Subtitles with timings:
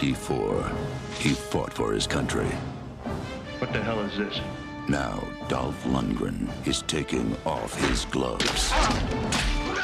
[0.00, 0.14] Rocky
[1.18, 2.46] he fought for his country.
[3.58, 4.40] What the hell is this?
[4.88, 8.72] Now, Dolph Lundgren is taking off his gloves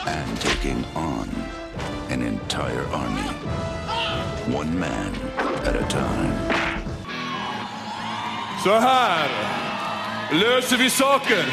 [0.06, 1.28] and taking on
[2.08, 3.28] an entire army.
[4.56, 5.14] One man
[5.66, 6.32] at a time.
[8.64, 9.28] Så här
[10.32, 11.44] löser vi saker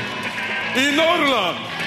[0.76, 1.83] i Norrland.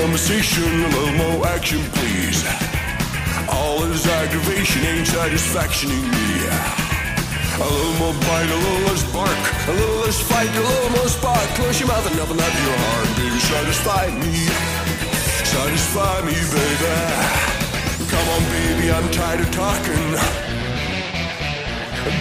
[0.00, 2.40] Conversation, a little more action, please.
[3.48, 6.28] All this aggravation ain't satisfactioning me.
[7.60, 11.08] A little more bite, a little less bark, a little less fight, a little more
[11.08, 11.46] spark.
[11.58, 13.38] Close your mouth and open up your heart, baby.
[13.52, 14.34] Satisfy me,
[15.54, 16.92] satisfy me, baby.
[18.12, 20.08] Come on, baby, I'm tired of talking.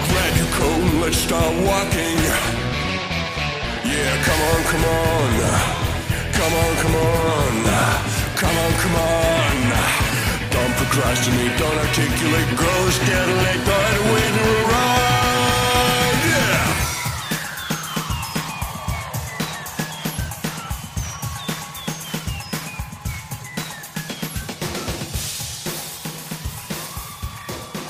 [0.07, 2.19] Grab your coat and let's start walking.
[3.91, 5.80] Yeah, come on, come on.
[6.41, 7.53] Come on, come on.
[8.35, 9.55] Come on, come on.
[10.49, 12.49] Don't procrastinate, don't articulate,
[13.05, 14.91] getting late, go ahead and wait to run.
[16.29, 16.71] Yeah.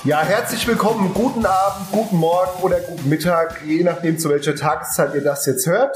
[0.03, 5.13] Ja, herzlich willkommen, guten Abend, guten Morgen oder guten Mittag, je nachdem zu welcher Tageszeit
[5.15, 5.95] ihr das jetzt hört.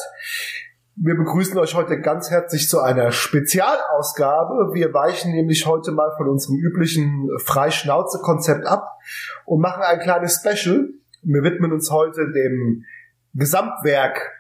[0.97, 4.73] Wir begrüßen euch heute ganz herzlich zu einer Spezialausgabe.
[4.73, 8.97] Wir weichen nämlich heute mal von unserem üblichen Freischnauze-Konzept ab
[9.43, 10.87] und machen ein kleines Special.
[11.21, 12.85] Wir widmen uns heute dem
[13.33, 14.31] Gesamtwerk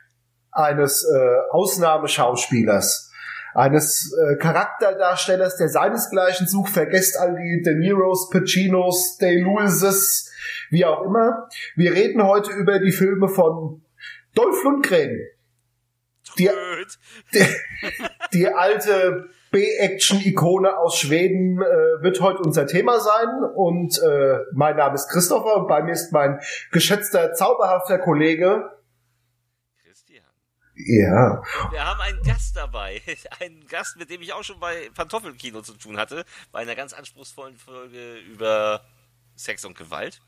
[0.53, 3.11] eines äh, Ausnahmeschauspielers,
[3.53, 6.71] eines äh, Charakterdarstellers, der seinesgleichen sucht.
[6.71, 10.31] Vergesst all die De Niros, Pacinos, Day Lewises,
[10.69, 11.49] wie auch immer.
[11.75, 13.81] Wir reden heute über die Filme von
[14.35, 15.19] Dolph Lundgren.
[16.37, 16.49] Die,
[17.33, 17.45] die,
[18.33, 23.43] die alte B-Action-Ikone aus Schweden äh, wird heute unser Thema sein.
[23.55, 26.41] Und äh, mein Name ist Christopher und bei mir ist mein
[26.71, 28.69] geschätzter, zauberhafter Kollege.
[29.81, 30.25] Christian.
[30.75, 31.41] Ja.
[31.71, 33.01] Wir haben einen Gast dabei.
[33.39, 36.25] Einen Gast, mit dem ich auch schon bei Pantoffelkino zu tun hatte.
[36.51, 38.81] Bei einer ganz anspruchsvollen Folge über
[39.35, 40.21] Sex und Gewalt.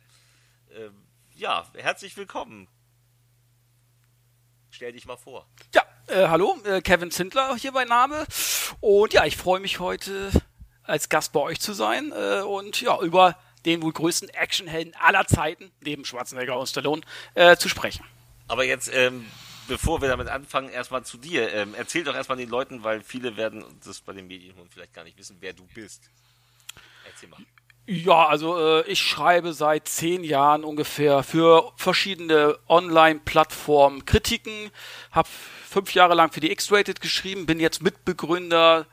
[0.72, 0.94] Ähm,
[1.36, 2.68] ja, herzlich willkommen.
[4.70, 5.48] Stell dich mal vor.
[5.74, 8.26] Ja, äh, hallo, äh, Kevin Zindler hier bei Name.
[8.80, 10.32] Und ja, ich freue mich heute
[10.84, 15.28] als Gast bei euch zu sein äh, und ja, über den wohl größten Actionhelden aller
[15.28, 17.02] Zeiten, neben Schwarzenegger und Stallone,
[17.34, 18.06] äh, zu sprechen.
[18.48, 19.26] Aber jetzt, ähm,
[19.68, 21.54] bevor wir damit anfangen, erstmal zu dir.
[21.54, 25.04] Ähm, erzähl doch erstmal den Leuten, weil viele werden das bei den Medien vielleicht gar
[25.04, 26.10] nicht wissen, wer du bist.
[27.06, 27.40] Erzähl mal.
[27.90, 34.72] Ja, also äh, ich schreibe seit zehn Jahren ungefähr für verschiedene Online-Plattformen Kritiken,
[35.12, 35.30] habe
[35.70, 38.86] fünf Jahre lang für die X-Rated geschrieben, bin jetzt Mitbegründer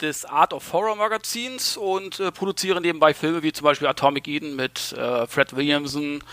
[0.00, 4.56] des Art of Horror Magazins und äh, produziere nebenbei Filme wie zum Beispiel Atomic Eden
[4.56, 6.24] mit äh, Fred Williamson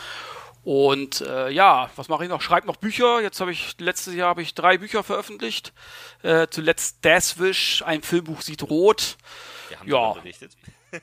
[0.64, 2.42] und äh, ja, was mache ich noch?
[2.42, 3.22] Schreibe noch Bücher.
[3.22, 5.74] Jetzt habe ich letztes Jahr habe ich drei Bücher veröffentlicht.
[6.24, 9.18] Äh, zuletzt Deathwish, ein Filmbuch sieht rot.
[9.68, 10.14] Wir haben Ja.
[10.14, 10.54] berichtet.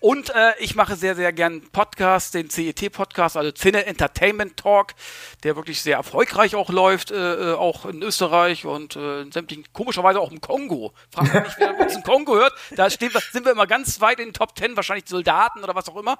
[0.01, 4.95] Und äh, ich mache sehr, sehr gern einen Podcast, den CET-Podcast, also Cine Entertainment Talk,
[5.43, 9.67] der wirklich sehr erfolgreich auch läuft, äh, äh, auch in Österreich und äh, in sämtlichen,
[9.73, 10.93] komischerweise auch im Kongo.
[11.11, 12.53] Fragt mich nicht, wer uns im Kongo hört.
[12.77, 15.75] Da stehen wir, sind wir immer ganz weit in den Top Ten, wahrscheinlich Soldaten oder
[15.75, 16.19] was auch immer.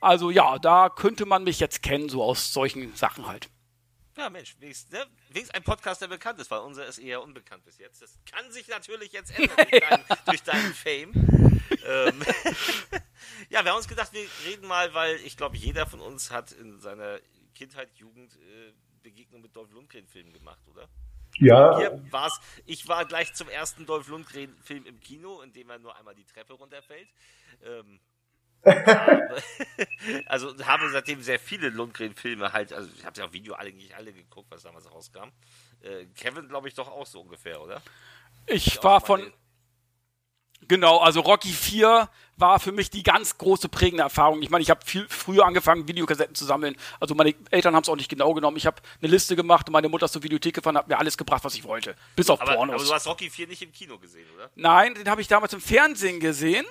[0.00, 3.48] Also ja, da könnte man mich jetzt kennen, so aus solchen Sachen halt.
[4.22, 5.04] Ja, Mensch, wenigstens, ne?
[5.30, 8.02] wenigstens ein Podcast, der bekannt ist, weil unser ist eher unbekannt bis jetzt.
[8.02, 11.12] Das kann sich natürlich jetzt ändern durch, deinen, durch deinen Fame.
[11.84, 12.22] ähm,
[13.50, 16.52] ja, wir haben uns gedacht, wir reden mal, weil ich glaube, jeder von uns hat
[16.52, 17.18] in seiner
[17.56, 18.72] Kindheit, Jugend äh,
[19.02, 20.88] Begegnung mit Dolph Lundgren-Filmen gemacht, oder?
[21.38, 25.80] Ja, Hier war's, ich war gleich zum ersten Dolph Lundgren-Film im Kino, in dem er
[25.80, 27.08] nur einmal die Treppe runterfällt.
[27.64, 27.98] Ähm,
[30.26, 33.94] also habe seitdem sehr viele Lundgren-Filme halt, also ich habe ja auch Video alle, nicht
[33.94, 35.30] alle geguckt, was damals rauskam.
[35.80, 37.82] Äh, Kevin, glaube ich, doch auch so ungefähr, oder?
[38.46, 39.32] Ich Ja, war von,
[40.68, 44.42] Genau, also Rocky 4 war für mich die ganz große prägende Erfahrung.
[44.42, 46.76] Ich meine, ich habe viel früher angefangen, Videokassetten zu sammeln.
[47.00, 48.56] Also meine Eltern haben es auch nicht genau genommen.
[48.56, 51.18] Ich habe eine Liste gemacht und meine Mutter ist zur Videothek gefahren hat mir alles
[51.18, 51.96] gebracht, was ich wollte.
[52.14, 52.76] Bis auf Aber, Pornos.
[52.76, 54.50] aber du hast Rocky 4 nicht im Kino gesehen, oder?
[54.54, 56.64] Nein, den habe ich damals im Fernsehen gesehen.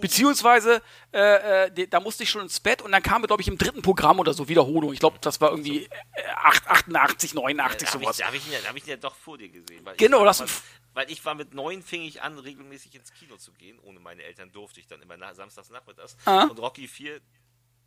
[0.00, 0.82] Beziehungsweise,
[1.12, 3.82] äh, äh, da musste ich schon ins Bett und dann kam, glaube ich, im dritten
[3.82, 4.92] Programm oder so Wiederholung.
[4.92, 8.16] Ich glaube, das war irgendwie äh, 8, 88, 89, Da habe ich, sowas.
[8.16, 9.84] da hab ich, ihn ja- da hab ich ihn ja doch vor dir gesehen.
[9.84, 10.62] Weil Genau, das-
[10.94, 13.78] Weil ich war mit neun, fing ich an, regelmäßig ins Kino zu gehen.
[13.80, 16.16] Ohne meine Eltern durfte ich dann immer na, samstags nachmittags.
[16.24, 16.44] Ah.
[16.44, 17.20] Und Rocky 4,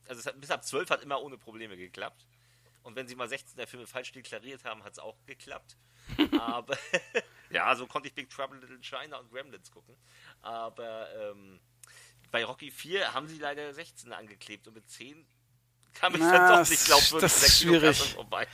[0.08, 2.26] also es hat, bis ab 12 hat immer ohne Probleme geklappt.
[2.84, 5.78] Und wenn sie mal 16 der Filme falsch deklariert haben, hat es auch geklappt.
[6.40, 6.76] Aber
[7.52, 9.96] ja, so konnte ich Big Trouble Little China und Gremlins gucken.
[10.42, 11.60] Aber ähm,
[12.32, 15.26] bei Rocky 4 haben sie leider 16 angeklebt und mit 10
[15.94, 17.98] kam ich Na, dann doch das- nicht glaubwürdig das ist schwierig.
[18.14, 18.48] vorbei.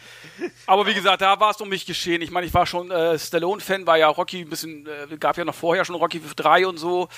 [0.65, 2.23] Aber wie gesagt, da war es um mich geschehen.
[2.23, 5.45] Ich meine, ich war schon äh, Stallone-Fan, war ja Rocky ein bisschen, äh, gab ja
[5.45, 7.09] noch vorher schon Rocky 3 und so.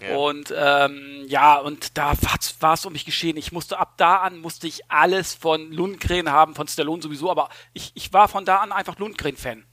[0.00, 0.16] Ja.
[0.16, 2.14] Und ähm, ja, und da
[2.60, 3.36] war es um mich geschehen.
[3.36, 7.50] Ich musste ab da an, musste ich alles von Lundgren haben, von Stallone sowieso, aber
[7.74, 9.66] ich, ich war von da an einfach Lundgren-Fan.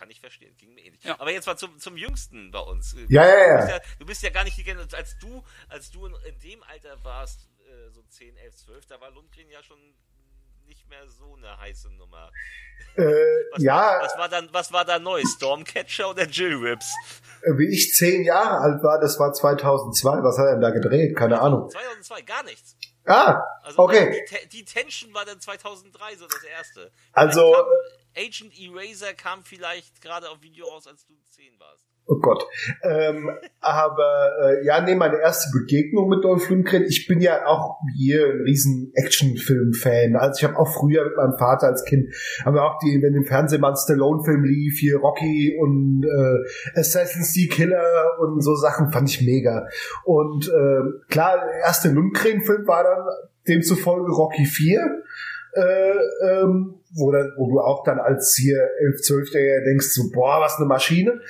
[0.00, 1.04] Kann ich verstehen, ging mir ähnlich.
[1.04, 1.20] Ja.
[1.20, 2.96] Aber jetzt mal zum, zum Jüngsten bei uns.
[3.10, 3.56] Ja, ja, ja.
[3.58, 6.14] Du bist ja, du bist ja gar nicht die Generation, als du, als du in,
[6.26, 9.78] in dem Alter warst, äh, so 10, 11, 12, da war Lundgren ja schon
[10.64, 12.30] nicht mehr so eine heiße Nummer.
[12.96, 13.02] Äh,
[13.52, 15.22] Was, ja, war, was war dann, was war da neu?
[15.22, 16.94] Stormcatcher oder Jill Rips?
[17.58, 20.22] wie ich zehn Jahre alt war, das war 2002.
[20.22, 21.14] Was hat er denn da gedreht?
[21.14, 21.68] Keine Ahnung.
[21.68, 22.74] 2002, gar nichts.
[23.04, 24.24] Ah, Also okay.
[24.44, 26.90] die, die Tension war dann 2003 so das erste.
[27.12, 27.54] Also,
[28.16, 31.90] Agent Eraser kam vielleicht gerade auf Video raus, als du 10 warst.
[32.06, 32.44] Oh Gott.
[32.82, 33.30] Ähm,
[33.60, 36.84] aber äh, ja, nee, meine erste Begegnung mit Dolph Lundgren.
[36.84, 40.16] Ich bin ja auch hier ein riesen Actionfilm-Fan.
[40.16, 42.12] Also ich habe auch früher mit meinem Vater als Kind,
[42.44, 46.78] haben wir auch die, wenn im Fernsehen mal ein Stallone-Film lief, hier Rocky und äh,
[46.80, 49.66] Assassin's die Killer und so Sachen, fand ich mega.
[50.04, 53.06] Und äh, klar, der erste Lundgren-Film war dann
[53.46, 55.02] demzufolge Rocky 4.
[55.54, 60.10] Äh, ähm, wo, dann, wo du auch dann als hier 11, 12 der denkst so,
[60.12, 61.20] boah, was eine Maschine.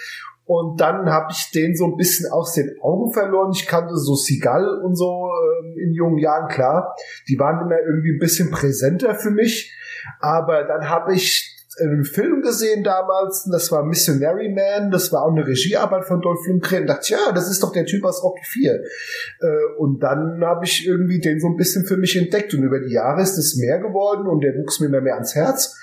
[0.44, 3.52] Und dann habe ich den so ein bisschen aus den Augen verloren.
[3.54, 6.96] Ich kannte so Seagal und so ähm, in jungen Jahren, klar.
[7.28, 9.72] Die waren immer irgendwie ein bisschen präsenter für mich.
[10.18, 11.49] Aber dann habe ich
[11.80, 16.46] einen Film gesehen damals, das war Missionary Man, das war auch eine Regiearbeit von Dolph
[16.46, 16.82] Lundgren.
[16.82, 18.74] Und dachte, ja, das ist doch der Typ aus Rocky 4.
[18.74, 19.48] Äh,
[19.78, 22.54] und dann habe ich irgendwie den so ein bisschen für mich entdeckt.
[22.54, 25.34] Und über die Jahre ist es mehr geworden und der wuchs mir immer mehr ans
[25.34, 25.76] Herz.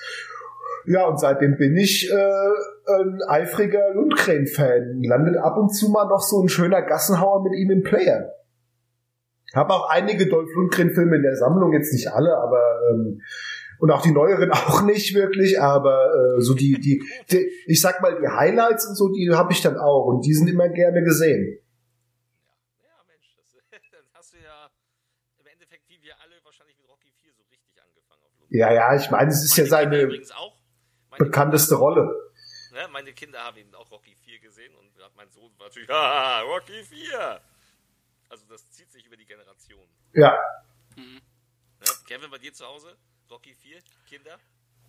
[0.86, 5.02] Ja, und seitdem bin ich äh, ein eifriger Lundgren-Fan.
[5.02, 8.32] Landet ab und zu mal noch so ein schöner Gassenhauer mit ihm im Player.
[9.54, 13.20] Habe auch einige Dolph Lundgren-Filme in der Sammlung, jetzt nicht alle, aber ähm,
[13.78, 18.00] und auch die neueren auch nicht wirklich, aber äh, so die, die, die, ich sag
[18.00, 21.02] mal, die Highlights und so, die habe ich dann auch und die sind immer gerne
[21.02, 21.60] gesehen.
[22.82, 24.70] Ja, Mensch, das, dann hast du ja
[25.38, 28.22] im Endeffekt, wie wir alle, wahrscheinlich mit Rocky 4 so richtig angefangen.
[28.50, 30.56] Ja, ja, ich meine, es ist ja Meine Kinder seine übrigens auch.
[31.16, 32.14] Bekannteste Rolle.
[32.72, 36.42] Ne, meine Kinder haben eben auch Rocky 4 gesehen und mein Sohn war natürlich, haha,
[36.42, 37.40] Rocky 4.
[38.28, 39.88] Also das zieht sich über die Generation.
[40.12, 40.38] Ja,
[41.80, 41.86] Ne?
[42.06, 42.96] Kevin, bei dir zu Hause?
[43.30, 43.78] Rocky 4?
[44.08, 44.38] Kinder?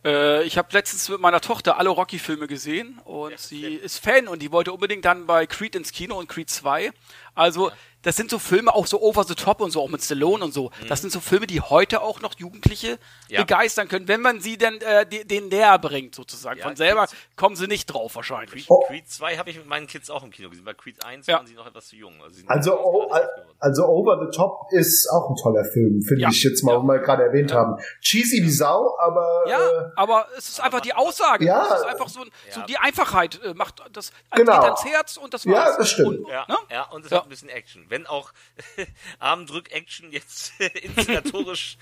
[0.05, 3.81] Äh, ich habe letztens mit meiner Tochter alle Rocky-Filme gesehen und Ja, sie sehr.
[3.81, 6.91] ist Fan und die wollte unbedingt dann bei Creed ins Kino und Creed 2.
[7.35, 10.43] Also, das sind so Filme auch so over the top und so, auch mit Stallone
[10.43, 10.71] und so.
[10.87, 12.97] Das sind so Filme, die heute auch noch Jugendliche Mhm.
[13.35, 13.41] Ja.
[13.41, 16.59] begeistern können, wenn man sie denn äh, de- denen näher bringt, sozusagen.
[16.59, 18.65] Ja, Von selber Creed- kommen sie nicht drauf wahrscheinlich.
[18.69, 18.83] Oh.
[18.87, 20.65] Creed 2 habe ich mit meinen Kids auch im Kino gesehen.
[20.65, 21.37] Bei Creed 1 Ja.
[21.37, 22.13] waren sie noch etwas zu jung.
[22.23, 23.11] Also, Also, oh,
[23.59, 26.29] also Over the Top ist auch ein toller Film, finde Ja.
[26.29, 26.81] ich jetzt mal, Ja.
[26.81, 27.77] wo wir gerade erwähnt haben.
[28.01, 31.45] Cheesy wie Sau, aber Ja, äh, aber es ist einfach die Aussage.
[31.45, 31.67] Ja.
[31.73, 32.65] Es ist einfach so, ein- so Ja.
[32.65, 34.53] die Einfachheit äh, macht das Genau.
[34.53, 35.77] geht ans Herz und das Ja, war's.
[35.77, 36.19] das stimmt.
[36.19, 36.57] Und, Ja, ne?
[36.71, 37.17] ja, und es Ja.
[37.17, 37.85] hat ein bisschen Action.
[37.89, 38.33] Wenn auch
[39.19, 41.77] Armdrück-Action jetzt inszenatorisch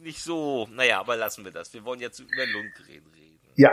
[0.00, 1.72] nicht so, naja, aber lassen wir das.
[1.72, 3.40] Wir wollen jetzt über Lundgren reden.
[3.56, 3.70] ja,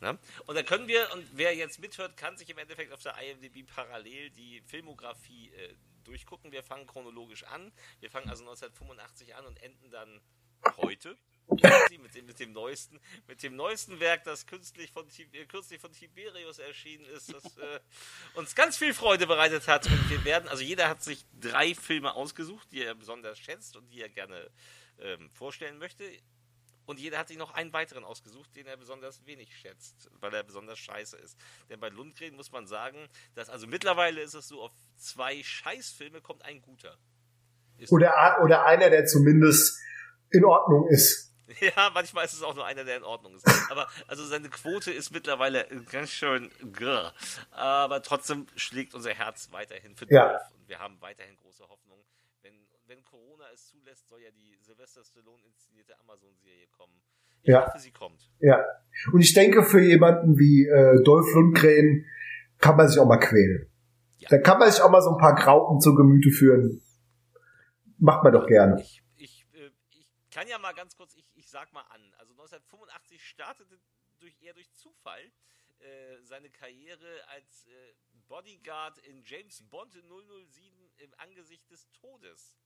[0.00, 0.18] Ne?
[0.46, 3.66] Und dann können wir, und wer jetzt mithört, kann sich im Endeffekt auf der IMDb
[3.66, 6.52] parallel die Filmografie äh, durchgucken.
[6.52, 7.70] Wir fangen chronologisch an.
[8.00, 10.20] Wir fangen also 1985 an und enden dann
[10.78, 11.18] heute.
[11.48, 15.92] Mit dem, mit dem neuesten, mit dem neuesten Werk, das künstlich von, äh, kürzlich von
[15.92, 17.80] Tiberius erschienen ist, das äh,
[18.34, 19.86] uns ganz viel Freude bereitet hat.
[19.86, 23.90] Und wir werden, also jeder hat sich drei Filme ausgesucht, die er besonders schätzt und
[23.90, 24.50] die er gerne
[24.98, 26.04] ähm, vorstellen möchte.
[26.86, 30.42] Und jeder hat sich noch einen weiteren ausgesucht, den er besonders wenig schätzt, weil er
[30.42, 31.38] besonders scheiße ist.
[31.68, 36.20] Denn bei Lundgren muss man sagen, dass also mittlerweile ist es so, auf zwei Scheißfilme
[36.20, 36.96] kommt ein guter.
[37.78, 39.78] Ist oder, oder einer, der zumindest
[40.30, 41.29] in Ordnung ist.
[41.60, 43.46] Ja, manchmal ist es auch nur einer, der in Ordnung ist.
[43.70, 47.12] Aber also seine Quote ist mittlerweile ganz schön grr.
[47.50, 50.28] Aber trotzdem schlägt unser Herz weiterhin für Ja.
[50.28, 51.98] Dolph und wir haben weiterhin große Hoffnung.
[52.42, 52.54] Wenn,
[52.86, 56.92] wenn Corona es zulässt, soll ja die Sylvester Stallone inszenierte Amazon-Serie kommen.
[57.42, 57.66] Ich Ja.
[57.66, 58.30] hoffe, sie kommt.
[58.40, 58.64] Ja.
[59.12, 62.04] Und ich denke, für jemanden wie äh, Dolph Lundgren
[62.58, 63.66] kann man sich auch mal quälen.
[64.28, 66.82] Da kann man sich auch mal so ein paar Graupen zu Gemüte führen.
[67.98, 68.80] Macht man doch gerne.
[68.80, 69.02] Ich
[70.40, 72.00] kann ja mal ganz kurz, ich, ich sag mal an.
[72.16, 73.78] Also 1985 startete
[74.20, 77.70] durch, eher durch Zufall äh, seine Karriere als äh,
[78.26, 82.56] Bodyguard in James Bond 007 im Angesicht des Todes.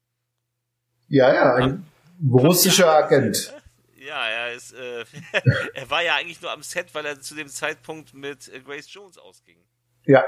[1.09, 1.85] Ja, ja, ein
[2.31, 3.53] russischer Agent.
[3.97, 5.03] Ja, er ist, äh,
[5.73, 8.93] er war ja eigentlich nur am Set, weil er zu dem Zeitpunkt mit äh, Grace
[8.93, 9.57] Jones ausging.
[10.03, 10.23] Ja.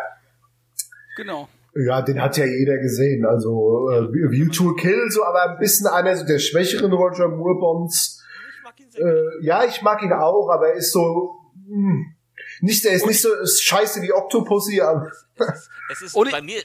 [1.15, 1.47] Genau.
[1.75, 3.25] Ja, den hat ja jeder gesehen.
[3.25, 8.23] Also äh, View to Kill, so aber ein bisschen einer der schwächeren Roger Moore Bonds.
[8.57, 11.35] Ich mag ihn sehr Äh, ja, ich mag ihn auch, aber er ist so
[11.67, 12.05] mh,
[12.61, 15.11] nicht, er ist nicht so ist scheiße wie Octopussy, aber
[15.89, 16.61] Es ist Und bei mir,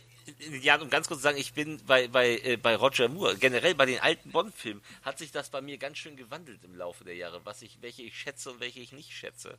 [0.63, 3.75] ja, um ganz kurz zu sagen, ich bin bei, bei, äh, bei Roger Moore, generell
[3.75, 7.17] bei den alten Bond-Filmen, hat sich das bei mir ganz schön gewandelt im Laufe der
[7.17, 9.59] Jahre, was ich, welche ich schätze und welche ich nicht schätze.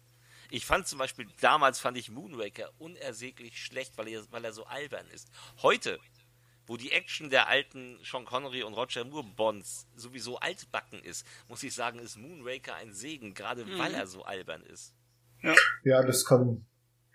[0.53, 4.65] Ich fand zum Beispiel, damals fand ich Moonraker unersäglich schlecht, weil er, weil er so
[4.65, 5.27] albern ist.
[5.63, 5.97] Heute,
[6.67, 11.63] wo die Action der alten Sean Connery und Roger Moore Bonds sowieso altbacken ist, muss
[11.63, 14.93] ich sagen, ist Moonraker ein Segen, gerade weil er so albern ist.
[15.85, 16.63] ja, das kann.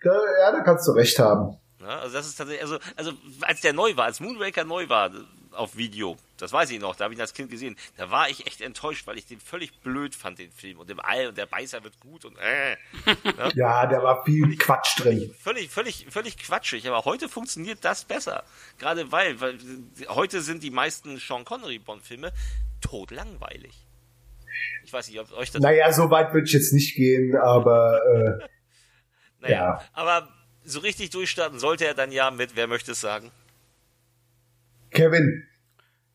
[0.03, 1.57] Ja, da kannst du recht haben.
[1.79, 5.11] Ja, also das ist tatsächlich, also, also als der neu war, als Moonraker neu war
[5.59, 8.29] auf Video, das weiß ich noch, da habe ich ihn als Kind gesehen, da war
[8.29, 10.79] ich echt enttäuscht, weil ich den völlig blöd fand, den Film.
[10.79, 12.77] Und im All und der Beißer wird gut und äh,
[13.55, 15.35] Ja, da war viel Quatsch drin.
[15.37, 16.87] völlig, völlig, völlig quatschig.
[16.87, 18.43] Aber heute funktioniert das besser.
[18.77, 19.57] Gerade weil, weil
[20.07, 22.31] heute sind die meisten Sean Connery Bond-Filme
[22.81, 23.73] totlangweilig.
[24.85, 28.01] Ich weiß nicht, ob euch das Naja, so weit würde ich jetzt nicht gehen, aber
[28.41, 28.47] äh,
[29.41, 29.83] naja, ja.
[29.93, 30.29] aber
[30.63, 33.31] so richtig durchstarten sollte er dann ja mit, wer möchte es sagen?
[34.91, 35.47] Kevin,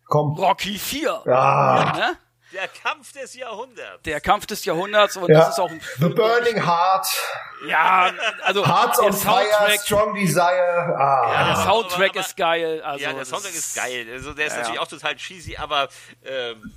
[0.06, 0.34] komm.
[0.38, 1.26] Rocky 4.
[1.28, 2.16] Ah, Ne?
[2.52, 4.02] Der Kampf des Jahrhunderts.
[4.04, 5.40] Der Kampf des Jahrhunderts und ja.
[5.40, 7.06] das ist auch ein The Burning Heart,
[7.66, 8.12] Ja,
[8.42, 10.94] also Hearts on Fire, Soundtrack, Strong Desire.
[10.96, 12.80] Ah, ja, der aber- Soundtrack aber- ist geil.
[12.82, 14.06] Also ja, der Soundtrack ist geil.
[14.12, 14.82] Also der ist Ja, natürlich ja.
[14.82, 15.88] auch total cheesy, aber
[16.24, 16.72] ähm,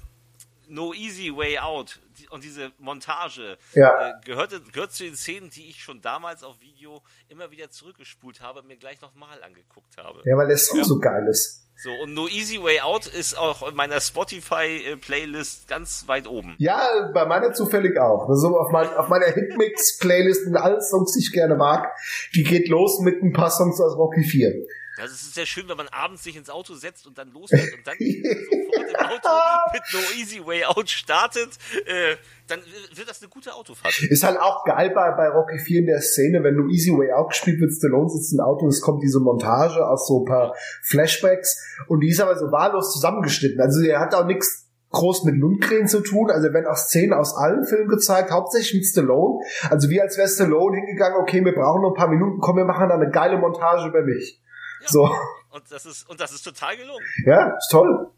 [0.68, 2.00] No Easy Way Out
[2.32, 4.10] und diese Montage Ja.
[4.10, 8.42] äh, gehörte, gehört zu den Szenen, die ich schon damals auf Video immer wieder zurückgespult
[8.42, 10.22] habe und mir gleich nochmal angeguckt habe.
[10.26, 11.64] ja, weil der Song so geil ist.
[11.80, 16.56] So, und No Easy Way Out ist auch in meiner Spotify-Playlist ganz weit oben.
[16.58, 18.28] Ja, bei meiner zufällig auch.
[18.30, 21.88] Also auf, mein, auf meiner Hitmix-Playlist mit allen Songs, die ich gerne mag,
[22.36, 24.54] die geht los mit ein paar Songs aus Rocky 4.
[25.00, 27.74] Also es ist sehr schön, wenn man abends sich ins Auto setzt und dann losfährt
[27.74, 29.30] und dann sofort im Auto
[29.74, 31.50] mit No Easy Way Out startet,
[31.86, 32.16] äh,
[32.48, 32.60] dann
[32.96, 34.02] wird das eine gute Autofahrt.
[34.04, 37.12] Ist halt auch geil bei, bei Rocky 4 in der Szene, wenn du Easy Way
[37.14, 40.26] Out gespielt wird, Stallone sitzt im Auto und es kommt diese Montage aus so ein
[40.26, 43.60] paar Flashbacks und die ist aber so wahllos zusammengeschnitten.
[43.62, 46.32] Also er hat auch nichts groß mit Lundgren zu tun.
[46.32, 49.44] Also werden auch Szenen aus allen Filmen gezeigt, hauptsächlich mit Stallone.
[49.70, 52.66] Also wie als wäre Stallone hingegangen, okay, wir brauchen noch ein paar Minuten, komm, wir
[52.66, 54.42] machen da eine geile Montage über mich.
[54.88, 55.16] So,
[55.50, 57.06] Und das ist, und das ist total gelungen.
[57.26, 58.12] ja, ist toll.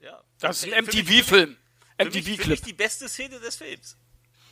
[0.00, 0.20] Ja.
[0.40, 1.56] Das ist ein MTV-Film.
[1.98, 2.62] Für mich, für mich MTV-Clip.
[2.64, 3.96] die beste Szene des Films.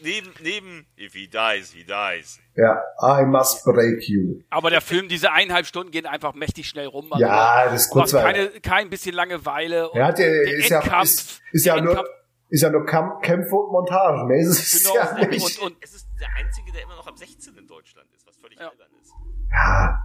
[0.00, 2.38] Neben, neben If he dies, he dies.
[2.54, 4.42] Ja, I must break you.
[4.50, 7.12] Aber der Film, diese eineinhalb Stunden gehen einfach mächtig schnell rum.
[7.12, 8.48] Also Ja, das ist kurzweilig.
[8.52, 9.90] keine, kein bisschen Langeweile.
[9.90, 12.08] Und Er hat ja, der ist ja, Endkampf, ist, ist ja der nur, Endkampf-
[12.50, 14.36] ist ja nur Kamp Kämpfe und Montage.
[14.38, 15.58] Ist es Genau, ja und, nicht.
[15.60, 18.36] und, und Es ist der einzige, der immer noch ab 16 in Deutschland ist, was
[18.36, 18.68] völlig Ja.
[18.68, 19.10] albern ist.
[19.50, 20.04] ja,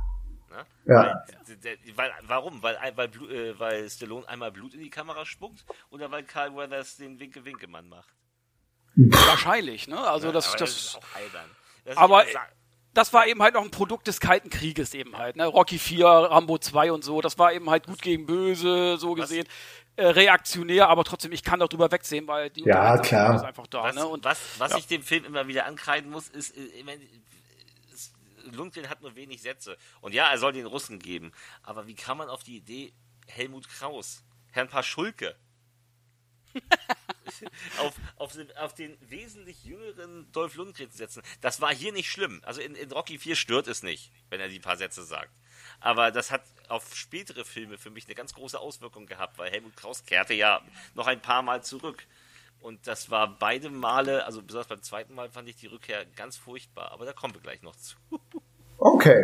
[0.50, 0.66] Ne?
[0.86, 0.96] Ja.
[0.96, 1.24] Weil,
[1.96, 2.62] weil, warum?
[2.64, 6.56] Weil, weil, Blu- äh, weil Stallone einmal Blut in die Kamera spuckt oder weil Carl
[6.56, 8.10] Weathers den Winke-Winke-Mann macht?
[8.96, 10.00] wahrscheinlich, ne?
[10.00, 11.50] Also das, aber das, ist auch albern.
[11.86, 12.38] Das aber ist-
[12.94, 15.48] das war eben halt noch ein Produkt des Kalten Krieges eben halt, ne?
[15.48, 19.48] Rocky 4, Rambo 2 und so, das war eben halt gut gegen böse, so gesehen.
[19.96, 23.36] Äh, reaktionär, aber trotzdem, ich kann doch drüber wegsehen, weil die Ja, klar.
[23.36, 23.84] ist einfach da.
[23.84, 24.06] Was, Ne?
[24.08, 24.78] Und was, was ja.
[24.78, 27.02] ich dem Film immer wieder ankreiden muss, ist, äh, ich meine,
[27.94, 28.12] es-
[28.44, 29.78] Lundgren hat nur wenig Sätze.
[30.02, 31.32] Und ja, er soll den Russen geben.
[31.62, 32.94] Aber wie kam man auf die Idee,
[33.28, 35.36] Helmut Kraus, Herrn Paschulke,
[37.80, 41.24] auf, auf, den, auf den wesentlich jüngeren Dolph Lundgren zu setzen?
[41.42, 42.42] Das war hier nicht schlimm.
[42.44, 45.32] Also in, in Rocky 4 stört es nicht, wenn er die paar Sätze sagt.
[45.80, 49.76] Aber das hat auf spätere Filme für mich eine ganz große Auswirkung gehabt, weil Helmut
[49.76, 50.62] Kraus kehrte ja
[50.94, 52.06] noch ein paar Mal zurück.
[52.64, 56.38] Und das war beide Male, also besonders beim zweiten Mal fand ich die Rückkehr ganz
[56.38, 57.98] furchtbar, aber da kommen wir gleich noch zu.
[58.78, 59.22] okay.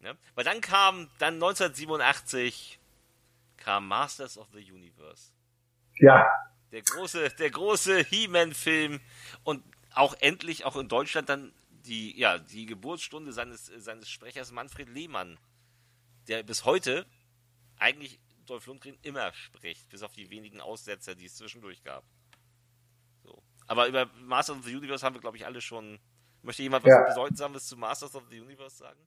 [0.00, 0.18] Ne?
[0.34, 2.80] Weil dann kam, dann 1987
[3.58, 5.30] kam Masters of the Universe.
[6.00, 6.28] Ja,
[6.72, 9.00] Der große, der große He-Man-Film
[9.44, 9.62] und
[9.94, 15.38] auch endlich auch in Deutschland dann die, ja, die Geburtsstunde seines, seines Sprechers Manfred Lehmann,
[16.26, 17.06] der bis heute
[17.78, 22.02] eigentlich Dolph Lundgren immer spricht, bis auf die wenigen Aussetzer, die es zwischendurch gab.
[23.68, 26.00] Aber über Masters of the Universe haben wir, glaube ich, alle schon.
[26.42, 27.14] Möchte jemand was Ja.
[27.14, 29.00] Bedeutsames zu Masters of the Universe sagen?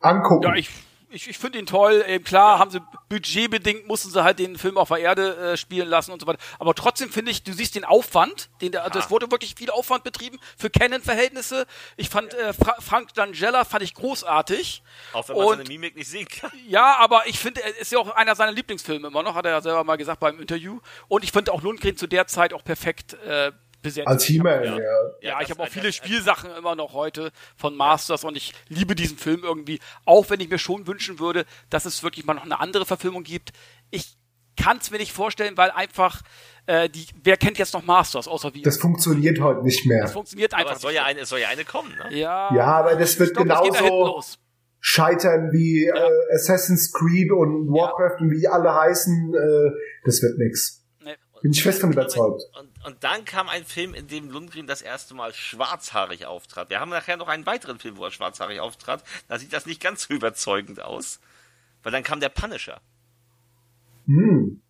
[0.00, 0.42] angucken.
[0.44, 0.70] Ja, ich,
[1.10, 2.04] ich, ich finde ihn toll.
[2.06, 5.88] Eben klar, haben sie budgetbedingt mussten sie halt den Film auf der Erde äh, spielen
[5.88, 6.38] lassen und so weiter.
[6.58, 10.04] Aber trotzdem finde ich, du siehst den Aufwand, den der, das wurde wirklich viel Aufwand
[10.04, 11.66] betrieben für Canon-Verhältnisse.
[11.96, 14.82] Ich fand äh, Fra Frank Langella fand ich großartig.
[15.12, 16.50] Auch wenn man Und- seine Mimik nicht sehen kann.
[16.68, 19.52] Ja, aber ich finde, er ist ja auch einer seiner Lieblingsfilme immer noch, hat er
[19.52, 20.80] ja selber mal gesagt beim Interview.
[21.08, 24.08] Und ich finde auch Lundgren zu der Zeit auch perfekt äh, besetzt.
[24.08, 24.78] Als He-Man, ja.
[24.78, 28.52] Ja, das- ich habe auch viele das- Spielsachen immer noch heute von Masters und ich
[28.68, 32.34] liebe diesen Film irgendwie, auch wenn ich mir schon wünschen würde, dass es wirklich mal
[32.34, 33.50] noch eine andere Verfilmung gibt.
[33.90, 34.16] Ich
[34.58, 36.22] kann es mir nicht vorstellen, weil einfach
[36.66, 38.62] äh, die, wer kennt jetzt noch Masters außer wir?
[38.62, 40.02] Das funktioniert heute nicht mehr.
[40.02, 41.00] Das funktioniert einfach Aber es soll nicht.
[41.00, 42.16] ja eine, es soll ja eine kommen, ne?
[42.16, 44.24] ja, Ja, aber das wird glaub, genauso-.
[44.80, 49.70] Scheitern wie äh, Assassin's Creed und Warcraft und wie alle heißen, äh,
[50.04, 50.84] das wird nix.
[51.04, 51.14] Nee.
[51.42, 52.42] Bin ich fest von überzeugt.
[52.58, 56.70] Und, und dann kam ein Film, in dem Lundgren das erste Mal schwarzhaarig auftrat.
[56.70, 59.02] Wir haben nachher noch einen weiteren Film, wo er schwarzhaarig auftrat.
[59.26, 61.18] Da sieht das nicht ganz so überzeugend aus.
[61.82, 62.80] Weil dann kam der Punisher.
[64.06, 64.62] Hm.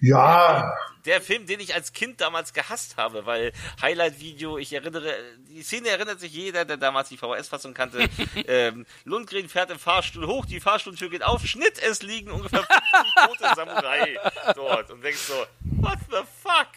[0.00, 0.74] Ja,
[1.04, 5.12] Der Film, den ich als Kind damals gehasst habe, weil Highlight-Video, ich erinnere,
[5.48, 8.08] die Szene erinnert sich jeder, der damals die VHS-Fassung kannte.
[8.46, 12.62] ähm, Lundgren fährt im Fahrstuhl hoch, die Fahrstuhltür geht auf, Schnitt, es liegen ungefähr
[13.26, 14.16] 50 tote Samurai
[14.54, 14.90] dort.
[14.92, 15.34] Und denkst so,
[15.80, 16.68] what the fuck?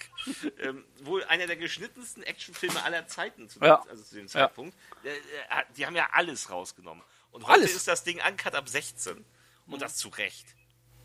[0.59, 3.83] Ähm, wohl einer der geschnittensten Actionfilme aller Zeiten zu, Ja.
[3.89, 4.31] also zu dem Ja.
[4.31, 4.75] Zeitpunkt.
[5.03, 7.03] Äh, äh, die haben ja alles rausgenommen.
[7.31, 7.75] Und heute Alles.
[7.75, 9.23] ist das Ding uncut ab 16.
[9.67, 10.45] Und das zu Recht.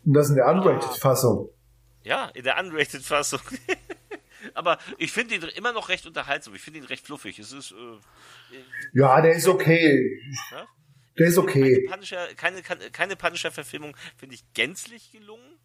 [0.05, 1.49] und das in der Unrated-Fassung.
[2.03, 3.41] Ja, in der Unrated-Fassung.
[4.53, 6.55] Aber ich finde ihn immer noch recht unterhaltsam.
[6.55, 7.37] Ich finde ihn recht fluffig.
[7.37, 8.57] Es ist äh,
[8.93, 10.19] Ja, der ist okay.
[10.51, 10.67] Ja?
[11.17, 11.87] Der ist keine okay.
[11.87, 15.59] Punisher, keine, keine Punisher-Verfilmung finde ich gänzlich gelungen.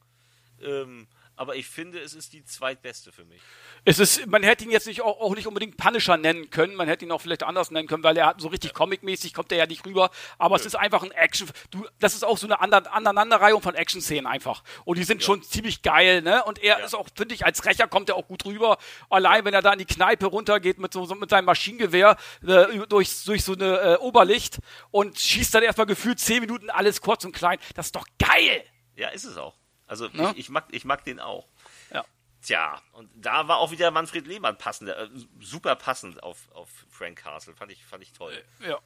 [0.61, 3.41] Ähm, aber ich finde, es ist die zweitbeste für mich.
[3.85, 6.89] Es ist, man hätte ihn jetzt nicht auch, auch nicht unbedingt Punisher nennen können, man
[6.89, 9.59] hätte ihn auch vielleicht anders nennen können, weil er hat so richtig Comic-mäßig kommt er
[9.59, 12.61] ja nicht rüber, aber es ist einfach ein Action, du, das ist auch so eine
[12.61, 14.63] Ander Aneinanderreihung von Action-Szenen einfach.
[14.85, 16.43] Und die sind schon ziemlich geil, ne?
[16.45, 18.79] Und er ist auch, finde ich, als Rächer kommt er auch gut rüber.
[19.11, 22.17] Allein, wenn er da in die Kneipe runtergeht mit so, so mit seinem Maschinengewehr
[22.47, 24.59] äh, durch, durch so eine äh, Oberlicht
[24.91, 27.59] und schießt dann erstmal gefühlt zehn Minuten alles kurz und klein.
[27.75, 28.65] Das ist doch geil!
[28.97, 29.55] Ja, ist es auch.
[29.87, 30.31] Also Ne?
[30.33, 31.47] ich, ich, mag, ich mag den auch.
[31.93, 32.05] Ja.
[32.43, 35.09] Tja, und da war auch wieder Manfred Lehmann passend, äh,
[35.41, 37.55] super passend auf, auf Frank Castle.
[37.55, 38.35] Fand ich, fand ich toll.
[38.67, 38.79] Ja.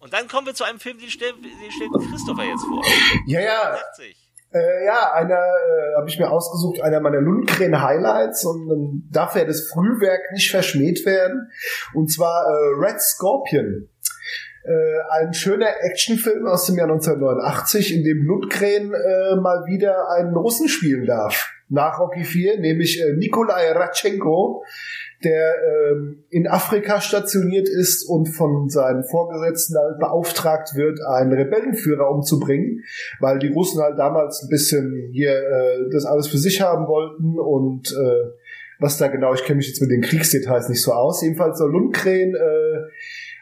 [0.00, 2.84] Und dann kommen wir zu einem Film, den stellt, den stellt Christopher jetzt vor.
[3.26, 4.16] Ja, ja, 80.
[4.50, 9.44] Äh, ja, einer äh, habe ich mir ausgesucht, einer meiner Lundgren-Highlights und dann darf ja
[9.44, 11.50] das Frühwerk nicht verschmäht werden.
[11.94, 13.90] Und zwar äh, Red Scorpion.
[14.68, 20.36] Äh, ein schöner Actionfilm aus dem Jahr 1989, in dem Lundgren äh, mal wieder einen
[20.36, 21.54] Russen spielen darf.
[21.70, 24.62] Nach Rocky 4, nämlich äh, Nikolai Ratchenko,
[25.24, 32.10] der ähm, in Afrika stationiert ist und von seinen Vorgesetzten halt beauftragt wird, einen Rebellenführer
[32.10, 32.84] umzubringen,
[33.20, 37.38] weil die Russen halt damals ein bisschen hier äh, das alles für sich haben wollten
[37.38, 38.32] und äh,
[38.80, 41.22] was da genau, ich kenne mich jetzt mit den Kriegsdetails nicht so aus.
[41.22, 42.90] Jedenfalls soll Lundgren äh,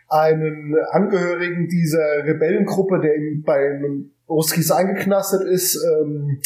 [0.08, 3.80] einen Angehörigen dieser Rebellengruppe, der ihm bei
[4.28, 6.40] Ruskis eingeknastet ist, ähm,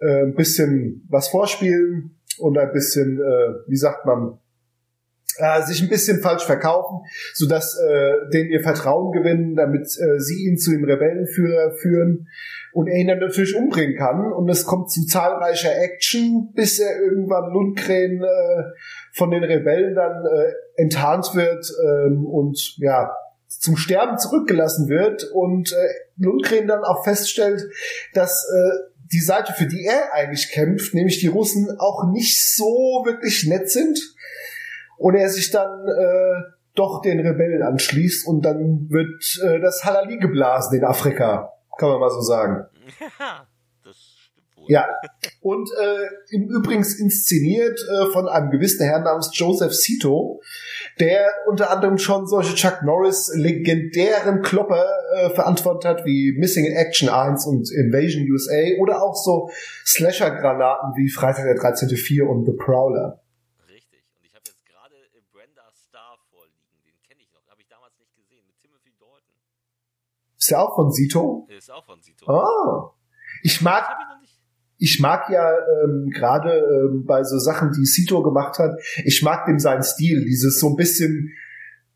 [0.00, 4.38] äh, ein bisschen was vorspielen und ein bisschen, äh, wie sagt man,
[5.38, 7.00] äh, sich ein bisschen falsch verkaufen,
[7.34, 12.28] sodass äh, denen ihr Vertrauen gewinnen, damit äh, sie ihn zu dem Rebellenführer führen
[12.72, 14.32] und er ihn dann natürlich umbringen kann.
[14.32, 18.62] Und es kommt zu zahlreicher Action, bis er irgendwann Lundgren äh,
[19.12, 23.10] von den Rebellen dann äh, enttarnt wird ähm, und ja
[23.48, 25.76] zum Sterben zurückgelassen wird und äh,
[26.16, 27.68] Lundgren dann auch feststellt,
[28.14, 33.02] dass äh, die Seite, für die er eigentlich kämpft, nämlich die Russen, auch nicht so
[33.04, 33.98] wirklich nett sind
[35.00, 36.42] und er sich dann äh,
[36.74, 42.00] doch den Rebellen anschließt und dann wird äh, das Halali geblasen in Afrika, kann man
[42.00, 42.66] mal so sagen.
[43.08, 43.46] Ja,
[43.82, 44.70] das stimmt wohl.
[44.70, 44.86] Ja.
[45.40, 50.42] Und äh, im Übrigens inszeniert äh, von einem gewissen Herrn namens Joseph Cito,
[51.00, 54.84] der unter anderem schon solche Chuck Norris legendären Klopper
[55.14, 59.50] äh, verantwortet hat, wie Missing in Action 1 und Invasion USA oder auch so
[59.86, 61.88] Slasher-Granaten wie Freitag der 13.
[61.88, 63.22] 4 und The Prowler.
[63.68, 64.04] Richtig.
[64.18, 66.78] Und ich habe jetzt gerade äh, Brenda Starr vorliegen.
[66.84, 67.42] Den kenne ich noch.
[67.48, 68.44] Habe ich damals nicht gesehen.
[68.46, 69.34] Mit Timothy Dalton.
[70.40, 71.46] Ist der auch von Cito?
[71.50, 72.26] Der ist auch von Sito.
[72.26, 72.94] Ah.
[73.42, 73.84] Ich mag
[74.82, 79.44] ich mag ja ähm, gerade ähm, bei so Sachen, die Sito gemacht hat, ich mag
[79.44, 81.30] dem seinen Stil, dieses so ein bisschen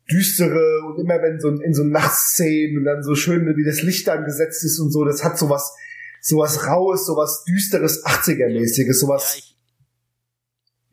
[0.07, 4.07] düstere und immer wenn so in so Nachtszenen und dann so schön, wie das Licht
[4.07, 5.75] dann gesetzt ist und so, das hat sowas
[6.21, 9.54] sowas raues, sowas düsteres 80er-mäßiges, Ja, sowas ich,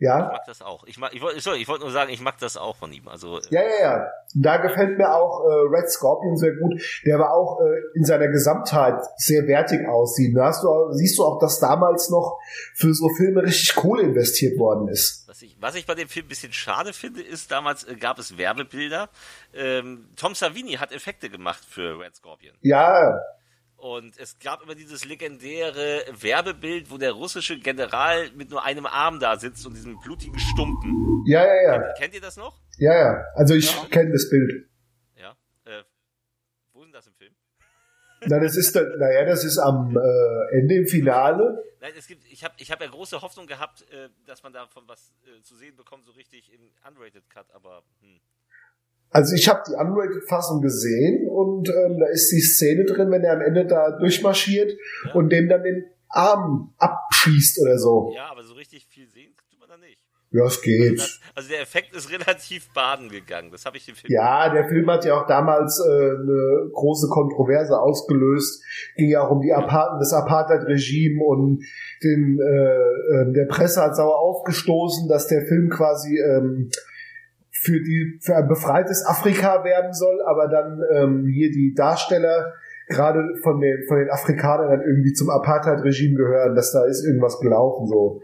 [0.03, 0.27] Ja?
[0.27, 0.85] Ich mag das auch.
[0.85, 3.07] Ich, mag, ich, wollte, ich wollte nur sagen, ich mag das auch von ihm.
[3.07, 4.07] Also, äh, Ja, ja, ja.
[4.35, 6.83] Da gefällt mir auch äh, Red Scorpion sehr gut.
[7.07, 10.37] Der aber auch äh, in seiner Gesamtheit sehr wertig aussieht.
[10.37, 12.41] Da hast du siehst du auch, dass damals noch
[12.75, 15.29] für so Filme richtig Kohle investiert worden ist.
[15.29, 18.19] Was ich, was ich bei dem Film ein bisschen schade finde, ist, damals äh, gab
[18.19, 19.09] es Werbebilder.
[19.55, 22.57] Ähm, Tom Savini hat Effekte gemacht für Red Scorpion.
[22.61, 23.21] Ja,
[23.83, 29.19] Und es gab immer dieses legendäre Werbebild, wo der russische General mit nur einem Arm
[29.19, 31.25] da sitzt und diesem blutigen Stumpen.
[31.27, 31.93] ja, ja, ja.
[31.95, 32.61] Kennt ihr das noch?
[32.79, 33.25] Ja, ja.
[33.35, 34.69] Also ich kenne das Bild.
[35.17, 35.33] Ja.
[35.65, 35.83] Äh,
[36.73, 37.35] wo ist denn das im Film?
[38.27, 41.65] Na, das ist, naja, das ist am äh, Ende im Finale.
[41.81, 44.85] Nein, es gibt, ich habe ich hab ja große Hoffnung gehabt, äh, dass man davon
[44.87, 48.21] was äh, zu sehen bekommt, so richtig im Unrated Cut, aber hm.
[49.13, 53.35] Also ich habe die Unrated-Fassung gesehen und ähm, da ist die Szene drin, wenn er
[53.35, 54.73] am Ende da durchmarschiert
[55.07, 55.13] Ja.
[55.15, 58.11] und dem dann den Arm abschießt oder so.
[58.17, 59.99] ja, aber so richtig viel sehen tut man da nicht.
[60.35, 60.99] Ja, es geht.
[60.99, 63.51] Das, also der Effekt ist relativ baden gegangen.
[63.51, 64.11] Das habe ich im Film.
[64.11, 68.63] Ja, der Film hat ja auch damals äh, eine große Kontroverse ausgelöst.
[68.97, 71.63] Ging ja auch um die Apart das Apartheid-Regime und
[72.03, 76.71] den, äh, äh, der Presse hat sauer aufgestoßen, dass der Film quasi ähm,
[77.63, 82.53] für die für ein befreites Afrika werben soll, aber dann ähm, hier die Darsteller
[82.89, 87.39] gerade von den von den Afrikanern dann irgendwie zum Apartheid-Regime gehören, dass da ist irgendwas
[87.39, 88.21] gelaufen so.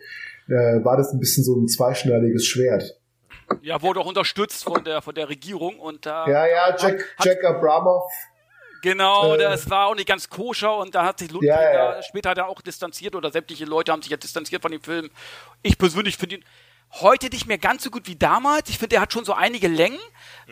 [0.49, 2.99] Äh, war das ein bisschen so ein zweischneidiges Schwert.
[3.63, 7.27] Ja, wurde auch unterstützt von der von der Regierung und da Ja, ja, Jack, hat,
[7.27, 8.11] Jack Abramov
[8.83, 12.03] genau, äh, das war auch nicht ganz koscher und da hat sich Lundgren Ja, ja.
[12.03, 15.11] später da auch distanziert oder sämtliche Leute haben sich ja distanziert von dem Film.
[15.63, 16.45] Ich persönlich finde ihn
[16.93, 18.71] heute nicht mehr ganz so gut wie damals.
[18.71, 19.99] Ich finde, er hat schon so einige Längen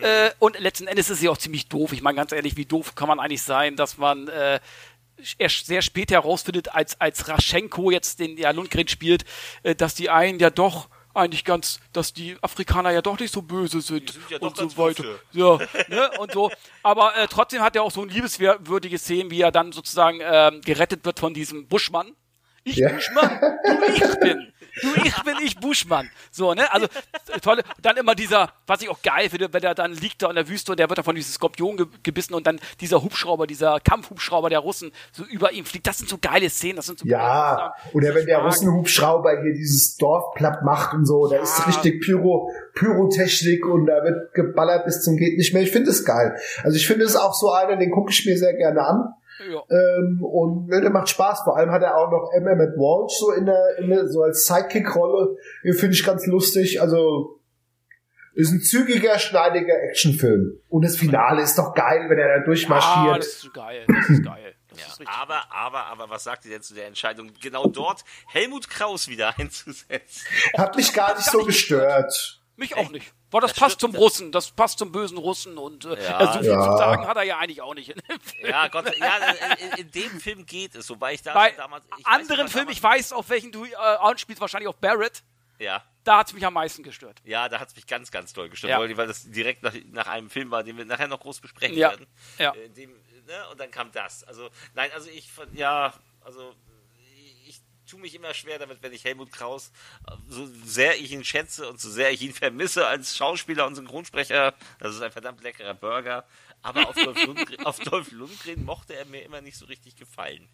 [0.01, 1.93] äh, und letzten Endes ist er auch ziemlich doof.
[1.93, 4.61] Ich meine ganz ehrlich, wie doof kann man eigentlich sein, dass man äh,
[5.39, 9.25] erst sehr spät herausfindet, als, als Raschenko jetzt den ja Lundgren spielt,
[9.63, 13.41] äh, dass die einen ja doch eigentlich ganz, dass die Afrikaner ja doch nicht so
[13.41, 15.05] böse sind sind ja und so weiter.
[15.33, 16.51] Ja, ne, und so.
[16.83, 20.61] Aber äh, trotzdem hat er auch so ein liebeswürdige Szenen, wie er dann sozusagen ähm,
[20.61, 22.13] gerettet wird von diesem Buschmann.
[22.65, 22.91] Ich Ja.
[22.91, 24.53] Buschmann, du ich bin.
[24.81, 26.11] Du ich bin ich Buschmann.
[26.31, 26.71] So, ne?
[26.73, 26.87] Also
[27.43, 27.63] tolle.
[27.83, 30.49] Dann immer dieser, was ich auch geil finde, wenn er dann liegt da in der
[30.49, 33.81] Wüste und der wird dann von diesem Skorpion ge gebissen und dann dieser Hubschrauber, dieser
[33.81, 35.87] Kampfhubschrauber der Russen so über ihm fliegt.
[35.87, 39.55] Das sind so geile Szenen, das sind so geile Ja, oder wenn der Russenhubschrauber hier
[39.55, 44.85] dieses Dorf platt macht und so, da ist richtig Pyro, Pyrotechnik und da wird geballert
[44.85, 45.63] bis zum geht nicht mehr.
[45.63, 46.37] Ich finde es geil.
[46.63, 49.15] Also ich finde es auch so einer, den gucke ich mir sehr gerne an.
[49.39, 49.63] Ja.
[49.71, 51.43] Ähm, und ne, der macht Spaß.
[51.45, 54.23] Vor allem hat er auch noch Emma mit Walsh so in der, in der so
[54.23, 55.37] als Sidekick-Rolle.
[55.75, 56.81] Finde ich ganz lustig.
[56.81, 57.41] Also
[58.35, 60.61] ist ein zügiger, schneidiger Actionfilm.
[60.69, 63.19] Und das Finale ist doch geil, wenn er da Ah, durchmarschiert.
[63.19, 63.85] das ist so geil.
[63.89, 64.55] Das ist geil.
[64.69, 68.05] Das Ja, ist aber, aber, aber, was sagt ihr denn zu der Entscheidung, genau dort
[68.27, 70.27] Helmut Kraus wieder einzusetzen?
[70.57, 72.43] Hat mich gar nicht so gestört.
[72.57, 73.13] Mich auch nicht.
[73.31, 73.95] Weil das, Das passt stimmt.
[73.95, 76.21] zum Russen, das passt zum bösen Russen und äh, Ja.
[76.21, 76.63] ja, so viel Ja.
[76.71, 77.93] zu sagen hat er ja eigentlich auch nicht.
[78.43, 79.17] Ja, Gott, ja,
[79.77, 81.85] in, in dem Film geht es, wobei ich da Bei damals.
[81.99, 85.23] Ich weiß anderen Filmen, was ich weiß, auf welchen du äh, anspielst, wahrscheinlich auf Barrett,
[85.59, 87.21] Ja, da hat's mich am meisten gestört.
[87.25, 88.97] ja, da hat es mich ganz, ganz doll gestört, Ja.
[88.97, 91.91] weil das direkt nach, nach einem Film war, den wir nachher noch groß besprechen Ja.
[91.91, 92.07] werden.
[92.39, 92.55] Ja.
[92.55, 92.91] Äh, dem,
[93.27, 94.23] ne, und dann kam das.
[94.25, 96.55] Also, nein, also ich, ja, also
[97.87, 99.71] tue mich immer schwer damit, wenn ich Helmut Kraus,
[100.09, 103.75] äh, so sehr ich ihn schätze und so sehr ich ihn vermisse als Schauspieler und
[103.75, 106.27] Synchronsprecher, das ist ein verdammt leckerer Burger,
[106.63, 110.49] aber auf Dolph Lundgren, auf Dolph Lundgren mochte er mir immer nicht so richtig gefallen.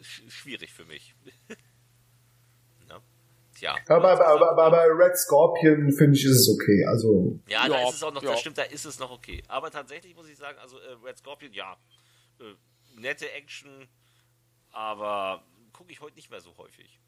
[0.00, 1.14] Sch schwierig für mich.
[2.88, 3.00] ne?
[3.54, 3.76] Tja.
[3.88, 6.84] Aber, aber, aber, aber bei Red Scorpion finde ich, ist es okay.
[6.86, 8.30] Also, Ja, da Ja, ist es auch noch, ja.
[8.32, 9.42] das stimmt, da ist es noch okay.
[9.46, 11.76] Aber tatsächlich muss ich sagen, also äh, Red Scorpion, ja,
[12.40, 12.54] äh,
[12.96, 13.88] nette Action,
[14.72, 17.00] aber gucke ich heute nicht mehr so häufig.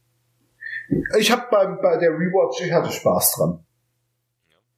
[1.18, 3.64] ich habe bei, bei der Rewatch, ich hatte Spaß dran.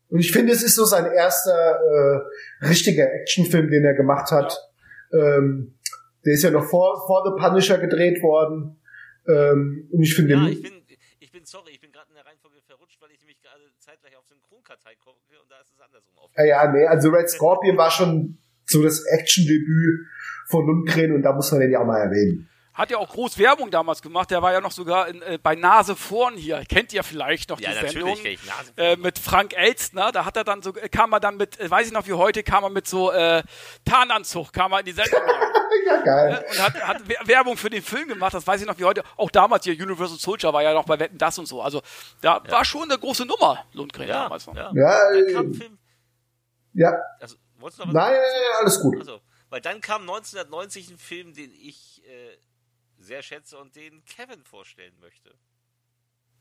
[0.09, 4.57] Und ich finde, es ist so sein erster äh, richtiger Actionfilm, den er gemacht hat.
[5.13, 5.79] Ähm,
[6.25, 8.81] der ist ja noch vor, vor The Punisher gedreht worden.
[9.27, 10.83] Ähm, und ich finde, Ja, ich bin,
[11.19, 14.17] ich bin sorry, ich bin gerade in der Reihenfolge verrutscht, weil ich nämlich gerade zeitgleich
[14.17, 16.49] auf Synchronkartei gucke und da ist es andersrum ja, aufgegangen.
[16.49, 20.07] ja, nee, also Red Scorpion war schon so das Actiondebüt
[20.47, 22.49] von Lundgren und da muss man den ja auch mal erwähnen.
[22.77, 24.31] Hat ja auch groß Werbung damals gemacht.
[24.31, 26.63] Der war ja noch sogar in, äh, bei Nase vorn hier.
[26.69, 28.15] Kennt ihr vielleicht noch Ja, die natürlich Sendung?
[28.17, 28.87] kenn ich Nase vorn.
[28.87, 30.13] Äh, mit Frank Elstner.
[30.13, 32.13] Da hat er dann so, äh, kam er dann mit, äh, weiß ich noch wie
[32.13, 33.43] heute, kam er mit so äh,
[33.85, 35.21] Tarnanzug, kam er in die Sendung.
[35.87, 36.45] Ja, geil.
[36.51, 39.05] und hat, hat We- Werbung für den Film gemacht, das weiß ich noch wie heute.
[39.17, 41.63] Auch damals hier Universal Soldier war ja noch bei Wetten das und so.
[41.63, 41.81] Also
[42.23, 44.47] da war schon eine große Nummer, Lundgren Ja, damals.
[44.49, 44.57] noch.
[44.57, 44.73] ja.
[44.75, 45.71] Ja, äh,
[46.75, 46.93] ja.
[47.21, 48.19] also, wolltest du noch was Nein,
[48.61, 48.97] alles gut.
[48.99, 52.37] Also, weil dann kam 1990 ein Film, den ich äh,
[52.99, 55.35] sehr schätze und den Kevin vorstellen möchte.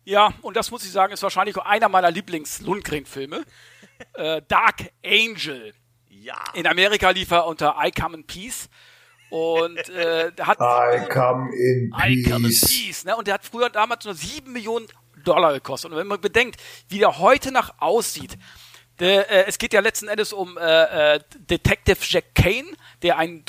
[0.03, 3.43] Ja, und das muss ich sagen, ist wahrscheinlich einer meiner Lieblings-Lundgren-Filme.
[4.13, 5.73] äh, Dark Angel.
[6.07, 6.41] Ja.
[6.53, 8.69] In Amerika lief er unter I Come in Peace.
[9.31, 12.61] Und äh, der hat I come in I Come in peace.
[12.61, 13.05] Peace.
[13.05, 13.15] Ne?
[13.15, 14.87] Und der hat früher damals nur 7 Millionen
[15.23, 15.91] Dollar gekostet.
[15.91, 18.37] Und wenn man bedenkt, wie der heute nach aussieht,
[18.99, 22.67] der, äh, es geht ja letzten Endes um äh, äh, Detective Jack Kane,
[23.01, 23.43] der einen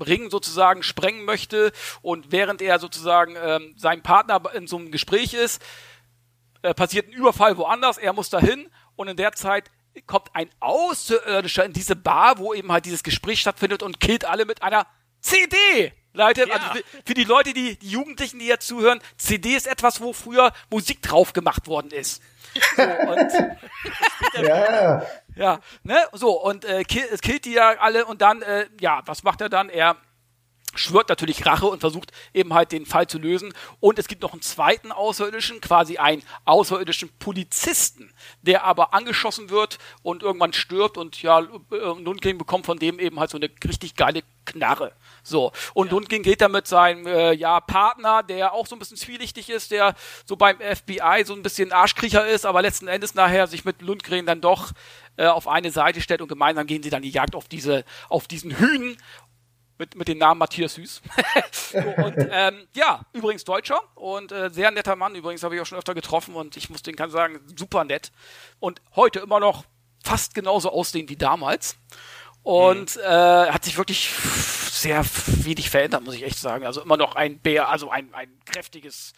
[0.00, 5.34] Drogenring sozusagen sprengen möchte und während er sozusagen ähm, sein Partner in so einem Gespräch
[5.34, 5.62] ist,
[6.62, 9.70] äh, passiert ein Überfall woanders, er muss dahin und in der Zeit
[10.06, 14.44] kommt ein Außerirdischer in diese Bar, wo eben halt dieses Gespräch stattfindet und killt alle
[14.44, 14.86] mit einer
[15.20, 15.92] CD.
[16.12, 16.54] Leute, Ja.
[16.54, 20.52] also für, die Leute, die, die Jugendlichen, die jetzt zuhören, CD ist etwas, wo früher
[20.70, 22.22] Musik drauf gemacht worden ist.
[22.76, 23.30] So, und
[24.42, 28.66] Ja, ja, ne, so, und äh, kill, es killt die ja alle und dann, äh,
[28.80, 29.68] ja, was macht er dann?
[29.68, 29.96] Er
[30.74, 33.52] schwört natürlich Rache und versucht eben halt den Fall zu lösen.
[33.80, 39.78] Und es gibt noch einen zweiten Außerirdischen, quasi einen außerirdischen Polizisten, der aber angeschossen wird
[40.02, 44.22] und irgendwann stirbt und ja, Lundgren bekommt von dem eben halt so eine richtig geile
[44.46, 44.92] Knarre.
[45.22, 45.52] So.
[45.74, 49.50] Und Lundgren geht dann mit seinem äh, ja, Partner, der auch so ein bisschen zwielichtig
[49.50, 53.64] ist, der so beim FBI so ein bisschen Arschkriecher ist, aber letzten Endes nachher sich
[53.64, 54.72] mit Lundgren dann doch
[55.16, 58.26] äh, auf eine Seite stellt und gemeinsam gehen sie dann die Jagd auf diese, auf
[58.26, 58.96] diesen Hühn
[59.80, 61.02] mit, mit dem Namen Matthias Süß.
[61.96, 65.16] und ähm, ja, übrigens Deutscher und äh, sehr netter Mann.
[65.16, 68.12] Übrigens habe ich auch schon öfter getroffen und ich muss den kann sagen, super nett.
[68.60, 69.64] Und heute immer noch
[70.04, 71.76] fast genauso aussehen wie damals.
[72.42, 73.00] Und äh,
[73.50, 74.10] hat sich wirklich
[74.80, 75.04] sehr
[75.44, 76.64] wenig verändert, muss ich echt sagen.
[76.64, 79.12] Also immer noch ein Bär, also ein, ein kräftiges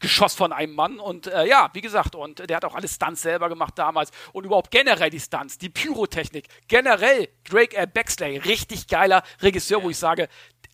[0.00, 0.98] Geschoss von einem Mann.
[0.98, 4.10] Und äh, ja, wie gesagt, und der hat auch alle Stunts selber gemacht damals.
[4.32, 6.46] Und überhaupt generell die Stunts, die Pyrotechnik.
[6.68, 7.86] Generell Drake L.
[7.86, 10.28] Baxley, richtig geiler Regisseur, wo ich sage,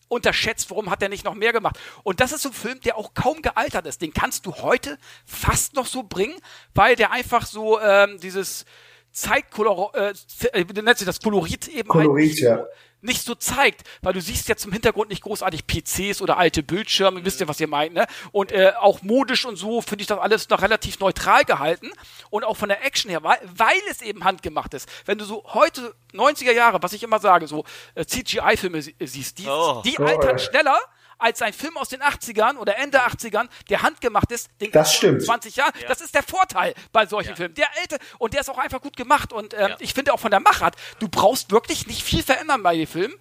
[0.09, 1.77] unterschätzt, warum hat er nicht noch mehr gemacht?
[2.03, 4.01] Und das ist so ein Film, der auch kaum gealtert ist.
[4.01, 6.39] Den kannst du heute fast noch so bringen,
[6.73, 8.65] weil der einfach so ähm, dieses
[9.11, 10.13] Zeitkolor, äh,
[10.51, 12.65] äh, nennt sich das Kolorit eben halt Kolorit, nicht, ja.
[13.01, 17.23] Nicht so zeigt, weil du siehst jetzt im Hintergrund nicht großartig PCs oder alte Bildschirme,
[17.23, 18.07] wisst ihr, was ihr meint, ne?
[18.31, 21.91] Und äh, auch modisch und so finde ich das alles noch relativ neutral gehalten
[22.29, 24.89] und auch von der Action her, weil, weil es eben handgemacht ist.
[25.05, 29.37] Wenn du so heute 90er Jahre, was ich immer sage, so äh, CGI-Filme sie- siehst,
[29.37, 29.81] die, Oh.
[29.85, 30.39] die Oh, altern ja.
[30.39, 30.79] schneller
[31.19, 35.23] als ein Film aus den 80ern oder Ende 80ern, der handgemacht ist, den Das stimmt.
[35.23, 35.73] 20 Jahren.
[35.87, 37.35] Das ist der Vorteil bei solchen Ja.
[37.35, 37.55] Filmen.
[37.55, 39.33] Der alte, und der ist auch einfach gut gemacht.
[39.33, 39.75] Und ähm, Ja.
[39.79, 43.15] ich finde auch von der Machart, du brauchst wirklich nicht viel verändern bei den Filmen.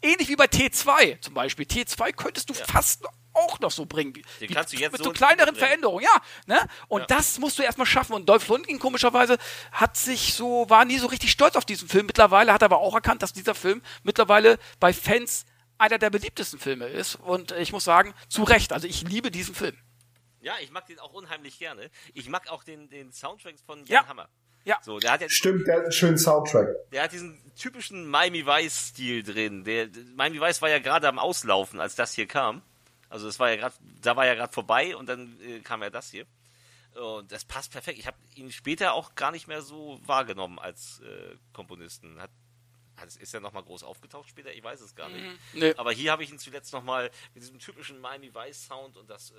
[0.00, 1.66] Ähnlich wie bei T2 zum Beispiel.
[1.66, 4.12] T2 könntest du fast auch noch so bringen.
[4.12, 5.58] Den wie- kannst du jetzt mit so so kleineren bringen.
[5.58, 6.20] Veränderungen, ja.
[6.46, 6.60] Ne?
[6.88, 8.12] Und das musst du erstmal schaffen.
[8.12, 9.38] Und Dolph Lundgren komischerweise
[9.72, 12.06] hat sich so, war nie so richtig stolz auf diesen Film.
[12.06, 15.46] Mittlerweile hat er aber auch erkannt, dass dieser Film mittlerweile bei Fans
[15.78, 17.16] einer der beliebtesten Filme ist.
[17.16, 18.72] Und ich muss sagen, zu Recht.
[18.72, 19.76] Also ich liebe diesen Film.
[20.40, 21.90] Ja, ich mag den auch unheimlich gerne.
[22.14, 24.06] Ich mag auch den, den Soundtrack von Jan Ja.
[24.08, 24.28] Hammer.
[24.64, 24.78] Ja.
[24.82, 26.68] So, der hat ja Stimmt, der hat einen schönen Soundtrack.
[26.92, 29.64] der hat diesen typischen Miami Vice-Stil drin.
[29.64, 32.62] Der, Miami Vice war ja gerade am Auslaufen, als das hier kam.
[33.08, 35.88] Also das war ja gerade, da war ja gerade vorbei und dann äh, kam ja
[35.90, 36.26] das hier.
[36.94, 37.98] Und das passt perfekt.
[37.98, 42.20] Ich habe ihn später auch gar nicht mehr so wahrgenommen als äh, Komponisten.
[42.20, 42.30] Hat,
[43.00, 44.52] hat, ist er nochmal groß aufgetaucht später?
[44.52, 45.24] Ich weiß es gar nicht.
[45.54, 45.74] Nee.
[45.76, 49.30] Aber hier habe ich ihn zuletzt nochmal mit diesem typischen Miami Vice Sound und das
[49.30, 49.34] äh,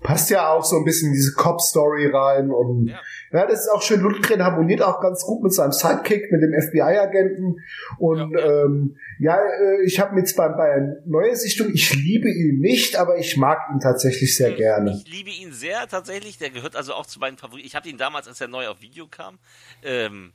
[0.00, 3.00] Passt ja auch so ein bisschen in diese Cop-Story rein und Ja.
[3.32, 3.46] ja.
[3.46, 4.00] das ist auch schön.
[4.00, 7.56] Lundgren harmoniert auch ganz gut mit seinem Sidekick, mit dem FBI-Agenten
[7.98, 12.28] und ja, ähm, ja äh, ich habe mir jetzt bei, bei neuer Sichtung, ich liebe
[12.28, 14.92] ihn nicht, aber ich mag ihn tatsächlich sehr gerne.
[15.04, 16.38] Ich liebe ihn sehr tatsächlich.
[16.38, 17.66] Der gehört also auch zu meinen Favoriten.
[17.66, 19.38] Ich habe ihn damals, als er neu auf Video kam,
[19.82, 20.32] ähm,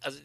[0.00, 0.18] also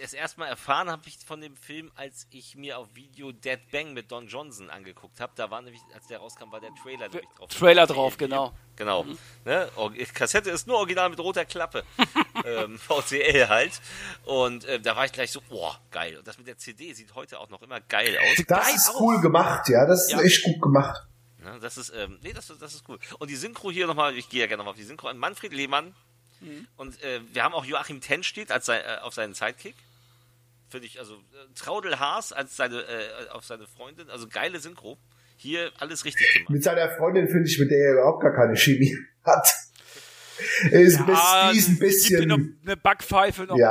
[0.00, 3.58] das erste Mal erfahren habe ich von dem Film, als ich mir auf Video Dead
[3.70, 5.32] Bang mit Don Johnson angeguckt habe.
[5.36, 7.48] Da war nämlich, als der rauskam, war der Trailer nämlich drauf.
[7.50, 8.52] Trailer drauf, genau.
[8.76, 9.04] Genau.
[9.44, 9.68] Ne?
[9.76, 11.84] Or- Kassette ist nur original mit roter Klappe.
[12.44, 13.80] ähm, VCL halt.
[14.24, 16.18] Und äh, da war ich gleich so, boah, geil.
[16.18, 18.44] Und das mit der CD sieht heute auch noch immer geil aus.
[18.46, 20.20] Das ist cool gemacht, ja, das ist Ja.
[20.20, 21.00] echt gut gemacht.
[21.42, 22.98] Ja, das ist, ähm, nee, das, ist- das ist cool.
[23.18, 25.52] Und die Synchro hier nochmal, ich gehe ja gerne nochmal auf die Synchro an Manfred
[25.52, 25.94] Lehmann.
[26.76, 29.74] Und äh, wir haben auch Joachim Tenstedt als sein, äh, auf seinen Sidekick.
[30.68, 31.18] Finde ich, also äh,
[31.54, 34.10] Traudel Haas als seine, äh, auf seine Freundin.
[34.10, 34.98] Also geile Synchro.
[35.38, 36.50] Hier alles richtig gemacht.
[36.50, 39.48] Mit seiner Freundin finde ich, mit der er überhaupt gar keine Chemie hat.
[40.70, 41.78] Er ist ein Ah, bisschen,
[42.20, 43.70] dir noch bisschen eine Backpfeife noch Ja.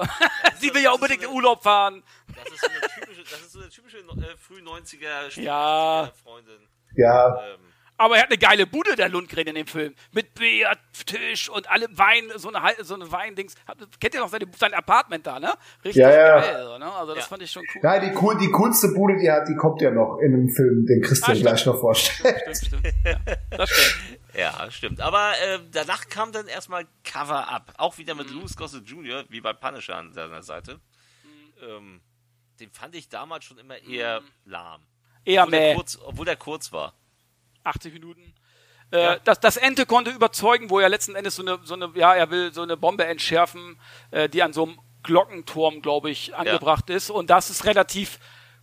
[0.00, 0.08] mal.
[0.60, 2.02] Sie will ja unbedingt in Urlaub fahren.
[2.34, 6.04] Das ist so eine typische, das ist so eine typische äh, früh 90er, spät Ja.
[6.04, 6.68] 80er Freundin.
[6.94, 7.60] ja, Ähm,
[7.98, 9.94] Aber er hat eine geile Bude, der Lundgren in dem Film.
[10.12, 13.54] Mit Billard, Tisch und allem Wein, so eine, so eine Weindings.
[14.00, 15.54] Kennt ihr noch seine, sein Apartment da, ne?
[15.84, 16.40] Richtig Ja, ja.
[16.40, 16.64] geil.
[16.66, 16.92] So, ne?
[16.92, 17.28] Also das Ja.
[17.28, 17.80] fand ich schon cool.
[17.82, 20.48] ja die, cool, die coolste Bude, die er hat, die kommt ja noch in einem
[20.50, 22.36] Film, den Christian Ah, gleich noch vorstellt.
[22.56, 22.94] Stimmt, stimmt.
[23.04, 23.18] Ja,
[23.56, 24.18] das stimmt.
[24.34, 25.00] Ja, stimmt.
[25.00, 27.72] Aber äh, danach kam dann erstmal Cover Up.
[27.78, 30.80] Auch wieder mit Louis Gossett Jr., wie bei Punisher an seiner Seite.
[31.66, 32.02] Ähm,
[32.60, 34.82] den fand ich damals schon immer eher lahm.
[35.24, 35.74] Eher Obwohl der, mehr.
[35.74, 36.92] kurz, obwohl der kurz war.
[37.66, 38.34] 80 Minuten.
[38.92, 39.16] Äh, Ja.
[39.18, 42.30] das, das Ente konnte überzeugen, wo er letzten Endes so eine, so eine, ja, er
[42.30, 43.78] will so eine Bombe entschärfen,
[44.12, 47.10] äh, die an so einem Glockenturm, glaube ich, angebracht ist.
[47.10, 48.18] Und das ist relativ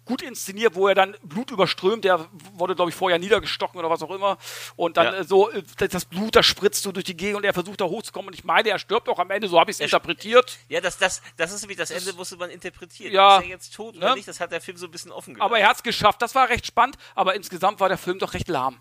[0.06, 4.04] gut inszeniert, wo er dann Blut überströmt, der wurde, glaube ich, vorher niedergestochen oder was
[4.04, 4.38] auch immer.
[4.76, 5.24] Und dann Ja.
[5.24, 8.28] so, äh, das Blut, das spritzt so durch die Gegend und er versucht da hochzukommen.
[8.28, 10.58] Und ich meine, er stirbt auch am Ende, so habe ich es interpretiert.
[10.68, 13.14] Ja, das, das, das ist nämlich das Ende, musste man interpretieren.
[13.14, 14.16] Ja, ist er jetzt tot oder ne?
[14.16, 14.28] nicht?
[14.28, 15.46] Das hat der Film so ein bisschen offen gelassen.
[15.50, 16.22] Aber er hat es geschafft.
[16.22, 18.80] Das war recht spannend, aber insgesamt war der Film doch recht lahm.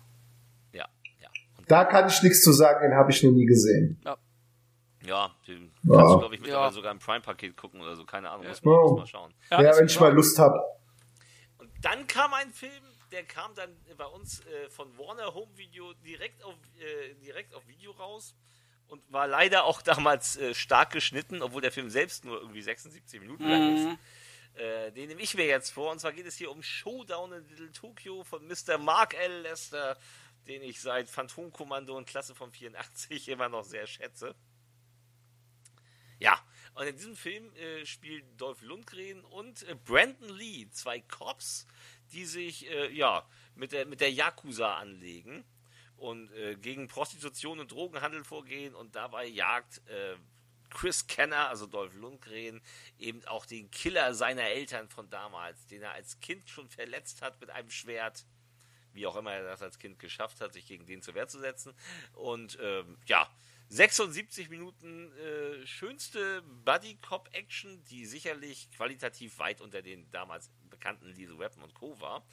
[1.69, 1.83] Ja, ja.
[1.83, 4.01] Da kann ich nichts zu sagen, den habe ich noch nie gesehen.
[5.05, 5.97] ja, den Ja.
[5.97, 6.71] kannst du, glaube ich, mittlerweile Ja.
[6.71, 8.05] sogar im Prime-Paket gucken oder so.
[8.05, 8.81] Keine Ahnung, muss man, Ja.
[8.81, 9.33] muss mal schauen.
[9.51, 10.61] Ja, Ja, wenn ich mal Lust habe.
[11.57, 15.93] Und dann kam ein Film, der kam dann bei uns äh, von Warner Home Video
[16.05, 18.33] direkt auf, äh, direkt auf Video raus
[18.87, 23.19] und war leider auch damals äh, stark geschnitten, obwohl der Film selbst nur irgendwie 76
[23.19, 23.97] Minuten lang ist.
[24.55, 25.91] Äh, den nehme ich mir jetzt vor.
[25.91, 28.77] Und zwar geht es hier um Showdown in Little Tokyo von Mr.
[28.77, 29.41] Mark L.
[29.41, 29.97] Lester,
[30.47, 34.35] den ich seit Phantomkommando und Klasse von 84 immer noch sehr schätze.
[36.19, 36.39] Ja,
[36.75, 41.67] und in diesem Film äh, spielt Dolph Lundgren und äh, Brandon Lee, zwei Cops,
[42.11, 45.43] die sich äh, ja mit der, mit der Yakuza anlegen
[45.97, 50.15] und äh, gegen Prostitution und Drogenhandel vorgehen und dabei jagt äh,
[50.69, 52.61] Chris Kenner, also Dolph Lundgren,
[52.97, 57.39] eben auch den Killer seiner Eltern von damals, den er als Kind schon verletzt hat
[57.39, 58.25] mit einem Schwert
[58.93, 61.39] wie auch immer er das als Kind geschafft hat, sich gegen den zur Wehr zu
[61.39, 61.73] setzen.
[62.13, 63.29] Und ähm, ja,
[63.69, 71.63] 76 Minuten äh, schönste Buddy-Cop-Action, die sicherlich qualitativ weit unter den damals bekannten Lethal Weapon
[71.63, 71.99] und Co.
[71.99, 72.25] war.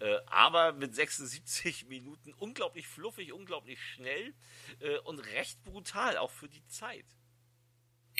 [0.00, 4.34] Äh, aber mit 76 Minuten unglaublich fluffig, unglaublich schnell
[4.80, 7.06] äh, und recht brutal, auch für die Zeit.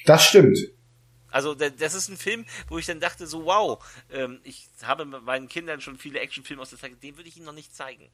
[0.05, 0.59] Das stimmt.
[1.33, 5.05] Also da- das ist ein Film, wo ich dann dachte so, wow, ähm, ich habe
[5.05, 7.75] mit meinen Kindern schon viele Actionfilme aus der Zeit, den würde ich ihnen noch nicht
[7.75, 8.11] zeigen.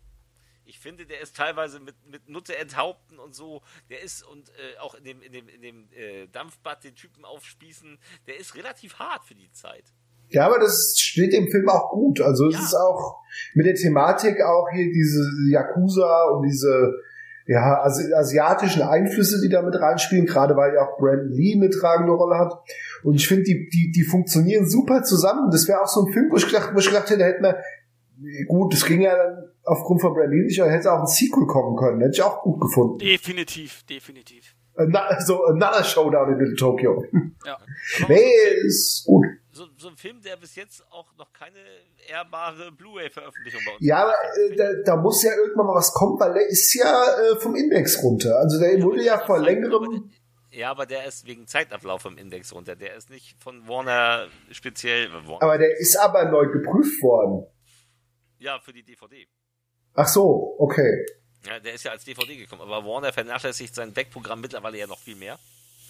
[0.65, 4.79] Ich finde, der ist teilweise mit, mit Nutte enthaupten und so, der ist und äh,
[4.81, 8.99] auch in dem, in dem, in dem äh, Dampfbad den Typen aufspießen, der ist relativ
[8.99, 9.85] hart für die Zeit.
[10.29, 12.21] Ja, aber das steht dem Film auch gut.
[12.21, 12.61] Also es Ja.
[12.61, 13.17] ist auch
[13.55, 16.93] mit der Thematik auch hier diese Yakuza und diese
[17.49, 21.71] ja, asi asiatischen Einflüsse, die da mit reinspielen, gerade weil ja auch Brandon Lee eine
[21.71, 22.53] tragende Rolle hat.
[23.03, 25.51] Und ich finde, die, die, die funktionieren super zusammen.
[25.51, 27.55] Das wäre auch so ein Film, wo ich gedacht, wo ich gedacht hätte, hätte man,
[28.49, 31.47] gut, das ging ja dann aufgrund von Brandon Lee nicht, aber hätte auch ein Sequel
[31.47, 32.01] kommen können.
[32.01, 32.99] Hätte ich auch gut gefunden.
[32.99, 34.55] Definitiv, definitiv.
[34.79, 37.05] Ana- So, Another Showdown in Little Tokyo.
[37.45, 37.55] Ja.
[37.57, 37.65] Aber
[38.09, 38.33] Nee,
[38.67, 39.27] ist gut.
[39.53, 41.59] so, so ein Film, der bis jetzt auch noch keine
[42.09, 44.15] ehrbare Blu-ray-Veröffentlichung bei uns Ja, aber
[44.51, 47.55] äh, da, da muss ja irgendwann mal was kommen, weil der ist ja äh, vom
[47.57, 48.37] Index runter.
[48.39, 50.11] Also der wurde ja vor längerem.
[50.51, 52.75] Ja, aber der ist wegen Zeitablauf im Index runter.
[52.75, 55.13] Der ist nicht von Warner speziell.
[55.13, 55.43] Warner.
[55.43, 57.47] Aber der ist aber neu geprüft worden.
[58.39, 59.27] Ja, für die DVD.
[59.95, 61.05] Ach so, okay.
[61.49, 62.63] Ja, der ist ja als DVD gekommen.
[62.63, 65.39] Aber Warner vernachlässigt sein Backprogramm mittlerweile ja noch viel mehr.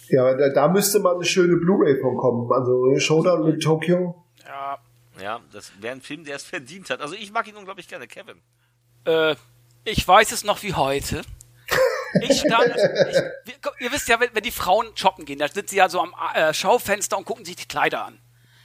[0.07, 2.51] Ja, da, da müsste mal eine schöne Blu-ray von kommen.
[2.51, 4.23] Also Showdown mit Tokyo.
[4.45, 4.79] Ja,
[5.21, 7.01] Ja, das wäre ein Film, der es verdient hat.
[7.01, 8.41] Also ich mag ihn unglaublich gerne, Kevin.
[9.05, 9.35] Äh,
[9.83, 11.21] ich weiß es noch wie heute.
[12.21, 12.75] Ich stand,
[13.45, 16.01] ich, ihr wisst ja, wenn, wenn die Frauen shoppen gehen, da sind sie ja so
[16.01, 18.19] am äh, Schaufenster und gucken sich die Kleider an.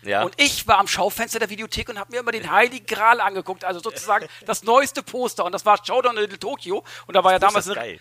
[0.05, 0.23] Ja.
[0.23, 3.65] Und ich war am Schaufenster der Videothek und habe mir immer den Heiligen Gral angeguckt,
[3.65, 5.45] also sozusagen das neueste Poster.
[5.45, 6.85] Und das war Showdown in Little Tokyo.
[7.07, 8.01] Und da war ja Das damals Poster eine ist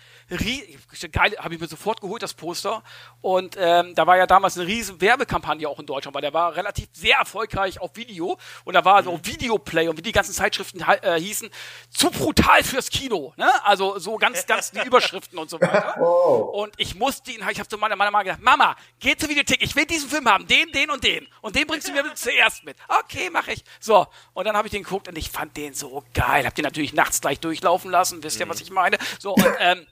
[1.12, 2.82] geil, habe ich mir sofort geholt, das Poster.
[3.20, 6.56] Und ähm, da war ja damals eine riesen Werbekampagne auch in Deutschland, weil der war
[6.56, 8.38] relativ sehr erfolgreich auf Video.
[8.64, 11.50] Und da war so Videoplay und wie die ganzen Zeitschriften äh, hießen,
[11.90, 13.32] zu brutal fürs Kino.
[13.36, 13.50] Ne?
[13.64, 15.96] Also so ganz, ganz die Überschriften und so weiter.
[16.00, 16.62] Oh.
[16.62, 19.74] Und ich musste ihn, ich habe zu meiner Mama gesagt, Mama, geh zur Videothek, ich
[19.76, 21.26] will diesen Film haben, den, den und den.
[21.40, 22.76] Und den bringst du mir zuerst mit.
[22.88, 23.64] Okay, mache ich.
[23.80, 26.46] So, und dann habe ich den geguckt und ich fand den so geil.
[26.46, 28.98] Hab den natürlich nachts gleich durchlaufen lassen, wisst ihr, was ich meine?
[29.18, 29.86] So, und, ähm,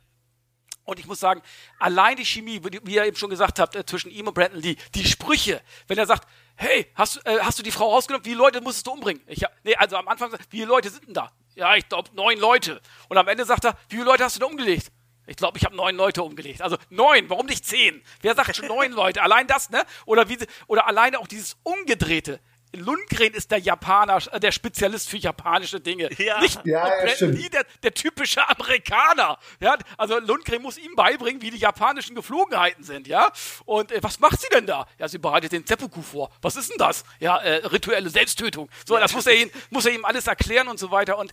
[0.85, 1.43] und ich muss sagen,
[1.79, 4.77] allein die Chemie, wie ihr eben schon gesagt habt, äh, zwischen ihm und Brandon Lee,
[4.95, 8.31] die Sprüche, wenn er sagt, hey, hast, du- äh, hast du die Frau rausgenommen, wie
[8.31, 9.23] viele Leute musstest du umbringen?
[9.27, 11.31] Ich, nee, also am Anfang, wie viele Leute sind denn da?
[11.55, 12.81] Ja, ich glaube neun Leute.
[13.09, 14.89] Und am Ende sagt er, wie viele Leute hast du da umgelegt?
[15.27, 16.63] Ich glaube, ich habe neun Leute umgelegt.
[16.63, 18.03] Also neun, warum nicht zehn?
[18.23, 19.23] Wer sagt schon neun Leute?
[19.23, 19.85] Allein das, ne?
[20.05, 22.41] Oder wie oder alleine auch dieses Umgedrehte.
[22.75, 26.09] Lundgren ist der Japaner, äh, der Spezialist für japanische Dinge.
[26.19, 26.41] Ja.
[26.41, 27.27] Nicht Ja, ja.
[27.27, 29.39] Lee, der, der typische Amerikaner.
[29.61, 33.31] Ja, also Lundgren muss ihm beibringen, wie die japanischen Geflogenheiten sind, ja.
[33.65, 34.87] Und äh, was macht sie denn da?
[34.99, 36.31] Ja, sie bereitet den Seppuku vor.
[36.41, 37.05] Was ist denn das?
[37.21, 38.69] Ja, äh, rituelle Selbsttötung.
[38.87, 41.19] So, das muss er ihm, muss er ihm alles erklären und so weiter.
[41.19, 41.33] Und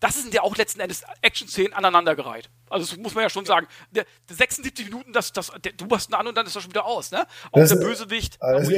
[0.00, 2.48] das sind ja auch letzten Endes Action-Szenen aneinandergereiht.
[2.70, 3.66] Also das muss man ja schon sagen.
[3.90, 6.62] Der, der 76 Minuten, das, das, der, du machst ihn an und dann ist er
[6.62, 7.26] schon wieder aus, ne?
[7.52, 8.40] Auch Das der ist- Bösewicht.
[8.42, 8.70] Also,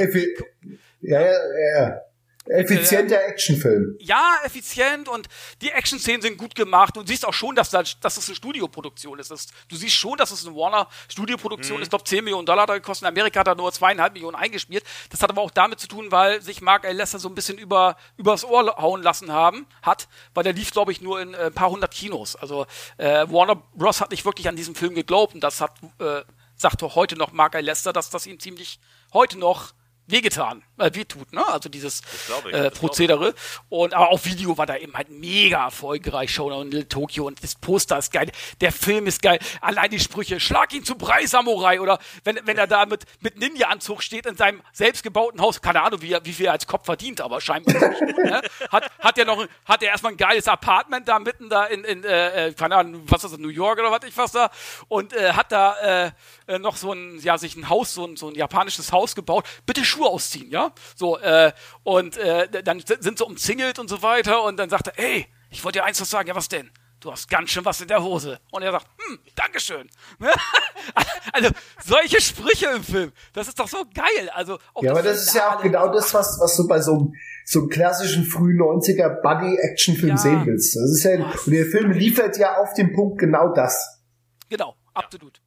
[1.02, 2.00] ja, ja, ja, ja.
[2.46, 3.96] Effizienter Actionfilm.
[4.00, 5.28] ja, effizient und
[5.60, 6.96] die Action-Szenen sind gut gemacht.
[6.96, 9.30] Du siehst auch schon, dass, da, dass es eine Studioproduktion ist.
[9.30, 11.86] Das, du siehst schon, dass es eine Warner-Studioproduktion ist.
[11.86, 13.06] Ich glaube, 10 Millionen Dollar hat er gekostet.
[13.06, 14.82] In Amerika hat er nur zweieinhalb Millionen eingespielt.
[15.10, 16.96] Das hat aber auch damit zu tun, weil sich Mark L.
[16.96, 20.90] Lester so ein bisschen über, übers Ohr hauen lassen haben, hat, weil der lief, glaube
[20.90, 22.34] ich, nur in äh, ein paar hundert Kinos.
[22.34, 24.00] Also äh, Warner Bros.
[24.00, 26.22] hat nicht wirklich an diesen Film geglaubt und das hat, äh,
[26.56, 27.64] sagt doch heute noch Mark L.
[27.64, 28.80] Lester, dass das ihm ziemlich
[29.12, 29.74] heute noch
[30.06, 31.46] wehgetan, äh, wehtut, ne?
[31.46, 32.02] Also dieses
[32.46, 32.70] ich, äh.
[32.70, 33.34] Prozedere.
[33.68, 37.42] Und aber auch Video war da eben halt mega erfolgreich, Showdown in Little Tokyo und
[37.42, 38.30] das Poster ist geil,
[38.60, 42.58] der Film ist geil, allein die Sprüche, schlag ihn zu Brei Samurai oder wenn, wenn
[42.58, 46.46] er da mit, mit Ninja-Anzug steht in seinem selbstgebauten Haus, keine Ahnung, wie, wie viel
[46.46, 48.42] er als Kopf verdient, aber scheinbar gut, ne?
[48.70, 52.04] hat, hat er noch, hat er erstmal ein geiles Apartment da mitten da in, in
[52.04, 54.50] äh, äh, keine Ahnung, was ist das, New York oder was ich was da
[54.88, 56.12] und äh, hat da äh,
[56.46, 59.46] äh, noch so ein, ja, sich ein Haus, so ein, so ein japanisches Haus gebaut.
[59.66, 60.71] Bitte Schuhe ausziehen, ja?
[60.94, 61.52] So, äh,
[61.82, 65.64] und äh, dann sind sie umzingelt und so weiter und dann sagt er, ey, ich
[65.64, 66.70] wollte dir eins noch sagen, ja, was denn?
[67.00, 68.38] Du hast ganz schön was in der Hose.
[68.52, 69.90] Und er sagt, hm, Dankeschön.
[71.32, 71.50] also,
[71.84, 74.30] solche Sprüche im Film, das ist doch so geil.
[74.32, 77.14] Also, Ja, aber das ist ja auch genau das, was, was du bei so einem,
[77.44, 80.16] so einem klassischen frühen 90er Buddy-Action-Film Ja.
[80.16, 80.76] sehen willst.
[80.76, 84.00] Das ist ja, und der Film liefert ja auf den Punkt genau das.
[84.48, 85.40] Genau, absolut.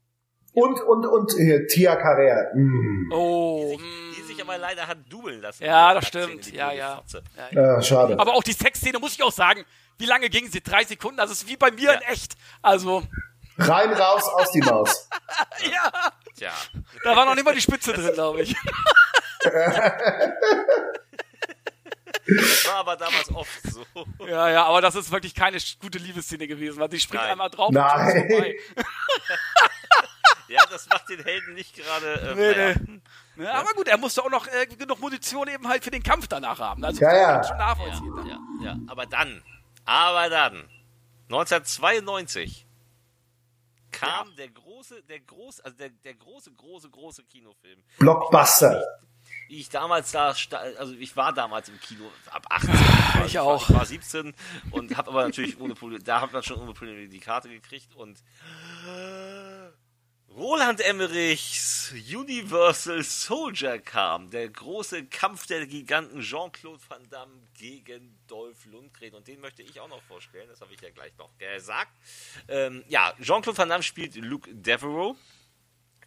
[0.51, 2.53] Und, und, und, hier, Tia Carrera.
[2.55, 3.11] Mm.
[3.13, 4.04] Oh, Die
[4.35, 5.63] sich aber leider hat dubeln lassen.
[5.63, 6.51] Ja, das stimmt.
[6.51, 7.01] Ja, ja.
[7.55, 8.19] Ah, schade.
[8.19, 9.65] Aber auch die Sexszene, muss ich auch sagen,
[9.97, 10.61] wie lange ging sie?
[10.61, 11.17] Drei Sekunden?
[11.17, 12.33] Das ist wie bei mir in echt.
[12.61, 13.03] Also,
[13.57, 15.07] Rein, raus, aus die Maus.
[15.71, 15.91] ja,
[16.37, 16.51] Tja.
[17.03, 18.53] da war noch nicht mal die Spitze drin, glaube ich.
[22.65, 23.85] War aber damals oft so.
[24.25, 27.31] Ja, ja, aber das ist wirklich keine gute Liebesszene gewesen, weil sie springt Nein.
[27.33, 27.85] einmal drauf Nein.
[27.95, 28.55] und schon ist vorbei.
[30.47, 32.13] Ja, das macht den Helden nicht gerade.
[32.21, 32.75] Äh, Nee, naja.
[33.35, 33.43] nee.
[33.43, 36.27] Ja, aber gut, er musste auch noch äh, genug Munition eben halt für den Kampf
[36.27, 36.83] danach haben.
[36.83, 37.41] Also Ja, ja.
[37.41, 38.27] ich schon nachvollziehen.
[38.27, 38.77] Ja, ja.
[38.87, 39.43] Aber dann,
[39.85, 40.69] aber dann,
[41.29, 42.65] 1992
[43.91, 47.81] kam der große, der große, also der, der große, große, große Kinofilm.
[47.97, 48.83] Blockbuster.
[49.47, 50.33] Wie ich damals da,
[50.79, 52.73] also ich war damals im Kino ab 18.
[53.25, 53.69] Ich war, auch.
[53.69, 54.33] Ich war 17
[54.71, 57.95] und habe aber natürlich ohne Probleme, da hat man schon ohne Probleme die Karte gekriegt
[57.95, 58.21] und
[60.37, 68.65] Roland Emmerichs Universal Soldier kam, der große Kampf der Giganten Jean-Claude Van Damme gegen Dolph
[68.65, 71.93] Lundgren und den möchte ich auch noch vorstellen, das habe ich ja gleich noch gesagt.
[72.49, 75.15] Ähm, ja, Jean-Claude Van Damme spielt Luke Devereaux,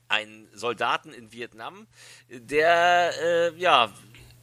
[0.09, 1.87] einen Soldaten in Vietnam,
[2.29, 3.91] der äh, ja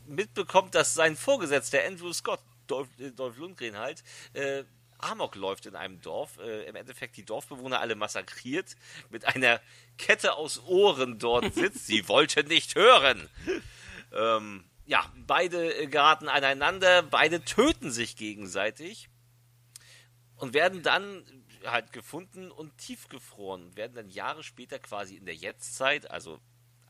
[0.08, 4.64] mitbekommt, dass sein Vorgesetzter Andrew Scott, Dolph, äh, Dolph Lundgren halt, äh,
[4.98, 8.76] Amok läuft in einem Dorf, äh, im Endeffekt die Dorfbewohner alle massakriert,
[9.10, 9.60] mit einer
[9.98, 11.88] Kette aus Ohren dort sitzt.
[11.88, 13.30] Sie wollten nicht hören.
[14.14, 19.10] Ähm, ja, beide geraten aneinander, beide töten sich gegenseitig
[20.36, 21.24] und werden dann
[21.66, 26.40] halt gefunden und tiefgefroren und werden dann Jahre später quasi in der Jetztzeit, also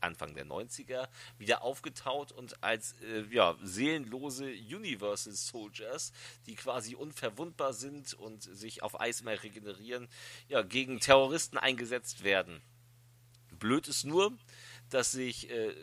[0.00, 6.12] Anfang der 90er, wieder aufgetaut und als äh, ja, seelenlose Universal Soldiers,
[6.46, 10.08] die quasi unverwundbar sind und sich auf Eismeer regenerieren,
[10.48, 12.62] ja, gegen Terroristen eingesetzt werden.
[13.58, 14.36] Blöd ist nur,
[14.90, 15.74] dass sich äh,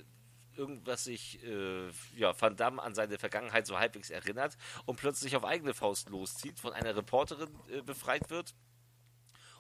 [0.56, 5.44] irgendwas sich äh, ja, Van Damme an seine Vergangenheit so halbwegs erinnert und plötzlich auf
[5.44, 8.54] eigene Faust loszieht, von einer Reporterin äh, befreit wird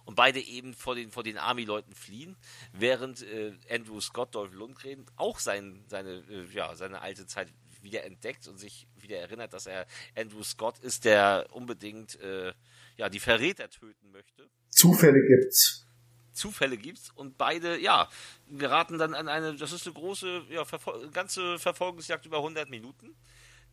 [0.06, 2.36] und beide eben vor den, vor den Army-Leuten fliehen,
[2.72, 7.50] während äh, Andrew Scott, Dolph Lundgren, auch sein, seine, äh, ja, seine alte Zeit
[7.82, 9.86] wieder entdeckt und sich wieder erinnert, dass er
[10.16, 12.54] Andrew Scott ist, der unbedingt äh,
[12.98, 14.50] ja, die Verräter töten möchte.
[14.70, 15.86] Zufälle gibt's.
[16.32, 18.10] Zufälle gibt's und beide, ja,
[18.50, 23.16] geraten dann an eine, das ist eine große, ja, Verfol ganze Verfolgungsjagd über 100 Minuten,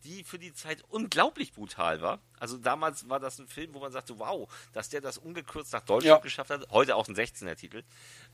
[0.04, 2.20] die für die Zeit unglaublich brutal war.
[2.38, 5.82] Also damals war das ein Film, wo man sagte, wow, dass der das ungekürzt nach
[5.82, 6.22] Deutschland Ja.
[6.22, 6.68] geschafft hat.
[6.70, 7.82] Heute auch ein 16er Titel.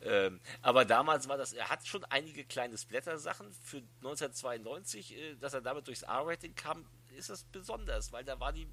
[0.03, 3.53] Ähm, aber damals war das, er hat schon einige kleine Splatter-Sachen.
[3.63, 6.87] Für 1992, äh, dass er damit durchs R-Rating kam,
[7.17, 8.69] ist das besonders, weil da war die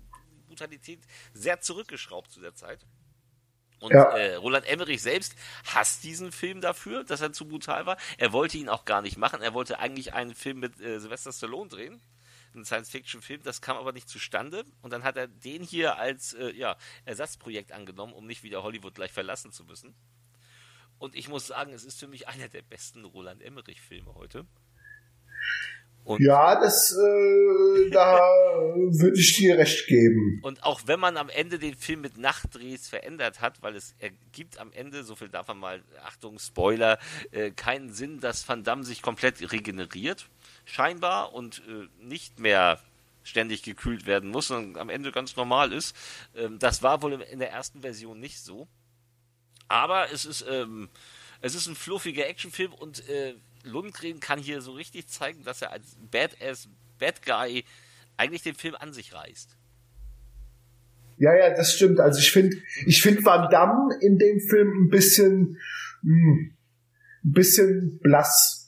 [0.48, 1.02] Brutalität
[1.34, 2.86] sehr zurückgeschraubt zu der Zeit.
[3.80, 4.16] Und Ja.
[4.16, 5.36] äh, Roland Emmerich selbst
[5.66, 7.98] hasst diesen Film dafür, dass er zu brutal war.
[8.18, 9.42] Er wollte ihn auch gar nicht machen.
[9.42, 12.02] Er wollte eigentlich einen Film mit äh, Sylvester Stallone drehen.
[12.56, 13.42] Einen Science-Fiction-Film.
[13.44, 14.64] Das kam aber nicht zustande.
[14.82, 18.96] Und dann hat er den hier als äh, ja, Ersatzprojekt angenommen, um nicht wieder Hollywood
[18.96, 19.96] gleich verlassen zu müssen.
[21.00, 24.46] Und ich muss sagen, es ist für mich einer der besten Roland Emmerich-Filme heute.
[26.06, 28.20] Und Ja, das, äh, da
[28.76, 30.40] würde ich dir recht geben.
[30.44, 34.60] Und auch wenn man am Ende den Film mit Nachtdrehs verändert hat, weil es ergibt
[34.60, 37.00] am Ende, so viel darf man mal, Achtung, Spoiler,
[37.32, 40.28] äh, keinen Sinn, dass Van Damme sich komplett regeneriert,
[40.66, 42.80] scheinbar, und äh, nicht mehr
[43.24, 45.96] ständig gekühlt werden muss und am Ende ganz normal ist.
[46.36, 48.68] Ähm, das war wohl in der ersten Version nicht so.
[49.68, 50.90] Aber es ist, ähm,
[51.42, 55.72] es ist ein fluffiger Actionfilm und äh, Lundgren kann hier so richtig zeigen, dass er
[55.72, 56.68] als Badass
[57.00, 57.64] Bad Guy
[58.18, 59.56] eigentlich den Film an sich reißt.
[61.18, 62.00] Ja, ja, das stimmt.
[62.00, 65.58] Also ich finde, ich finde Van Damme in dem Film ein bisschen,
[66.02, 66.34] mh,
[67.24, 68.63] ein bisschen blass.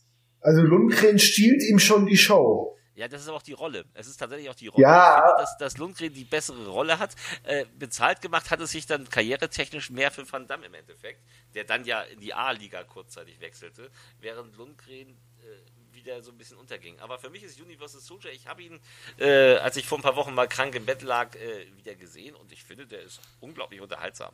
[0.46, 2.78] Also Lundgren stiehlt ihm schon die Show.
[2.93, 3.84] Ja, das ist aber auch die Rolle.
[3.96, 4.84] Es ist tatsächlich auch die Rolle.
[4.84, 5.16] Ja.
[5.16, 7.16] Finde, dass, dass Lundgren die bessere Rolle hat.
[7.43, 11.20] Äh, bezahlt gemacht hat es sich dann karrieretechnisch mehr für Van Damme im Endeffekt,
[11.56, 13.89] der dann ja in die A-Liga kurzzeitig wechselte,
[14.22, 17.00] während Lundgren äh, wieder so ein bisschen unterging.
[17.00, 18.80] Aber für mich ist Universal Soldier, ich habe ihn,
[19.18, 22.36] äh, als ich vor ein paar Wochen mal krank im Bett lag, äh, wieder gesehen
[22.36, 24.34] und ich finde, der ist unglaublich unterhaltsam.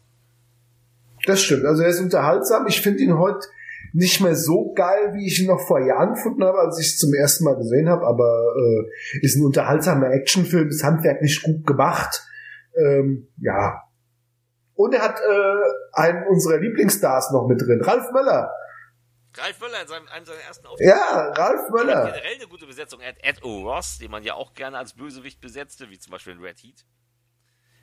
[1.25, 1.63] Das stimmt.
[1.63, 2.67] Also er ist unterhaltsam.
[2.67, 3.47] Ich finde ihn heute
[3.93, 6.97] nicht mehr so geil, wie ich ihn noch vor Jahren gefunden habe, als ich es
[6.97, 12.23] zum ersten Mal gesehen habe, aber äh, ist ein unterhaltsamer Actionfilm, ist handwerklich gut gemacht.
[12.75, 13.81] Ähm, ja.
[14.75, 18.51] Und er hat äh, einen unserer Lieblingsstars noch mit drin, Ralf Möller.
[19.37, 20.89] Ralf Möller in seinem, einem seiner ersten Auftritte.
[20.89, 22.05] Ja, Ralf Er hat Möller.
[22.05, 22.99] generell eine gute Besetzung.
[22.99, 26.33] Er hat Ed O'Ross, den man ja auch gerne als Bösewicht besetzte, wie zum Beispiel
[26.33, 26.85] in Red Heat.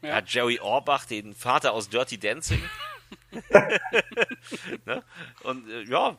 [0.02, 2.62] Er hat Jerry Orbach, den Vater aus Dirty Dancing.
[4.86, 5.02] ne?
[5.42, 6.16] Und äh, ja,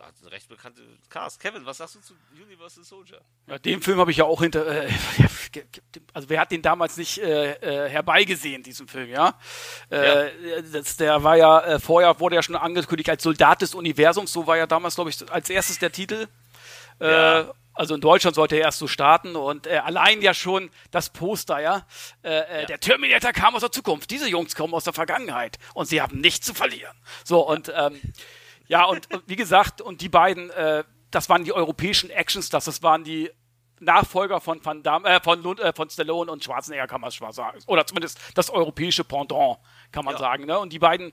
[0.00, 1.40] hat eine recht bekannte Cast.
[1.40, 3.20] Kevin, was sagst du zu Universal Soldier?
[3.46, 4.66] Ja, den Film habe ich ja auch hinter.
[4.66, 4.90] Äh,
[6.14, 9.38] also wer hat den damals nicht äh, äh, herbeigesehen, diesen Film, ja?
[9.90, 14.32] Äh, Das, der war ja äh, vorher wurde ja schon angekündigt als Soldat des Universums.
[14.32, 16.26] So war ja damals, glaube ich, als erstes der Titel.
[17.00, 17.52] Äh, Ja.
[17.78, 21.60] Also in Deutschland sollte er erst so starten und äh, allein ja schon das Poster,
[21.60, 21.86] ja?
[22.24, 24.10] Äh, äh, Der Terminator kam aus der Zukunft.
[24.10, 26.96] Diese Jungs kommen aus der Vergangenheit und sie haben nichts zu verlieren.
[27.24, 28.00] So und ähm,
[28.66, 32.82] ja und, und wie gesagt und die beiden, äh, das waren die europäischen Actionstars, das
[32.82, 33.30] waren die
[33.80, 37.28] Nachfolger von Van Damme, äh, von, Lund, äh, von Stallone und Schwarzenegger kann man schon
[37.28, 37.60] mal sagen.
[37.66, 39.58] Oder zumindest das europäische Pendant,
[39.92, 40.18] kann man Ja.
[40.18, 40.46] sagen.
[40.46, 40.58] Ne?
[40.58, 41.12] Und die beiden,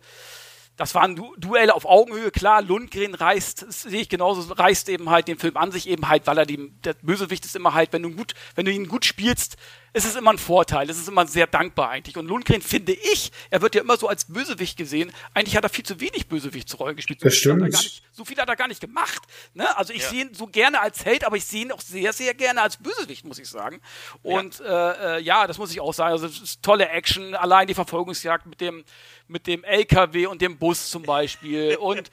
[0.78, 2.32] das waren du Duelle auf Augenhöhe.
[2.32, 6.28] Klar, Lundgren reißt, sehe ich genauso, reißt eben halt den Film an sich eben halt,
[6.28, 9.05] weil er die, der Bösewicht ist immer halt, wenn du gut, wenn du ihn gut
[9.05, 9.57] spielst,
[9.96, 10.89] ist es immer ein Vorteil.
[10.89, 12.18] Es ist immer sehr dankbar eigentlich.
[12.18, 15.10] Und Lundgren finde ich, er wird ja immer so als Bösewicht gesehen.
[15.34, 17.24] Eigentlich hat er viel zu wenig Bösewichtsrollen gespielt.
[17.24, 19.24] Das viel nicht- so viel hat er gar nicht gemacht.
[19.54, 19.76] Ne?
[19.78, 20.10] Also ich Ja.
[20.10, 22.76] sehe ihn so gerne als Held, aber ich sehe ihn auch sehr, sehr gerne als
[22.78, 23.80] Bösewicht, muss ich sagen.
[24.22, 26.12] Und äh, äh, ja, das muss ich auch sagen.
[26.12, 28.84] Also es ist tolle Action, allein die Verfolgungsjagd mit dem,
[29.30, 31.76] mit dem LKW und dem Bus zum Beispiel.
[31.80, 32.12] und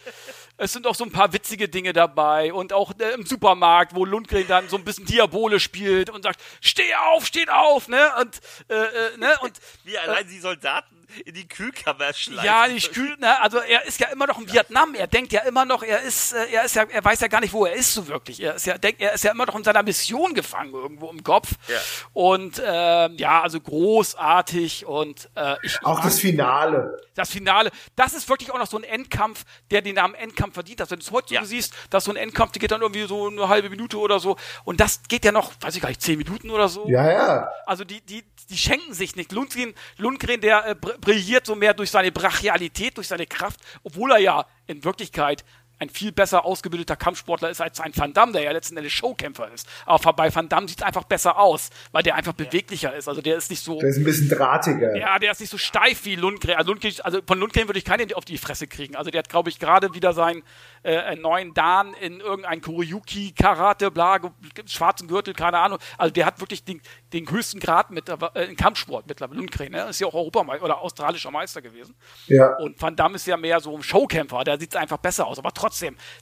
[0.57, 2.53] es sind auch so ein paar witzige Dinge dabei.
[2.53, 6.41] Und auch äh, im Supermarkt, wo Lundgren dann so ein bisschen Diabole spielt und sagt,
[6.61, 8.11] steh auf, steht auf, ne?
[8.21, 9.39] Und, äh, äh, ne?
[9.41, 10.92] Und Wie allein die Soldaten
[11.25, 12.45] in die Kühlkammer schleifen.
[12.45, 13.41] ja, nicht kühl, ne?
[13.41, 14.95] Also er ist ja immer noch in Vietnam.
[14.95, 17.41] Er denkt ja immer noch, er ist, äh, er ist ja, er weiß ja gar
[17.41, 18.41] nicht, wo er ist so wirklich.
[18.43, 21.23] Er ist ja, denkt, er ist ja immer noch in seiner Mission gefangen irgendwo im
[21.23, 21.53] Kopf.
[21.69, 21.79] Ja.
[22.13, 26.99] Und ähm, ja, also großartig und äh, ich Auch das Finale.
[27.15, 30.81] das Finale, das ist wirklich auch noch so ein Endkampf, der den Namen Endkampf verdient
[30.81, 30.91] hat.
[30.91, 31.41] Wenn du es heute Ja.
[31.43, 34.19] so siehst, dass so ein Endkampf, der geht dann irgendwie so eine halbe Minute oder
[34.21, 34.37] so.
[34.65, 36.89] Und das geht ja noch, weiß ich gar nicht, zehn Minuten oder so.
[36.89, 37.49] Ja, ja.
[37.67, 39.33] Also die, die, die schenken sich nicht.
[39.33, 44.13] Lundgren, Lundgren der äh, br- brilliert so mehr durch seine Brachialität, durch seine Kraft, obwohl
[44.13, 45.45] er ja in Wirklichkeit
[45.83, 49.53] ein viel besser ausgebildeter Kampfsportler ist als ein Van Damme, der ja letzten Endes Showkämpfer
[49.53, 49.69] ist.
[49.85, 53.09] Aber bei Van Damme sieht es einfach besser aus, weil der einfach beweglicher ist.
[53.09, 53.81] Also der ist nicht so.
[53.81, 54.97] Der ist ein bisschen drahtiger.
[54.97, 56.55] Ja, der ist nicht so steif wie Lundgren.
[56.55, 58.97] Also, Lundgren, also von Lundgren würde ich keinen auf die Fresse kriegen.
[58.97, 60.43] Also der hat, glaube ich, gerade wieder seinen
[60.85, 64.21] äh, neuen Dan in irgendein Kuroyuki, Karate, bla,
[64.67, 65.79] schwarzen Gürtel, keine Ahnung.
[65.99, 66.81] Also der hat wirklich den,
[67.13, 69.41] den höchsten Grad mit äh, im Kampfsport mittlerweile.
[69.41, 69.89] Lundgren, ne?
[69.89, 71.95] Ist ja auch Europameister oder australischer Meister gewesen.
[72.27, 72.57] Ja.
[72.59, 75.39] Und Van Damme ist ja mehr so ein Showkämpfer, da sieht es einfach besser aus.
[75.39, 75.72] Aber trotzdem,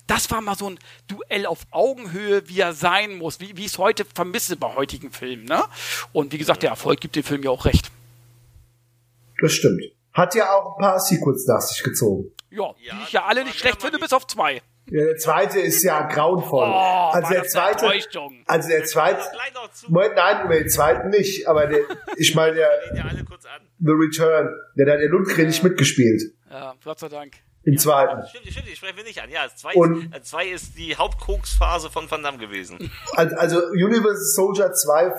[0.06, 0.78] das war mal so ein
[1.08, 5.10] Duell auf Augenhöhe, wie er sein muss, wie, wie ich es heute vermisse bei heutigen
[5.10, 5.44] Filmen.
[5.44, 5.62] Ne?
[6.12, 7.90] Und wie gesagt, der Erfolg gibt dem Film ja auch recht.
[9.40, 9.82] Das stimmt.
[10.12, 12.32] Hat ja auch ein paar Sequels nach sich gezogen.
[12.50, 14.60] Ja, Ja, die ich ja alle nicht schlecht finde, bis auf zwei.
[14.90, 16.66] Ja, der zweite ist ja grauenvoll.
[16.66, 17.86] Oh, also der zweite,
[18.46, 19.20] also der zweite.
[19.86, 21.82] Moment, nein, über den zweiten nicht, aber der,
[22.16, 23.62] ich meine der Reden ja alle kurz an.
[23.78, 26.34] The Return, der da der Lundgren nicht mitgespielt.
[26.50, 27.36] Ja, Gott sei Dank.
[27.64, 28.26] Im zweiten.
[28.26, 29.30] Stimmt, stimmt, die sprechen wir nicht an.
[29.30, 32.90] Ja, zwei, Und- ist, äh, zwei ist die Hauptkoksphase von Van Damme gewesen.
[33.14, 35.10] Also, also Universal Soldier 2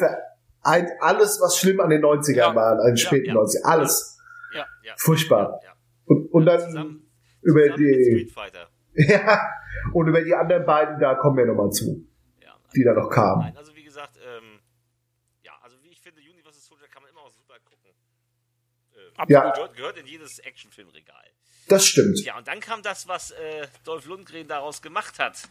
[0.64, 2.56] vereint alles, was schlimm an den 90ern Ja.
[2.56, 3.34] war, an den Ja, späten ja.
[3.36, 3.64] 90ern.
[3.64, 4.18] Alles.
[4.56, 4.66] Ja.
[4.84, 4.94] Ja.
[4.98, 5.60] Furchtbar.
[5.62, 5.76] Ja, ja.
[6.06, 7.12] Und, und dann Zusammen,
[7.44, 8.70] über zusammen die, Street Fighter.
[8.96, 9.40] ja,
[9.94, 12.06] und über die anderen beiden, da kommen wir nochmal zu,
[12.42, 12.54] Ja.
[12.76, 13.42] die da noch kamen.
[13.44, 14.60] Nein, also wie gesagt, ähm,
[15.44, 17.92] ja, also wie, ich finde, Universal Soldier kann man immer auch super gucken.
[19.30, 19.52] Ja.
[19.52, 21.24] Gehört, gehört in jedes Actionfilmregal.
[21.72, 22.20] Das stimmt.
[22.26, 25.48] Ja, und dann kam das, was äh, Dolph Lundgren daraus gemacht hat.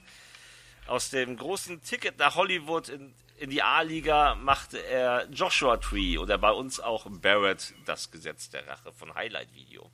[0.86, 6.36] Aus dem großen Ticket nach Hollywood in, in die A-Liga machte er Joshua Tree oder
[6.36, 9.90] bei uns auch Barrett, das Gesetz der Rache von Highlight Video.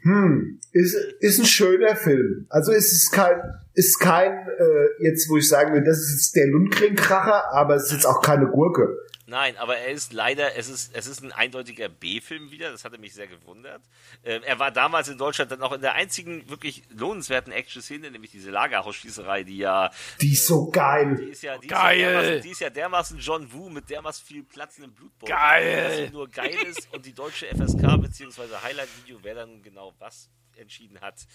[0.00, 2.46] Hm, ist, ist ein schöner Film.
[2.48, 3.36] Also es ist kein,
[3.74, 7.84] ist kein, äh, jetzt wo ich sagen will, das ist jetzt der Lundgren-Kracher, aber es
[7.84, 8.96] ist jetzt auch keine Gurke.
[9.28, 12.96] Nein, aber er ist leider, es ist, es ist ein eindeutiger B-Film wieder, das hatte
[12.96, 13.82] mich sehr gewundert.
[14.24, 18.30] Ähm, er war damals in Deutschland dann auch in der einzigen wirklich lohnenswerten Action-Szene, nämlich
[18.30, 19.90] diese Lagerhausschießerei, die ja,
[20.22, 21.14] Die ist so geil.
[21.20, 21.98] die ist ja, die Geil.
[21.98, 25.36] Ist ja dermaßen, die ist ja dermaßen John Woo mit dermaßen viel platzenden Blutbeutel.
[25.36, 26.04] Geil.
[26.04, 28.44] Dass nur geil ist und die deutsche FSK bzw.
[28.62, 31.26] Highlight-Video, wer dann genau was entschieden hat,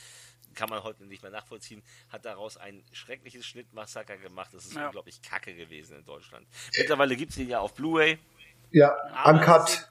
[0.54, 4.50] kann man heute nicht mehr nachvollziehen, hat daraus ein schreckliches Schnittmassaker gemacht.
[4.54, 4.86] Das ist Ja.
[4.88, 6.48] unglaublich kacke gewesen in Deutschland.
[6.78, 8.18] Mittlerweile gibt es den ja auf Blu-ray.
[8.72, 9.90] Ja, Aber Es ist uncut.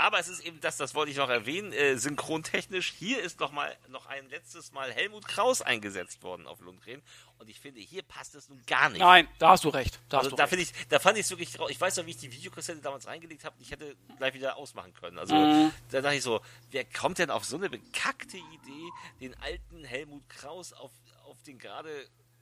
[0.00, 2.92] Aber es ist eben das, das wollte ich noch erwähnen, äh, synchrontechnisch.
[2.98, 7.02] Hier ist noch mal noch ein letztes Mal Helmut Kraus eingesetzt worden auf Lundgren.
[7.38, 8.98] Und ich finde, hier passt es nun gar nicht.
[9.00, 9.98] Nein, da hast du recht.
[10.10, 10.50] Da Also da recht.
[10.50, 11.74] finde ich, da fand ich es wirklich traurig.
[11.76, 13.56] Ich weiß noch, wie ich die Videokassette damals reingelegt habe.
[13.60, 15.18] Ich hätte gleich wieder ausmachen können.
[15.18, 15.72] Also Mhm.
[15.90, 16.40] da dachte ich so,
[16.70, 18.90] wer kommt denn auf so eine bekackte Idee,
[19.20, 20.90] den alten Helmut Kraus auf,
[21.24, 21.90] auf den gerade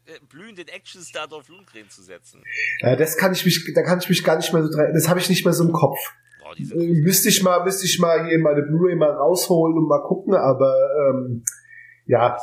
[0.07, 2.43] äh, blühenden Actionstar Dolph Lundgren zu setzen?
[2.81, 5.07] Ja, das kann ich mich, da kann ich mich gar nicht mehr so dran, das
[5.09, 5.99] habe ich nicht mehr so im Kopf.
[6.41, 9.89] Boah, diese Äh, Müsste ich mal, müsste ich mal hier meine Blu-ray mal rausholen und
[9.89, 10.75] mal gucken, aber
[11.11, 11.45] ähm,
[12.07, 12.37] ja.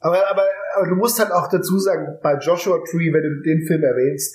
[0.00, 0.44] Aber, aber,
[0.76, 4.34] aber du musst halt auch dazu sagen, bei Joshua Tree, wenn du den Film erwähnst,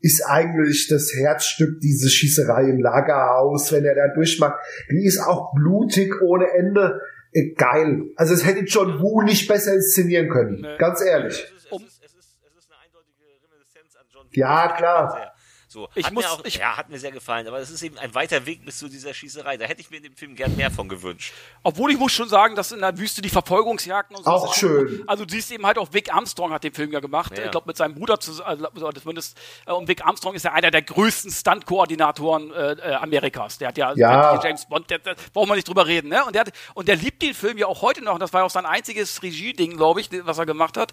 [0.00, 4.58] ist eigentlich das Herzstück diese Schießerei im Lagerhaus, wenn er da durchmacht.
[4.90, 7.00] Die ist auch blutig ohne Ende.
[7.32, 8.10] Äh, geil.
[8.16, 10.60] Also es hätte John Woo nicht besser inszenieren können.
[10.60, 10.76] Nee.
[10.78, 11.34] Ganz ehrlich.
[11.34, 14.76] Es ist, es, ist, es, ist, es ist eine eindeutige Reminiszenz an John Ja, Woo.
[14.76, 15.31] klar.
[15.72, 17.82] So, Ich hat muss- mir auch, ich- ja, hat mir sehr gefallen, aber es ist
[17.82, 19.56] eben ein weiter Weg bis zu dieser Schießerei.
[19.56, 21.32] Da hätte ich mir in dem Film gern mehr von gewünscht.
[21.62, 24.30] Obwohl ich muss schon sagen, dass in der Wüste die Verfolgungsjagden und so.
[24.30, 25.02] Auch das schön.
[25.06, 27.38] Also du siehst eben halt auch Vic Armstrong hat den Film ja gemacht.
[27.38, 27.44] Ja.
[27.46, 29.38] Ich glaube mit seinem Bruder zusammen, also zumindest.
[29.66, 33.56] äh, Und Vic Armstrong ist ja einer der größten Stunt-Koordinatoren äh, äh, Amerikas.
[33.56, 34.24] Der hat ja, Ja.
[34.32, 36.22] sämtliche James Bond, der, der, brauchen wir nicht drüber reden, ne?
[36.26, 38.12] Und der, hat, und der liebt den Film ja auch heute noch.
[38.14, 40.92] Und das war ja auch sein einziges Regie-Ding, glaube ich, was er gemacht hat.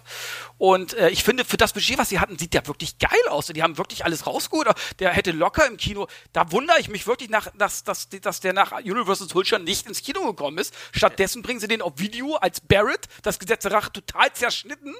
[0.56, 3.46] Und äh, ich finde, für das Budget, was sie hatten, sieht der wirklich geil aus.
[3.46, 4.69] Die haben wirklich alles rausgeholt.
[4.98, 6.06] Der hätte locker im Kino.
[6.32, 10.02] Da wundere ich mich wirklich, nach, dass, dass, dass der nach Universal Soldier nicht ins
[10.02, 10.74] Kino gekommen ist.
[10.92, 14.94] Stattdessen bringen sie den auf Video als Barrett, das Gesetz der Rache, total zerschnitten.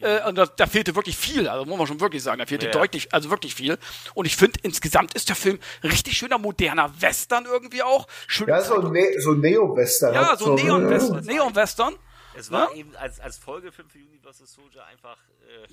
[0.00, 1.48] Äh, und da, da fehlte wirklich viel.
[1.48, 2.72] Also muss man schon wirklich sagen, da fehlte Ja.
[2.72, 3.78] deutlich, also wirklich viel.
[4.14, 8.06] Und ich finde, insgesamt ist der Film richtig schöner, moderner Western irgendwie auch.
[8.26, 10.14] Schön Ja, so, ne so Neo-Western.
[10.14, 11.24] ja, hat so Neon-Western.
[11.24, 11.94] Neon-Western.
[12.38, 12.76] Es war Ja?
[12.76, 15.16] eben als, als Folgefilm für Universal Soldier einfach
[15.48, 15.66] äh,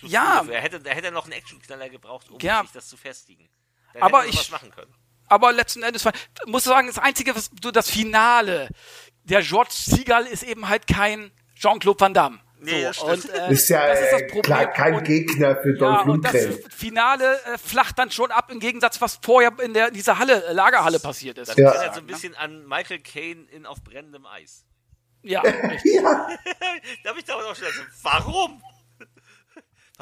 [0.00, 0.42] Ja.
[0.44, 0.52] früh.
[0.52, 2.62] Er hätte, er hätte noch einen Actionknaller gebraucht, um Ja.
[2.62, 3.48] sich das zu festigen.
[3.94, 4.94] Da Aber hätte er ich- was machen können.
[5.28, 6.12] aber letzten Endes war,
[6.46, 8.68] muss sagen, das Einzige, was du das Finale,
[9.24, 12.40] der George Seagal ist eben halt kein Jean-Claude Van Damme.
[12.64, 14.42] Nee, das so, und, äh, Ist ja das ist das äh, Problem.
[14.42, 16.70] klar kein und, Gegner für ja, Dolph und das Lundgren.
[16.70, 20.52] Finale äh, flacht dann schon ab, im Gegensatz, was vorher in der, dieser Halle, äh,
[20.52, 21.48] Lagerhalle passiert ist.
[21.48, 21.70] Das Ja.
[21.72, 24.64] erinnert so ein bisschen an Michael Caine in Auf brennendem Eis.
[25.22, 25.42] Ja.
[25.84, 26.28] Ja,
[27.02, 28.62] Da habe ich damals auch schon gedacht, warum?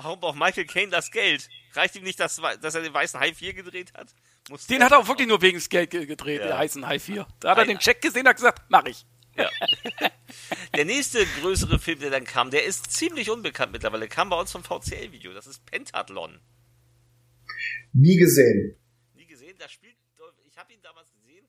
[0.02, 1.48] Warum braucht Michael Caine das Geld?
[1.74, 4.08] Reicht ihm nicht, dass, dass er den weißen Hai 4 gedreht hat?
[4.48, 6.46] Muss Den hat er auch wirklich nur wegen des Geld ge- gedreht, Ja.
[6.48, 7.26] der heißen High 4.
[7.40, 9.04] Da hat er Ein- den Check gesehen, hat gesagt, mach ich.
[9.36, 9.50] Ja.
[10.74, 14.52] Der nächste größere Film, der dann kam, der ist ziemlich unbekannt mittlerweile, kam bei uns
[14.52, 15.32] vom VCL-Video.
[15.32, 16.40] Das ist Pentathlon.
[17.92, 18.76] nie gesehen.
[19.14, 21.46] Nie gesehen, da spielt Dolph, ich habe ihn damals gesehen,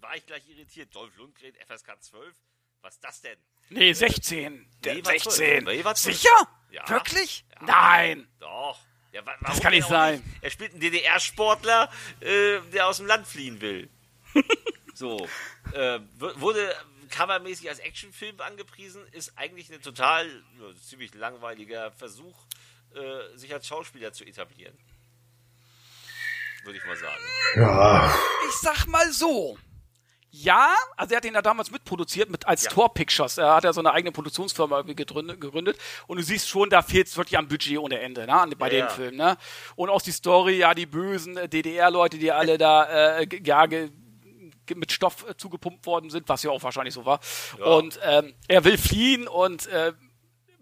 [0.00, 0.94] war ich gleich irritiert.
[0.94, 2.34] Dolph Lundgren, FSK 12,
[2.82, 3.38] was ist das denn?
[3.70, 4.66] Nee, 16.
[4.84, 5.32] Der Nee, war 16.
[5.32, 5.64] 12.
[5.64, 6.16] Nee, war 12.
[6.16, 6.48] Sicher?
[6.74, 6.88] Ja.
[6.88, 7.44] Wirklich?
[7.60, 7.66] Ja.
[7.66, 8.26] Nein.
[8.40, 8.78] Doch.
[9.12, 10.22] Ja, wa- warum kann nicht sein.
[10.40, 11.88] Er spielt einen DDR-Sportler,
[12.20, 13.88] äh, der aus dem Land fliehen will.
[14.94, 15.28] so.
[15.72, 16.74] Äh, wurde
[17.10, 22.36] covermäßig als Actionfilm angepriesen, ist eigentlich ein total ja, ziemlich langweiliger Versuch,
[22.96, 24.76] äh, sich als Schauspieler zu etablieren.
[26.64, 27.22] Würde ich mal sagen.
[27.54, 28.18] Ja,
[28.48, 29.56] Ich sag mal so.
[30.36, 32.70] Ja, also er hat ihn ja damals mitproduziert mit als Ja.
[32.70, 33.38] Tor Pictures.
[33.38, 35.78] Er hat ja so eine eigene Produktionsfirma irgendwie gegründet,
[36.08, 38.70] und du siehst schon, da fehlt es wirklich am Budget ohne Ende, ne, bei Ja,
[38.70, 38.88] dem ja.
[38.88, 39.36] Film, ne?
[39.76, 43.64] Und auch die Story, ja, die bösen äh, DDR-Leute, die alle da äh, ja,
[44.74, 47.20] mit Stoff äh, zugepumpt worden sind, was ja auch wahrscheinlich so war.
[47.64, 49.92] Und ähm, er will fliehen und äh,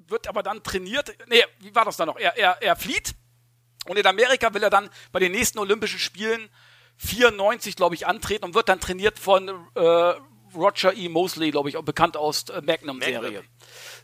[0.09, 1.15] wird aber dann trainiert.
[1.29, 2.19] Nee, wie war das dann noch?
[2.19, 3.15] Er, er, er flieht
[3.87, 6.51] und in Amerika will er dann bei den nächsten Olympischen Spielen
[7.05, 10.15] 94, glaube ich, antreten und wird dann trainiert von äh,
[10.55, 11.09] Roger E.
[11.09, 13.21] Mosley, glaube ich, auch bekannt aus äh, Magnum-Serie.
[13.21, 13.45] Magnum.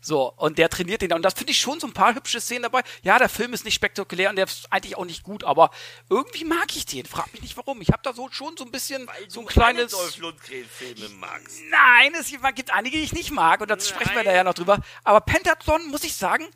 [0.00, 1.12] So, und der trainiert den.
[1.12, 2.82] Und das finde ich schon so ein paar hübsche Szenen dabei.
[3.02, 5.70] Ja, der Film ist nicht spektakulär und der ist eigentlich auch nicht gut, aber
[6.08, 7.04] irgendwie mag ich den.
[7.06, 7.80] Frag mich nicht warum.
[7.82, 9.92] Ich habe da so schon so ein bisschen so ein kleines.
[9.92, 11.60] Dolph Lundgren-Filme magst.
[11.70, 14.54] Nein, es gibt einige, die ich nicht mag und da sprechen wir da ja noch
[14.54, 14.80] drüber.
[15.04, 16.46] Aber Pentathlon, muss ich sagen,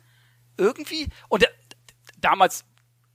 [0.57, 1.51] irgendwie, und der,
[2.17, 2.65] damals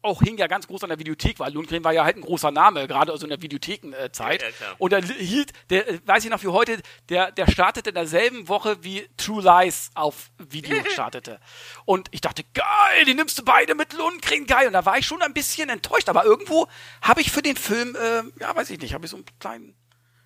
[0.02, 2.50] auch hing ja ganz groß an der Videothek, weil Lundgren war ja halt ein großer
[2.50, 4.42] Name, gerade also in der Videothekenzeit.
[4.42, 7.94] Ja, ja, und er hielt, der, weiß ich noch wie heute, der, der startete in
[7.94, 11.40] derselben Woche wie True Lies auf Video startete.
[11.84, 14.68] Und ich dachte, geil, die nimmst du beide mit Lundgren, geil.
[14.68, 16.68] Und da war ich schon ein bisschen enttäuscht, aber irgendwo
[17.02, 19.74] habe ich für den Film, äh, ja, weiß ich nicht, habe ich so einen kleinen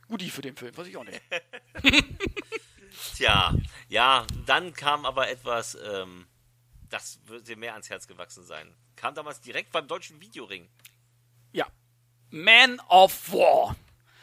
[0.08, 1.20] Goodie für den Film, weiß ich auch nicht.
[3.16, 3.54] Tja,
[3.88, 6.26] ja, dann kam aber etwas, ähm,
[6.92, 8.74] das wird dir mehr ans Herz gewachsen sein.
[8.96, 10.68] Kam damals direkt beim deutschen Videoring.
[11.52, 11.66] Ja.
[12.30, 13.76] Man of War.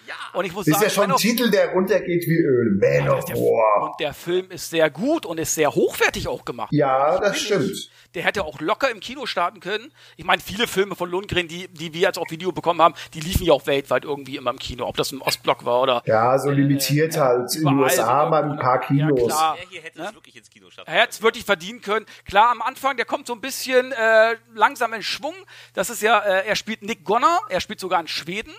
[0.09, 2.39] Ja, Und ich muss Das ist sagen, ja schon ein of Titel, der runtergeht wie
[2.39, 2.79] Öl.
[2.81, 3.83] Man of der, War.
[3.91, 6.69] Und der Film ist sehr gut und ist sehr hochwertig auch gemacht.
[6.71, 7.89] Ja, das stimmt.
[8.15, 9.91] Der hätte auch locker im Kino starten können.
[10.17, 13.19] Ich meine, viele Filme von Lundgren, die, die wir jetzt auf Video bekommen haben, die
[13.19, 14.87] liefen ja auch weltweit irgendwie immer im Kino.
[14.87, 17.53] Ob das im Ostblock war oder Ja, so limitiert halt.
[17.55, 19.19] In den USA mal ein paar Kinos.
[19.19, 19.57] Ja, klar.
[19.61, 20.07] der hier hätte Ne?
[20.07, 20.87] es wirklich ins Kino schaffen.
[20.89, 22.07] Er hätte es wirklich verdienen können.
[22.25, 25.35] Klar, am Anfang, der kommt so ein bisschen äh, langsam in Schwung.
[25.75, 28.53] Das ist ja, äh, er spielt Nick Gonner, er spielt sogar in Schweden.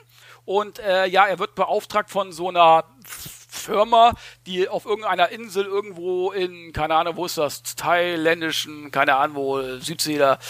[0.51, 4.15] Und äh, ja, er wird beauftragt von so einer Firma,
[4.49, 9.63] die auf irgendeiner Insel irgendwo in, keine Ahnung, wo ist das, thailändischen, keine Ahnung, wo,
[9.79, 10.41] Südsee da,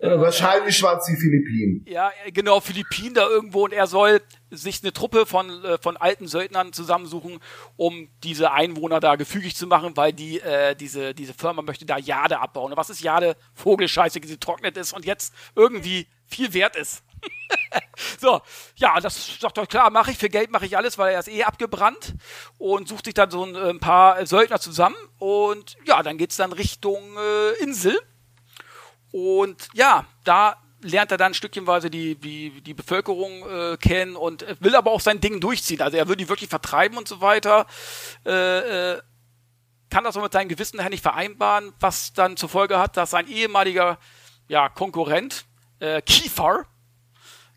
[0.00, 1.84] Äh, wahrscheinlich waren es die Philippinen.
[1.88, 6.26] ja, genau, Philippinen da irgendwo und er soll sich eine Truppe von, äh, von alten
[6.26, 7.38] Söldnern zusammensuchen,
[7.76, 11.96] um diese Einwohner da gefügig zu machen, weil die, äh, diese, diese Firma möchte da
[11.96, 12.72] Jade abbauen.
[12.72, 13.36] Und was ist Jade?
[13.54, 17.03] Vogelscheiße, die getrocknet ist und jetzt irgendwie viel wert ist.
[18.20, 18.40] so,
[18.76, 21.28] ja, das sagt doch klar, mache ich, für Geld mache ich alles, weil er ist
[21.28, 22.14] eh abgebrannt
[22.58, 26.36] und sucht sich dann so ein, äh, ein paar Söldner zusammen und ja, dann geht's
[26.36, 27.98] dann Richtung äh, Insel.
[29.12, 34.74] Und ja, da lernt er dann stückchenweise die, die, die Bevölkerung äh, kennen und will
[34.76, 35.80] aber auch sein Ding durchziehen.
[35.80, 37.66] Also er will die wirklich vertreiben und so weiter.
[38.26, 39.02] Äh, äh,
[39.90, 43.10] kann das aber mit seinem Gewissen her nicht vereinbaren, was dann zur Folge hat, dass
[43.10, 43.98] sein ehemaliger
[44.48, 45.46] ja, Konkurrent,
[45.78, 46.66] äh, Kiefer,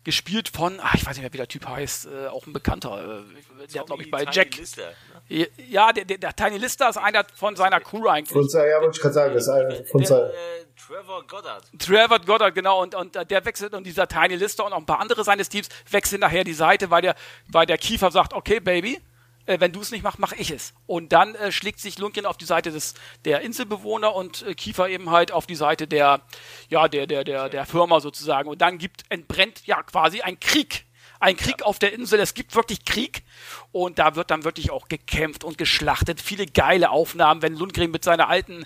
[0.04, 3.20] gespielt von, ah, ich weiß nicht mehr, wie der Typ heißt, äh, auch ein Bekannter,
[3.20, 4.56] äh, der hat, glaube ich, bei Tiny Jack.
[4.56, 4.92] Lister,
[5.28, 5.48] ne?
[5.68, 8.30] Ja, der, der, der Tiny Lister ist einer von seiner Crew eigentlich.
[8.30, 10.30] Von ja, wollte ich gerade sagen, das ist einer von seiner.
[10.30, 11.64] äh, Trevor Goddard.
[11.78, 14.86] Trevor Goddard, genau, und, und äh, der wechselt und dieser Tiny Lister und auch ein
[14.86, 17.14] paar andere seines Teams wechseln nachher die Seite, weil der,
[17.48, 19.00] weil der Kiefer sagt, okay, Baby,
[19.48, 20.74] äh, wenn du es nicht machst, mache ich es.
[20.86, 22.94] Und dann äh, schlägt sich Lundgren auf die Seite des,
[23.24, 26.20] der Inselbewohner und äh, Kiefer eben halt auf die Seite der,
[26.68, 28.48] ja, der, der, der, der Firma sozusagen.
[28.48, 30.84] Und dann gibt, entbrennt ja quasi ein Krieg.
[31.20, 33.24] Ein Krieg auf der Insel, es gibt wirklich Krieg
[33.72, 36.20] und da wird dann wirklich auch gekämpft und geschlachtet.
[36.20, 38.64] Viele geile Aufnahmen, wenn Lundgren mit seiner alten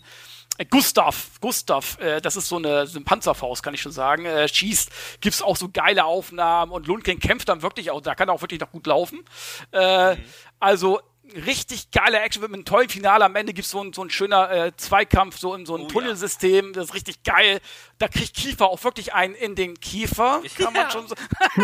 [0.71, 4.47] Gustav, Gustav, äh, das ist so eine, so eine Panzerfaust, kann ich schon sagen, äh,
[4.49, 8.35] schießt, gibt's auch so geile Aufnahmen und Lundgren kämpft dann wirklich auch, da kann er
[8.35, 9.25] auch wirklich noch gut laufen.
[9.73, 10.17] Äh,
[10.61, 11.01] Also
[11.33, 13.25] richtig geile Action mit einem tollen Finale.
[13.25, 15.85] Am Ende gibt's so ein, so ein schöner äh, Zweikampf, so in so ein Oh
[15.85, 15.91] ja.
[15.91, 17.61] Tunnelsystem, das ist richtig geil.
[17.99, 20.91] Da kriegt Kiefer auch wirklich einen in den Kiefer, kann man Ja.
[20.91, 21.15] schon so.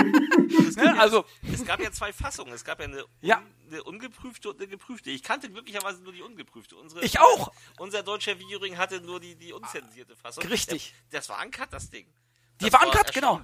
[0.77, 0.99] ne?
[0.99, 2.53] Also, Es gab ja zwei Fassungen.
[2.53, 3.43] Es gab ja eine, un Ja.
[3.71, 5.11] eine ungeprüfte und eine geprüfte.
[5.11, 6.77] Ich kannte glücklicherweise nur die ungeprüfte.
[6.77, 7.53] Unsere, Ich auch.
[7.79, 10.45] Unser deutscher Videoring hatte nur die, die unzensierte Fassung.
[10.45, 10.95] Richtig.
[11.13, 12.07] Der, das war uncut, das Ding.
[12.61, 13.41] Die Das war uncut, genau.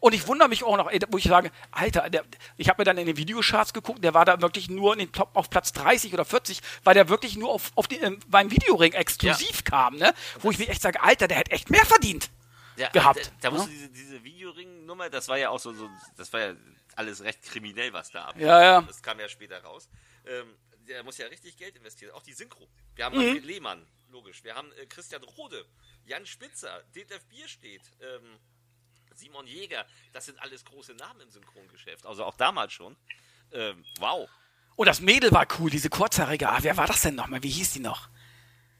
[0.00, 2.24] Und ich wundere mich auch noch, ey, wo ich sage, Alter, der,
[2.56, 5.12] ich habe mir dann in den Videocharts geguckt, der war da wirklich nur in den
[5.12, 8.50] Top auf Platz 30 oder 40, weil der wirklich nur auf, auf den, ähm, beim
[8.50, 10.12] Videoring exklusiv kam, ne?
[10.40, 12.30] Wo ich mir echt sage, Alter, der hätte echt mehr verdient.
[12.76, 13.56] Ja, gehabt, Da, da ne?
[13.56, 16.54] musst du diese, diese Videoring-Nummer, das war ja auch so, so, das war ja
[16.94, 18.34] alles recht kriminell, was da ab.
[18.38, 18.82] Ja, ja.
[18.82, 19.88] Das kam ja später raus.
[20.26, 20.54] Ähm,
[20.86, 22.12] der muss ja richtig Geld investieren.
[22.12, 22.68] Auch die Synchro.
[22.94, 23.42] Wir haben Mhm.
[23.44, 24.44] Lehmann, logisch.
[24.44, 25.64] Wir haben äh, Christian Rode,
[26.04, 28.38] Jan Spitzer, Detlef Bierstedt, ähm,
[29.16, 29.84] Simon Jäger.
[30.12, 32.06] Das sind alles große Namen im Synchrongeschäft.
[32.06, 32.96] Also auch damals schon.
[33.52, 34.28] Ähm, wow.
[34.76, 36.48] Und das Mädel war cool, diese kurzhaarige.
[36.48, 37.42] Ah, wer war das denn nochmal?
[37.42, 38.08] Wie hieß die noch?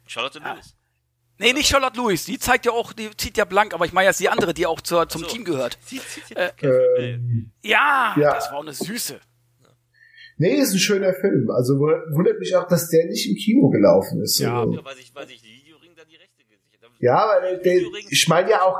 [0.07, 0.53] Charlotte Ah.
[0.55, 0.77] Lewis.
[1.39, 2.25] Nee, nicht Charlotte Lewis.
[2.25, 4.67] Die zeigt ja auch, die zieht ja blank, aber ich meine jetzt die andere, die
[4.67, 5.27] auch zur, zum So.
[5.27, 5.79] Team gehört.
[5.85, 8.35] Sie, sie, sie, Ähm, Ja, Ja.
[8.35, 9.21] das war auch eine Süße.
[10.39, 11.51] nee, ist ein schöner Film.
[11.51, 14.39] Also wu- wundert mich auch, dass der nicht im Kino gelaufen ist.
[14.39, 14.61] Ja.
[14.61, 16.95] Also, ja, weil sich die Videoring da die Rechte gesichert haben.
[17.01, 17.77] ja weil der,
[18.11, 18.77] ich meine ja auch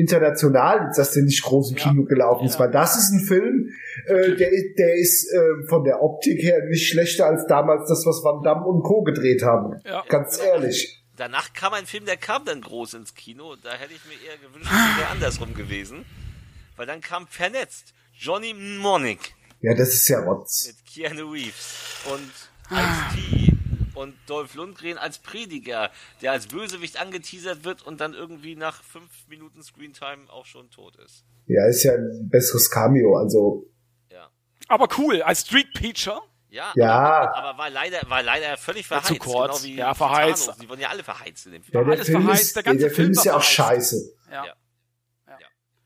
[0.00, 1.76] international, dass der nicht groß im.
[1.76, 3.68] Kino gelaufen ist, weil das ist ein Film,
[4.06, 8.04] äh, der, ist- der ist äh, von der Optik her nicht schlechter als damals das,
[8.06, 9.02] was Van Damme und Co.
[9.02, 9.80] gedreht haben.
[9.84, 10.02] Ja.
[10.08, 10.96] Ganz ehrlich.
[11.16, 13.54] Danach kam ein Film, der kam dann groß ins Kino.
[13.62, 16.04] Da hätte ich mir eher gewünscht, es wäre andersrum gewesen.
[16.76, 17.92] Weil dann kam Vernetzt.
[18.14, 19.18] Johnny Mnemonic
[19.60, 20.66] Ja, das ist ja Rotz.
[20.66, 22.04] mit Keanu Reeves.
[22.10, 22.30] Und
[22.70, 23.49] Ice-T
[24.00, 25.90] und Dolph Lundgren als Prediger,
[26.22, 30.96] der als Bösewicht angeteasert wird und dann irgendwie nach fünf Minuten Screentime auch schon tot
[30.96, 31.24] ist.
[31.46, 33.66] Ja, ist ja ein besseres Cameo, also.
[34.10, 34.28] Ja.
[34.68, 36.20] Aber cool, als Street Preacher.
[36.48, 36.90] Ja, Ja.
[36.90, 39.06] Aber, aber war leider, war leider völlig verheizt.
[39.06, 39.62] zu kurz.
[39.62, 40.52] Genau wie Ja, verheizt.
[40.60, 41.84] Die wurden ja alle verheizt in dem Ja, Film.
[41.86, 43.90] der alles Film, verheißt, ist, der der, ganze der Film Film ist ja auch verheißt.
[43.92, 44.14] scheiße.
[44.32, 44.46] Ja.
[44.46, 44.54] Ja.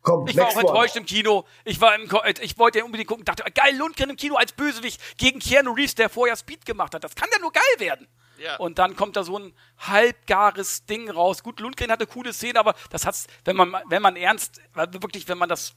[0.05, 0.61] Komm, Ich war auch one.
[0.69, 1.47] enttäuscht im Kino.
[1.65, 4.53] Ich war im Ko ich wollte ja unbedingt gucken, dachte, geil, Lundgren im Kino als
[4.53, 7.03] Bösewicht gegen Keanu Reeves, der vorher Speed gemacht hat.
[7.03, 8.07] Das kann ja nur geil werden.
[8.39, 8.57] Ja.
[8.57, 11.43] Und dann kommt da so ein halbgares Ding raus.
[11.43, 15.39] Gut, Lundgren hatte coole Szenen, aber das hat's, wenn man, wenn man ernst, wirklich, wenn
[15.39, 15.75] man das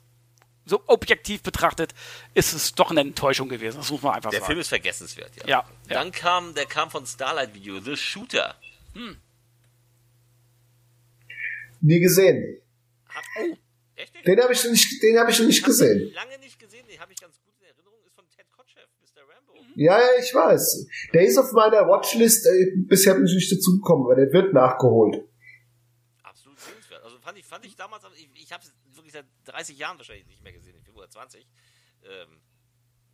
[0.65, 1.93] so objektiv betrachtet,
[2.33, 3.77] ist es doch eine Enttäuschung gewesen.
[3.77, 4.47] Das muss man einfach Der sagen.
[4.47, 5.47] Film ist vergessenswert, ja.
[5.47, 5.57] Ja,
[5.87, 5.93] ja.
[5.93, 8.55] Dann kam, der kam von Starlight Video, The Shooter.
[11.79, 12.61] Nie gesehen.
[13.07, 13.57] Hab, oh,
[13.97, 14.25] echt?
[14.25, 16.13] Den habe ich nicht, den habe ich noch nicht gesehen.
[16.13, 19.21] Lange nicht gesehen, den habe ich ganz gut in Erinnerung, ist von Ted Kotcheff, Mr.
[19.21, 19.53] Rambo.
[19.75, 20.87] Ja, ja, ich weiß.
[21.13, 22.45] Der ist auf meiner Watchlist.
[22.45, 25.23] Äh, bisher bin ich nicht dazu gekommen, aber der wird nachgeholt.
[26.23, 27.03] Absolut sehenswert.
[27.03, 30.27] Also fand ich, fand ich damals, ich, ich habe es wirklich seit 30 Jahren wahrscheinlich
[30.27, 31.47] nicht mehr gesehen, Film, oder 20.
[32.03, 32.41] Ähm,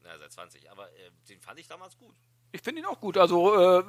[0.03, 2.15] na, seit 20, aber äh, den fand ich damals gut.
[2.55, 3.17] Ich finde ihn auch gut.
[3.17, 3.83] Also äh,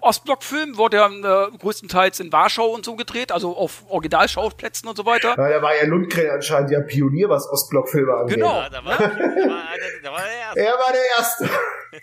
[0.00, 5.06] Ostblock-Film wurde ja äh, größtenteils in Warschau und so gedreht, also auf Originalschauplätzen und so
[5.06, 5.30] weiter.
[5.30, 8.36] Ja, da war ja Lundgren anscheinend ja Pionier, was Ostblock-Filme angeht.
[8.36, 8.52] Genau.
[8.52, 9.64] Ja, da war, da war,
[10.02, 10.60] da war der erste.
[10.60, 11.50] Er war der Erste.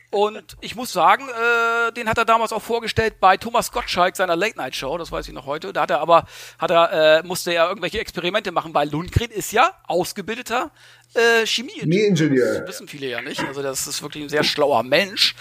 [0.10, 4.36] Und ich muss sagen, äh, den hat er damals auch vorgestellt bei Thomas Gottschalk seiner
[4.36, 5.74] Late Night Show, das weiß ich noch heute.
[5.74, 6.26] Da hat er aber,
[6.58, 10.72] hat er, äh, musste er irgendwelche Experimente machen, weil Lundgren ist ja ausgebildeter
[11.16, 11.84] äh, Chemieingenieur.
[11.84, 12.60] Chemieingenieur.
[12.62, 13.44] Das wissen viele ja nicht.
[13.44, 15.36] Also das ist wirklich ein sehr schlauer Mensch.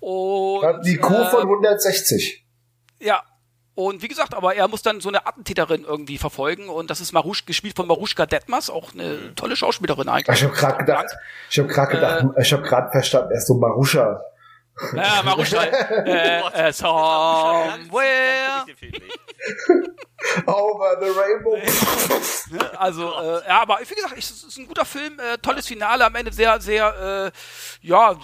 [0.00, 2.44] Und Hat die Kuh von 160.
[3.00, 3.22] ja.
[3.76, 7.12] Und wie gesagt, aber er muss dann so eine Attentäterin irgendwie verfolgen und das ist
[7.12, 10.36] Marusch, gespielt von Maruschka Detmers, auch eine tolle Schauspielerin eigentlich.
[10.36, 11.06] Ich habe gerade gedacht,
[11.48, 12.42] ich habe gerade gedacht, Äh.
[12.42, 14.20] ich habe gerade verstanden, er ist so Maruscha.
[14.94, 15.62] Ja, Maruschka.
[16.04, 18.64] äh, äh, somewhere.
[20.46, 21.56] Over the Rainbow.
[22.76, 26.14] Also, äh, ja, aber wie gesagt, es ist ein guter Film, äh, tolles Finale, am
[26.14, 28.18] Ende sehr, sehr, äh, ja,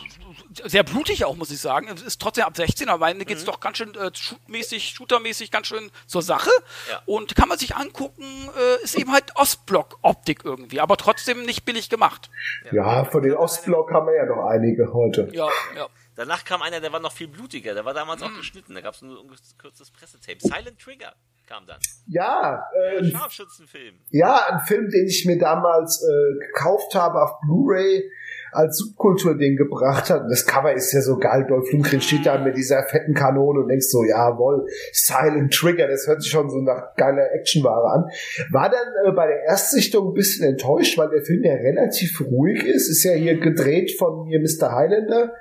[0.65, 1.89] sehr blutig auch, muss ich sagen.
[1.95, 5.51] Es ist trotzdem ab 16, aber am Ende geht's doch ganz schön äh, shootmäßig, shootermäßig
[5.51, 6.51] ganz schön zur Sache.
[6.91, 7.03] Ja.
[7.07, 8.25] Und kann man sich angucken,
[8.59, 12.31] äh, ist eben halt Ostblock-Optik irgendwie, aber trotzdem nicht billig gemacht.
[12.73, 15.29] Ja, von den Ostblock haben wir ja noch einige heute.
[15.33, 15.87] Ja, ja.
[16.17, 17.75] Danach kam einer, der war noch viel blutiger.
[17.75, 18.75] Der war damals auch geschnitten.
[18.75, 20.39] Da gab es nur ein ungekürztes Pressetape.
[20.41, 21.15] Silent Trigger
[21.47, 21.79] kam dann.
[22.09, 22.65] Ja,
[22.99, 24.01] Ein äh, Scharfschützenfilm.
[24.11, 28.11] ja, ein Film, den ich mir damals äh, gekauft habe auf Blu-ray
[28.57, 30.23] als Subkultur-Ding gebracht hat.
[30.23, 31.47] Und das Cover ist ja so geil.
[31.49, 36.07] Dolph Lundgren steht da mit dieser fetten Kanone und denkst so, jawohl, Silent Trigger, das
[36.07, 38.11] hört sich schon so nach geiler Actionware an.
[38.51, 42.65] War dann äh, bei der Erstsichtung ein bisschen enttäuscht, weil der Film ja relativ ruhig
[42.65, 42.89] ist.
[42.89, 44.73] Ist ja hier gedreht von mir Mr.
[44.73, 45.33] Highlander,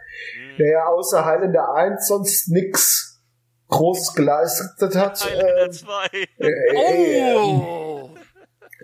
[0.60, 3.22] der ja außer Highlander 1 sonst nix
[3.68, 5.24] Großes geleistet hat.
[5.26, 5.88] Highlander Ähm, 2.
[6.14, 7.85] äh, äh, äh, Oh!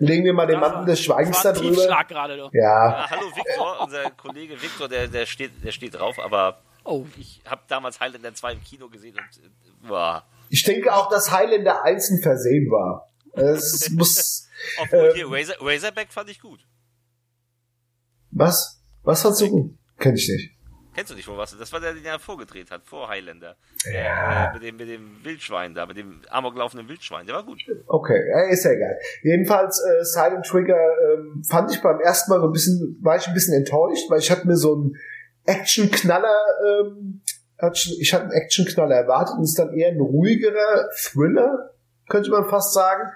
[0.06, 1.74] Legen wir mal den Mantel des Schweigens darüber.
[1.74, 2.36] Tiefschlag gerade.
[2.36, 2.50] doch.
[2.52, 7.06] Ja, Ja, hallo Victor, unser Kollege Victor, der, der, steht, der steht drauf, aber Oh.
[7.16, 10.26] ich habe damals Highlander 2 im Kino gesehen und äh, war.
[10.50, 13.08] ich denke auch, dass Highlander 1 ein Versehen war.
[13.34, 14.48] Es muss.
[14.82, 15.14] Obwohl Ähm.
[15.14, 16.60] hier Razor, Razorback fand ich gut.
[18.32, 18.80] Was?
[19.04, 19.70] Was hat so?
[19.98, 20.50] Kenn ich nicht.
[20.94, 21.56] Kennst du nicht wohl was?
[21.56, 23.56] Das war der, den er vorgedreht hat, vor Highlander.
[23.90, 24.50] Ja.
[24.50, 27.26] Äh, mit, dem, mit dem Wildschwein da, mit dem amoklaufenden Wildschwein.
[27.26, 27.62] Der war gut.
[27.86, 28.98] Okay, ja, ist ja egal.
[29.22, 33.26] Jedenfalls äh, Silent Trigger ähm, fand ich beim ersten Mal so ein bisschen, war ich
[33.26, 34.96] ein bisschen enttäuscht, weil ich hatte mir so einen
[35.46, 36.36] Action-Knaller,
[36.66, 37.22] ähm,
[37.56, 41.70] Action- ich hatte einen Action-Knaller erwartet und es ist dann eher ein ruhigerer Thriller,
[42.08, 43.10] könnte man fast sagen.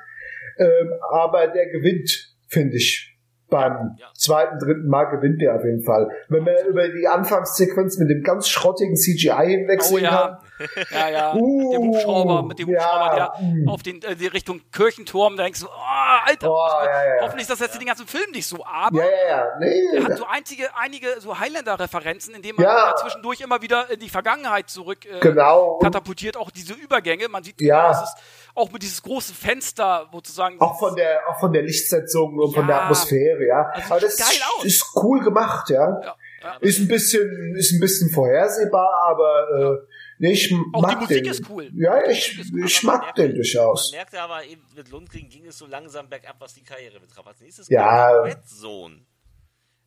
[0.59, 3.16] Ähm, aber der gewinnt, finde ich.
[3.49, 4.07] Beim Ja.
[4.15, 6.11] zweiten, dritten Mal gewinnt der auf jeden Fall.
[6.29, 10.67] Wenn man über die Anfangssequenz mit dem ganz schrottigen CGI hinwegsehen Oh kann, ja.
[10.91, 11.35] Ja, ja.
[11.35, 13.69] Uh, mit dem Hubschrauber, mit dem ja, Hubschrauber, der mm.
[13.69, 17.23] auf den, äh, die Richtung Kirchenturm, da denkst du, oh, Alter, Oh, ja, ja.
[17.23, 20.05] hoffentlich ist das jetzt den ganzen Film nicht so, aber ja, ja, ja, nee, er
[20.05, 22.89] hat so einzige, einige so Highlander-Referenzen, indem man Ja.
[22.91, 22.97] ja.
[22.97, 25.79] zwischendurch immer wieder in die Vergangenheit zurück äh, Genau.
[25.83, 27.89] Katapultiert, auch diese Übergänge, man sieht Ja.
[27.89, 28.17] das ist
[28.57, 30.61] auch mit dieses große Fenster, sozusagen.
[30.61, 32.67] Auch von der, auch von der Lichtsetzung und von Ja.
[32.69, 33.63] der Atmosphäre, ja.
[33.75, 34.65] Also Aber sieht das geil ist, aus.
[34.65, 36.01] ist cool gemacht, ja.
[36.03, 36.57] ja, ja.
[36.61, 39.49] Ist ein bisschen, ist ein bisschen vorhersehbar, aber
[39.83, 39.87] äh,
[40.19, 41.33] nee, ich Auch mag die Musik den.
[41.33, 41.71] ist cool.
[41.75, 43.91] Ja, ich, ich Man mag merkte- den durchaus.
[43.93, 47.27] Man merkte aber eben, mit Lundgren ging es so langsam bergab, was die Karriere betraf.
[47.27, 48.11] Als nächstes Ja.
[48.23, 49.01] Red Zone.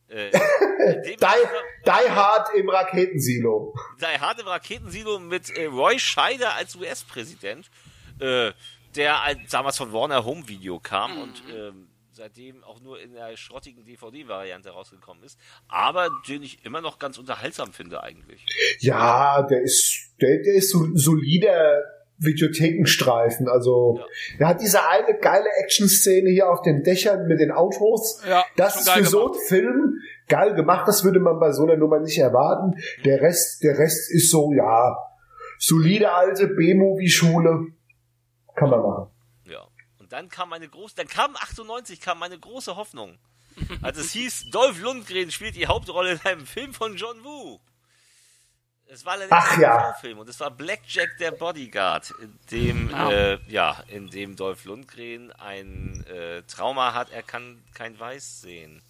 [0.08, 0.30] Äh,
[1.04, 3.74] Die, ich- die Hard im Raketensilo.
[4.00, 7.70] Die Hard im Raketensilo mit äh, Roy Scheider als US-Präsident,
[8.20, 8.52] äh,
[8.96, 13.36] der als, damals von Warner Home Video kam und ähm, seitdem auch nur in der
[13.36, 18.44] schrottigen DVD-Variante rausgekommen ist, aber den ich immer noch ganz unterhaltsam finde eigentlich.
[18.80, 21.82] Ja, der ist, der, der ist so solider
[22.18, 23.48] Videothekenstreifen.
[23.48, 24.04] Also, Ja.
[24.38, 28.20] der hat diese eine geile Action-Szene hier auf den Dächern mit den Autos.
[28.28, 29.94] Ja, das ist für so einen Film
[30.28, 30.86] geil gemacht.
[30.86, 32.78] Das würde man bei so einer Nummer nicht erwarten.
[33.04, 34.96] Der Rest, der Rest ist so, ja,
[35.58, 37.68] solide alte B-Movie-Schule.
[38.56, 39.06] Kann man machen.
[39.44, 39.66] Ja.
[39.98, 43.18] Und dann kam eine große, dann kam 98 kam meine große Hoffnung.
[43.82, 47.60] Als es hieß, Dolph Lundgren spielt die Hauptrolle in einem Film von John Woo.
[48.86, 49.92] Es war allerdings Ach ein ja.
[50.00, 53.10] Film und es war Blackjack der Bodyguard, in dem Ah.
[53.12, 58.82] äh, ja, in dem Dolph Lundgren ein äh, Trauma hat, er kann kein Weiß sehen.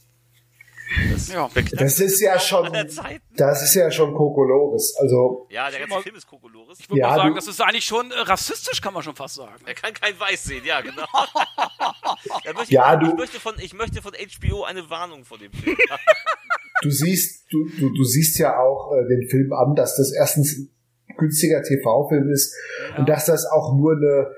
[1.12, 1.49] Das, Ja.
[1.72, 2.72] Das ist ja schon,
[3.36, 4.97] das ist ja schon Kokolores.
[4.99, 6.78] Also, Ja, der ganze mal- Film ist Kokolores.
[6.80, 9.36] Ich würde Ja, mal sagen, das ist eigentlich schon äh, rassistisch, kann man schon fast
[9.36, 9.62] sagen.
[9.66, 11.05] Er kann kein Weiß sehen, ja, genau.
[12.55, 15.53] Möchte Ja, ich, du- ich, möchte von, ich möchte von HBO eine Warnung vor dem
[15.53, 15.76] Film.
[16.82, 20.57] du siehst, du, du, du siehst ja auch äh, den Film an, dass das erstens
[20.59, 20.70] ein
[21.16, 22.55] günstiger TV-Film ist
[22.99, 24.30] und dass das auch nur eine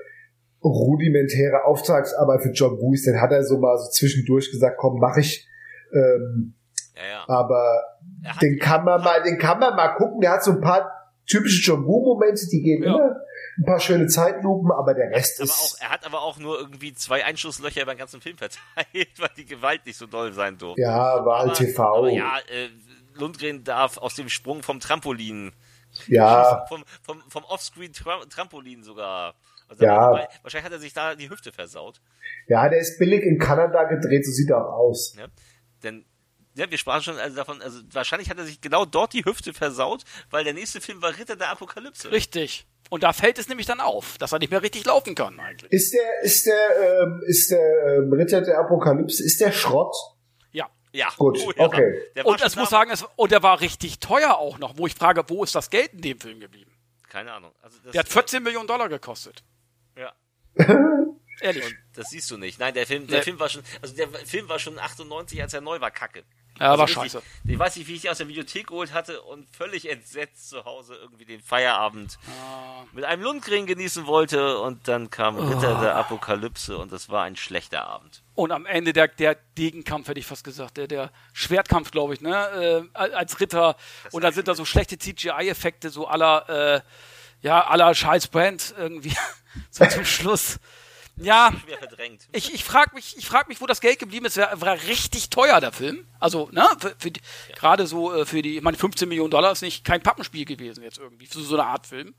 [0.63, 3.05] rudimentäre Auftragsarbeit für John Woo ist.
[3.07, 5.47] Dann hat er so mal so zwischendurch gesagt, komm, mach ich.
[5.93, 6.55] Ähm,
[6.95, 7.23] Ja, ja.
[7.27, 7.83] aber
[8.23, 10.21] Er den kann man mal, den kann man mal gucken.
[10.21, 10.89] Der hat so ein paar
[11.25, 12.95] typische John Woo-Momente, die gehen Ja.
[12.95, 13.15] immer.
[13.57, 15.77] Ein paar schöne Zeitlupen, aber der Rest aber auch, ist.
[15.81, 18.59] er hat aber auch nur irgendwie zwei Einschusslöcher beim ganzen Film verteilt,
[19.19, 20.81] weil die Gewalt nicht so doll sein durfte.
[20.81, 21.83] Ja, war halt TV.
[21.97, 22.69] Aber ja, äh,
[23.13, 25.51] Lundgren darf aus dem Sprung vom Trampolin,
[26.07, 29.35] ja, vom, vom, vom Offscreen-Trampolin sogar.
[29.69, 29.99] Also Ja.
[30.11, 32.01] dabei- wahrscheinlich hat er sich da die Hüfte versaut.
[32.47, 35.13] ja, der ist billig in Kanada gedreht, so sieht er auch aus.
[35.15, 35.27] Ne?
[35.83, 36.05] Denn
[36.55, 39.53] ja, wir sprachen schon also davon, also wahrscheinlich hat er sich genau dort die Hüfte
[39.53, 42.11] versaut, weil der nächste Film war Ritter der Apokalypse.
[42.11, 42.67] Richtig.
[42.89, 45.71] Und da fällt es nämlich dann auf, dass er nicht mehr richtig laufen kann eigentlich.
[45.71, 49.95] Ist der, ist der, ähm, ist der ähm, Ritter der Apokalypse, ist der Schrott?
[50.51, 50.69] Ja.
[50.91, 51.65] Ja, Gut, oh ja.
[51.65, 52.11] okay.
[52.23, 55.23] Und es muss sagen, es, und der war richtig teuer auch noch, wo ich frage,
[55.27, 56.71] wo ist das Geld in dem Film geblieben?
[57.09, 57.51] Keine Ahnung.
[57.63, 59.43] Also das, Der hat 14 Millionen Dollar gekostet.
[59.97, 60.13] Ja.
[61.43, 61.65] Ehrlich.
[61.65, 62.59] Und das siehst du nicht.
[62.59, 63.23] Nein, der Film, der Nee.
[63.25, 66.23] Film war schon, also der Film war schon 98, als er neu war, kacke.
[66.59, 67.21] Ja, also war scheiße.
[67.45, 70.95] Ich weiß nicht, wie ich aus der Videothek geholt hatte und völlig entsetzt zu Hause
[71.01, 72.83] irgendwie den Feierabend Ah.
[72.93, 75.81] mit einem Lundgren genießen wollte und dann kam Ritter Oh.
[75.81, 78.21] der Apokalypse und das war ein schlechter Abend.
[78.35, 82.21] Und am Ende der, der Degenkampf, hätte ich fast gesagt, der, der Schwertkampf, glaube ich,
[82.21, 82.87] ne?
[82.93, 83.75] Äh, als Ritter.
[84.11, 86.81] Und da sind da so schlechte CGI-Effekte, so aller, äh,
[87.41, 89.15] ja, aller Charles Brandt irgendwie.
[89.71, 90.59] so zum Schluss.
[91.15, 92.27] Ja, Schwer verdrängt.
[92.31, 94.35] ich, ich frage mich, ich frag mich, wo das Geld geblieben ist.
[94.37, 96.07] War, war richtig teuer, der Film.
[96.19, 97.21] Also, ne, für, für die,
[97.55, 100.83] gerade so äh, für die, ich meine, 15 Millionen Dollar ist nicht kein Pappenspiel gewesen
[100.83, 102.15] jetzt irgendwie, für so eine Art Film.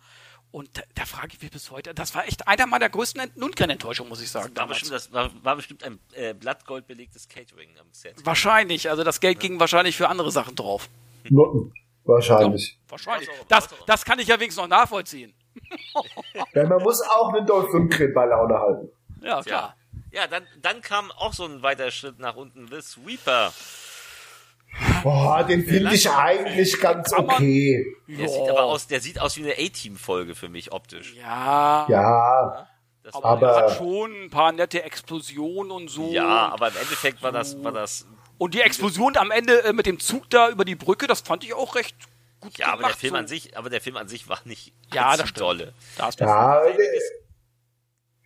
[0.53, 3.37] Und da, da frage ich mich bis heute, das war echt einer meiner größten Ent-
[3.37, 4.57] Lundgren-Enttäuschungen, muss ich sagen.
[4.57, 8.15] War bestimmt, das war, war bestimmt ein äh, blattgoldbelegtes Catering am Set.
[8.25, 10.89] Wahrscheinlich, also das Geld ging wahrscheinlich für andere Sachen drauf.
[12.05, 12.79] Wahrscheinlich.
[12.89, 13.29] Wahrscheinlich.
[13.29, 15.35] Was auch- Das, das kann ich ja wenigstens noch nachvollziehen.
[16.55, 18.89] Ja, man muss auch einen Dolph Lundgren bei Laune halten.
[19.23, 19.77] Ja, Ja, klar.
[20.13, 22.67] ja dann, dann kam auch so ein weiter Schritt nach unten.
[22.69, 23.53] The Sweeper.
[25.05, 27.87] Boah, den finde ich eigentlich ganz okay.
[28.09, 31.15] Der sieht aber aus, der sieht aus wie eine A-Team-Folge für mich optisch.
[31.15, 32.67] Ja, Ja,
[33.05, 36.11] Das aber- er hat schon ein paar nette Explosionen und so.
[36.11, 38.07] ja, aber im Endeffekt war das, war das.
[38.37, 41.45] Und die Explosion am Ende äh, mit dem Zug da über die Brücke, das fand
[41.45, 41.95] ich auch recht
[42.45, 42.95] gut Ja, aber gemacht.
[42.95, 43.19] der Film so.
[43.19, 45.73] an sich, aber der Film an sich war nicht Ja, das dolle.
[45.97, 46.63] Da hast du ja,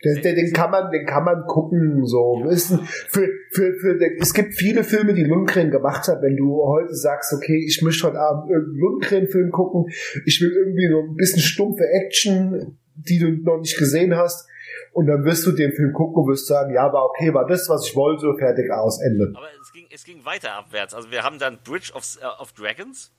[0.04, 2.44] den, den, den kann man, den kann man gucken, so.
[2.48, 6.22] Ist ein, für, für, für, es gibt viele Filme, die Lundgren gemacht hat.
[6.22, 9.86] Wenn du heute sagst, okay, ich möchte heute Abend irgendeinen Lundgren-Film gucken,
[10.24, 14.48] ich will irgendwie so ein bisschen stumpfe Action, die du noch nicht gesehen hast,
[14.92, 17.68] und dann wirst du den Film gucken und wirst sagen, ja, war okay, war das,
[17.68, 19.32] was ich wollte, fertig aus, Ende.
[19.36, 20.94] Aber es ging, es ging weiter abwärts.
[20.94, 23.12] Also wir haben dann Bridge of, äh, of Dragons.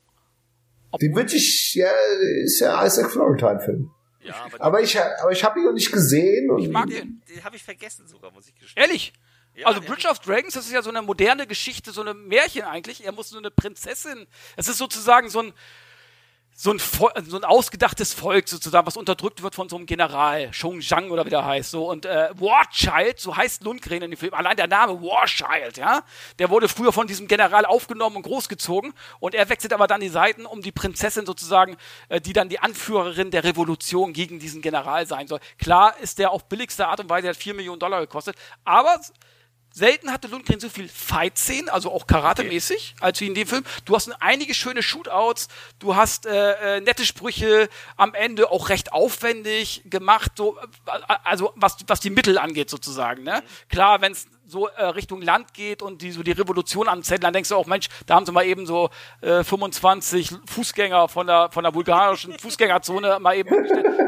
[1.01, 1.89] Den wünsche ich, ja,
[2.43, 3.91] ist ja Isaac Florentine-Film.
[4.21, 6.49] Ja, aber, Aber ich, aber ich habe ihn noch nicht gesehen.
[6.51, 7.21] Und Ich mag den.
[7.29, 8.83] den, habe ich vergessen sogar, muss ich gestehen.
[8.83, 9.13] Ehrlich.
[9.55, 12.63] Ja, also Bridge of Dragons, das ist ja so eine moderne Geschichte, so eine Märchen
[12.63, 13.05] eigentlich.
[13.05, 14.27] Er muss so eine Prinzessin.
[14.55, 15.53] Es ist sozusagen so ein
[16.61, 16.79] so ein,
[17.25, 21.25] so ein ausgedachtes Volk sozusagen, was unterdrückt wird von so einem General, Shong Zhang oder
[21.25, 21.71] wie der heißt.
[21.71, 21.89] So.
[21.89, 26.03] Und äh, Warchild, so heißt Lundgren in dem Film, allein der Name Warchild, ja,
[26.37, 28.91] der wurde früher von diesem General aufgenommen und großgezogen
[29.21, 31.77] und er wechselt aber dann die Seiten, um die Prinzessin sozusagen,
[32.09, 35.39] äh, die dann die Anführerin der Revolution gegen diesen General sein soll.
[35.59, 38.35] Klar ist der auf billigste Art und Weise, der hat 4 Millionen Dollar gekostet,
[38.65, 38.99] aber
[39.71, 43.63] Selten hatte Lundgren so viel Fight-Szenen, also auch Karate-mäßig, als wie in dem Film.
[43.85, 45.47] Du hast einige schöne Shootouts,
[45.79, 50.91] du hast äh, äh, nette Sprüche, am Ende auch recht aufwendig gemacht, so, äh,
[51.23, 53.23] also was, was die Mittel angeht sozusagen.
[53.23, 53.43] Ne?
[53.69, 57.33] Klar, wenn es so äh, Richtung Land geht und die so die Revolution anzetteln, dann
[57.33, 58.89] denkst du auch, Mensch, da haben sie mal eben so
[59.21, 63.49] äh, 25 Fußgänger von der von der bulgarischen Fußgängerzone mal eben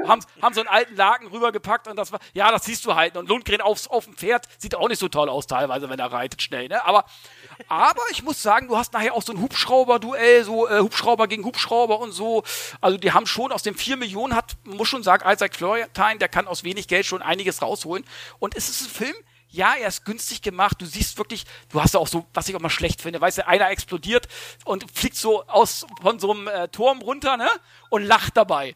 [0.07, 3.17] haben, haben so einen alten Laken rübergepackt und das war, ja, das siehst du halt.
[3.17, 6.11] Und Lundgren aufs, auf dem Pferd sieht auch nicht so toll aus teilweise, wenn er
[6.11, 6.85] reitet schnell, ne?
[6.85, 7.05] Aber,
[7.67, 11.45] aber ich muss sagen, du hast nachher auch so ein Hubschrauber-Duell, so äh, Hubschrauber gegen
[11.45, 12.43] Hubschrauber und so.
[12.79, 16.29] Also die haben schon aus den 4 Millionen hat, muss schon sagen, Isaac Florentine, der
[16.29, 18.03] kann aus wenig Geld schon einiges rausholen.
[18.39, 19.15] Und es ist ein Film,
[19.51, 20.81] ja, er ist günstig gemacht.
[20.81, 23.47] Du siehst wirklich, du hast auch so, was ich auch mal schlecht finde, weißt du,
[23.47, 24.27] einer explodiert
[24.65, 27.49] und fliegt so aus von so einem äh, Turm runter, ne?
[27.89, 28.75] Und lacht dabei.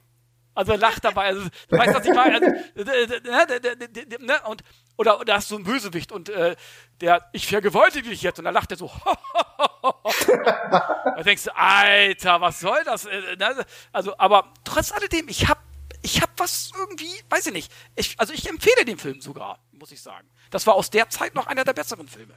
[0.55, 1.26] Also lacht dabei.
[1.26, 2.36] Also, du weißt, was ich meine.
[2.36, 2.47] Also,
[4.26, 4.63] ne, und,
[4.97, 6.55] oder, oder hast du einen Bösewicht und äh,
[7.01, 8.39] der, ich vergewaltige dich jetzt.
[8.39, 8.89] Und dann lacht er so.
[10.28, 13.05] da denkst du, Alter, was soll das?
[13.05, 13.65] Äh, ne?
[13.91, 15.61] Also, aber trotz alledem, ich hab,
[16.01, 17.71] ich hab was irgendwie, weiß ich nicht.
[17.95, 20.30] Ich, also ich empfehle den Film sogar, muss ich sagen.
[20.52, 22.34] Das war aus der Zeit noch einer der besseren Filme.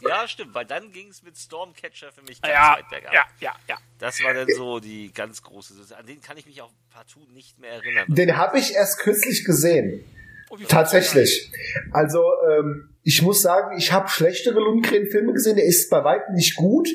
[0.00, 3.12] Ja, stimmt, weil dann ging es mit Stormcatcher für mich ganz Ja, weit bergab.
[3.12, 3.76] ja, ja, ja.
[3.98, 5.74] Das war dann so die ganz große.
[5.98, 8.06] An den kann ich mich auch partout nicht mehr erinnern.
[8.08, 10.02] Den habe ich erst kürzlich gesehen.
[10.48, 11.50] Oh, Tatsächlich.
[11.92, 15.56] Also ähm, ich muss sagen, ich habe schlechtere Lundgren-Filme gesehen.
[15.56, 16.88] Der ist bei weitem nicht gut,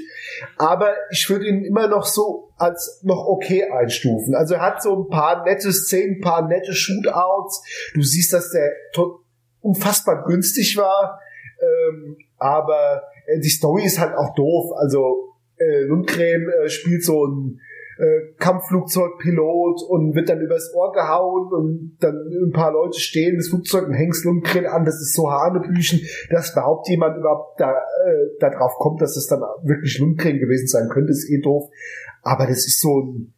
[0.58, 4.34] aber ich würde ihn immer noch so als noch okay einstufen.
[4.34, 7.62] Also er hat so ein paar nette Szenen, ein paar nette Shootouts.
[7.94, 8.72] Du siehst, dass der
[9.62, 11.20] unfassbar günstig war,
[11.62, 14.72] ähm, aber äh, die Story ist halt auch doof.
[14.78, 17.60] Also äh, Lundgren äh, spielt so ein
[18.00, 23.50] äh, Kampfflugzeugpilot und wird dann übers Ohr gehauen und dann ein paar Leute stehen das
[23.50, 24.86] Flugzeug und hängst Lundgren an.
[24.86, 26.00] Das ist so Hanebüchen,
[26.30, 30.68] dass überhaupt jemand überhaupt da, äh, da drauf kommt, dass es dann wirklich Lundgren gewesen
[30.68, 31.70] sein könnte, ist eh doof.
[32.22, 33.34] Aber das ist so ein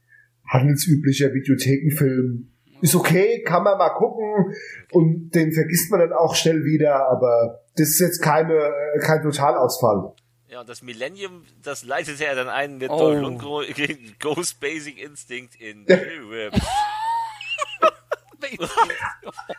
[0.48, 2.52] handelsüblicher Videothekenfilm.
[2.82, 4.56] Ist okay, kann man mal gucken
[4.92, 9.22] und den vergisst man dann auch schnell wieder, aber das ist jetzt keine, äh, kein
[9.22, 10.14] Totalausfall.
[10.48, 12.98] Ja, und das Millennium, das leitete er dann ein mit Oh.
[12.98, 13.42] Dolph
[14.20, 15.86] Ghost Basic Instinct in.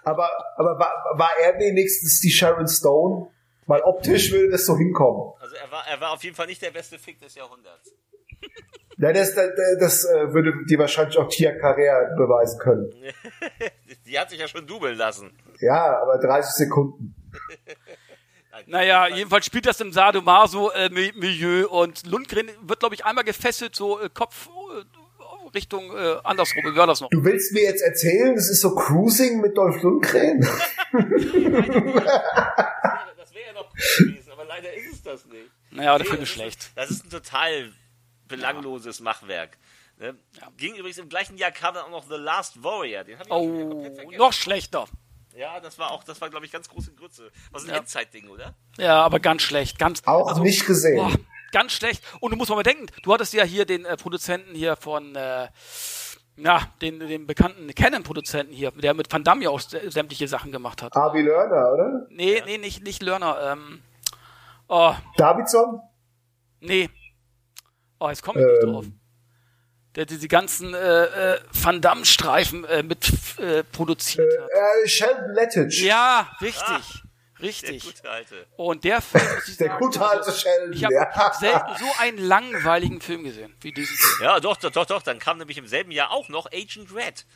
[0.05, 3.29] Aber, aber war, war er wenigstens die Sharon Stone?
[3.67, 5.33] Weil optisch würde das so hinkommen.
[5.41, 7.95] Also er war, er war auf jeden Fall nicht der beste Fick des Jahrhunderts.
[9.03, 9.51] Ja, das, das,
[9.81, 12.89] das äh, würde dir wahrscheinlich auch Tia Carrère beweisen können.
[14.07, 15.33] Die hat sich ja schon dubeln lassen.
[15.59, 17.15] Ja, aber 30 Sekunden.
[18.67, 24.11] Naja, jedenfalls spielt das im Sadomaso-Milieu und Lundgren wird, glaube ich, einmal gefesselt, so äh,
[24.13, 26.63] Kopf äh, Richtung äh, andersrum.
[26.63, 27.09] Wie war das noch?
[27.09, 30.47] Du willst mir jetzt erzählen, das ist so Cruising mit Dolph Lundgren?
[33.17, 35.51] Das wäre ja noch cool gewesen, aber leider ist es das nicht.
[35.71, 36.71] Naja, das ist schlecht.
[36.77, 37.73] Das ist ein total
[38.37, 39.57] belangloses Machwerk.
[39.99, 40.17] Ne?
[40.57, 43.05] Ging übrigens im gleichen Jahr kam dann auch noch The Last Warrior.
[43.05, 44.19] Den habe ich Oh, komplett vergessen.
[44.19, 44.87] noch schlechter.
[45.37, 47.31] Ja, das war auch, das war glaube ich ganz große Grütze.
[47.53, 47.77] Was ein Ja.
[47.77, 48.55] Endzeitding, oder?
[48.79, 49.79] Ja, aber ganz schlecht.
[49.79, 50.97] Ganz, Auch also, nicht gesehen.
[50.97, 51.13] Boah,
[51.53, 52.03] ganz schlecht.
[52.21, 55.49] Und du musst mal bedenken, du hattest ja hier den äh, Produzenten hier von, äh,
[56.37, 60.51] na, den, den bekannten Canon-Produzenten hier, der mit Van Damme ja auch sä- sämtliche Sachen
[60.53, 60.95] gemacht hat.
[60.97, 62.07] Avi Lerner, oder?
[62.11, 63.53] Nee, nee, nicht, nicht Lerner.
[63.53, 63.83] Ähm,
[64.69, 65.81] oh, Davidson?
[66.61, 66.89] nee.
[68.03, 68.73] Oh, jetzt komme ich nicht Ähm.
[68.73, 68.87] drauf.
[69.95, 73.07] Der diese ganzen äh, äh, Van Damme-Streifen äh, mit
[73.39, 74.49] äh, produziert hat.
[74.51, 75.83] Äh, Sheldon Lettich.
[75.83, 77.03] Ja, richtig.
[77.39, 77.85] Der Richtig.
[77.85, 78.47] gute Alte.
[78.57, 80.73] Und der Film, muss ich Der sagen, gute also, alte Sheldon.
[80.73, 81.11] Ich habe ja.
[81.11, 84.23] hab selten so einen langweiligen Film gesehen wie diesen Film.
[84.23, 85.03] Ja, doch, doch, doch, doch.
[85.03, 87.27] Dann kam nämlich im selben Jahr auch noch Agent Red.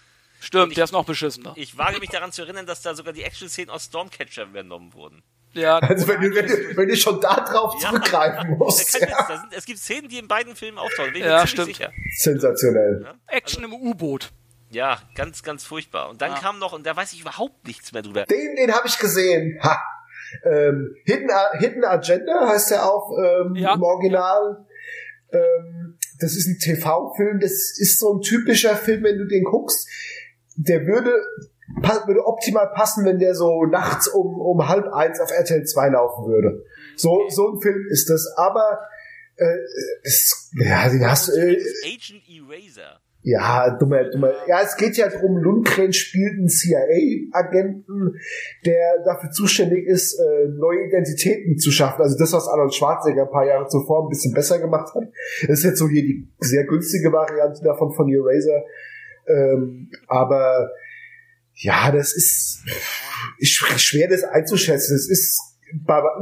[0.40, 1.52] Stimmt, der ist noch beschissener.
[1.56, 5.22] Ich wage mich daran zu erinnern, dass da sogar die Action-Szenen aus Stormcatcher übernommen wurden.
[5.56, 7.88] Ja, Also wenn du, wenn, du, wenn du schon da drauf Ja.
[7.90, 8.94] zurückgreifen musst.
[8.94, 9.00] Ja.
[9.06, 11.12] jetzt, da sind, es gibt Szenen, die in beiden Filmen auftauchen.
[11.12, 11.66] Bin ich Ja, mir stimmt.
[11.68, 11.92] Sicher.
[12.18, 13.06] Sensationell.
[13.26, 14.30] Action im U-Boot.
[14.70, 16.10] Ja, ganz, ganz furchtbar.
[16.10, 16.38] Und dann Ja.
[16.38, 18.24] kam noch, und da weiß ich überhaupt nichts mehr drüber.
[18.26, 19.58] Den, den habe ich gesehen.
[19.62, 19.78] Ha.
[20.44, 23.74] Ähm, Hidden, Hidden Agenda heißt der auch ähm, Ja.
[23.74, 24.66] im Original.
[25.32, 27.38] Ähm, das ist ein TV-Film.
[27.40, 29.88] Das ist so ein typischer Film, wenn du den guckst.
[30.56, 31.12] Der würde,
[32.06, 36.26] würde optimal passen, wenn der so nachts um, um halb eins auf RTL 2 laufen
[36.26, 36.64] würde.
[36.96, 38.26] So, so ein Film ist das.
[38.36, 38.80] Aber
[39.36, 39.58] äh,
[40.02, 41.32] es, ja, den hast du.
[41.32, 43.00] Äh, Agent Eraser.
[43.22, 44.32] ja, dummer, dummer.
[44.46, 48.18] Ja, es geht ja drum, Lundgren spielt einen CIA-Agenten,
[48.64, 52.02] der dafür zuständig ist, äh, neue Identitäten zu schaffen.
[52.02, 55.04] Also das, was Arnold Schwarzenegger ein paar Jahre zuvor ein bisschen besser gemacht hat.
[55.48, 58.64] Das ist jetzt so hier die sehr günstige Variante davon von Eraser.
[59.28, 60.70] Ähm, aber
[61.56, 62.64] ja, das ist,
[63.78, 64.94] schwer das einzuschätzen.
[64.94, 65.40] Es ist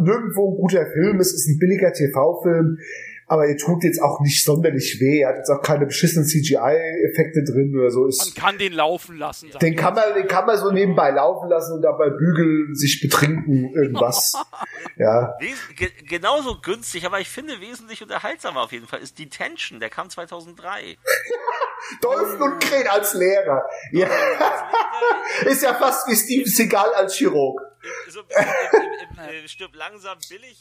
[0.01, 2.78] nirgendwo ein guter Film, es ist ein billiger TV-Film.
[3.27, 5.20] aber er tut jetzt auch nicht sonderlich weh.
[5.20, 8.02] Er hat jetzt auch keine beschissenen CGI-Effekte drin oder so.
[8.02, 9.51] Man kann den laufen lassen.
[9.61, 13.73] den kann man, den kann man so nebenbei laufen lassen und dabei bügeln, sich betrinken,
[13.74, 14.35] irgendwas.
[14.97, 15.35] ja.
[15.40, 19.90] Wes ge genauso günstig, aber ich finde wesentlich unterhaltsamer auf jeden Fall ist Detention, der
[19.90, 20.97] kam 2003.
[22.01, 23.62] Dolph Lundgren als Lehrer.
[23.93, 24.09] Ja.
[25.47, 27.61] Ist ja fast wie Steven Seagal als Chirurg.
[28.09, 30.59] so bisschen im, im, im, äh, stirb langsam billig.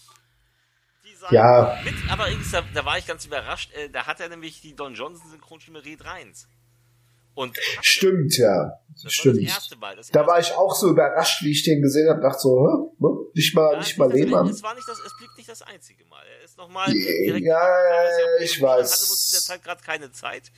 [1.05, 1.33] Design.
[1.33, 1.79] Ja.
[1.83, 4.75] Mit, aber übrigens, da, da war ich ganz überrascht, äh, da hat er nämlich die
[4.75, 6.47] Don Johnson Synchronstimme Red Reins.
[7.35, 8.79] Und Stimmt, ja.
[8.93, 9.37] das war Stimmt.
[9.47, 9.95] das erste Mal.
[9.95, 12.67] Das Da erste war ich auch so überrascht, wie ich den gesehen habe, dachte so,
[12.99, 13.07] hä?
[13.33, 14.47] Nicht mal, Ja, nicht mal Lehmann.
[14.47, 16.23] Es war nicht das, es blieb nicht das einzige Mal.
[16.27, 17.45] Er ist nochmal Ja, direkt.
[17.45, 18.91] ja, er ich weiß.
[18.91, 20.51] Hatten wir uns zu der Zeit gerade keine Zeit.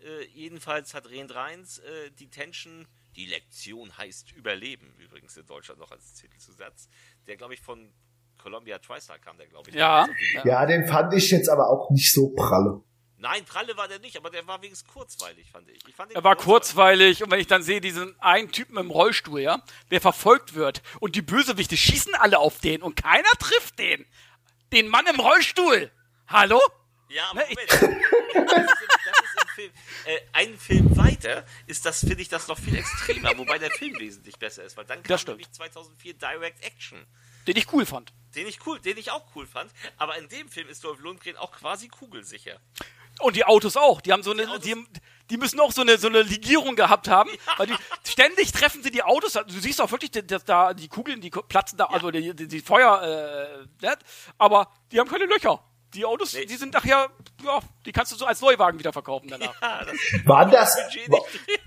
[0.00, 5.90] Äh, jedenfalls hat Rehn Reins äh, Detention, die Lektion heißt Überleben, übrigens in Deutschland noch
[5.90, 6.88] als Titelzusatz.
[7.26, 7.92] Der, glaube ich, von
[8.40, 9.76] Columbia TriStar kam, der, glaube ich.
[9.76, 10.06] Ja.
[10.06, 12.82] die- Ja, den fand ich jetzt aber auch nicht so pralle.
[13.20, 15.80] Nein, Pralle war der nicht, aber der war wenigstens kurzweilig, fand ich.
[15.88, 19.40] ich fand Er war kurzweilig und wenn ich dann sehe, diesen einen Typen im Rollstuhl,
[19.40, 19.60] ja,
[19.90, 24.06] der verfolgt wird und die Bösewichte schießen alle auf den und keiner trifft den.
[24.72, 25.90] Den Mann im Rollstuhl.
[26.28, 26.60] Hallo?
[27.08, 28.68] Ja, aber Ne, Moment.
[29.58, 29.72] Film.
[30.04, 33.98] Äh, ein Film weiter ist das, finde ich, das noch viel extremer, wobei der Film
[33.98, 37.04] wesentlich besser ist, weil dann kam nämlich 2004 Direct Action.
[37.48, 38.12] Den ich cool fand.
[38.36, 41.36] Den ich cool, den ich auch cool fand, aber in dem Film ist Dolph Lundgren
[41.36, 42.60] auch quasi kugelsicher.
[43.20, 44.00] Und die Autos auch.
[44.00, 44.76] Die haben so eine, die,
[45.28, 47.74] die müssen auch so eine, so eine Legierung gehabt haben, weil die
[48.08, 49.32] ständig treffen sie die Autos.
[49.32, 52.60] Du siehst auch wirklich, dass da die Kugeln, die platzen da, also die, die, die
[52.60, 53.98] Feuer, äh, das,
[54.36, 55.64] aber die haben keine Löcher.
[55.94, 56.44] Die Autos, Nee.
[56.46, 57.08] die sind nachher,
[57.44, 59.60] ja, die kannst du so als Neuwagen wieder verkaufen danach.
[59.62, 59.94] Ja, das
[60.26, 61.14] Waren das, drin.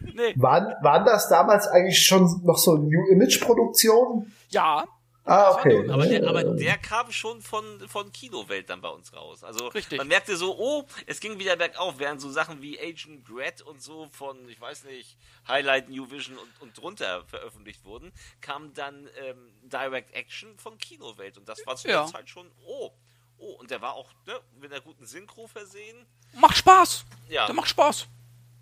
[0.14, 0.34] Nee.
[0.35, 4.35] waren, waren das damals eigentlich schon noch so New Image Produktionen?
[4.49, 4.85] Ja,
[5.23, 5.88] Ah, okay.
[5.88, 9.43] Aber der, aber der kam schon von, von Kinowelt dann bei uns raus.
[9.43, 9.99] Also Richtig.
[9.99, 13.84] man merkte so, oh, es ging wieder bergauf, während so Sachen wie Agent Red und
[13.84, 15.18] so von, ich weiß nicht,
[15.48, 18.11] Highlight, New Vision und, und drunter veröffentlicht wurden,
[18.41, 21.38] kam dann ähm, Direct Action von Kinowelt.
[21.38, 22.02] Und das war zu Ja.
[22.02, 22.89] der Zeit schon, oh,
[23.41, 26.05] oh, und der war auch ne, mit einer guten Synchro versehen.
[26.34, 27.05] macht Spaß.
[27.30, 27.45] Ja.
[27.45, 28.07] Der macht Spaß.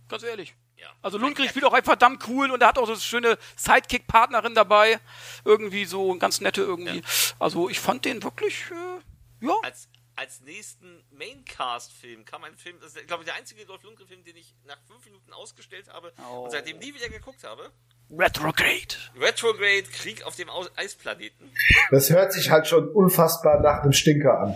[0.08, 0.56] Ganz ehrlich.
[0.78, 0.88] Ja.
[1.02, 4.56] Also Lundgren spielt auch einfach verdammt cool und er hat auch so eine schöne Sidekick-Partnerin
[4.56, 5.00] dabei.
[5.44, 7.02] Irgendwie so ganz nette irgendwie.
[7.38, 9.54] Also ich fand den wirklich, äh, ja.
[9.62, 9.90] Als,
[10.20, 14.36] als nächsten Maincast-Film kam ein Film, das ist, glaube ich, der einzige Dolph Lundgren-Film, den
[14.36, 16.44] ich nach fünf Minuten ausgestellt habe Oh.
[16.44, 17.72] und seitdem nie wieder geguckt habe.
[18.12, 18.96] Retrograde.
[19.18, 21.50] Retrograde, Krieg auf dem Eisplaneten.
[21.92, 24.50] Das hört sich halt schon unfassbar nach einem Stinker an.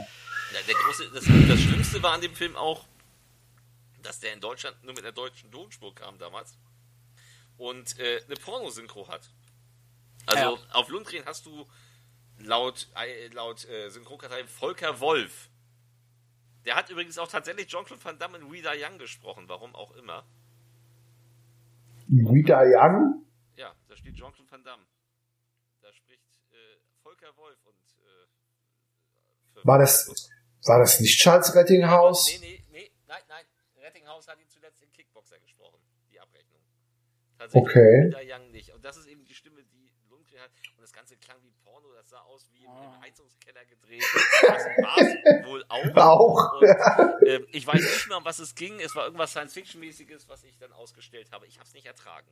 [0.53, 2.85] Ja, der große, das, das Schlimmste war an dem Film auch,
[4.01, 6.57] dass der in Deutschland nur mit einer deutschen Tonspur kam damals
[7.57, 9.29] und äh, eine Pornosynchro hat.
[10.25, 10.61] Also Ja.
[10.73, 11.65] auf Lundgren hast du
[12.39, 15.49] laut, äh, laut äh, Synchronkartei Volker Wolf.
[16.65, 20.25] Der hat übrigens auch tatsächlich Jean-Claude Van Damme in Die Young gesprochen, warum auch immer.
[22.09, 23.25] Rita Young?
[23.55, 24.85] Ja, da steht Jean-Claude Van Damme.
[25.81, 26.21] Da spricht
[26.51, 26.55] äh,
[27.01, 27.75] Volker Wolf und
[29.61, 30.07] äh, War das,
[30.65, 32.27] war das nicht Charles Rettinghaus?
[32.31, 33.45] Nee, nee, nee, nein, nein.
[33.81, 35.79] Rettinghaus hat ihn zuletzt in Kickboxer gesprochen,
[36.09, 36.61] die Abrechnung.
[37.37, 38.07] Tatsächlich Okay.
[38.07, 38.73] Wieder Young nicht.
[38.73, 40.51] Und das ist eben die Stimme, die Lundgren hat.
[40.77, 44.03] Und das Ganze klang wie Porno, das sah aus wie im, im Heizungskeller gedreht.
[44.41, 45.95] Das war es wohl auch.
[45.95, 46.61] Auch.
[46.61, 48.79] Und, ähm, ich weiß nicht mehr, um was es ging.
[48.79, 51.47] Es war irgendwas Science-Fiction-mäßiges, was ich dann ausgestellt habe.
[51.47, 52.27] Ich habe es nicht ertragen.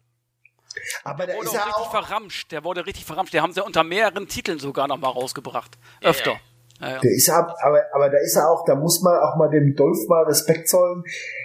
[1.04, 2.52] Aber da Wurde ist auch richtig auch, verramscht.
[2.52, 3.34] Der wurde richtig verramscht.
[3.34, 5.78] Der haben sie unter mehreren Titeln sogar noch mal rausgebracht.
[6.02, 6.34] Öfter.
[6.34, 6.40] ja.
[6.80, 7.00] Ja, ja.
[7.00, 9.76] der ist ab, aber, aber da ist er auch, da muss man auch mal dem
[9.76, 11.04] Dolph mal Respekt zollen.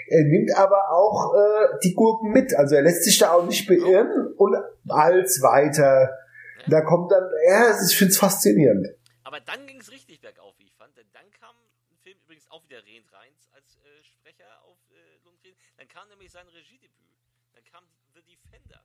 [0.08, 2.54] Er nimmt aber auch äh, die Gurken mit.
[2.54, 4.56] Also er lässt sich da auch nicht beirren und
[4.88, 6.10] als weiter.
[6.68, 8.88] Da kommt dann, ja, ich finde es faszinierend.
[9.22, 10.97] Aber dann ging es richtig bergauf, wie ich fand.
[10.97, 11.55] Denn dann kam
[11.90, 15.55] ein Film, übrigens auch wieder Rehn Reins als äh, Sprecher auf äh, Lundgren.
[15.76, 17.14] Dann kam nämlich sein Regiedebüt.
[17.55, 17.84] Dann kam
[18.14, 18.82] The Defender.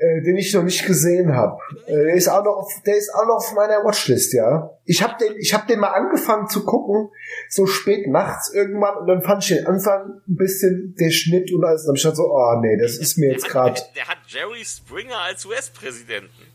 [0.00, 1.58] Äh, den ich noch nicht gesehen habe.
[1.86, 4.70] Äh, der ist auch noch, auf, der ist auch noch auf meiner Watchlist, ja.
[4.86, 7.10] Ich habe den, ich habe den mal angefangen zu gucken,
[7.50, 11.62] so spät nachts irgendwann, und dann fand ich den Anfang ein bisschen der Schnitt und
[11.64, 11.82] alles.
[11.82, 14.08] Und dann hab ich dachte so, oh nee, das ist mir Der jetzt gerade, der
[14.08, 16.46] hat Jerry Springer als US-Präsidenten.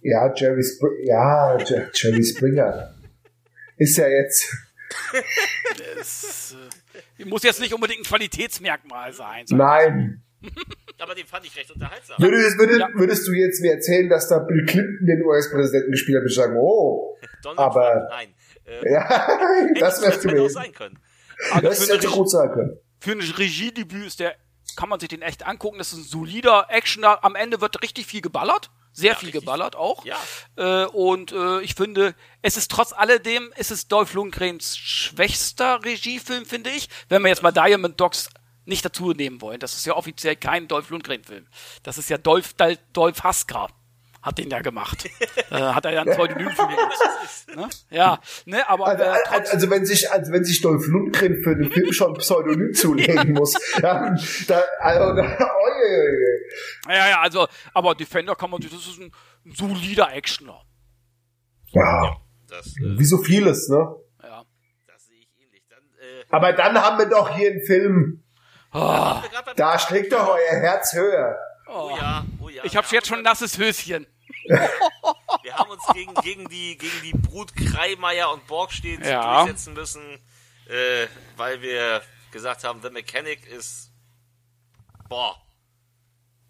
[0.00, 2.94] ja, Jerry Spr ja, Jer Jerry Springer
[3.76, 4.52] ist ja jetzt,
[5.96, 6.56] Das,
[7.18, 9.44] äh, muss jetzt nicht unbedingt ein Qualitätsmerkmal sein.
[9.50, 10.22] nein.
[10.98, 12.16] Aber den fand ich recht unterhaltsam.
[12.18, 12.88] Würdest, würdest, Ja.
[12.94, 16.36] würdest du jetzt mir erzählen, dass da Bill Clinton den US-Präsidenten gespielt hat, würde ich
[16.36, 18.34] sagen, oh, Donald aber- Trump, nein.
[18.64, 19.28] Äh, ja,
[19.80, 20.48] das hätte auch gewesen.
[20.50, 20.98] sein können.
[21.62, 22.78] Das für, hätte gut sein können.
[23.00, 24.36] für ein Regiedebüt ist der,
[24.76, 25.78] kann man sich den echt angucken.
[25.78, 27.24] Das ist ein solider Actioner.
[27.24, 28.70] Am Ende wird richtig viel geballert.
[28.92, 29.40] Sehr Ja, viel richtig.
[29.44, 30.04] geballert auch.
[30.04, 30.16] Ja.
[30.56, 36.44] Äh, und äh, ich finde, es ist trotz alledem, es ist Dolph Lundgrens schwächster Regiefilm,
[36.46, 36.88] finde ich.
[37.08, 38.28] Wenn wir jetzt mal Diamond Dogs
[38.64, 39.58] nicht dazu nehmen wollen.
[39.60, 41.46] Das ist ja offiziell kein Dolph Lundgren-Film.
[41.82, 42.54] Das ist ja Dolph,
[42.92, 43.70] Dolph Haskar.
[44.22, 45.04] Hat den ja gemacht.
[45.50, 47.02] äh, hat er ja ein Pseudonym für genutzt.
[47.54, 47.68] Ne?
[47.90, 51.42] Ja, ne, aber Also, äh, also, trotz, also wenn sich, also wenn sich Dolph Lundgren
[51.42, 54.14] für den Film schon ein Pseudonym zulegen muss, ja,
[54.46, 55.20] da, also,
[56.88, 59.12] ja, ja, also, aber Defender kann man, das ist ein
[59.54, 60.62] solider Actioner.
[61.72, 62.16] ja,
[62.48, 63.96] Das, äh, wie so vieles, ne?
[64.22, 64.44] Ja.
[64.86, 65.64] das sehe ich ähnlich.
[65.68, 68.21] Dann, äh, Aber dann haben wir doch hier einen Film,
[68.72, 71.38] Beim- da schlägt doch euer Herz höher.
[71.66, 72.64] oh ja, oh ja.
[72.64, 74.06] ich hab's jetzt schon nasses Höschen.
[75.42, 79.38] Wir haben uns gegen, gegen die, gegen die Brut Kreimeier und Borgstedt Ja.
[79.44, 80.02] durchsetzen müssen,
[80.68, 83.90] äh, weil wir gesagt haben, The Mechanic ist,
[85.08, 85.40] boah,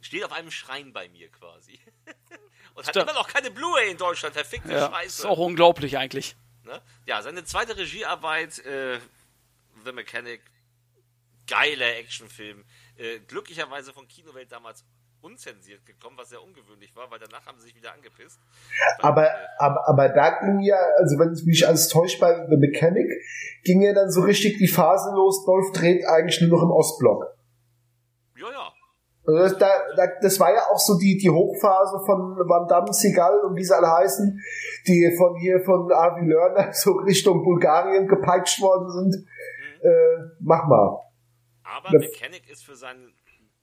[0.00, 1.80] steht auf einem Schrein bei mir quasi.
[2.74, 3.10] Und hat Stimmt.
[3.10, 5.28] immer noch keine Blu-ray in Deutschland, verfickte Ja, ist Scheiße.
[5.28, 6.36] auch unglaublich eigentlich.
[6.64, 6.80] Ne?
[7.04, 8.98] Ja, seine zweite Regiearbeit, äh,
[9.84, 10.40] The Mechanic,
[11.47, 12.64] geiler Actionfilm.
[12.97, 14.85] Äh, glücklicherweise von Kinowelt damals
[15.23, 18.40] unzensiert gekommen, was sehr ungewöhnlich war, weil danach haben sie sich wieder angepisst.
[18.98, 23.06] Aber, aber, aber da ging ja, also wenn ich mich alles täuscht bei The Mechanic,
[23.64, 27.36] ging ja dann so richtig die Phase los, Dolph dreht eigentlich nur noch im Ostblock.
[28.36, 28.73] Ja, ja.
[29.24, 32.93] Also das, da, da, das war ja auch so die, die Hochphase von Van Damme,
[32.93, 34.40] Seagal und wie sie alle heißen,
[34.89, 39.24] die von hier von Avi Lerner so Richtung Bulgarien gepeitscht worden sind.
[39.81, 40.98] Äh, mach mal.
[41.72, 43.14] Aber Das- Mechanic ist für sein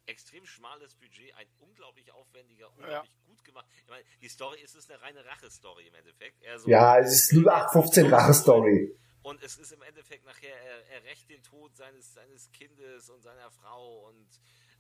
[0.07, 3.67] extrem schmales Budget ein unglaublich aufwendiger, unglaublich gut gemacht.
[3.83, 6.43] Ich meine, die Story ist es eine reine Rache-Story im Endeffekt.
[6.57, 8.95] So Ja, es ist 0815 Rache-Story.
[9.21, 13.21] Und es ist im Endeffekt nachher, er, er rächt den Tod seines, seines Kindes und
[13.21, 14.27] seiner Frau und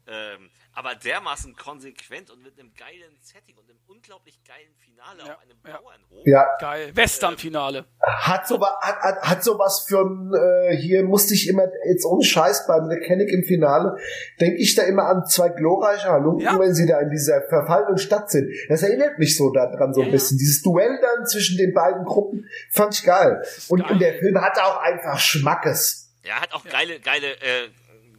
[0.07, 5.35] ähm, aber dermaßen konsequent und mit einem geilen Setting und einem unglaublich geilen Finale Ja,
[5.35, 5.77] auf einem ja.
[5.77, 6.25] Bauernhof.
[6.25, 6.95] Ja, Geil.
[6.95, 7.85] Western-Finale.
[8.01, 12.05] hat so wa- hat, hat, hat sowas für ein, äh, hier musste ich immer, jetzt
[12.05, 13.97] ohne Scheiß beim Mechanic im Finale,
[14.39, 16.57] denke ich da immer an zwei glorreiche Halunken, Ja.
[16.59, 18.49] wenn sie da in dieser verfallenen Stadt sind.
[18.69, 20.37] Das erinnert mich so daran so ein Ja, bisschen.
[20.37, 23.43] Dieses Duell dann zwischen den beiden Gruppen fand ich geil.
[23.67, 23.91] Und, geil.
[23.91, 26.09] und der Film hatte auch einfach Schmackes.
[26.23, 27.69] Er hat auch geile, geile, äh,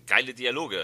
[0.06, 0.78] geile Dialoge.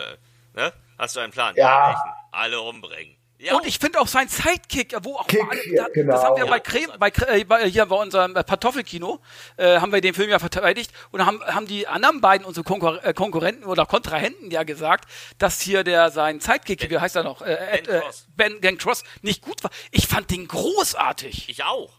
[0.55, 0.73] Ne?
[0.99, 1.55] Hast du einen Plan?
[1.57, 1.97] Ja.
[2.33, 3.17] Alle umbringen.
[3.39, 6.13] Ja, Und ich finde auch sein Sidekick, wo auch Kick, mal alle, ja, da, genau.
[6.15, 9.21] das haben wir Ja, bei Creme, bei, äh, bei hier bei unserem äh, Kartoffelkino,
[9.59, 13.05] äh, haben wir den Film ja verteidigt und haben, haben die anderen beiden unsere Konkur
[13.05, 15.07] äh, Konkurrenten oder Kontrahenten ja gesagt,
[15.37, 18.27] dass hier der sein Sidekick, wie heißt er noch, äh, Ed, äh, Cross.
[18.37, 19.71] Ben Gang Cross nicht gut war.
[19.91, 21.51] Ich fand den großartig.
[21.51, 21.93] ich auch.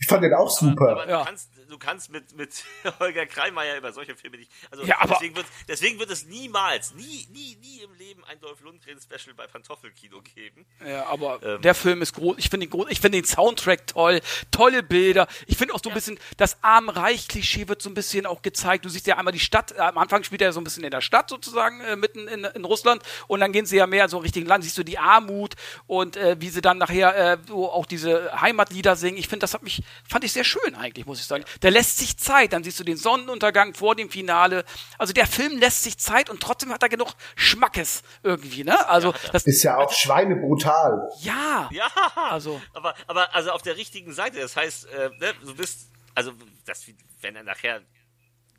[0.00, 0.92] Ich fand den auch super.
[0.92, 1.18] Aber Ja.
[1.18, 2.64] du, kannst, du kannst mit, mit
[3.00, 4.50] Holger Kreimeier über solche Filme nicht.
[4.70, 8.40] Also Ja, aber- deswegen, wird, deswegen wird es niemals, nie, nie, nie im Leben ein
[8.40, 10.66] Dolph Lundgren-Special bei Pantoffelkino geben.
[10.86, 11.62] Ja, aber Ähm.
[11.62, 12.36] der Film ist groß.
[12.38, 12.86] Ich finde den groß.
[12.90, 14.20] Ich finde den Soundtrack toll.
[14.50, 15.28] Tolle Bilder.
[15.46, 18.84] Ich finde auch so ein bisschen, das Arm-Reich-Klischee wird so ein bisschen auch gezeigt.
[18.84, 19.72] Du siehst ja einmal die Stadt.
[19.72, 22.44] äh, Am Anfang spielt er so ein bisschen in der Stadt sozusagen, äh, mitten in,
[22.44, 23.02] in Russland.
[23.26, 24.64] Und dann gehen sie ja mehr so Richtung Land.
[24.64, 25.54] Siehst du die Armut
[25.86, 29.18] und äh, wie sie dann nachher äh, so auch diese Heimatlieder singen.
[29.18, 31.44] Ich finde, das hat mich, fand ich sehr schön eigentlich, muss ich sagen.
[31.62, 32.52] Der lässt sich Zeit.
[32.52, 34.64] Dann siehst du den Sonnenuntergang vor dem Finale.
[34.98, 38.88] Also der Film lässt sich Zeit und trotzdem hat er genug Schmackes irgendwie, ne?
[38.88, 41.08] Also das Ist ja auch schweinebrutal.
[41.20, 41.68] ja.
[41.72, 41.88] Ja,
[42.30, 44.38] Also- aber, aber also auf der richtigen Seite.
[44.40, 46.32] Das heißt, äh, ne, du bist, also
[46.66, 46.84] das,
[47.20, 47.82] wenn er nachher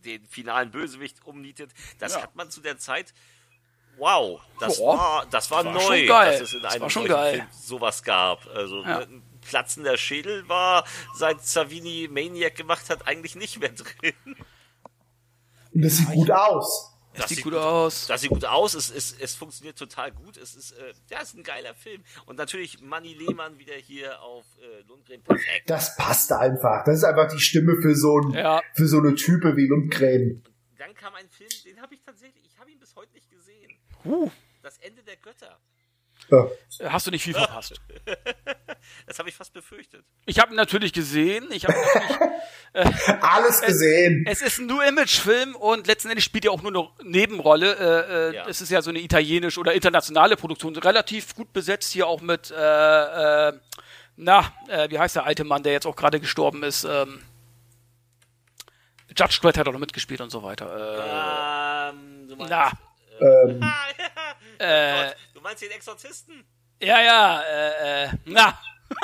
[0.05, 2.21] den finalen Bösewicht umnietet, das Ja.
[2.23, 3.13] hat man zu der Zeit.
[3.97, 4.85] Wow, das Ja.
[4.85, 6.31] war, das war, Das war neu, schon geil.
[6.31, 7.33] dass es in Das einem war schon solchen geil.
[7.33, 8.47] Film sowas gab.
[8.47, 9.05] Also Ja.
[9.49, 10.85] Platzender Schädel war,
[11.15, 14.13] seit Savini Maniac gemacht hat, eigentlich nicht mehr drin.
[15.73, 16.95] Und das sieht gut aus.
[17.13, 18.05] Es sieht gut aus.
[18.07, 21.29] Das sieht gut aus, es, es, es funktioniert total gut, es ist, äh, ja, es
[21.29, 22.03] ist ein geiler Film.
[22.27, 25.67] Und natürlich Manny Lehmann wieder hier auf äh, Lundgren perfekt.
[25.69, 26.85] Das passt einfach.
[26.85, 28.61] Das ist einfach die Stimme für so, ein, Ja.
[28.75, 30.43] für so eine Type wie Lundgren.
[30.77, 33.71] Dann kam ein Film, den habe ich tatsächlich, ich habe ihn bis heute nicht gesehen.
[34.05, 34.29] Uh,
[34.61, 35.59] Das Ende der Götter.
[36.29, 36.47] Ja.
[36.91, 37.81] hast du nicht viel verpasst.
[39.07, 40.05] Das habe ich fast befürchtet.
[40.25, 41.51] Ich habe ihn natürlich gesehen.
[41.51, 41.75] Ich habe
[42.73, 44.25] natürlich, Alles gesehen.
[44.27, 47.75] es ist ein New Image Film und letzten Endes spielt er auch nur eine Nebenrolle.
[47.75, 48.47] Äh, äh, Ja.
[48.47, 52.51] Es ist ja so eine italienische oder internationale Produktion, relativ gut besetzt hier auch mit
[52.51, 53.53] äh, äh,
[54.17, 56.83] na, äh, wie heißt der alte Mann, der jetzt auch gerade gestorben ist?
[56.83, 57.21] Ähm,
[59.17, 61.89] Judge Dredd hat auch noch mitgespielt und so weiter.
[61.93, 62.71] Ähm, du meinst, Na,
[63.21, 63.85] Ähm, Ah,
[64.61, 65.03] ja.
[65.07, 66.43] Gott, du meinst den Exorzisten?
[66.79, 68.57] äh, ja, ja, äh, äh, na,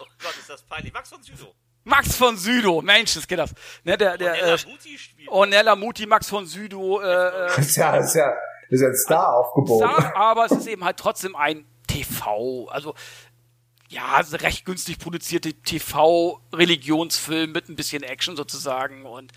[0.00, 0.92] Oh Gott, ist das peinlich.
[0.92, 1.54] Max von Südow.
[1.84, 3.54] Max von Südow, Mensch, das geht das.
[3.84, 5.28] Ne, der, der, Nella äh, Muti spielt.
[5.28, 8.28] Ornella Muti, Max von Südow, äh, äh, das ist ja, das ist ja,
[8.70, 9.78] das ist ja ein Star aufgebaut.
[9.78, 12.66] Star, aber es ist eben halt trotzdem ein TV.
[12.68, 12.94] Also
[13.88, 19.32] ja, recht günstig produzierte TV-Religionsfilm mit ein bisschen Action sozusagen und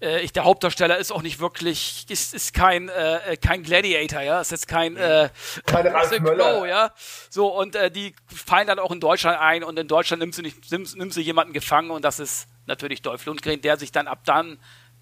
[0.00, 4.40] äh, ich, der Hauptdarsteller ist auch nicht wirklich, ist, ist kein, äh, kein Gladiator, ja,
[4.40, 5.30] ist jetzt kein, äh,
[5.66, 6.66] Keine Ralf Möller.
[6.66, 6.92] Ja.
[7.28, 10.42] So, und äh, die fallen dann auch in Deutschland ein und in Deutschland nimmt sie
[10.42, 14.06] nicht, nimmt, nimmt sie jemanden gefangen und das ist natürlich Dolph Lundgren, der sich dann
[14.06, 14.58] ab dann,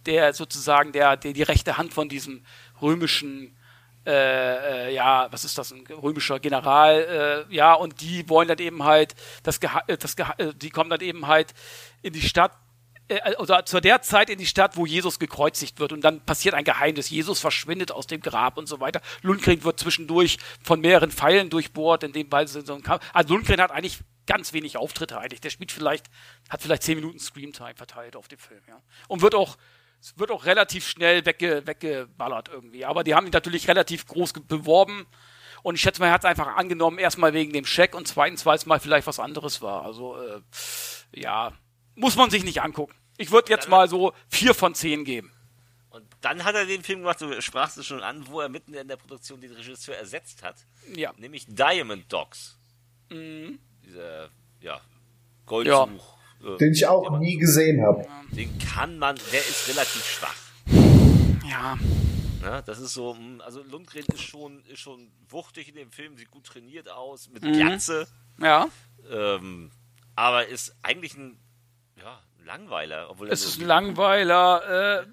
[0.07, 2.45] der sozusagen der, der die rechte Hand von diesem
[2.81, 3.55] römischen
[4.07, 8.59] äh, äh, ja, was ist das, ein römischer General, äh, ja, und die wollen dann
[8.59, 11.53] eben halt, das, Geha äh, das Geha äh, die kommen dann eben halt
[12.01, 12.53] in die Stadt,
[13.09, 16.55] äh, oder zu der Zeit in die Stadt, wo Jesus gekreuzigt wird und dann passiert
[16.55, 17.11] ein Geheimnis.
[17.11, 19.01] Jesus verschwindet aus dem Grab und so weiter.
[19.23, 23.05] Lundgren wird zwischendurch von mehreren Pfeilen durchbohrt, in dem Weise so ein Kampf.
[23.13, 25.41] Also Lundgren hat eigentlich ganz wenig Auftritte eigentlich.
[25.41, 26.07] Der spielt vielleicht,
[26.49, 28.81] hat vielleicht zehn Minuten Screamtime verteilt auf dem Film, ja.
[29.09, 29.57] Und wird auch,
[30.17, 32.85] wird auch relativ schnell wegge, weggeballert irgendwie.
[32.85, 35.07] Aber die haben ihn natürlich relativ groß beworben.
[35.63, 38.47] Und ich schätze mal, er hat es einfach angenommen, erstmal wegen dem Scheck und zweitens,
[38.47, 39.85] weil es mal vielleicht was anderes war.
[39.85, 40.41] Also, äh,
[41.13, 41.53] ja,
[41.99, 42.95] muss man sich nicht angucken.
[43.19, 45.31] Ich würde jetzt mal so vier von zehn geben.
[45.91, 48.75] Und dann hat er den Film gemacht, du sprachst es schon an, wo er mitten
[48.75, 50.57] in der Produktion den Regisseur ersetzt hat.
[50.95, 51.13] Ja.
[51.17, 52.57] Nämlich Diamond Dogs.
[53.11, 53.59] Mhm.
[53.85, 54.29] Dieser,
[54.61, 54.81] ja,
[55.47, 56.17] Goldsuch.
[56.45, 58.07] äh, Den ich auch den- nie gesehen habe.
[58.33, 60.37] Den kann man, der ist relativ schwach.
[61.49, 61.77] Ja.
[62.43, 62.63] Ne?
[62.67, 66.31] Das ist so, mh, also Lundgren ist schon, ist schon wuchtig in dem Film, sieht
[66.31, 67.53] gut trainiert aus, mit Mhm.
[67.55, 68.07] Glatze,
[68.41, 68.69] Ja.
[69.11, 69.73] ähm,
[70.15, 71.39] aber ist eigentlich ja, ein
[72.49, 73.11] Langweiler.
[73.11, 75.03] Obwohl er Es ist ein Langweiler.
[75.03, 75.07] Äh,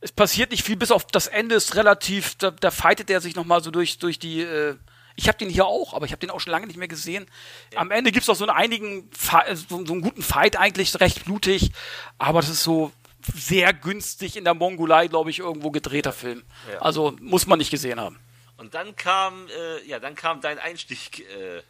[0.00, 3.34] es passiert nicht viel, bis auf das Ende ist relativ, da, da fightet er sich
[3.34, 4.42] nochmal so durch, durch die.
[4.42, 4.76] Äh,
[5.16, 7.26] ich habe den hier auch, aber ich habe den auch schon lange nicht mehr gesehen.
[7.74, 9.10] Am Ende gibt's auch so einen einigen,
[9.46, 11.72] äh, so, so einen guten Fight eigentlich, recht blutig,
[12.18, 12.92] aber das ist so
[13.34, 16.44] sehr günstig in der Mongolei, glaube ich, irgendwo gedrehter Film.
[16.70, 16.78] Ja.
[16.78, 18.20] Also muss man nicht gesehen haben.
[18.58, 21.62] Und dann kam, äh, ja, dann kam dein Einstieg, äh,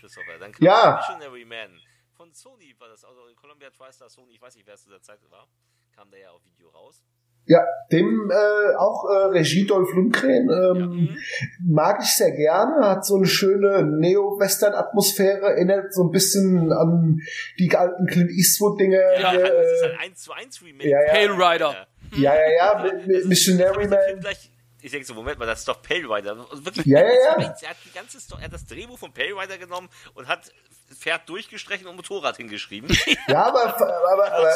[0.00, 0.38] Christopher.
[0.38, 0.96] Dann kam Ja.
[0.98, 1.80] Missionary Man.
[2.16, 5.02] Von Sony war das, also Columbia TriStar Sony, ich weiß nicht, wer es zu der
[5.02, 5.48] Zeit war.
[5.94, 7.02] Kam da ja auf Video raus.
[7.46, 7.62] Ja,
[7.92, 11.16] dem äh, auch äh, Regie Dolph Lundgren ähm,
[11.60, 17.20] mag ich sehr gerne, hat so eine schöne Neo-Western-Atmosphäre, erinnert so ein bisschen an
[17.58, 18.96] die alten Clint Eastwood-Dinge.
[19.20, 20.88] Ja, äh, das ist halt 1 zu 1 Remake.
[20.88, 21.12] Ja, ja.
[21.12, 21.86] Pale Rider.
[22.16, 24.20] ja, ja, ja, mit, mit Missionary Man.
[24.20, 24.50] Gleich,
[24.84, 26.36] ich denke so, Moment mal, das ist doch Pale Rider.
[26.50, 27.36] Also wirklich, Ja, ja, ja.
[27.38, 30.52] Er hat, die ganze Sto- er hat das Drehbuch von Pale Rider genommen und hat
[30.94, 32.90] Pferd durchgestrichen und Motorrad hingeschrieben.
[33.28, 34.52] Ja, aber, aber, aber,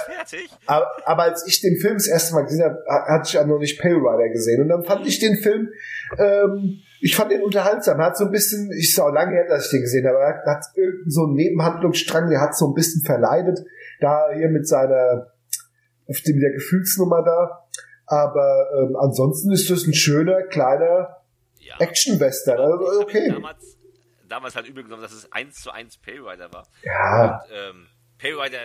[0.66, 2.76] aber, aber als ich den Film das erste Mal gesehen habe,
[3.08, 4.60] hatte ich ja noch nicht Pale Rider gesehen.
[4.62, 5.70] Und dann fand ich den Film,
[6.18, 7.98] ähm, ich fand den unterhaltsam.
[7.98, 10.44] Er hat so ein bisschen, ich auch lange her, dass ich den gesehen habe, er
[10.54, 13.60] hat irgendeinen so einen Nebenhandlungsstrang, der hat so ein bisschen verleidet.
[14.00, 15.32] Da hier mit seiner,
[16.06, 17.67] auf dem, der Gefühlsnummer da.
[18.08, 21.16] Aber ähm, ansonsten ist das ein schöner, kleiner
[21.58, 21.74] Ja.
[21.78, 22.58] Action-Western.
[22.58, 23.28] Also, okay.
[23.28, 23.76] Damals,
[24.28, 26.66] damals halt übel genommen, dass es 1 zu 1 Pale Rider war.
[26.82, 27.86] Ja, Und, ähm,
[28.18, 28.58] Pale Rider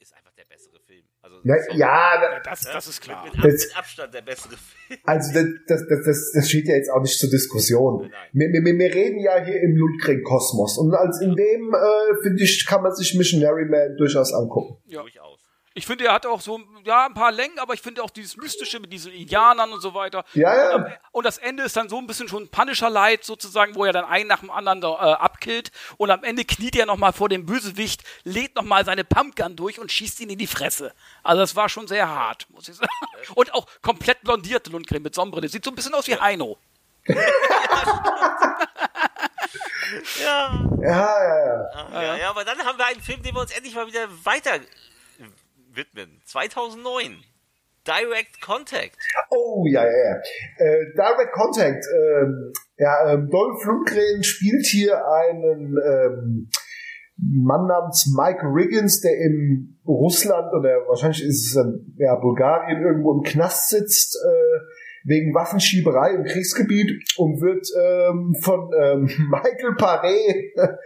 [0.00, 1.04] ist einfach der bessere Film.
[1.20, 1.78] Also, sorry.
[1.78, 3.24] ja, Das, das ist klar.
[3.24, 4.98] Mit, mit, Das- mit Abstand der bessere Film.
[5.04, 8.08] Also das, das, das, das, steht ja jetzt auch nicht zur Diskussion.
[8.10, 8.10] Nein.
[8.32, 12.64] Wir, wir, wir reden ja hier im Lundgren-Kosmos und als in dem, äh, finde ich,
[12.66, 14.78] kann man sich Missionary Man durchaus angucken.
[14.86, 15.02] Ja.
[15.02, 15.37] Durchaus.
[15.78, 18.36] Ich finde, er hat auch so ja, ein paar Längen, aber ich finde auch dieses
[18.36, 20.24] Mystische mit diesen Indianern und so weiter.
[20.34, 20.74] Ja, ja.
[20.74, 23.84] Und, am- und das Ende ist dann so ein bisschen schon Punisher Light sozusagen, wo
[23.84, 25.70] er dann einen nach dem anderen äh, abkillt.
[25.96, 29.90] Und am Ende kniet er nochmal vor dem Bösewicht, lädt nochmal seine Pumpgun durch und
[29.92, 30.92] schießt ihn in die Fresse.
[31.22, 32.90] Also das war schon sehr hart, muss ich sagen.
[33.34, 35.48] Und auch komplett blondierte Lundgren mit Sonnenbrille.
[35.48, 36.56] Sieht so ein bisschen aus wie Heino.
[40.22, 40.50] Ja.
[40.82, 41.70] Ja, ja, ja.
[41.92, 44.06] Ah, ja, ja, aber dann haben wir einen Film, den wir uns endlich mal wieder
[44.24, 44.58] weiter
[45.74, 46.20] widmen.
[46.24, 47.24] 2009.
[47.86, 48.98] Direct Contact.
[49.30, 50.16] Oh, ja, ja, ja.
[50.58, 51.84] Äh, Direct Contact.
[51.86, 56.50] Ähm, ja, ähm, Dolph Lundgren spielt hier einen ähm,
[57.16, 63.14] Mann namens Mike Riggins, der in Russland oder wahrscheinlich ist es dann, ja, Bulgarien irgendwo
[63.14, 64.60] im Knast sitzt, äh,
[65.04, 70.76] wegen Waffenschieberei im Kriegsgebiet und wird ähm, von ähm, Michael Paré,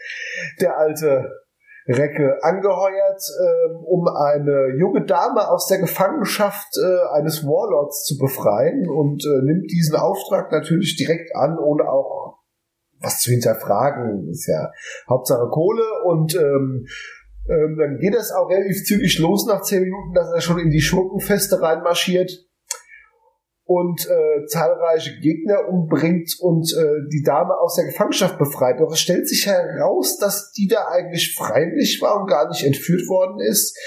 [0.61, 1.42] der alte
[1.89, 8.89] Recke, angeheuert, ähm, um eine junge Dame aus der Gefangenschaft äh, eines Warlords zu befreien
[8.89, 12.39] und äh, nimmt diesen Auftrag natürlich direkt an, ohne auch
[13.01, 14.29] was zu hinterfragen.
[14.31, 14.71] Ist ja
[15.09, 16.87] Hauptsache Kohle und ähm,
[17.49, 20.71] ähm, dann geht es auch relativ zügig los nach zehn Minuten, dass er schon in
[20.71, 22.31] die Schurkenfeste reinmarschiert
[23.65, 28.81] und äh, zahlreiche Gegner umbringt und äh, die Dame aus der Gefangenschaft befreit.
[28.81, 33.09] Doch es stellt sich heraus, dass die da eigentlich freiwillig war und gar nicht entführt
[33.09, 33.79] worden ist.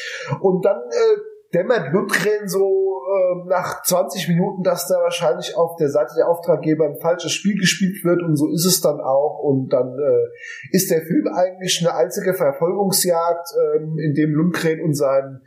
[0.41, 1.19] Und dann äh,
[1.53, 6.85] dämmert Lundgren so äh, nach 20 Minuten, dass da wahrscheinlich auf der Seite der Auftraggeber
[6.85, 10.91] ein falsches Spiel gespielt wird und so ist es dann auch und dann äh, ist
[10.91, 15.41] der Film eigentlich eine einzige Verfolgungsjagd, ähm, in dem Lundgren und sein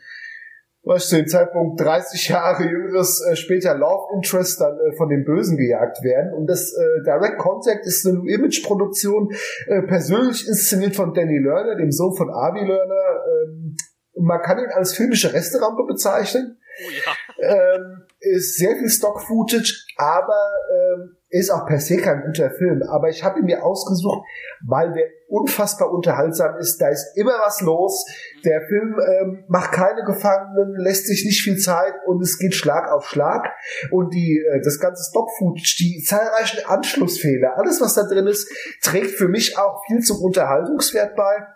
[0.82, 5.24] was zu dem Zeitpunkt 30 Jahre jüngeres äh, später Love Interest dann äh, von den
[5.24, 6.32] Bösen gejagt werden.
[6.32, 9.32] Und das äh, Direct Contact ist eine Image-Produktion,
[9.66, 13.24] äh, persönlich inszeniert von Danny Lerner, dem Sohn von Avi Lerner.
[13.44, 13.76] Ähm,
[14.20, 16.58] man kann ihn als filmische Resterampe bezeichnen.
[16.80, 17.74] Oh ja.
[17.74, 22.82] Ähm, ist sehr viel Stock-Footage, aber ähm, ist auch per se kein guter Film.
[22.82, 24.26] Aber ich habe ihn mir ausgesucht,
[24.66, 26.78] weil der unfassbar unterhaltsam ist.
[26.78, 28.06] Da ist immer was los.
[28.44, 32.90] Der Film ähm, macht keine Gefangenen, lässt sich nicht viel Zeit und es geht Schlag
[32.90, 33.46] auf Schlag.
[33.90, 38.50] Und die äh, das ganze Stock-Footage, die zahlreichen Anschlussfehler, alles was da drin ist,
[38.82, 41.46] trägt für mich auch viel zum Unterhaltungswert bei.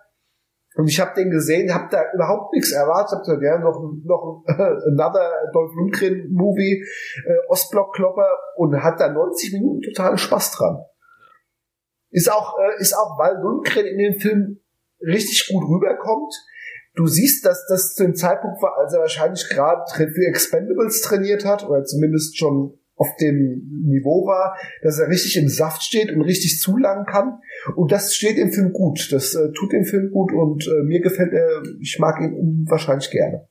[0.74, 3.26] Und ich habe den gesehen, habe da überhaupt nichts erwartet.
[3.42, 6.82] Ja, noch, noch another Dolph Lundgren Movie,
[7.26, 10.78] äh, Ostblock-Klopper und hat da 90 Minuten totalen Spaß dran.
[12.10, 14.60] Ist auch, äh, ist auch, weil Lundgren in dem Film
[15.00, 16.34] richtig gut rüberkommt.
[16.94, 21.44] Du siehst, dass das zu dem Zeitpunkt war, als er wahrscheinlich gerade für Expendables trainiert
[21.44, 26.22] hat, oder zumindest schon auf dem Niveau war, dass er richtig im Saft steht und
[26.22, 27.40] richtig zulangen kann.
[27.74, 29.12] Und das steht im Film gut.
[29.12, 33.10] Das äh, tut dem Film gut und äh, mir gefällt er, ich mag ihn wahrscheinlich
[33.10, 33.48] gerne.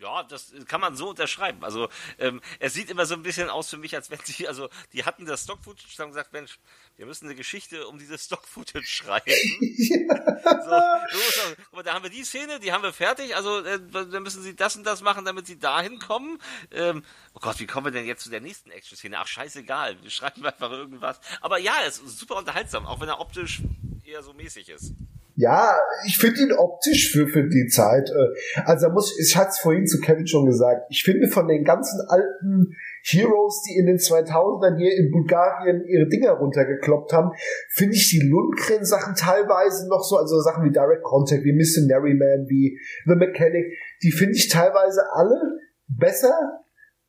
[0.00, 1.62] Ja, das kann man so unterschreiben.
[1.62, 4.70] Also ähm, es sieht immer so ein bisschen aus für mich, als wenn sie, also
[4.94, 6.58] die hatten das Stock-Footage und haben gesagt, Mensch,
[6.96, 9.30] wir müssen eine Geschichte um dieses Stock-Footage schreiben.
[9.30, 13.78] so, so, guck mal, da haben wir die Szene, die haben wir fertig, also äh,
[13.90, 16.40] dann müssen sie das und das machen, damit sie dahin kommen.
[16.70, 17.04] Ähm,
[17.34, 19.18] oh Gott, wie kommen wir denn jetzt zu der nächsten Action-Szene?
[19.18, 21.20] Ach, scheißegal, wir schreiben einfach irgendwas.
[21.42, 23.60] Aber ja, es ist super unterhaltsam, auch wenn er optisch
[24.02, 24.94] eher so mäßig ist.
[25.40, 28.10] Ja, ich finde ihn optisch für, für die Zeit.
[28.10, 31.48] Äh, also muss ich, ich hatte es vorhin zu Kevin schon gesagt, ich finde von
[31.48, 37.30] den ganzen alten Heroes, die in den 2000ern hier in Bulgarien ihre Dinger runtergekloppt haben,
[37.70, 42.46] finde ich die Lundgren-Sachen teilweise noch so, also Sachen wie Direct Contact, wie Missionary Man,
[42.48, 43.64] wie The Mechanic,
[44.02, 45.40] die finde ich teilweise alle
[45.88, 46.59] besser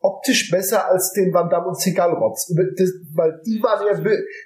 [0.02, 2.52] optisch besser als den Van Damme und Seagal Rotz.
[2.76, 3.94] Das, weil die waren ja,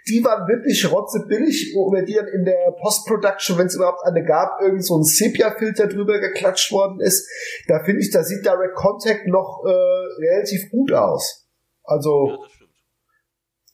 [0.07, 4.61] die waren wirklich rotzebillig, über die dann in der Post-Production, wenn es überhaupt eine gab,
[4.61, 7.27] irgend so ein Sepia-Filter drüber geklatscht worden ist.
[7.67, 11.47] Da finde ich, da sieht Direct Contact noch äh, relativ gut aus.
[11.83, 12.37] Also, Ja,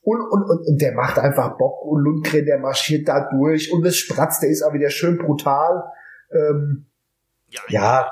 [0.03, 3.85] und, und, und, und der macht einfach Bock und Lundgren, der marschiert da durch und
[3.85, 5.83] das Spratz, der ist auch wieder schön brutal.
[6.31, 6.87] Ähm,
[7.47, 8.11] Ja, ja,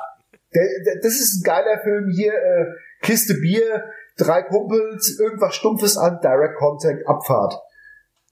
[0.53, 2.65] der, der, das ist ein geiler Film hier, äh,
[3.01, 3.85] Kiste Bier,
[4.17, 7.53] drei Kumpels, irgendwas Stumpfes an, Direct Contact, Abfahrt.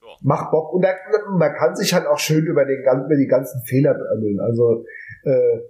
[0.02, 0.08] Ja.
[0.22, 0.72] Macht Bock.
[0.72, 0.94] Und da,
[1.30, 4.40] man kann sich halt auch schön über, den, über die ganzen Fehler beömmeln.
[4.40, 4.84] Also
[5.24, 5.60] äh,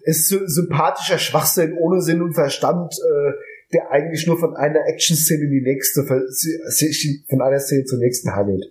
[0.00, 3.32] ist so sympathischer Schwachsinn ohne Sinn und Verstand, äh,
[3.72, 8.64] der eigentlich nur von einer Action-Szene in die nächste, von einer Szene zur nächsten hangelt.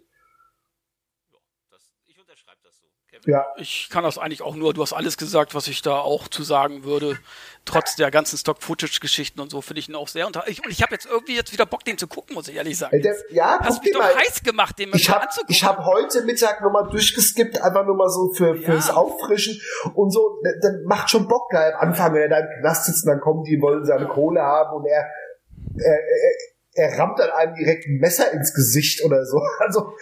[1.70, 2.88] Das, ich unterschreibe das so.
[3.08, 3.18] Kevin?
[3.30, 6.28] Ja, Ich kann das eigentlich auch nur, du hast alles gesagt, was ich da auch
[6.28, 7.18] zu sagen würde.
[7.66, 10.48] Trotz der ganzen Stock-Footage-Geschichten und so finde ich ihn auch sehr unter.
[10.48, 12.78] Ich, und ich habe jetzt irgendwie jetzt wieder Bock, den zu gucken, muss ich ehrlich
[12.78, 12.96] sagen.
[12.98, 15.54] Äh, der, ja, Hast mich doch mal- heiß gemacht, den mal Ich habe anzugucken.
[15.54, 18.62] ich hab heute Mittag nochmal durchgeskippt, einfach nur mal so für, Ja.
[18.72, 19.62] fürs Auffrischen
[19.94, 23.06] und so, dann- macht schon Bock geil am Anfang, wenn er da im Knast sitzt,
[23.06, 25.06] und dann kommen die, wollen seine Kohle haben und er,
[25.78, 26.32] er, er,
[26.74, 29.42] er rammt dann einem direkt ein Messer ins Gesicht oder so.
[29.60, 29.94] Also,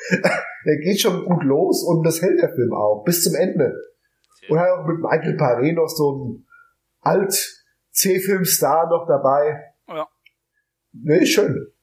[0.65, 3.73] der geht schon gut los und das hält der Film auch, bis zum Ende.
[4.49, 6.48] Und hat auch mit Michael Paré noch so ein
[7.02, 9.73] alt C-Film-Star noch dabei.
[9.88, 10.07] Ja.
[10.94, 11.73] Nee, schön.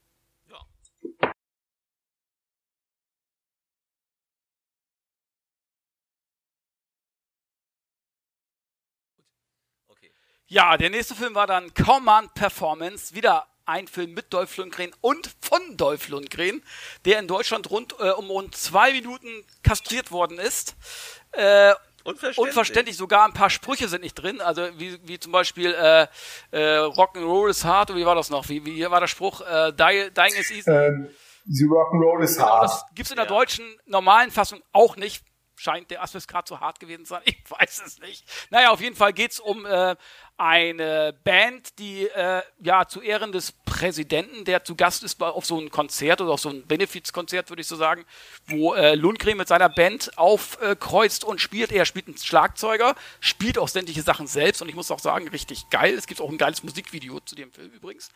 [9.88, 10.12] Okay.
[10.46, 13.14] Ja, der nächste Film war dann Command Performance.
[13.14, 16.62] Wieder ein Film mit Dolph Lundgren und von Dolph Lundgren,
[17.04, 20.76] der in Deutschland rund äh, um rund zwei Minuten kastriert worden ist.
[21.32, 21.74] Äh,
[22.04, 22.38] Unverständlich.
[22.38, 24.42] unverständlich, sogar ein paar Sprüche sind nicht drin.
[24.42, 26.02] Also wie, wie zum Beispiel äh,
[26.50, 28.48] äh, Rock'n'Roll is hard, oder wie war das noch?
[28.50, 29.40] Wie, wie war der Spruch?
[29.40, 30.70] Äh, dying is easy.
[30.70, 31.08] Ähm,
[31.46, 32.64] The Rock'n'Roll is Genau, hard.
[32.64, 33.30] das gibt's in der Ja.
[33.30, 35.24] deutschen normalen Fassung auch nicht.
[35.56, 37.22] Scheint der Asbest gerade zu hart gewesen zu sein.
[37.26, 38.24] Ich weiß es nicht.
[38.50, 39.96] Naja, auf jeden Fall geht's um äh,
[40.36, 45.60] eine Band, die äh, ja zu Ehren des Präsidenten, der zu Gast ist auf so
[45.60, 48.04] ein Konzert oder auf so ein Benefizkonzert, würde ich so sagen,
[48.46, 51.70] wo äh, Lundgren mit seiner Band aufkreuzt und spielt.
[51.72, 55.70] Er spielt einen Schlagzeuger, spielt auch sämtliche Sachen selbst und ich muss auch sagen, richtig
[55.70, 55.94] geil.
[55.94, 58.10] Es gibt auch ein geiles Musikvideo zu dem Film übrigens.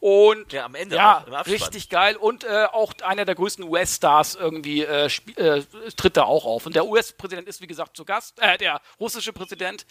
[0.00, 2.16] Und Ja, am Ende ja, auch, richtig geil.
[2.16, 5.62] Und äh, auch einer der größten US-Stars irgendwie äh, äh,
[5.96, 6.66] tritt da auch auf.
[6.66, 9.86] Und der US-Präsident ist, wie gesagt, zu Gast, äh, der russische Präsident.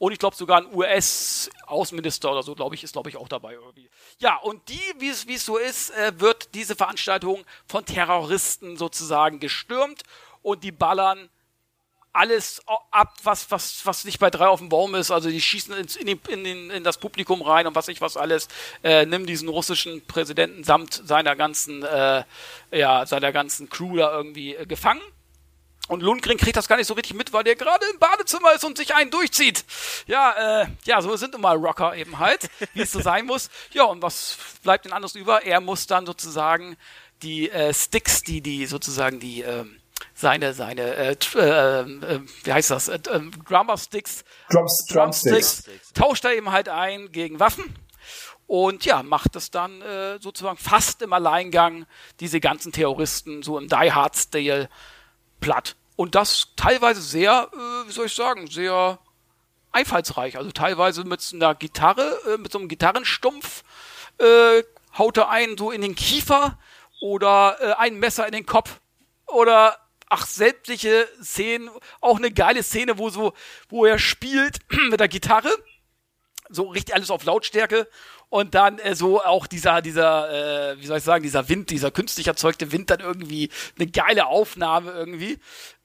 [0.00, 3.52] Und ich glaube sogar ein US-Außenminister oder so, glaube ich, ist, glaube ich, auch dabei
[3.52, 3.90] irgendwie.
[4.18, 10.04] Ja, und die, wie es so ist, äh, wird diese Veranstaltung von Terroristen sozusagen gestürmt
[10.40, 11.28] und die ballern
[12.14, 15.10] alles ab, was, was, was nicht bei drei auf dem Baum ist.
[15.10, 18.16] Also die schießen ins, in, den, in, in das Publikum rein und was ich was
[18.16, 18.48] alles.
[18.82, 22.24] Äh, nimm diesen russischen Präsidenten samt seiner ganzen, äh,
[22.72, 25.02] ja, seiner ganzen Crew da irgendwie äh, gefangen.
[25.90, 28.64] Und Lundgren kriegt das gar nicht so richtig mit, weil der gerade im Badezimmer ist
[28.64, 29.64] und sich einen durchzieht.
[30.06, 33.50] Ja, äh, ja, so sind nun mal Rocker eben halt, wie es so sein muss.
[33.72, 35.42] Ja, und was bleibt denn anders über?
[35.42, 36.76] Er muss dann sozusagen
[37.22, 39.80] die äh, Sticks, die die sozusagen die ähm,
[40.14, 45.92] seine, seine, äh, äh, äh, wie heißt das, äh, äh, Drummer Sticks, Drums, Drumsticks, Drumsticks,
[45.92, 47.74] tauscht er eben halt ein gegen Waffen
[48.46, 51.86] und ja, macht es dann äh, sozusagen fast im Alleingang
[52.20, 54.68] diese ganzen Terroristen so im Die Hard Stil
[55.40, 55.76] platt.
[56.00, 58.98] Und das teilweise sehr, äh, wie soll ich sagen, sehr
[59.70, 60.38] einfallsreich.
[60.38, 63.64] Also teilweise mit einer Gitarre, äh, mit so einem Gitarrenstumpf
[64.16, 64.62] äh,
[64.96, 66.58] haut er einen so in den Kiefer
[67.02, 68.80] oder äh, ein Messer in den Kopf
[69.26, 69.76] oder
[70.08, 71.68] ach, sämtliche Szenen,
[72.00, 73.34] auch eine geile Szene, wo so,
[73.68, 74.56] wo er spielt
[74.90, 75.54] mit der Gitarre,
[76.48, 77.86] so richtig alles auf Lautstärke
[78.30, 81.90] und dann äh, so auch dieser, dieser, äh, wie soll ich sagen, dieser Wind, dieser
[81.90, 85.38] künstlich erzeugte Wind dann irgendwie eine geile Aufnahme irgendwie.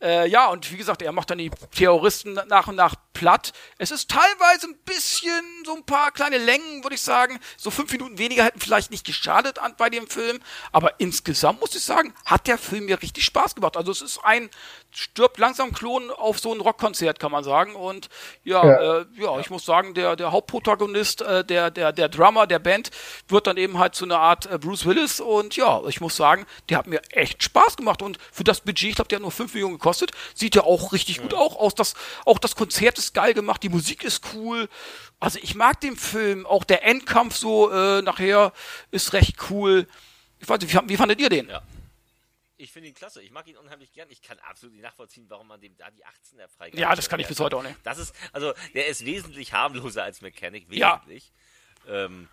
[0.05, 3.53] Äh, ja, und wie gesagt, er macht dann die Terroristen nach und nach platt.
[3.79, 7.39] Es ist teilweise ein bisschen, so ein paar kleine Längen, würde ich sagen.
[7.57, 10.39] So fünf Minuten weniger hätten vielleicht nicht geschadet an, bei dem Film.
[10.71, 13.77] Aber insgesamt muss ich sagen, hat der Film mir richtig Spaß gemacht.
[13.77, 14.51] Also es ist ein
[14.95, 17.75] stirbt langsam Klon auf so ein Rockkonzert, kann man sagen.
[17.75, 18.09] Und
[18.43, 22.47] ja, ja, äh, ja, ich muss sagen, der, der Hauptprotagonist, äh, der, der, der Drummer
[22.47, 22.91] der Band,
[23.27, 25.19] wird dann eben halt zu einer Art äh, Bruce Willis.
[25.19, 28.01] Und ja, ich muss sagen, der hat mir echt Spaß gemacht.
[28.01, 29.94] Und für das Budget, ich glaube, der hat nur 5 Millionen gekostet,
[30.33, 31.75] sieht ja auch richtig gut auch aus.
[31.75, 31.95] Das,
[32.25, 34.69] auch das Konzert ist geil gemacht, die Musik ist cool.
[35.19, 38.53] Also ich mag den Film, auch der Endkampf so äh, nachher
[38.91, 39.87] ist recht cool.
[40.39, 41.49] Ich weiß nicht, wie, wie fandet ihr den?
[41.49, 41.61] Ja.
[42.57, 43.21] Ich finde ihn klasse.
[43.21, 44.09] Ich mag ihn unheimlich gern.
[44.09, 46.81] Ich kann absolut nicht nachvollziehen, warum man dem da die 18er freigabe.
[46.81, 47.75] Ja, das kann ich bis heute auch nicht.
[47.83, 50.69] Das ist, also, der ist wesentlich harmloser als Mechanic.
[50.69, 51.33] Wesentlich.
[51.85, 52.05] Ja.
[52.05, 52.29] Ähm,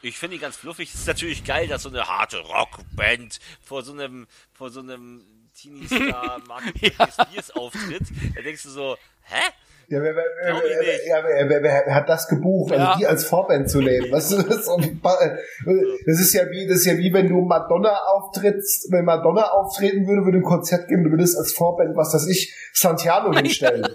[0.00, 0.88] ich finde ihn ganz fluffig.
[0.88, 5.24] Es ist natürlich geil, dass so eine harte Rockband vor so einem, vor so einem
[5.56, 7.08] Teenie-Star Mark ja.
[7.10, 8.02] Spears auftritt.
[8.34, 9.42] Da denkst du so, hä?
[9.88, 12.88] Ja, wer, wer, wer, wer, wer, hat das gebucht, also ja.
[12.88, 14.10] also die als Vorband zu nehmen?
[14.10, 14.66] Was ist das?
[14.66, 20.08] das ist ja wie, das ist ja wie wenn du Madonna auftrittst, wenn Madonna auftreten
[20.08, 23.86] würde, würde ein Konzert geben, du würdest als Vorband, was weiß ich, Santiano hinstellen.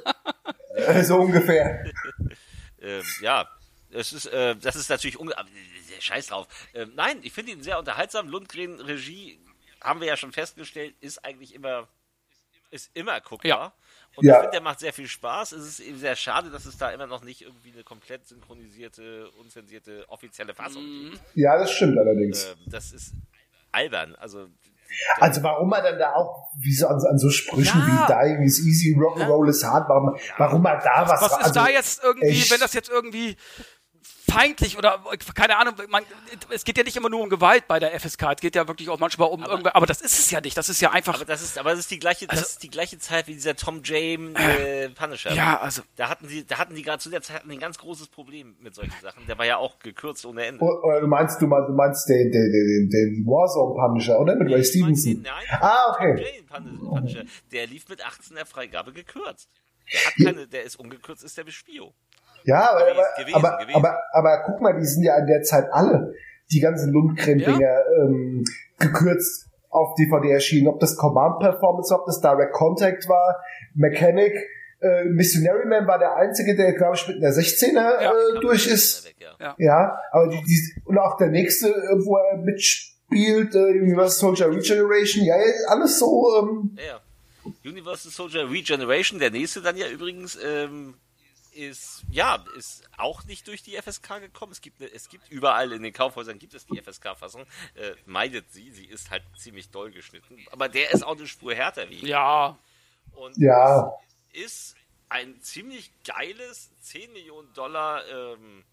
[0.77, 1.03] Ja.
[1.03, 1.83] so ungefähr.
[2.81, 3.49] ähm, ja,
[3.91, 5.33] es ist, äh, das ist natürlich unge
[5.99, 6.47] Scheiß drauf.
[6.73, 8.29] Ähm, nein, ich finde ihn sehr unterhaltsam.
[8.29, 9.39] Lundgren Regie
[9.81, 11.87] haben wir ja schon festgestellt, ist eigentlich immer
[12.71, 13.49] ist immer guckbar.
[13.49, 13.73] Ja.
[14.15, 14.33] Und ja.
[14.33, 15.51] ich finde, der macht sehr viel Spaß.
[15.51, 19.29] Es ist eben sehr schade, dass es da immer noch nicht irgendwie eine komplett synchronisierte,
[19.31, 21.11] unzensierte, offizielle Fassung mhm.
[21.11, 21.21] gibt.
[21.35, 22.45] Ja, das stimmt allerdings.
[22.45, 23.13] Ähm, das ist
[23.71, 24.15] albern.
[24.15, 24.47] Also
[25.17, 27.87] also warum er dann da auch wie so an, an so Sprüchen ja.
[27.87, 31.53] wie Dying is easy, Rock'n'Roll is hard, warum, warum er da was Was ist also,
[31.53, 32.51] da jetzt irgendwie, echt?
[32.51, 33.37] wenn das jetzt irgendwie
[34.31, 34.99] feindlich oder
[35.35, 36.03] keine Ahnung, man,
[36.49, 38.89] es geht ja nicht immer nur um Gewalt bei der FSK, es geht ja wirklich
[38.89, 41.15] auch manchmal um aber, irgendwas, aber das ist es ja nicht, das ist ja einfach.
[41.15, 43.33] Aber das ist, aber das ist die gleiche, also, das ist die gleiche Zeit wie
[43.33, 45.33] dieser Tom James äh, Punisher.
[45.33, 45.81] Ja, also.
[45.95, 48.75] Da hatten die, da hatten die gerade zu der Zeit ein ganz großes Problem mit
[48.75, 49.25] solchen Sachen.
[49.27, 50.63] Der war ja auch gekürzt ohne Ende.
[50.63, 54.35] Oder du meinst, du meinst, du meinst den, den, den, den Warzone Punisher, oder?
[54.35, 55.13] Mit Ray Stevenson.
[55.13, 56.43] Den, nein, ah, okay.
[56.47, 59.49] Punisher, der lief mit 18er Freigabe gekürzt.
[59.91, 61.93] Der hat keine, der ist ungekürzt, ist der Bespio.
[62.43, 62.85] Ja, aber,
[63.17, 63.75] gewesen, aber, gewesen.
[63.75, 66.13] aber, aber, guck mal, die sind ja in der Zeit alle,
[66.51, 68.03] die ganzen Lundgren-Dinger, ja.
[68.03, 68.43] ähm,
[68.79, 70.67] gekürzt auf DVD erschienen.
[70.67, 73.41] Ob das Command Performance, ob das Direct Contact war,
[73.73, 74.33] Mechanic,
[74.81, 78.67] äh, Missionary Man war der einzige, der, glaube ich, mit einer 16er ja, äh, durch
[78.67, 79.05] ist.
[79.05, 79.55] Weg, ja.
[79.57, 79.99] ja.
[80.11, 85.23] aber die, die, und auch der nächste, äh, wo er mitspielt, äh, Universal Soldier Regeneration,
[85.23, 85.35] ja,
[85.67, 86.25] alles so.
[86.39, 87.01] Ähm, ja, ja.
[87.63, 90.95] Universal Soldier Regeneration, der nächste dann ja übrigens, ähm,
[91.51, 94.51] ist, ja, ist auch nicht durch die FSK gekommen.
[94.51, 97.45] Es gibt, es gibt überall in den Kaufhäusern gibt es die FSK-Fassung.
[97.75, 100.37] Äh, meidet sie, sie ist halt ziemlich doll geschnitten.
[100.51, 102.05] Aber der ist auch eine Spur härter wie.
[102.05, 102.57] Ja.
[103.13, 103.93] Und ja.
[104.31, 104.75] ist
[105.09, 108.63] ein ziemlich geiles 10 Millionen Dollar ähm,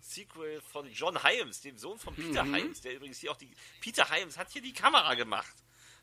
[0.00, 2.54] Sequel von John Hyams, dem Sohn von Peter mhm.
[2.54, 3.50] Hyams, der übrigens hier auch die.
[3.80, 5.54] Peter Hyams hat hier die Kamera gemacht.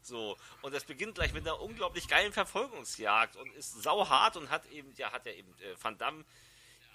[0.05, 4.65] So, und das beginnt gleich mit einer unglaublich geilen Verfolgungsjagd und ist sauhart und hat
[4.71, 6.23] eben, ja, hat ja eben äh, Van Damme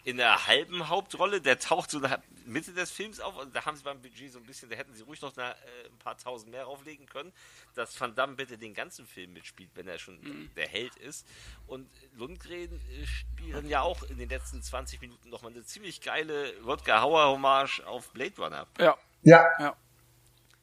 [0.05, 1.41] in der halben Hauptrolle.
[1.43, 3.37] Der taucht so nach Mitte des Films auf.
[3.37, 5.51] Und da haben sie beim Budget so ein bisschen, da hätten sie ruhig noch eine,
[5.51, 7.33] äh, ein paar tausend mehr auflegen können,
[7.75, 10.51] dass Van Damme bitte den ganzen Film mitspielt, wenn er schon Mhm.
[10.57, 11.27] der Held ist.
[11.67, 16.55] Und Lundgren äh, spielen ja auch in den letzten 20 Minuten nochmal eine ziemlich geile
[16.63, 18.67] Rodger Hauer-Hommage auf Blade Runner.
[18.79, 19.77] Ja, Ja, ja.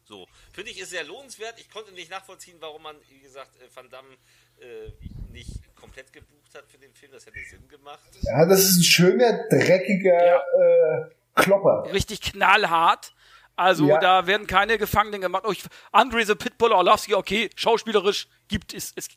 [0.08, 1.58] So, finde ich ist sehr lohnenswert.
[1.58, 4.14] Ich konnte nicht nachvollziehen, warum man, wie gesagt, äh, Van Damme
[4.60, 4.92] äh,
[5.32, 7.10] nicht komplett gebucht hat für den Film.
[7.12, 8.08] Das hätte Sinn gemacht.
[8.22, 11.92] ja, das ist ein schöner, dreckiger äh, Klopper.
[11.92, 13.14] Richtig knallhart.
[13.56, 13.98] Also Ja.
[13.98, 15.44] da werden keine Gefangenen gemacht.
[15.46, 19.08] Oh, ich, Andre the Pitbull Orlovsky, okay, schauspielerisch gibt es, es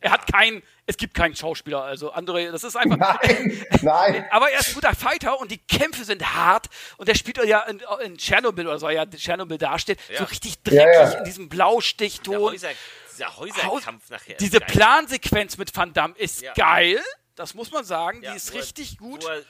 [0.00, 1.82] er hat keinen, es gibt keinen Schauspieler.
[1.84, 2.96] Also Andre, das ist einfach.
[2.98, 4.26] Nein, nein.
[4.30, 6.66] Aber er ist ein guter Fighter und die Kämpfe sind hart
[6.96, 10.18] und der spielt ja in, in Tschernobyl oder so, ja, Tschernobyl dasteht, Ja.
[10.18, 11.10] so richtig dreckig ja.
[11.12, 12.36] in diesem Der, Blaustichton.
[12.36, 12.68] Häuser,
[13.12, 14.36] dieser Häuserkampf nachher.
[14.38, 14.58] Diese.
[14.60, 16.52] Plansequenz mit Van Damme ist Ja.
[16.54, 17.00] geil,
[17.36, 19.22] das muss man sagen, Ja, die ist er- richtig gut.
[19.22, 19.42] Wo er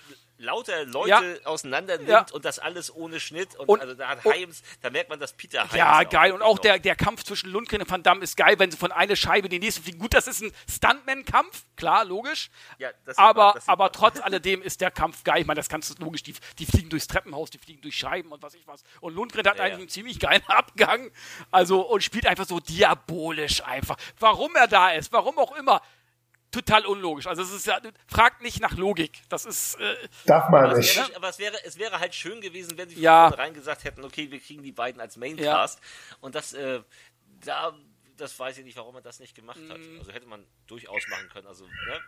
[0.44, 1.08] lauter Leute
[1.42, 1.46] Ja.
[1.46, 2.26] auseinander nimmt Ja.
[2.32, 3.56] und das alles ohne Schnitt.
[3.56, 5.74] Und, Und- also da hat Heims, da merkt man, dass Peter Heims.
[5.74, 6.32] Ja, geil.
[6.32, 8.92] Und auch der, der Kampf zwischen Lundgren und Van Damme ist geil, wenn sie von
[8.92, 9.98] einer Scheibe in die nächste fliegen.
[9.98, 12.50] Gut, das ist ein Stuntman-Kampf, klar, logisch.
[12.78, 13.92] Ja, sieht man, aber, aber man.
[13.92, 15.40] trotz alledem ist der Kampf geil.
[15.40, 16.22] Ich meine, das kannst du logisch.
[16.22, 18.82] Die, die fliegen durchs Treppenhaus, die fliegen durch Scheiben und was ich was.
[19.00, 21.10] Und Lundgren hat Ja, eigentlich einen ziemlich geilen Abgang.
[21.50, 23.96] Also, und spielt einfach so diabolisch einfach.
[24.18, 25.80] Warum er da ist, warum auch immer.
[26.54, 27.26] Total unlogisch.
[27.26, 29.22] Also, es ist ja, fragt nicht nach Logik.
[29.28, 30.96] Das ist, äh, Darf man Aber, es nicht.
[30.96, 33.28] wäre, aber es, wäre, es wäre halt schön gewesen, wenn sie Ja.
[33.30, 35.80] von rein gesagt hätten, okay, wir kriegen die beiden als Maincast.
[36.20, 36.80] Und das, äh,
[37.44, 37.74] da,
[38.16, 39.78] das weiß ich nicht, warum man das nicht gemacht hat.
[39.78, 39.98] Mhm.
[39.98, 41.48] Also hätte man durchaus machen können.
[41.48, 42.00] Also, ne?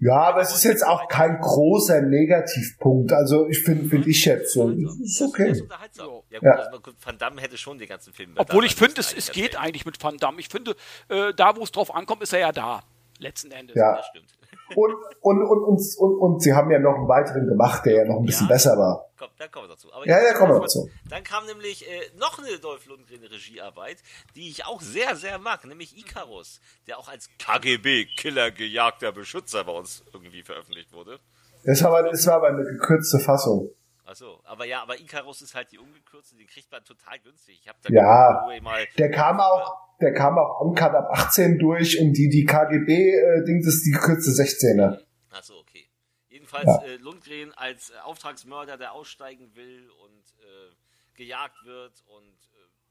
[0.00, 3.12] Ja, aber es ist jetzt auch kein großer Negativpunkt.
[3.12, 4.68] Also ich finde, finde ich jetzt so.
[4.70, 5.52] Ist okay.
[5.54, 6.52] Ja, gut, Ja.
[6.54, 8.32] also Van Damme hätte schon den ganzen Film.
[8.36, 10.40] obwohl ich finde, es, es geht eigentlich mit Van Damme.
[10.40, 10.74] Ich finde,
[11.08, 12.82] äh, da, wo es drauf ankommt, ist er ja da.
[13.22, 13.76] Letzten Endes.
[13.76, 13.96] Ja.
[13.96, 14.26] Das stimmt.
[14.74, 18.04] Und, und, und, und, und, und sie haben ja noch einen weiteren gemacht, der ja
[18.06, 18.54] noch ein bisschen Ja.
[18.54, 19.06] besser war.
[19.18, 19.92] Komm, dann kommen wir dazu.
[19.92, 20.88] Aber Ja, ja, kommen wir dazu.
[21.10, 23.98] Dann kam nämlich äh, noch eine Dolph Lundgren Regiearbeit,
[24.34, 29.72] die ich auch sehr, sehr mag, nämlich Icarus, der auch als KGB-Killer gejagter Beschützer bei
[29.72, 31.18] uns irgendwie veröffentlicht wurde.
[31.64, 33.68] Das war das war aber eine gekürzte Fassung.
[34.04, 37.60] Achso, aber ja, aber Icarus ist halt die ungekürzte, den kriegt man total günstig.
[37.62, 38.60] Ich hab da Ja.
[38.60, 43.62] Mal Der kam auch, der kam auch uncut ab 18 durch und die, die KGB-Ding,
[43.64, 45.00] das ist die gekürzte 16er.
[45.30, 45.88] Achso, okay.
[46.28, 46.82] Jedenfalls Ja.
[46.82, 50.74] äh, Lundgren als äh, Auftragsmörder, der aussteigen will und äh,
[51.14, 52.24] gejagt wird und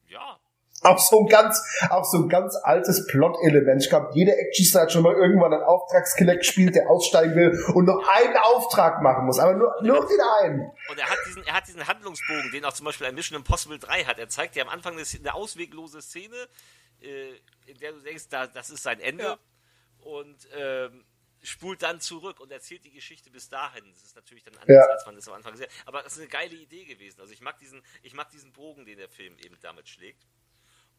[0.08, 0.40] äh, ja,
[0.84, 3.84] Auch so ein ganz, auch so ein ganz altes Plot-Element.
[3.84, 7.86] Ich glaube, jeder Actionstar hat schon mal irgendwann einen Auftragskiller gespielt, der aussteigen will und
[7.86, 9.38] noch einen Auftrag machen muss.
[9.40, 10.72] Aber nur, nur den einen.
[10.90, 13.78] Und er hat diesen, er hat diesen Handlungsbogen, den auch zum Beispiel ein Mission Impossible
[13.78, 14.18] 3 hat.
[14.18, 16.36] Er zeigt dir am Anfang eine ausweglose Szene,
[17.02, 17.30] äh,
[17.68, 19.24] in der du denkst, da, das ist sein Ende.
[19.24, 19.38] Ja.
[20.00, 21.06] Und ähm,
[21.44, 23.84] spult dann zurück und erzählt die Geschichte bis dahin.
[23.94, 24.82] Das ist natürlich dann anders, Ja.
[24.92, 25.70] als man das am Anfang sieht.
[25.86, 27.22] Aber das ist eine geile Idee gewesen.
[27.22, 30.24] Also ich mag diesen, ich mag diesen Bogen, den der Film eben damit schlägt.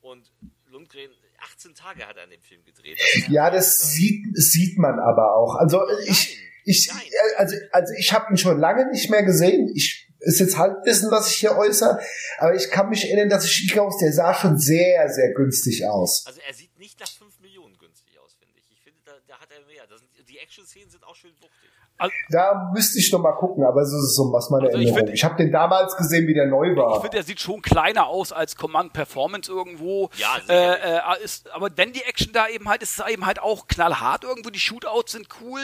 [0.03, 0.31] Und
[0.67, 2.99] Lundgren, 18 Tage hat er an dem Film gedreht.
[2.99, 5.55] Das Ja, das sieht, sieht man aber auch.
[5.57, 7.03] Also ich, ich, Nein.
[7.37, 9.71] also, also ich habe ihn schon lange nicht mehr gesehen.
[9.75, 12.01] Ich ist jetzt Halbwissen, was ich hier äußere,
[12.39, 16.25] aber ich kann mich erinnern, dass ich Icarus, der sah schon sehr, sehr günstig aus.
[16.27, 18.71] Also er sieht nicht nach 5 Millionen günstig aus, finde ich.
[18.71, 19.83] Ich finde, da, da hat er mehr.
[19.89, 21.71] Sind, die Action-Szenen sind auch schön wuchtig.
[22.31, 25.07] Da müsste ich noch mal gucken, aber so ist so was meine Also ich Erinnerung.
[25.09, 27.01] find- Ich habe den damals gesehen, wie der neu Ich war.
[27.01, 30.11] finde, er sieht schon kleiner aus als Command Performance irgendwo.
[30.17, 33.41] Ja, äh, äh, ist, aber wenn die Action da eben halt ist, ist eben halt
[33.41, 34.51] auch knallhart irgendwo.
[34.51, 35.61] Die Shootouts sind cool.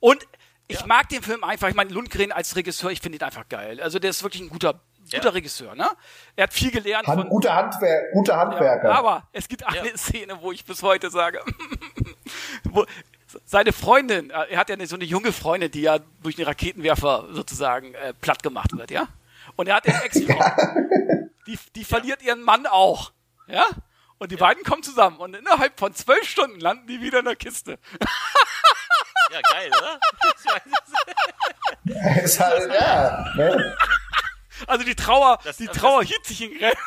[0.00, 0.26] Und
[0.68, 1.68] ich mag den Film einfach.
[1.68, 3.80] Ich meine, Lundgren als Regisseur, ich finde ihn einfach geil.
[3.80, 5.30] Also der ist wirklich ein guter, guter Ja.
[5.30, 5.74] Regisseur.
[5.74, 5.86] Ne?
[6.36, 7.28] Er hat viel gelernt Hand, von.
[7.28, 8.88] guter, Handwer guter Handwerker.
[8.88, 9.96] Ja, aber es gibt eine Ja.
[9.98, 11.40] Szene, wo ich bis heute sage,
[12.70, 12.84] wo
[13.44, 16.44] seine Freundin, äh, er hat ja eine, so eine junge Freundin, die ja durch den
[16.46, 19.08] Raketenwerfer sozusagen äh, platt gemacht wird, ja?
[19.56, 20.38] Und er hat eine Ex-Frau.
[21.48, 23.10] Die, die verliert ihren Mann auch,
[23.48, 23.64] ja?
[24.18, 27.34] Und die beiden kommen zusammen und innerhalb von zwölf Stunden landen die wieder in der
[27.34, 27.78] Kiste.
[29.32, 29.98] Ja, geil, oder?
[32.22, 32.24] Es.
[32.24, 33.76] ist halt, ja, ne?
[34.68, 36.78] Also die Trauer, Das- die das- Trauer hielt sich in Grenzen.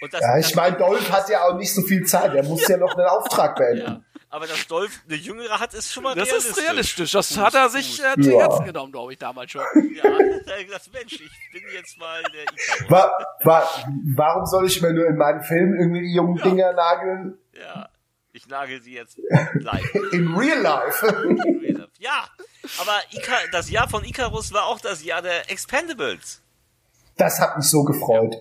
[0.00, 2.34] Und das, ja, das- ich meine, Dolph hat ja auch nicht so viel Zeit.
[2.34, 4.04] Er muss ja noch einen Auftrag beenden.
[4.30, 6.50] Ja, aber dass Dolph eine jüngere hat, ist schon mal Das realistisch.
[6.56, 7.12] ist realistisch.
[7.12, 8.40] Das hat er sich äh, zu Ja.
[8.40, 9.62] Herzen genommen, glaube ich, damals schon.
[9.94, 10.02] Ja,
[10.46, 12.90] da gedacht, Mensch, ich bin jetzt mal der Icarus.
[12.90, 13.10] Wa
[13.44, 13.68] wa
[14.14, 17.38] warum soll ich mir nur in meinen Filmen irgendwie die jungen Dinger nageln?
[17.58, 17.88] Ja,
[18.32, 19.18] ich nagel sie jetzt
[19.54, 19.94] live.
[20.12, 21.06] In real life.
[21.98, 22.26] Ja,
[22.78, 26.42] aber Ica das Jahr von Icarus war auch das Jahr der Expendables.
[27.16, 28.34] Das hat mich so gefreut.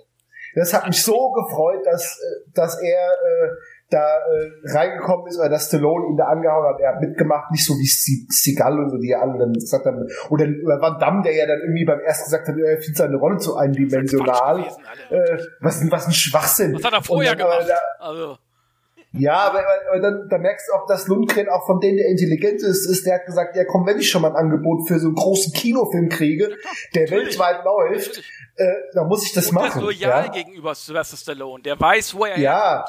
[0.56, 3.50] Das hat mich so gefreut, dass, äh, dass er äh,
[3.90, 7.66] da äh, reingekommen ist oder dass Stallone ihn da angehauen hat, er hat mitgemacht, nicht
[7.66, 11.46] so wie Seagal und so, die dann gesagt haben, oder, oder Van Damme, der ja
[11.46, 14.58] dann irgendwie beim ersten gesagt hat, er findet seine Rolle zu eindimensional.
[14.58, 14.84] Gewesen.
[15.12, 16.74] Äh, was, was ein Schwachsinn.
[16.74, 17.70] Was hat er vorher dann, aber gemacht?
[18.00, 18.38] Da, Also,
[19.18, 22.62] ja, aber, aber dann, da merkst du auch, dass Lundgren auch von denen der intelligent
[22.62, 25.08] ist, ist, der hat gesagt, ja komm, wenn ich schon mal ein Angebot für so
[25.08, 26.50] einen großen Kinofilm kriege,
[26.96, 27.40] der Natürlich.
[27.40, 28.32] weltweit läuft, Natürlich.
[28.58, 29.82] äh, dann muss ich das und machen.
[29.82, 30.32] loyal ja?
[30.32, 31.64] gegenüber Sylvester Stallone.
[31.64, 32.80] Der weiß, wo er ja.
[32.80, 32.86] Ja.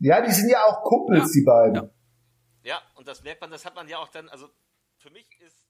[0.00, 1.40] Ja, die sind ja auch Kumpels, Ja.
[1.40, 1.74] die beiden.
[1.76, 1.90] Ja.
[2.62, 4.50] Ja, und das merkt man, das hat man ja auch dann, also
[4.98, 5.64] für mich ist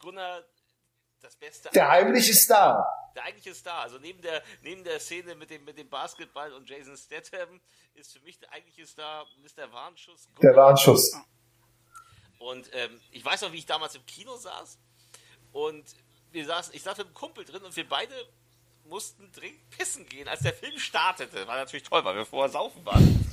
[0.00, 0.42] Gunnar
[1.20, 1.70] das Beste.
[1.70, 2.84] Der heimliche Star.
[3.14, 3.80] Der eigentliche Star.
[3.80, 7.60] Also neben der, neben der Szene mit dem, mit dem Basketball und Jason Statham
[7.94, 9.72] ist für mich der eigentliche Star Mr.
[9.72, 10.28] Warnschuss.
[10.42, 10.66] Der Gunnar.
[10.66, 11.14] Warnschuss.
[12.38, 14.78] Und ähm, ich weiß noch, wie ich damals im Kino saß
[15.52, 15.84] und
[16.32, 18.12] wir saßen, ich saß mit einem Kumpel drin und wir beide
[18.84, 21.46] mussten dringend pissen gehen, als der Film startete.
[21.46, 23.24] War natürlich toll, weil wir vorher saufen waren.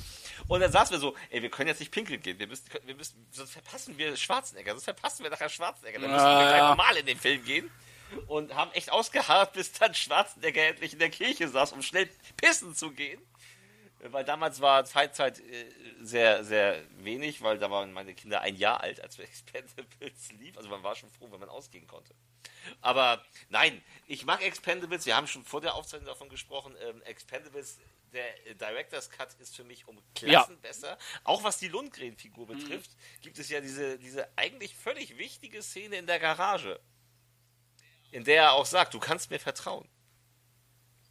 [0.51, 2.93] Und dann saßen wir so, ey, wir können jetzt nicht pinkeln gehen, wir müssen, wir
[2.93, 6.97] müssen, sonst verpassen wir Schwarzenegger, sonst verpassen wir nachher Schwarzenegger, dann müssen wir gleich normal
[6.97, 7.71] in den Film gehen.
[8.27, 12.75] Und haben echt ausgeharrt, bis dann Schwarzenegger endlich in der Kirche saß, um schnell pissen
[12.75, 13.21] zu gehen.
[14.03, 15.71] Weil damals war Freizeit äh,
[16.01, 20.57] sehr, sehr wenig, weil da waren meine Kinder ein Jahr alt, als wir Expendables lief.
[20.57, 22.13] Also man war schon froh, wenn man ausgehen konnte.
[22.81, 25.05] Aber nein, ich mag Expendables.
[25.05, 26.75] Wir haben schon vor der Aufzeichnung davon gesprochen.
[26.81, 27.79] Ähm, Expendables,
[28.11, 30.97] der äh, Director's Cut ist für mich um Klassen besser.
[31.23, 36.07] Auch was die Lundgren-Figur betrifft, gibt es ja diese, diese eigentlich völlig wichtige Szene in
[36.07, 36.79] der Garage,
[38.11, 39.87] in der er auch sagt, du kannst mir vertrauen.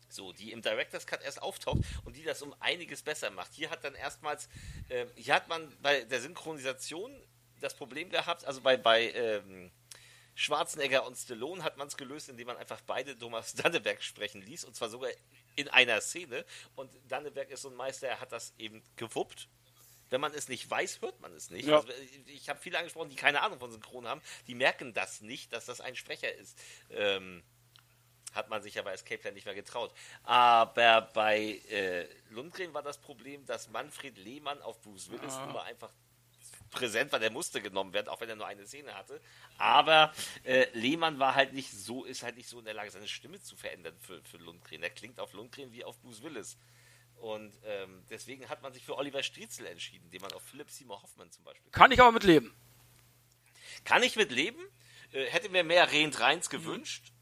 [0.09, 3.53] So, die im Director's Cut erst auftaucht und die das um einiges besser macht.
[3.53, 4.49] Hier hat dann erstmals,
[4.89, 7.15] ähm, hier hat man bei der Synchronisation
[7.61, 9.71] das Problem gehabt, also bei, bei ähm,
[10.35, 14.65] Schwarzenegger und Stallone hat man es gelöst, indem man einfach beide Thomas Danneberg sprechen ließ
[14.65, 15.11] und zwar sogar
[15.57, 16.45] in einer Szene.
[16.77, 19.49] Und Danneberg ist so ein Meister, er hat das eben gewuppt.
[20.09, 21.69] Wenn man es nicht weiß, hört man es nicht.
[21.69, 21.77] Ja.
[21.77, 21.89] Also,
[22.27, 25.67] ich habe viele angesprochen, die keine Ahnung von Synchron haben, die merken das nicht, dass
[25.67, 26.59] das ein Sprecher ist.
[26.91, 27.45] Ähm,
[28.33, 29.93] hat man sich ja bei Escape Plan nicht mehr getraut.
[30.23, 35.93] Aber bei äh, Lundgren war das Problem, dass Manfred Lehmann auf Bruce Willis immer einfach
[36.71, 39.21] präsent war, der musste genommen werden, auch wenn er nur eine Szene hatte.
[39.59, 40.13] Aber
[40.45, 43.41] äh, Lehmann war halt nicht so, ist halt nicht so in der Lage, seine Stimme
[43.41, 44.83] zu verändern für, für Lundgren.
[44.83, 46.57] Er klingt auf Lundgren wie auf Bruce Willis.
[47.17, 51.03] Und ähm, deswegen hat man sich für Oliver Striezel entschieden, den man auf Philipp Seymour
[51.03, 51.71] Hoffmann zum Beispiel.
[51.71, 52.55] kann ich aber mit leben.
[53.85, 54.61] Kann ich mit leben?
[55.13, 57.13] Äh, hätte mir mehr Rehend Reins gewünscht.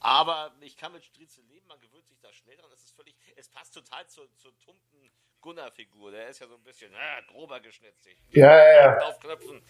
[0.00, 2.70] Aber ich kann mit Striezel leben, man gewöhnt sich da schnell dran.
[2.72, 4.93] Es ist völlig, es passt total zur, zur tumpen
[5.44, 6.10] Gunnar-Figur.
[6.10, 8.16] Der ist ja so ein bisschen äh, grober geschnitzig.
[8.30, 8.98] Ja, ja, ja.
[9.06, 9.62] Auf Knöpfen.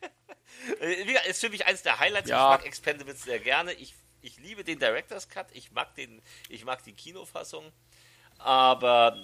[0.80, 2.30] Wie gesagt, ist für mich eins der Highlights.
[2.30, 2.36] Ja.
[2.36, 3.74] Ich mag Expendables sehr gerne.
[3.74, 5.46] Ich, ich liebe den Director's Cut.
[5.52, 7.70] Ich mag, den, ich mag die Kinofassung.
[8.38, 9.16] Aber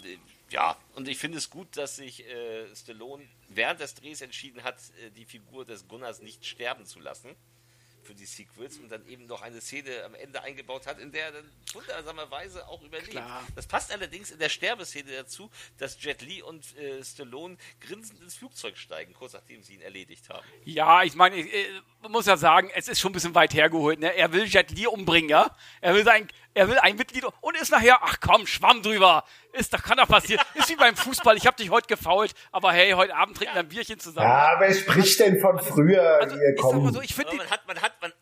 [0.51, 4.77] ja, und ich finde es gut, dass sich äh, Stallone während des Drehs entschieden hat,
[5.03, 7.35] äh, die Figur des Gunnars nicht sterben zu lassen
[8.03, 11.27] für die Sequels und dann eben noch eine Szene am Ende eingebaut hat, in der
[11.27, 13.11] er dann wundersamerweise auch überlebt.
[13.11, 13.47] Klar.
[13.55, 18.35] Das passt allerdings in der Sterbeszene dazu, dass Jet Li und äh, Stallone grinsend ins
[18.35, 20.47] Flugzeug steigen, kurz nachdem sie ihn erledigt haben.
[20.65, 23.55] Ja, ich meine, ich, äh, man muss ja sagen, es ist schon ein bisschen weit
[23.55, 24.01] hergeholt.
[24.01, 24.15] Ne?
[24.15, 25.55] Er will Jet Li umbringen, ja?
[25.81, 29.25] Er will sein, er will ein Mitglied und ist nachher, ach komm, Schwamm drüber.
[29.53, 30.45] Ist doch, kann doch passieren.
[30.55, 31.37] ist wie beim Fußball.
[31.37, 34.27] Ich habe dich heute gefault, aber hey, heute Abend trinken wir ein Bierchen zusammen.
[34.29, 36.19] Ja, wer spricht denn von früher?
[36.21, 36.95] also, Hier, ich sag mal komm.
[36.95, 38.13] so, ich finde man hat, man hat, man,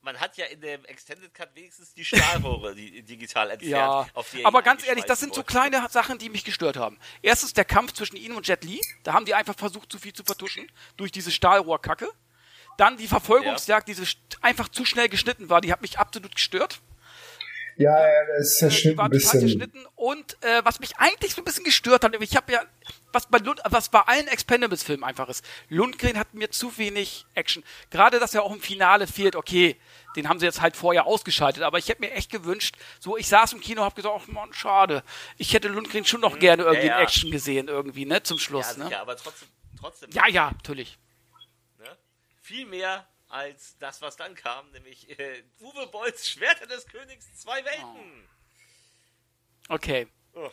[0.00, 3.70] man hat ja in dem Extended Cut wenigstens die Stahlrohre die, digital entfernt.
[3.72, 6.76] Ja, auf die er aber ganz ehrlich, das sind so kleine Sachen, die mich gestört
[6.76, 6.98] haben.
[7.22, 8.80] Erstens der Kampf zwischen ihm und Jet Li.
[9.04, 12.08] Da haben die einfach versucht, zu viel zu vertuschen durch diese Stahlrohrkacke.
[12.78, 16.34] Dann die Verfolgungsjagd, die so st- einfach zu schnell geschnitten war, die hat mich absolut
[16.34, 16.80] gestört.
[17.76, 19.40] Ja, ja, das ist Äh, verschnitten die war ein total bisschen.
[19.42, 19.86] geschnitten.
[19.96, 22.62] Und äh, was mich eigentlich so ein bisschen gestört hat, ich habe ja,
[23.12, 27.62] was bei, Lund, was bei allen Expendables-Filmen einfach ist, Lundgren hat mir zu wenig Action.
[27.90, 29.76] Gerade, dass er auch im Finale fehlt, okay,
[30.16, 33.28] den haben sie jetzt halt vorher ausgeschaltet, aber ich hätte mir echt gewünscht, so ich
[33.28, 35.02] saß im Kino, hab gesagt, ach Mann, schade.
[35.38, 36.90] Ich hätte Lundgren schon noch gerne irgendwie Mhm.
[36.90, 36.96] ja.
[36.98, 39.00] in Action gesehen, irgendwie, ne, zum Ja, Schluss, sicher, ne?
[39.00, 40.98] aber trotzdem, trotzdem Ja, ja, natürlich.
[41.78, 41.86] ne?
[42.42, 47.64] viel mehr als das, was dann kam, nämlich äh, Uwe Bolls Schwerter des Königs, zwei
[47.64, 48.28] Welten.
[49.68, 50.06] Okay.
[50.34, 50.50] Oh.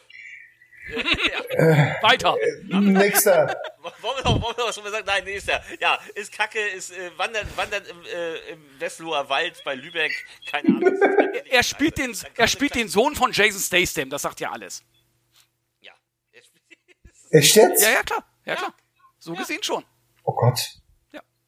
[2.01, 2.35] Weiter.
[2.63, 3.47] Nächster.
[4.01, 5.05] Wollen wir noch, wollen wir noch schon mal sagen?
[5.05, 5.63] Nein, nächster.
[5.79, 10.11] Ja, ist Kacke, ist äh, wandern, wandern im, äh, im Westloher Wald bei Lübeck,
[10.49, 10.99] keine Ahnung.
[11.51, 14.83] Er spielt den, er spielt den Sohn von Jason Statham, das sagt ja alles.
[15.79, 15.93] Ja,
[16.31, 17.81] er Echt jetzt?
[17.81, 18.23] Ja, ja, klar.
[18.45, 18.73] Ja, klar.
[19.17, 19.83] So gesehen schon.
[20.23, 20.78] Oh Gott.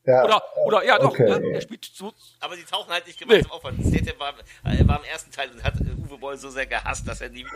[0.03, 0.23] Ja.
[0.23, 1.29] Oder, oder, ja, doch, okay.
[1.29, 1.53] ne?
[1.53, 3.63] er spielt so, aber die tauchen halt nicht gemeinsam auf.
[3.63, 4.33] weil Statham war,
[4.63, 7.29] äh, war im ersten Teil und hat äh, Uwe Boll so sehr gehasst, dass er
[7.29, 7.45] nie.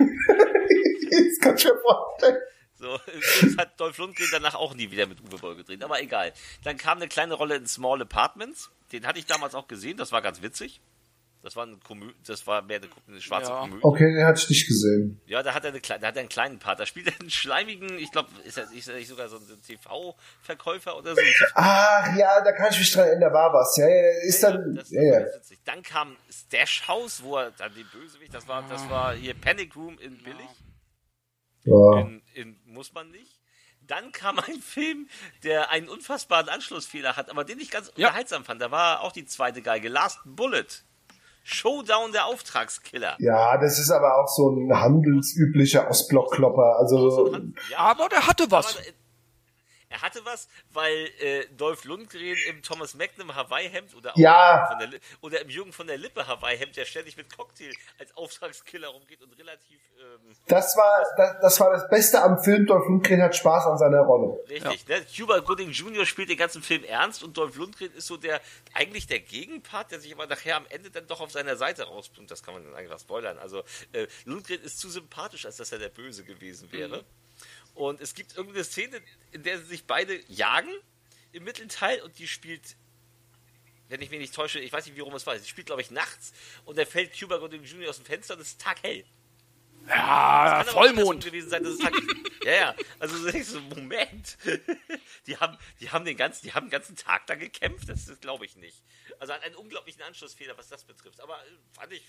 [1.07, 2.41] Das kann ich mir vorstellen.
[2.77, 6.33] So, übrigens hat Dolph Lundgren danach auch nie wieder mit Uwe Boll gedreht, aber egal.
[6.63, 8.69] Dann kam eine kleine Rolle in Small Apartments.
[8.91, 10.81] Den hatte ich damals auch gesehen, das war ganz witzig.
[11.45, 13.59] Das war, eine Komö das war mehr eine, eine schwarze Ja.
[13.59, 13.79] Komödie.
[13.83, 15.21] Okay, den hatte ich nicht gesehen.
[15.27, 16.79] Ja, da hat er, eine, da hat er einen kleinen Part.
[16.79, 19.61] Da spielt er einen schleimigen, ich glaube, ist er, ist er nicht sogar so ein
[19.61, 21.21] TV-Verkäufer oder so?
[21.21, 23.77] Ein TV Ach ja, da kann ich mich dran erinnern, da war was.
[23.77, 24.73] Ja, ja, ist dann.
[24.75, 25.25] das, Ja, ja.
[25.65, 29.75] Dann kam Stash House, wo er dann den Bösewicht, das war, das war hier Panic
[29.75, 30.49] Room in Billig.
[31.63, 31.99] ja.
[32.01, 33.39] In, in muss man nicht.
[33.81, 35.07] Dann kam ein Film,
[35.43, 38.07] der einen unfassbaren Anschlussfehler hat, aber den ich ganz Ja.
[38.07, 38.59] unterhaltsam fand.
[38.63, 39.89] Da war auch die zweite Geige.
[39.89, 40.65] Last Bullet.
[41.47, 43.17] Showdown der Auftragskiller.
[43.19, 46.77] Ja, das ist aber auch so ein handelsüblicher Ostblockklopper.
[46.79, 47.37] Also,
[47.69, 48.75] Ja, Aber der hatte was.
[48.75, 48.85] Aber,
[49.95, 54.75] er hatte was, weil äh, Dolph Lundgren im Thomas Magnum Hawaii-Hemd oder, auch Ja.
[54.79, 59.21] der oder im Jürgen von der Lippe Hawaii-Hemd, der ständig mit Cocktail als Auftragskiller rumgeht
[59.21, 62.65] und relativ ähm, das war, das, das war das Beste am Film.
[62.65, 64.37] Dolph Lundgren hat Spaß an seiner Rolle.
[64.49, 65.05] Richtig, ne?
[65.15, 66.05] Cuba Gooding Jr.
[66.05, 68.41] spielt den ganzen Film ernst und Dolph Lundgren ist so der,
[68.73, 72.29] eigentlich der Gegenpart, der sich aber nachher am Ende dann doch auf seiner Seite rausbringt.
[72.29, 73.37] Das kann man dann einfach spoilern.
[73.39, 73.63] Also,
[73.93, 77.05] äh, Lundgren ist zu sympathisch, als dass er der Böse gewesen wäre.
[77.75, 80.73] Und es gibt irgendeine Szene, in der sie sich beide jagen
[81.33, 82.77] im Mittelteil und die spielt,
[83.89, 85.81] wenn ich mich nicht täusche, ich weiß nicht, wie rum es war, sie spielt, glaube
[85.81, 86.33] ich, nachts
[86.63, 87.89] und da fällt Cuba Gooding Jr.
[87.89, 89.05] aus dem Fenster und es ist taghell.
[89.87, 91.25] Ja, Kann aber andersrum Vollmond.
[91.25, 91.93] gewesen sein, dass es Tag
[92.43, 92.75] Ja, ja.
[92.99, 94.37] Also so denkst du, Moment.
[95.27, 97.89] Die haben, die haben den ganzen, die haben den ganzen Tag da gekämpft.
[97.89, 98.83] Das, das glaube ich nicht.
[99.19, 101.19] Also einen unglaublichen Anschlussfehler, was das betrifft.
[101.19, 102.03] Aber äh, fand ich,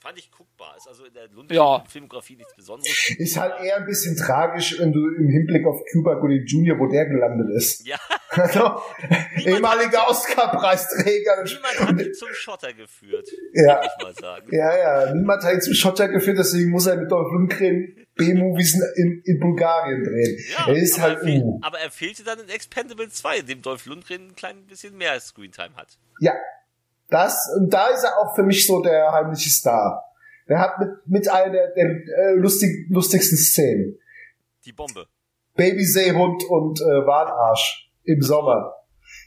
[0.00, 0.74] fand ich guckbar.
[0.76, 1.84] Ist also in der Lundgren Ja.
[1.88, 3.10] Filmografie nichts Besonderes.
[3.18, 6.86] Ist halt eher ein bisschen tragisch, wenn du im Hinblick auf Cuba Gooding Jr., wo
[6.86, 7.86] der gelandet ist.
[7.86, 7.98] Ja.
[8.32, 8.80] Also,
[9.44, 11.42] ehemaliger Oscar-Preisträger.
[11.42, 13.74] Niemand hat ihn zum Schotter geführt, Ja.
[13.80, 14.48] würde ich mal sagen.
[14.52, 18.80] Ja, ja, niemand hat ihn zum Schotter geführt, deswegen muss er mit Dolph Lundgren B-Movies
[18.94, 20.38] in, in Bulgarien drehen.
[20.56, 21.58] Ja, er ist aber, halt, er fehl, uh.
[21.62, 25.18] aber er fehlte dann in Expendable 2, in dem Dolph Lundgren ein klein bisschen mehr
[25.18, 25.98] Screentime hat.
[26.20, 26.34] Ja,
[27.10, 30.04] das, und da ist er auch für mich so der heimliche Star.
[30.48, 33.98] Der hat mit, mit einer der, der äh, lustig, lustigsten Szenen.
[34.64, 35.06] Die Bombe.
[35.54, 38.74] Babyseehund und äh, Walarsch im Sommer.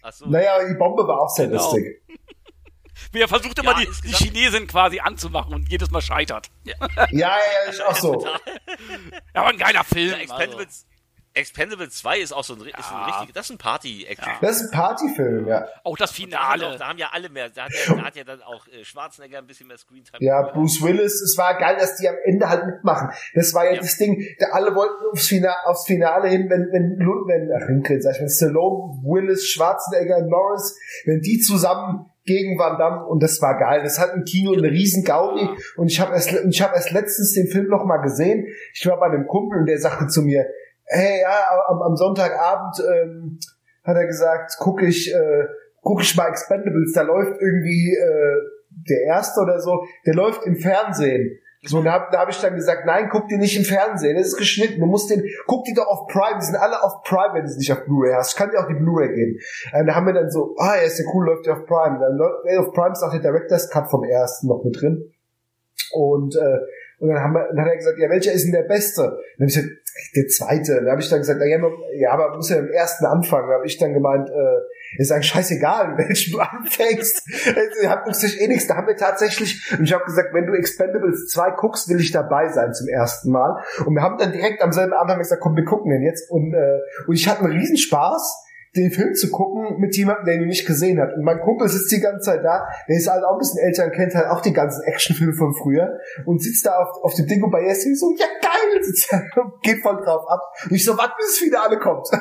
[0.01, 0.27] Achso.
[0.27, 1.61] Naja, die Bombe war auch sehr Genau.
[1.63, 2.01] lustig.
[3.11, 6.49] Wie er versucht immer Ja, die, die Chinesin quasi anzumachen und jedes Mal scheitert.
[6.63, 6.75] Ja,
[7.11, 8.25] ja, ja, ist auch so.
[8.25, 8.39] Ja,
[9.33, 10.11] aber ein geiler Film.
[10.11, 10.17] Ja,
[11.35, 13.05] Expendables, Expendables 2 ist auch so ein, ri- ist ein Ja.
[13.19, 14.33] richtig, das ist ein Party-Action.
[14.41, 15.67] Das ist ein Partyfilm, ja.
[15.83, 16.67] Auch das Da, Finale.
[16.67, 18.83] auch, da haben ja alle mehr, da hat, ja, da hat ja dann auch äh,
[18.83, 20.17] Schwarzenegger ein bisschen mehr Screentime.
[20.21, 20.65] Ja, bekommen.
[20.65, 23.09] Bruce Willis, es war geil, dass die am Ende halt mitmachen.
[23.33, 23.81] Das war ja, Ja.
[23.81, 28.01] das Ding, da alle wollten aufs Finale, aufs Finale hin, wenn, wenn, wenn, ach, Lundgren,
[28.01, 33.41] sag ich, wenn Stallone, Willis, Schwarzenegger, Norris, wenn die zusammen gegen Van Damme, und das
[33.41, 33.81] war geil.
[33.83, 35.45] Das hat im Kino eine riesen Gaudi,
[35.75, 38.45] und ich habe erst, und ich habe erst letztens den Film noch mal gesehen.
[38.73, 40.45] Ich war bei einem Kumpel, und der sagte zu mir,
[40.85, 43.39] hey, ja, am, am Sonntagabend, ähm,
[43.83, 45.45] hat er gesagt, guck ich, äh,
[45.81, 48.53] guck ich mal Expendables, da läuft irgendwie, äh,
[48.89, 51.39] der erste oder so, der läuft im Fernsehen.
[51.65, 54.17] So, und da habe da hab ich dann gesagt, nein, guck die nicht im Fernsehen,
[54.17, 54.81] das ist geschnitten.
[54.81, 57.51] Du musst den, guck die doch auf Prime, die sind alle auf Prime, wenn du
[57.51, 58.33] es nicht auf Blu-ray hast.
[58.33, 59.39] Ich kann dir auch die Blu-ray geben.
[59.73, 61.99] Ähm, da haben wir dann so, ah, ja, ist ja cool, läuft ja auf Prime.
[61.99, 65.09] Dann läuft ey, auf Prime ist auch der Director's Cut vom ersten noch mit drin.
[65.93, 66.59] Und, äh,
[67.03, 69.01] und dann, haben wir, dann hat er gesagt, ja, welcher ist denn der beste?
[69.01, 69.73] Dann habe ich gesagt,
[70.15, 70.75] der zweite.
[70.75, 73.49] Dann habe ich dann gesagt, na ja, aber man muss ja im ersten anfangen.
[73.49, 77.29] Dann habe ich dann gemeint, äh, ist eigentlich scheißegal, in welchem du anfängst.
[77.81, 78.67] Ihr habt uns eh nichts.
[78.67, 82.13] Da haben wir tatsächlich, und ich habe gesagt, wenn du Expendables 2 guckst, will ich
[82.13, 83.61] dabei sein zum ersten Mal.
[83.85, 86.03] Und wir haben dann direkt am selben Abend haben wir gesagt, komm, wir gucken den
[86.03, 86.31] jetzt.
[86.31, 90.47] Und, äh, und ich hatte einen Riesenspaß den Film zu gucken mit jemandem, der ihn
[90.47, 91.13] nicht gesehen hat.
[91.15, 93.85] Und mein Kumpel sitzt die ganze Zeit da, der ist halt auch ein bisschen älter
[93.85, 97.27] und kennt halt auch die ganzen Actionfilme von früher und sitzt da auf, auf dem
[97.27, 100.41] Dingo bei Jesse so, ja geil, sitzt da und geht voll drauf ab.
[100.65, 102.07] Und ich so, warte, bis das Finale kommt.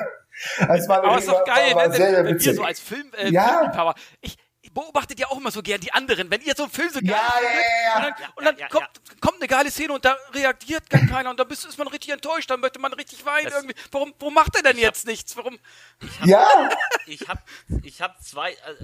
[0.61, 1.95] Also es war, ist doch war, geil, war, war ne?
[1.95, 2.57] sehr, sehr wir witzig.
[2.57, 3.95] so als Film, äh, Ja.
[4.23, 4.39] Ich
[4.74, 6.31] beobachtet ja auch immer so gern die anderen.
[6.31, 7.97] Wenn ihr so einen Film so geil Ja, ja, ja, ja.
[7.97, 11.07] und dann, und dann Ja, ja, kommt, kommt eine geile Szene und da reagiert gar
[11.07, 13.74] keiner und dann bist, ist man richtig enttäuscht, dann möchte man richtig weinen Das- irgendwie.
[13.90, 15.36] Warum, warum macht er denn jetzt nichts?
[15.36, 15.59] Warum?
[16.24, 16.47] Ja,
[17.07, 17.40] ich habe
[17.82, 18.74] ich hab zwei, äh,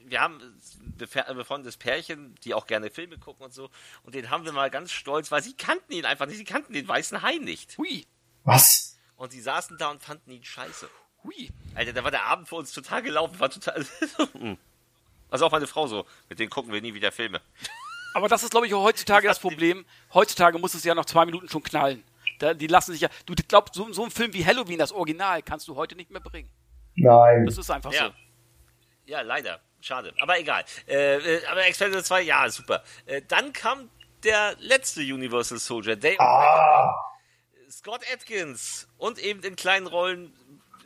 [0.00, 0.60] wir haben
[0.98, 3.70] befe- befreundetes Pärchen, die auch gerne Filme gucken und so,
[4.04, 6.72] und den haben wir mal ganz stolz, weil sie kannten ihn einfach nicht, sie kannten
[6.72, 7.76] den weißen Hai nicht.
[7.78, 8.06] Hui,
[8.44, 8.98] was?
[9.16, 10.88] Und sie saßen da und fanden ihn scheiße.
[11.24, 11.50] hui.
[11.74, 13.84] Alter, da war der Abend für uns total gelaufen, war total.
[15.36, 17.40] also auch meine Frau so, mit denen gucken wir nie wieder Filme.
[18.14, 19.84] Aber das ist, glaube ich, auch heutzutage das Problem.
[20.14, 22.02] Heutzutage muss es ja nach zwei Minuten schon knallen.
[22.38, 23.08] Da, die lassen sich ja.
[23.26, 26.20] Du glaubst, so, so ein Film wie Halloween, das Original, kannst du heute nicht mehr
[26.22, 26.50] bringen.
[26.94, 27.44] Nein.
[27.44, 28.14] Das ist einfach Ja.
[29.04, 29.60] Ja, leider.
[29.80, 30.14] Schade.
[30.18, 30.64] Aber egal.
[30.88, 32.82] Äh, äh, aber Expendables 2, ja, super.
[33.04, 33.90] Äh, dann kam
[34.24, 36.92] der letzte Universal Soldier, Day Ah,
[37.70, 40.32] Scott Atkins und eben in kleinen Rollen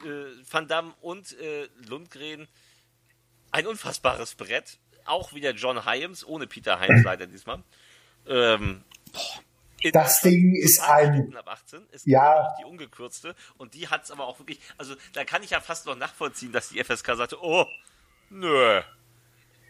[0.05, 0.09] äh,
[0.51, 2.49] Van Damme und äh, Lundgren.
[3.53, 4.79] Ein unfassbares Brett.
[5.05, 7.63] Auch wieder John Hyams, ohne Peter Hyams leider diesmal.
[8.29, 8.85] Ähm,
[9.93, 11.87] Das Ding ist ein- Ab 18.
[11.91, 12.55] Es Ja.
[12.61, 13.35] die ungekürzte.
[13.57, 14.61] Und die hat es aber auch wirklich.
[14.77, 17.65] Also da kann ich ja fast noch nachvollziehen, dass die FSK sagte: Oh,
[18.29, 18.83] nö.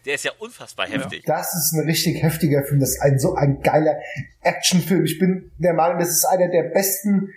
[0.05, 1.25] Der ist ja unfassbar heftig.
[1.27, 2.81] Das ist ein richtig heftiger Film.
[2.81, 4.01] Das ist ein so ein geiler
[4.41, 5.05] Actionfilm.
[5.05, 7.33] Ich bin der Meinung, das ist einer der besten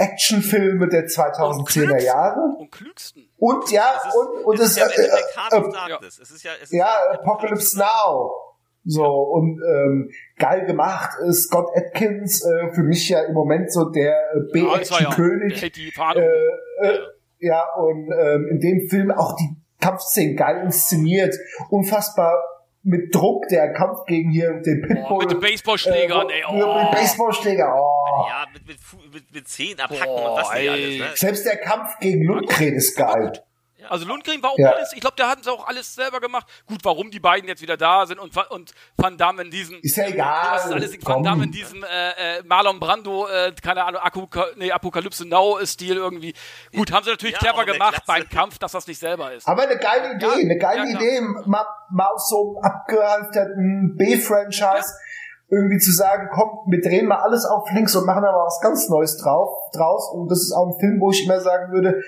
[0.00, 2.56] Actionfilme der 2010er Jahre.
[2.58, 3.28] Und klügsten.
[3.36, 6.18] Und ja, Es ist, und, und es ist ja im äh, äh, Darkness.
[6.18, 8.30] Es ist ja, es ist ja, Apocalypse Now.
[8.84, 13.90] So, und ähm, geil gemacht ist Scott Atkins, äh, für mich ja im Moment so
[13.90, 14.72] der äh, Ja, ja.
[14.72, 15.92] B-Action-König.
[15.94, 16.20] Fahne.
[16.20, 16.98] Äh, äh,
[17.40, 21.34] ja, und ähm, in dem Film auch die Kampfszenen geil inszeniert,
[21.68, 22.42] unfassbar
[22.82, 25.06] mit Druck, der Kampf gegen hier den Pitbull.
[25.10, 26.78] Oh, mit den Baseballschlägern, äh, ey, Mit oh.
[26.78, 28.26] dem Baseballschläger, oh.
[28.28, 30.68] Ja, mit, mit, Fu- mit, mit Zehen abhacken Boah, und was nicht ey.
[30.68, 30.98] alles.
[30.98, 31.16] Ne?
[31.16, 33.32] Selbst der Kampf gegen Lundgren ist geil.
[33.88, 34.70] Also Lundgren war auch Ja.
[34.72, 36.46] alles, ich glaube, der hat es auch alles selber gemacht.
[36.66, 39.78] Gut, warum die beiden jetzt wieder da sind und, und Van Damme in diesem.
[39.82, 40.52] Ist ja egal.
[40.54, 41.22] Das ist alles Van.
[41.22, 46.34] Damme in diesem äh, äh, Marlon Brando, äh, keine Ahnung, Apoka nee, Apokalypse Now-Stil irgendwie.
[46.74, 49.46] Gut, haben sie natürlich Ja, clever gemacht beim Kampf, dass das nicht selber ist.
[49.48, 50.90] Aber eine geile Idee, Ja, eine geile.
[50.90, 54.88] Idee, mal, mal aus so einem abgehalfterten B-Franchise
[55.50, 58.88] irgendwie zu sagen, komm, wir drehen mal alles auf links und machen aber was ganz
[58.88, 60.10] Neues drauf, draus.
[60.14, 62.02] Und das ist auch ein Film, wo ich immer sagen würde,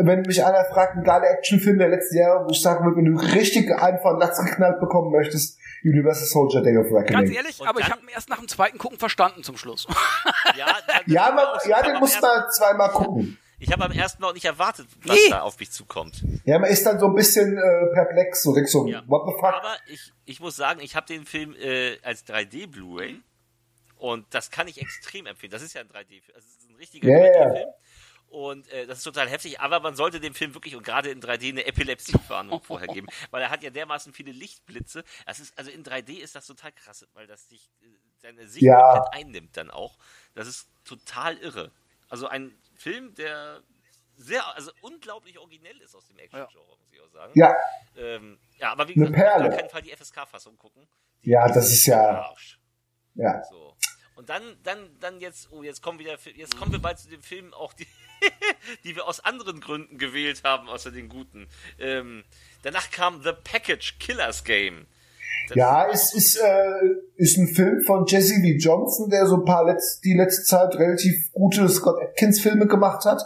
[0.00, 3.06] wenn mich einer fragt, ein geiler Actionfilm der letzten Jahre, wo ich sagen würde, wenn
[3.06, 7.26] du richtig einen von Latz geknallt bekommen möchtest, Universal Soldier Day of Reckoning.
[7.26, 9.86] Ganz ehrlich, Und aber ich habe ihn erst nach dem zweiten Gucken verstanden zum Schluss.
[10.56, 10.66] Ja,
[11.06, 13.38] Ja, man, ja, den muss man zweimal gucken.
[13.64, 15.30] Ich habe am ersten noch nicht erwartet, was Nee.
[15.30, 16.22] da auf mich zukommt.
[16.44, 19.02] Ja, man ist dann so ein bisschen äh, perplex, so denkst so, Ja.
[19.06, 19.54] what the fuck?
[19.54, 23.20] Aber ich, ich muss sagen, ich habe den Film äh, als 3D Blu-ray
[23.96, 25.50] und das kann ich extrem empfehlen.
[25.50, 26.34] Das ist ja ein 3D-Film.
[26.34, 27.16] Das ist ein richtiger ja.
[27.16, 27.68] 3D-Film.
[28.28, 31.22] Und äh, das ist total heftig, aber man sollte dem Film wirklich und gerade in
[31.22, 35.04] 3D eine Epilepsiewarnung vorher geben, weil er hat ja dermaßen viele Lichtblitze.
[35.24, 37.86] Das ist, also in 3D ist das total krass, weil das dich äh,
[38.22, 38.80] deine Sicht Ja.
[38.92, 39.96] komplett einnimmt dann auch.
[40.34, 41.70] Das ist total irre.
[42.08, 42.52] Also ein
[42.84, 43.62] Film, der
[44.16, 47.32] sehr, also unglaublich originell ist aus dem Action-Genre, muss ich auch sagen.
[47.34, 47.56] Ja,
[47.96, 50.86] Ähm, ja, aber wie gesagt, auf keinen Fall die FSK-Fassung gucken.
[51.24, 52.60] Die Ja, das ist ja- Arsch.
[53.14, 53.42] ja.
[53.44, 53.76] So.
[54.16, 57.22] Und dann, dann, dann jetzt, oh, jetzt kommen wieder, jetzt kommen wir bald zu den
[57.22, 57.86] Filmen, auch die,
[58.84, 61.48] die wir aus anderen Gründen gewählt haben, außer den guten.
[61.78, 62.24] Ähm,
[62.62, 64.86] danach kam The Package Killers Game.
[65.54, 66.72] Ja, es ist, äh,
[67.16, 70.74] ist ein Film von Jesse Lee Johnson, der so ein paar letz die letzte Zeit
[70.76, 73.22] relativ gute Scott Atkins Filme gemacht hat.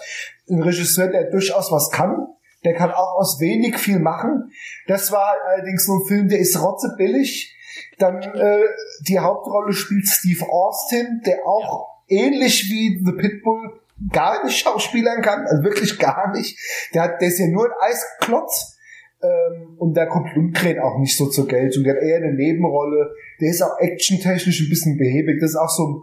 [0.50, 2.26] Ein Regisseur, der durchaus was kann.
[2.64, 4.50] Der kann auch aus wenig viel machen.
[4.88, 7.54] Das war allerdings so ein Film, der ist rotzebillig.
[7.98, 8.64] Dann äh,
[9.06, 13.80] die Hauptrolle spielt Steve Austin, der auch ähnlich wie The Pitbull
[14.12, 16.58] gar nicht schauspielern kann, also wirklich gar nicht.
[16.94, 18.77] Der, hat, der ist ja nur ein Eisklotz.
[19.20, 21.82] Ähm, und da kommt Lundgren auch nicht so zur Geltung.
[21.84, 23.14] Der hat eher eine Nebenrolle.
[23.40, 25.40] Der ist auch actiontechnisch ein bisschen behäbig.
[25.40, 26.02] Das ist auch so ein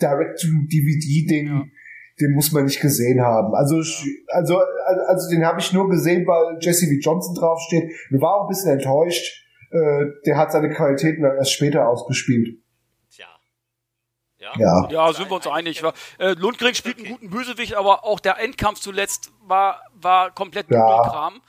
[0.00, 1.70] Direct-to-DVD-Ding.
[2.20, 3.54] Den muss man nicht gesehen haben.
[3.54, 3.76] Also,
[4.28, 4.60] also,
[5.06, 7.90] also, den habe ich nur gesehen, weil Jesse Lee Johnson draufsteht.
[8.10, 9.46] Ich war auch ein bisschen enttäuscht.
[9.70, 12.58] Äh, der hat seine Qualitäten dann erst später ausgespielt.
[13.10, 13.26] Tja.
[14.38, 14.52] Ja.
[14.58, 14.88] Ja.
[14.90, 15.82] Ja, sind wir uns einig.
[15.82, 15.92] wa?
[16.18, 20.78] Äh, Lundgren spielt einen guten Bösewicht, aber auch der Endkampf zuletzt war, war komplett Ja.
[20.78, 21.40] Dübelkram.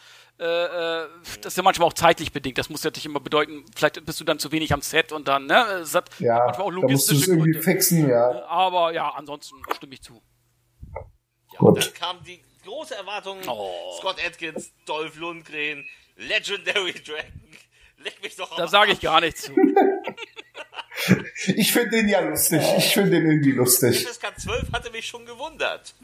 [0.42, 1.08] Äh, äh,
[1.42, 2.58] das ist ja manchmal auch zeitlich bedingt.
[2.58, 5.28] Das muss ja nicht immer bedeuten, vielleicht bist du dann zu wenig am Set und
[5.28, 5.64] dann, ne?
[5.84, 7.62] Es hat Ja, manchmal auch da logistische irgendwie Gründe.
[7.64, 8.44] fixen, ja.
[8.48, 10.20] Aber ja, ansonsten stimme ich zu.
[11.54, 11.86] Ja, und Gut.
[11.86, 13.72] dann kam die große Erwartung, Oh.
[14.00, 15.86] Scott Atkins, Dolph Lundgren,
[16.18, 17.42] Legendary Dragon.
[18.04, 19.54] Leck mich doch Da am sage ich gar nichts zu.
[21.56, 22.62] Ich finde den ja lustig.
[22.78, 24.06] Ich finde den irgendwie lustig.
[24.06, 25.96] FSK 12 hatte mich schon gewundert.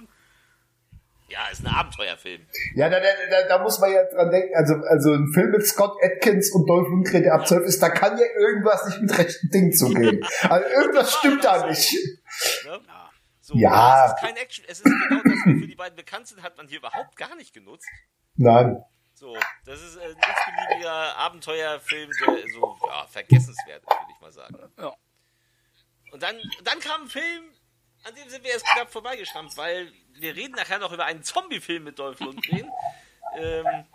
[1.30, 2.48] Ja, ist ein Abenteuerfilm.
[2.76, 4.56] Ja, da, da, da, muss man ja dran denken.
[4.56, 7.90] Also, also ein Film mit Scott Atkins und Dolph Lundgren, der ab 12 ist, da
[7.90, 10.26] kann ja irgendwas nicht mit rechten Dingen zugehen.
[10.50, 11.94] Also irgendwas stimmt da nicht.
[12.66, 12.80] Ne?
[13.42, 14.06] So, Ja.
[14.06, 14.66] Es ist kein Action.
[14.68, 17.54] Es ist genau das, wofür die beiden bekannt sind, hat man hier überhaupt gar nicht
[17.54, 17.88] genutzt.
[18.36, 18.84] Nein.
[19.14, 19.36] So,
[19.66, 24.58] das ist ein x-beliebiger Abenteuerfilm, der so ja, vergessenswert ist, würde ich mal sagen.
[24.78, 24.94] Ja.
[26.12, 27.44] Und dann, dann kam ein Film,
[28.08, 31.84] an dem sind wir erst knapp vorbeigeschrammt, weil wir reden nachher noch über einen Zombie-Film
[31.84, 32.72] mit Dolph Lundgren.
[33.36, 33.86] ähm,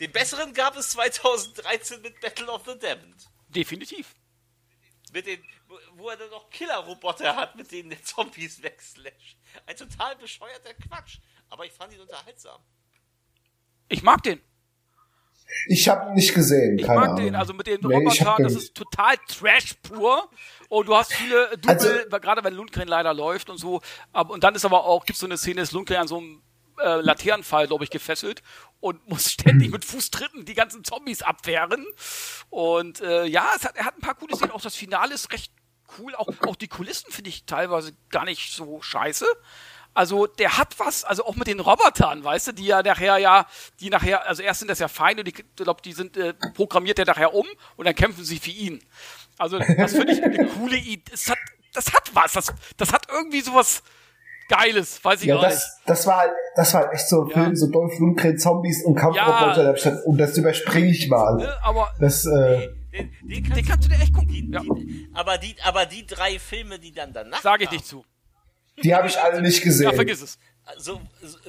[0.00, 3.28] den besseren gab es 2013 mit Battle of the Damned.
[3.48, 4.14] Definitiv.
[5.12, 5.44] Mit den,
[5.94, 9.36] wo- er dann noch Killer-Roboter hat, mit denen der Zombies wegslasht.
[9.66, 11.18] Ein total bescheuerter Quatsch.
[11.50, 12.60] Aber ich fand ihn unterhaltsam.
[13.88, 14.40] Ich mag den.
[15.66, 16.78] Ich habe ihn nicht gesehen.
[16.78, 17.24] Ich keine mag Ahnung.
[17.24, 20.28] den, also mit den Nee, ich Robotern, das ist total Trash pur.
[20.68, 21.70] Und du hast viele Double,
[22.08, 23.80] Also- gerade wenn Lundgren leider läuft und so.
[24.12, 26.42] Und dann ist aber auch, gibt so eine Szene, ist Lundgren an so einem
[26.82, 28.42] äh, Laternenfall, glaube ich, gefesselt
[28.80, 31.86] und muss ständig mit Fußtritten die ganzen Zombies abwehren.
[32.50, 34.50] Und äh, ja, es hat, er hat ein paar coole Szenen.
[34.50, 35.52] Auch das Finale ist recht
[35.98, 36.14] cool.
[36.16, 39.26] Auch, auch die Kulissen finde ich teilweise gar nicht so scheiße.
[39.94, 43.46] Also der hat was, also auch mit den Robotern, weißt du, die ja nachher ja,
[43.80, 46.98] die nachher, also erst sind das ja Feinde, die, ich glaube, die sind äh, programmiert
[46.98, 47.46] ja nachher um
[47.76, 48.82] und dann kämpfen sie für ihn.
[49.38, 51.02] Also das finde ich eine coole Idee.
[51.12, 51.38] Es hat,
[51.72, 53.82] das hat was, das, das hat irgendwie sowas
[54.48, 55.54] Geiles, weiß ich Ja, auch nicht.
[55.54, 57.34] das, das war halt, das war echt so ein Ja.
[57.34, 59.74] Film, so Dolph Lundgren, Zombies und Kampfroboter.
[59.76, 60.00] Ja.
[60.04, 61.36] Und das überspringe ich mal.
[61.36, 61.56] Ne?
[61.62, 64.28] Aber Das, äh, Den, den, den kannst kannst du dir echt gucken.
[64.28, 67.86] die, Ja, die, aber, die, aber die drei Filme, die dann danach sage ich nicht
[67.86, 68.04] zu.
[68.82, 69.84] Die habe ich alle nicht gesehen.
[69.84, 70.38] Ja, vergiss es.
[70.78, 71.00] So,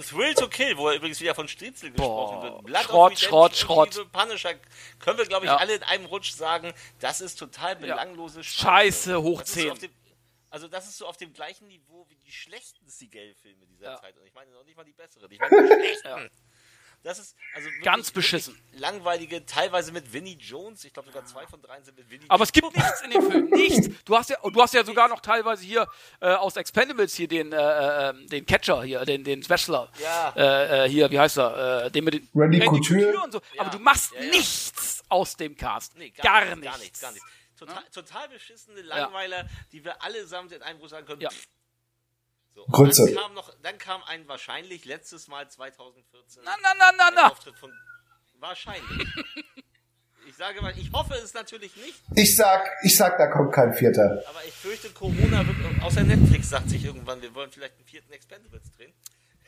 [0.09, 2.63] Thrill to Kill, wo er übrigens wieder von Striezel gesprochen Boah, wird.
[2.65, 4.11] Blood Schrott, Schrott, Schrott.
[4.11, 4.55] Punisher
[4.99, 5.57] können wir, glaube ich, Ja.
[5.57, 9.71] alle in einem Rutsch sagen, das ist total belanglose Scheiße, hoch Das ist so 10.
[9.71, 9.91] auf dem-
[10.49, 14.01] Also das ist so auf dem gleichen Niveau wie die schlechten Seagal-Filme dieser Ja.
[14.01, 14.17] Zeit.
[14.17, 15.29] Und ich meine noch nicht mal die besseren.
[15.31, 15.67] Ich meine die
[16.03, 16.29] schlechten.
[17.05, 18.59] Das ist also wirklich, Ganz beschissen.
[18.73, 20.83] Langweilige, teilweise mit Vinnie Jones.
[20.85, 22.73] Ich glaube sogar zwei von dreien sind mit Vinnie Aber es Jones.
[22.73, 23.45] gibt nichts in dem Film.
[23.51, 24.03] Nichts.
[24.05, 25.87] Du hast ja, du hast ja sogar noch teilweise hier
[26.19, 29.91] äh, aus Expendables hier den, äh, äh, den Catcher hier, den, den Wrestler.
[30.01, 30.33] Ja.
[30.35, 31.85] Äh, äh, hier, wie heißt er?
[31.85, 33.21] Äh, den mit den Randy Couture.
[33.23, 33.41] und so.
[33.53, 33.61] Ja.
[33.61, 34.29] Aber du machst Ja, ja.
[34.31, 35.95] nichts aus dem Cast.
[35.97, 36.65] Nee, gar, gar, nichts.
[36.65, 37.27] Gar nichts, gar nichts.
[37.55, 41.21] Total, total beschissene Langweiler, die wir allesamt in einem Rutsch sagen können.
[41.21, 41.29] Ja.
[41.29, 41.47] pff.
[42.55, 43.05] So, Grütze.
[43.05, 47.31] Dann kam, noch, dann kam ein wahrscheinlich letztes Mal 2014 Na, na, na, na, na.
[47.31, 47.69] Auftritt von
[48.39, 49.07] wahrscheinlich.
[50.27, 53.73] ich sage mal, ich hoffe es natürlich nicht, Ich sag, ich sag, da kommt kein
[53.73, 54.23] Vierter.
[54.29, 58.13] aber ich fürchte, Corona wird, außer Netflix sagt sich irgendwann, wir wollen vielleicht einen vierten
[58.13, 58.93] Expendables drehen.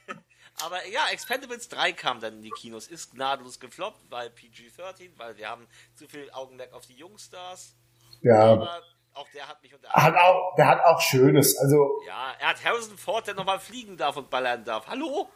[0.66, 5.38] aber ja, Expendables 3 kam dann in die Kinos, ist gnadenlos gefloppt, weil PG-13, weil
[5.38, 5.66] wir haben
[5.96, 7.74] zu viel Augenmerk auf die Jungstars.
[8.22, 8.52] Ja.
[8.52, 8.84] Aber
[9.18, 10.02] auch der hat mich unterhalten.
[10.02, 11.58] Hat auch, der hat auch Schönes.
[11.58, 14.88] Also, Ja, er hat Harrison Ford, der nochmal fliegen darf und ballern darf.
[14.88, 15.30] Hallo?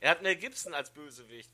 [0.00, 1.50] Er hat Mel Gibson als Bösewicht.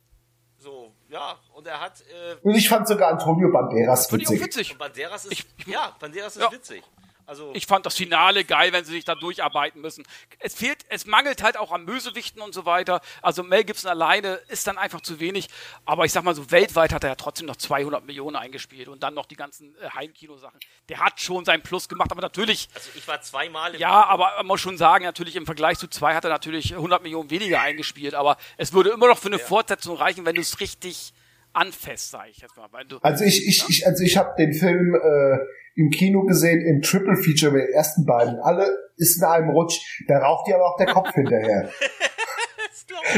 [0.59, 4.33] So, ja, und er hat, äh, und ich fand sogar Antonio Banderas Finde ich auch
[4.33, 4.47] witzig.
[4.47, 4.73] witzig.
[4.73, 6.53] und Banderas ist, Ich- ich- ja, Banderas ist Ja.
[6.53, 6.83] witzig.
[7.27, 10.05] Also, Ich fand das Finale geil, wenn sie sich da durcharbeiten müssen.
[10.39, 13.01] Es fehlt, es mangelt halt auch an Bösewichten und so weiter.
[13.23, 15.49] Also Mel Gibson alleine ist dann einfach zu wenig.
[15.85, 19.03] Aber ich sag mal so, weltweit hat er ja trotzdem noch 200 Millionen eingespielt und
[19.03, 20.59] dann noch die ganzen äh, Heimkinosachen.
[20.89, 24.33] Der hat schon seinen Plus gemacht, aber natürlich, also ich war zweimal im ja, aber
[24.39, 27.61] man muss schon sagen, natürlich im Vergleich zu zwei hat er natürlich 100 Millionen weniger
[27.61, 28.15] eingespielt.
[28.15, 31.13] Aber es würde immer noch für eine Fortsetzung reichen, wenn du es richtig
[31.53, 32.69] anfasst, sag ich jetzt mal.
[32.87, 35.39] Du, Also ich, ich, ich, also ich habe den Film äh,
[35.75, 38.39] im Kino gesehen, im Triple Feature mit den ersten beiden.
[38.41, 40.03] Alle ist in einem Rutsch.
[40.09, 41.71] Da raucht dir aber auch der Kopf hinterher.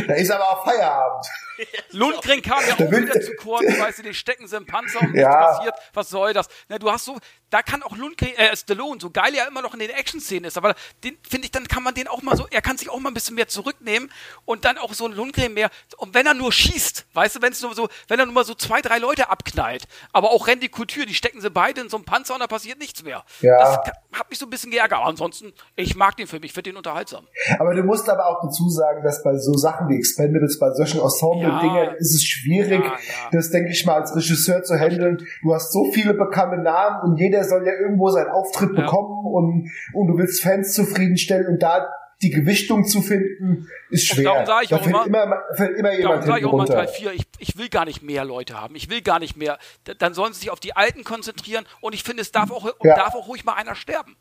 [0.06, 1.26] Da ist aber auch Feierabend.
[1.90, 5.12] Lundgren kam ja auch wieder zu kurz, weißt du, den stecken sie im Panzer und
[5.12, 5.30] nichts Ja.
[5.46, 5.74] passiert.
[5.92, 6.48] Was soll das?
[6.68, 7.18] Na, du hast so,
[7.50, 10.56] da kann auch Lundgren, äh, Stallone, so geil er immer noch in den Action-Szenen ist,
[10.56, 10.74] aber
[11.04, 13.10] den finde ich, dann kann man den auch mal so, er kann sich auch mal
[13.10, 14.10] ein bisschen mehr zurücknehmen
[14.44, 17.52] und dann auch so ein Lundgren mehr, und wenn er nur schießt, weißt du, wenn
[17.52, 20.68] es nur so, wenn er nur mal so zwei, drei Leute abknallt, aber auch Randy
[20.68, 23.24] Couture, die stecken sie beide in so einem Panzer und da passiert nichts mehr.
[23.40, 23.58] Ja.
[23.58, 23.76] Das
[24.18, 26.76] hat mich so ein bisschen geärgert, aber ansonsten, ich mag den Film, ich finde den
[26.76, 27.26] unterhaltsam.
[27.58, 31.00] Aber du musst aber auch dazu sagen, dass bei so Sachen wie Expendables, bei solchen
[31.00, 31.92] Ensemble-Dingern Ja.
[31.98, 33.30] ist es schwierig, Ja, ja.
[33.32, 35.18] das, denke ich mal, als Regisseur zu handeln.
[35.42, 39.70] Du hast so viele bekannte Namen und jeder soll ja irgendwo seinen Auftritt bekommen und,
[39.92, 41.88] und du willst Fans zufriedenstellen und da
[42.22, 44.24] die Gewichtung zu finden, ist schwer.
[44.24, 46.52] darum sage ich da auch fällt immer- immer, fällt immer Darum jemand sage ich auch
[46.56, 46.64] mal.
[46.66, 48.76] Teil 4, ich, ich will gar nicht mehr Leute haben.
[48.76, 49.58] Ich will gar nicht mehr.
[49.98, 52.94] Dann sollen sie sich auf die Alten konzentrieren und ich finde, es darf auch, Ja.
[52.96, 54.16] darf auch ruhig mal einer sterben.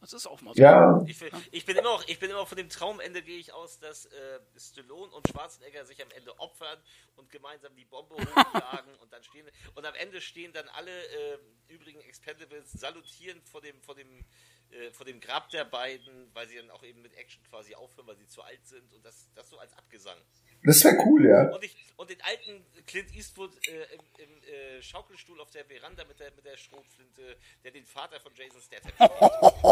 [0.00, 0.62] Das ist auch mal so.
[0.62, 3.52] Ja, Ich, will- ich bin immer auch, ich bin immer von dem Traumende gehe ich
[3.52, 6.78] aus, dass äh, Stallone und Schwarzenegger sich am Ende opfern
[7.16, 11.38] und gemeinsam die Bombe hochjagen und dann stehen und am Ende stehen dann alle äh,
[11.68, 14.24] übrigen Expendables salutierend vor dem vor dem
[14.70, 18.06] äh, vor dem Grab der beiden, weil sie dann auch eben mit Action quasi aufhören,
[18.06, 20.16] weil sie zu alt sind und das das so als Abgesang.
[20.62, 21.50] das wäre cool, ja.
[21.54, 26.04] Und ich und den alten Clint Eastwood äh, im, im äh, Schaukelstuhl auf der Veranda
[26.04, 28.92] mit der mit der Schrotflinte, der den Vater von Jason Statham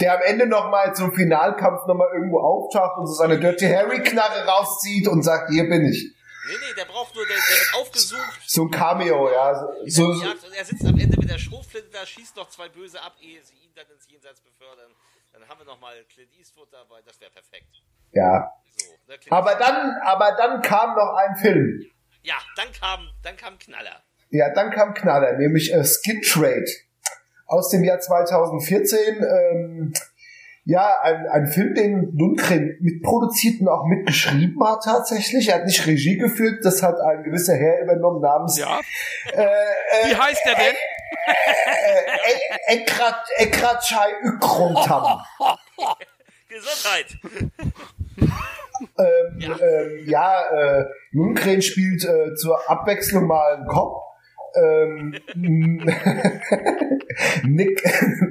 [0.00, 4.44] Der am Ende nochmal zum Finalkampf nochmal irgendwo auftaucht und so seine Dirty Harry Knarre
[4.46, 6.12] rauszieht und sagt, hier bin ich.
[6.48, 8.40] Nee, nee, der braucht nur, der, der wird aufgesucht.
[8.46, 9.54] So ein Cameo, ja.
[9.86, 10.24] So, So,
[10.56, 13.54] er sitzt am Ende mit der Schrotflinte da, schießt noch zwei Böse ab, ehe sie
[13.54, 14.92] ihn dann ins Jenseits befördern.
[15.32, 17.66] Dann haben wir nochmal Clint Eastwood dabei, das wäre perfekt.
[18.12, 18.52] ja.
[18.78, 21.82] So, ne, Aber dann, aber dann kam noch ein Film.
[22.22, 24.02] ja, dann kam, dann kam Knaller.
[24.30, 26.66] Ja, dann kam Knaller, nämlich äh, Skin Trade
[27.46, 28.98] aus dem Jahr 2014.
[29.22, 29.92] Ähm,
[30.68, 35.48] Ja, ein, ein Film, den Lundgren mitproduziert und auch mitgeschrieben hat tatsächlich.
[35.48, 38.80] Er hat nicht Regie geführt, das hat ein gewisser Herr übernommen namens Ja.
[39.32, 40.74] äh, äh, Wie heißt der denn?
[42.68, 45.20] äh, Ekrat, Ekrachai Ükrontam.
[46.48, 47.16] Gesundheit.
[48.98, 54.02] ähm, ja, ähm, ja äh, Lundgren spielt äh, zur Abwechslung mal einen Cop.
[54.56, 55.14] Ähm,
[57.44, 57.82] Nick,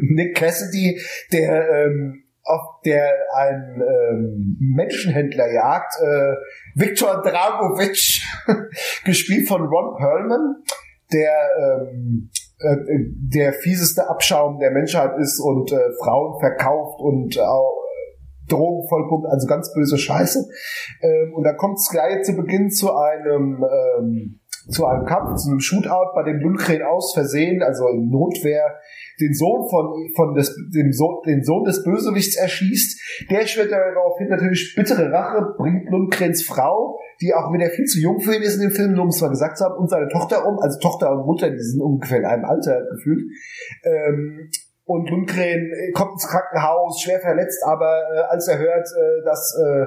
[0.01, 0.99] Nick Cassidy,
[1.31, 6.35] der, ähm, auf der ein ähm, Menschenhändler jagt, äh,
[6.75, 8.21] Viktor Dragovic,
[9.05, 10.63] gespielt von Ron Perlman,
[11.11, 12.29] der ähm,
[12.59, 17.81] äh, der fieseste Abschaum der Menschheit ist und äh, Frauen verkauft und auch
[18.47, 20.47] Drogen vollpumpt, also ganz böse Scheiße.
[21.01, 24.39] Ähm, und da kommt es gleich zu Beginn zu einem ähm,
[24.69, 28.79] zu einem Kampf, zu einem Shootout, bei dem Lundgren aus Versehen, also in Notwehr,
[29.19, 33.27] den Sohn von, von des, dem Sohn, den Sohn des Bösewichts erschießt.
[33.29, 38.19] Der schwört daraufhin natürlich bittere Rache, bringt Lundgrens Frau, die auch wieder viel zu jung
[38.19, 40.09] für ihn ist in dem Film, nur um es mal gesagt zu haben, und seine
[40.09, 43.29] Tochter um, also Tochter und Mutter, die sind ungefähr in einem Alter gefühlt.
[43.83, 44.49] Ähm,
[44.85, 49.85] und Lundgren kommt ins Krankenhaus, schwer verletzt, aber äh, als er hört, äh, dass äh,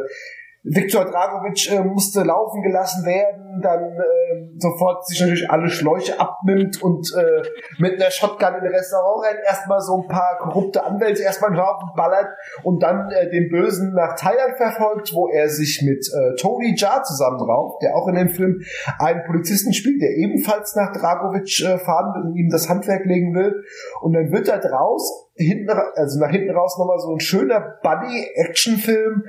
[0.70, 6.82] Viktor Dragovic äh, musste laufen gelassen werden, dann äh, sofort sich natürlich alle Schläuche abnimmt
[6.82, 7.42] und äh,
[7.78, 11.80] mit einer Shotgun in ein Restaurant rennt, erstmal so ein paar korrupte Anwälte erstmal drauf
[11.96, 12.28] ballert
[12.62, 17.02] und dann äh, den Bösen nach Thailand verfolgt, wo er sich mit äh, Tony Jaa
[17.02, 18.60] zusammenrauft, der auch in dem Film
[18.98, 23.54] einen Polizisten spielt, der ebenfalls nach Dragovic äh, fahren und ihm das Handwerk legen will.
[24.00, 29.24] Und dann wird da draus hinten, also nach hinten raus nochmal so ein schöner Buddy-Action-Film.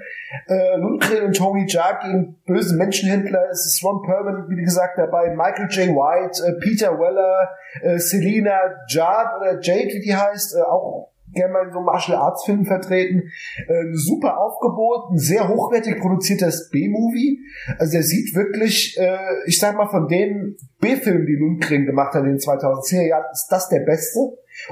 [0.48, 3.50] Äh, Lundgren und Tony Jaa gegen böse Menschenhändler.
[3.52, 5.36] Es ist Ron Perlman, wie gesagt, dabei.
[5.36, 5.96] Michael J.
[5.96, 7.50] White, äh, Peter Weller,
[7.82, 12.18] äh, Selina Jade oder Jade, wie die heißt, äh, auch gerne mal in so Martial
[12.18, 13.32] Arts Filmen vertreten.
[13.68, 17.40] Äh, super Aufgebot, ein sehr hochwertig produziertes B-Movie.
[17.78, 22.24] Also der sieht wirklich, äh, ich sag mal, von den B-Filmen, die Lundgren gemacht hat
[22.24, 24.20] in den 2010er Jahren, ist das der beste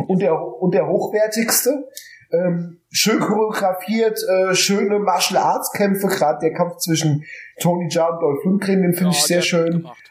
[0.07, 1.87] und der, und der hochwertigste.
[2.31, 7.23] Ähm, schön choreografiert, äh, schöne Martial Arts Kämpfe, gerade der Kampf zwischen
[7.61, 9.71] Tony Jaa und Dolph Lundgren, den finde Ja, ich sehr schön.
[9.71, 10.03] gemacht.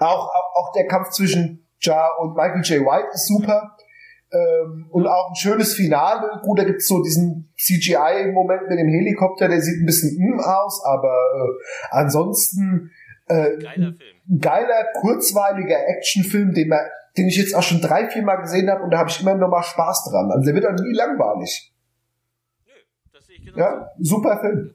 [0.00, 2.84] Auch, auch, auch der Kampf zwischen Ja und Michael J.
[2.84, 3.76] White ist super.
[4.32, 6.40] Ähm, und auch ein schönes Finale.
[6.42, 10.82] Gut, da gibt's so diesen CGI-Moment mit dem Helikopter, der sieht ein bisschen mm aus,
[10.84, 11.62] aber äh,
[11.92, 12.90] ansonsten
[13.28, 14.16] äh, Geiler Film.
[14.28, 16.80] ein geiler, kurzweiliger Actionfilm, den, man,
[17.18, 19.34] den ich jetzt auch schon drei, vier Mal gesehen habe und da habe ich immer
[19.34, 20.30] noch mal Spaß dran.
[20.30, 21.72] Also der wird auch nie langweilig.
[22.66, 22.72] Nö,
[23.12, 23.58] das sehe ich genau.
[23.58, 24.74] Ja, super Film.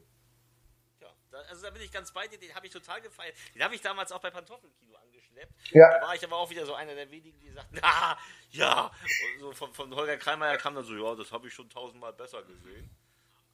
[1.00, 3.34] Ja, da, also da bin ich ganz bei dir, den habe ich total gefeiert.
[3.54, 5.52] Den habe ich damals auch bei Pantoffelkino angeschleppt.
[5.72, 5.98] Ja.
[5.98, 8.16] Da war ich aber auch wieder so einer der wenigen, die sagten, ah,
[8.50, 8.84] ja.
[8.86, 12.12] Und so von, von Holger Kreimeier kam dann so, ja, das habe ich schon tausendmal
[12.12, 12.90] besser gesehen.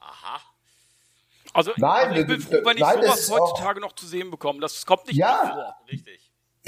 [0.00, 0.40] Aha.
[1.52, 4.30] Also, Nein, also ich bin froh, wenn ich nein, das sowas heutzutage noch zu sehen
[4.30, 4.60] bekomme.
[4.60, 5.50] Das kommt nicht Ja.
[5.52, 5.86] vor.
[5.90, 6.19] Richtig.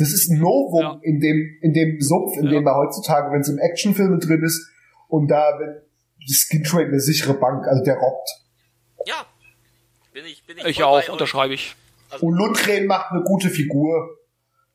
[0.02, 0.98] Das ist ein Novum Ja.
[1.02, 2.50] in dem in dem Sumpf, in Ja.
[2.50, 4.68] dem er heutzutage, wenn es im Actionfilme drin ist
[5.08, 5.80] und da wenn
[6.28, 8.28] Skin Trade eine sichere Bank, also der rockt.
[9.06, 9.26] Ja.
[10.12, 11.76] Bin ich, bin ich, Ich auch, unterschreibe ich.
[12.20, 14.18] Und Lundgren macht eine gute Figur.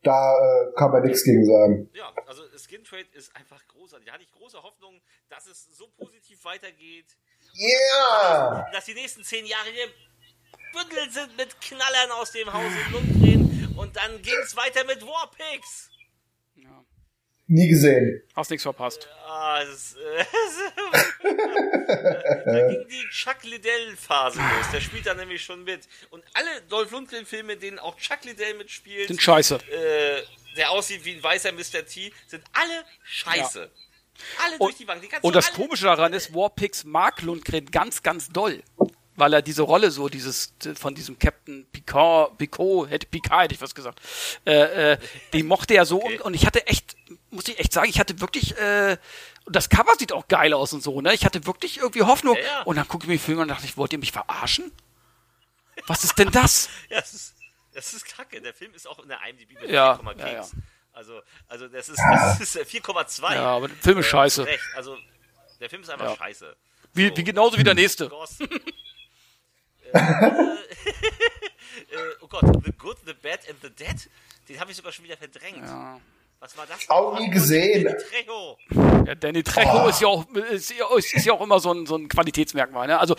[0.04, 1.90] Da äh, kann man nichts gegen sagen.
[1.94, 4.08] Ja, also Skin Trade ist einfach großartig.
[4.08, 7.06] Da hatte ich große Hoffnung, dass es so positiv weitergeht.
[7.56, 8.66] Yeah!
[8.72, 9.70] dass die nächsten zehn Jahre
[10.78, 15.90] gebündelt sind mit Knallern aus dem Hause Lundgren und dann ging es weiter mit Warpigs.
[17.49, 18.22] Nie gesehen.
[18.36, 19.08] Hast nichts verpasst.
[19.26, 20.26] Ah, das, äh,
[22.45, 24.72] da ging die Chuck Liddell-Phase los.
[24.74, 25.88] Der spielt da nämlich schon mit.
[26.10, 29.56] Und alle Dolph Lundgren-Filme, in denen auch Chuck Liddell mitspielt, Sind scheiße.
[29.72, 30.24] äh,
[30.58, 31.86] der aussieht wie ein weißer Mr.
[31.86, 33.72] T, sind alle scheiße.
[34.44, 35.02] Alle durch die Bank.
[35.02, 38.62] Die Und das alle- Komische daran ist, Warpix mag Lundgren ganz, ganz doll.
[39.18, 43.61] Weil er diese Rolle so, dieses, von diesem Captain Picard, Picot, hätte Picard, hätte ich
[43.61, 43.99] was gesagt,
[44.45, 44.98] äh, äh,
[45.34, 46.95] den mochte er so und, und ich hatte echt,
[47.31, 48.95] muss ich echt sagen, ich hatte wirklich, äh,
[49.45, 51.14] und das Cover sieht auch geil aus und so, ne?
[51.15, 52.35] Ich hatte wirklich irgendwie Hoffnung.
[52.35, 52.61] Ja, ja.
[52.64, 54.72] Und dann gucke ich mir den Film an und dachte, ich wollt ihr mich verarschen?
[55.88, 56.69] Was ist denn das?
[56.89, 57.35] Ja, das ist,
[57.73, 58.39] das ist kacke.
[58.41, 60.48] Der Film ist auch in der IMDb mit Ja, 4, ja, ja.
[60.94, 63.34] Also, also das ist, das ist äh, 4,2.
[63.34, 64.48] Ja, aber der Film ist Äh, scheiße.
[64.76, 64.98] Also,
[65.60, 66.56] der Film ist einfach scheiße.
[66.94, 68.11] Wie, wie genauso wie der nächste.
[69.94, 69.98] Äh,
[71.92, 74.10] äh, oh Gott, The Good, The Bad and The Dead?
[74.50, 75.64] Den habe ich sogar schon wieder verdrängt.
[76.40, 76.88] Was war das?
[76.90, 77.84] Auch nie gesehen.
[77.86, 78.58] Danny Trejo.
[79.08, 81.96] Ja, Danny Trejo ist ja auch, ist, ja- ist ja auch immer so ein, so
[81.98, 83.00] ein Qualitätsmerkmal, ne?
[83.00, 83.16] Also,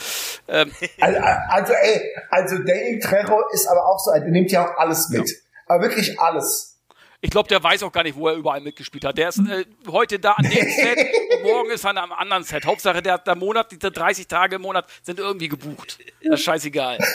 [0.47, 0.71] ähm,
[1.01, 1.19] Also,
[1.49, 5.29] also ey, also Danny Trejo ist aber auch so, der nimmt ja auch alles mit.
[5.67, 6.78] Aber wirklich alles.
[7.21, 9.19] Ich glaube, der weiß auch gar nicht, wo er überall mitgespielt hat.
[9.19, 10.99] Der ist äh, heute da an dem Set
[11.35, 12.65] und morgen ist er an einem anderen Set.
[12.65, 15.99] Hauptsache, der, der Monat, diese 30 Tage im Monat sind irgendwie gebucht.
[16.23, 16.99] Das ist scheißegal.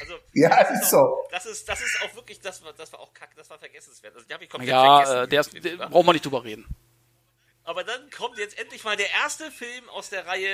[0.00, 1.28] Also, Ja, das ist auch, so.
[1.32, 4.14] Das ist, das ist auch wirklich, das war, das war auch kacke, das war vergessenswert.
[4.14, 5.24] Also, habe ich komplett Ja, vergessen.
[5.24, 5.86] äh, der ist, den wa?
[5.88, 6.66] braucht man nicht drüber reden.
[7.64, 10.48] Aber dann kommt jetzt endlich mal der erste Film aus der Reihe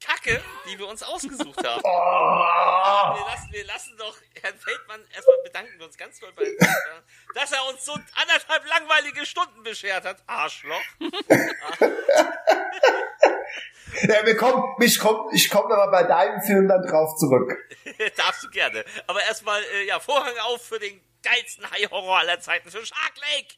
[0.00, 1.82] Kacke, die wir uns ausgesucht haben.
[2.90, 6.44] Oh, Wir lassen, wir lassen doch Herrn Feldmann erstmal bedanken wir uns ganz doll bei
[7.34, 10.22] dass er uns so anderthalb langweilige Stunden beschert hat.
[10.26, 10.80] Arschloch.
[14.02, 17.56] ja, wir kommen, ich komme ich komm aber bei deinem Film dann drauf zurück.
[18.16, 18.84] Darfst du gerne.
[19.06, 23.54] Aber erstmal, äh, ja, Vorhang auf für den geilsten High-Horror aller Zeiten, für Shark Lake.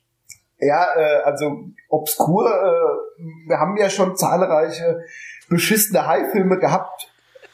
[0.58, 5.04] Ja, äh, also obskur, äh, wir haben ja schon zahlreiche
[5.50, 7.12] beschissene High-Filme gehabt.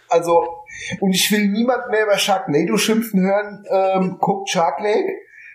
[0.08, 0.64] Also,
[1.00, 3.64] und ich will niemand mehr über Sharknado schimpfen hören.
[3.68, 5.10] Ähm, guckt Shark Lake.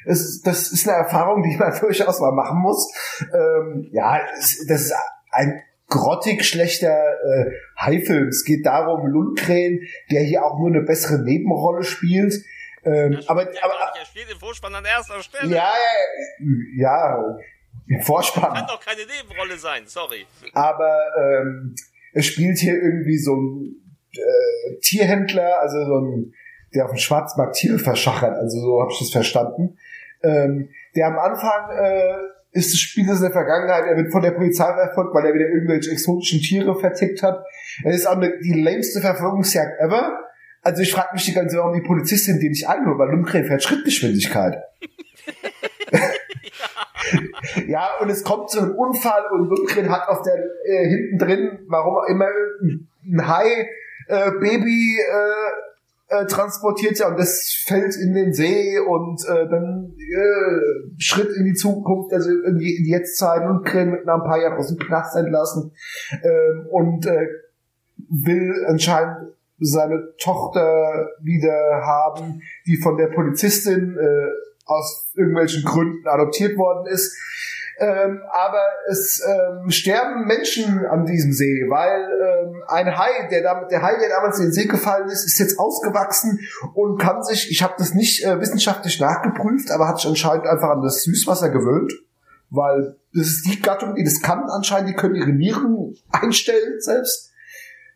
[0.05, 2.91] Das ist, das ist eine Erfahrung, die man durchaus mal machen muss.
[3.33, 4.19] Ähm, ja,
[4.67, 4.93] das ist
[5.31, 8.27] ein grottig schlechter äh, High-Film.
[8.29, 12.33] Es geht darum, Lundgren, der hier auch nur eine bessere Nebenrolle spielt.
[12.83, 15.55] Ähm, aber, aber, er steht im Vorspann an erster Stelle.
[15.55, 15.71] ja,
[16.75, 17.37] ja, ja,
[17.87, 18.53] im Vorspann.
[18.53, 20.25] Kann doch keine Nebenrolle sein, sorry.
[20.53, 21.75] aber ähm,
[22.13, 23.75] es spielt hier irgendwie so ein
[24.13, 26.33] äh, Tierhändler, also so ein,
[26.73, 29.77] der auf dem Schwarzmarkt Tiere verschachert, also so habe ich das verstanden.
[30.23, 32.17] Ähm, der am Anfang äh,
[32.51, 35.33] ist das Spiel das in der Vergangenheit, er wird von der Polizei verfolgt, weil er
[35.33, 37.43] wieder irgendwelche exotischen Tiere vertickt hat.
[37.85, 40.19] Es ist auch die lämste Verfolgungsjagd ever.
[40.61, 43.45] Also ich frage mich die ganze Zeit, warum die Polizistin die nicht einholt, weil Lundgren
[43.45, 44.61] fährt Schrittgeschwindigkeit.
[47.67, 51.59] Ja, und es kommt zu einem Unfall und Lundgren hat auf der äh, hinten drin,
[51.67, 52.27] warum auch immer,
[52.61, 53.67] ein Hai
[54.07, 55.71] äh, Baby äh,
[56.11, 61.45] äh, transportiert ja und das fällt in den See und äh, dann äh, Schritt in
[61.45, 64.77] die Zukunft, also irgendwie in die Jetztzeit, Lundgren mit nach ein paar Jahren aus dem
[64.77, 65.71] Knast entlassen
[66.21, 67.27] ähm, und äh,
[68.09, 74.27] will anscheinend seine Tochter wieder haben, die von der Polizistin äh,
[74.71, 77.15] aus irgendwelchen Gründen adoptiert worden ist.
[77.81, 83.71] Ähm, aber es ähm, sterben Menschen an diesem See, weil ähm, ein Hai, der damit,
[83.71, 86.39] der Hai, der damals in den See gefallen ist, ist jetzt ausgewachsen
[86.75, 90.69] und kann sich, ich habe das nicht äh, wissenschaftlich nachgeprüft, aber hat sich anscheinend einfach
[90.69, 91.91] an das Süßwasser gewöhnt,
[92.51, 97.30] weil das ist die Gattung, die das kann anscheinend, die können ihre Nieren einstellen selbst.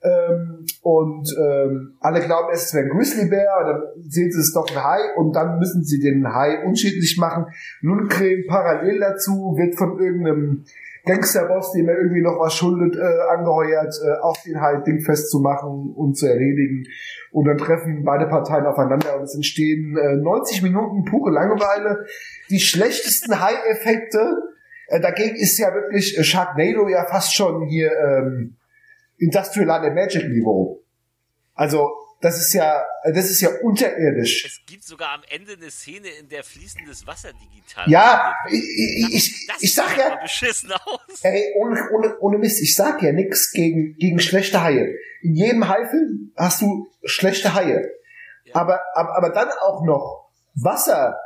[0.05, 4.83] Ähm, und ähm, alle glauben es wäre ein Grizzlybär, dann sehen sie es doch ein
[4.83, 7.47] Hai und dann müssen sie den Hai unschädlich machen.
[7.81, 10.65] Lundgren parallel dazu wird von irgendeinem
[11.05, 15.39] Gangsterboss, dem er irgendwie noch was schuldet, äh, angeheuert, äh, auf den Hai dingfest zu
[15.39, 16.85] machen und zu erledigen.
[17.31, 22.05] Und dann treffen beide Parteien aufeinander und es entstehen äh, 90 Minuten pure Langeweile.
[22.49, 24.35] Die schlechtesten Hai-Effekte,
[24.87, 28.55] äh, dagegen ist ja wirklich äh, Sharknado ja fast schon hier ähm,
[29.17, 30.81] Industrial Light and Magic Niveau.
[31.53, 31.89] Also,
[32.21, 32.83] das ist ja,
[33.13, 34.45] das ist ja unterirdisch.
[34.45, 38.53] Es gibt sogar am Ende eine Szene, in der fließendes Wasser digital Ja, wird.
[38.55, 40.99] ich, ich, das ich sag ja, beschissen aus.
[41.21, 44.95] ey, ohne, ohne, ohne Mist, ich sag ja nix gegen, gegen schlechte Haie.
[45.21, 47.89] In jedem Haifilm hast du schlechte Haie.
[48.53, 51.17] Aber, aber, aber dann auch noch Wasser,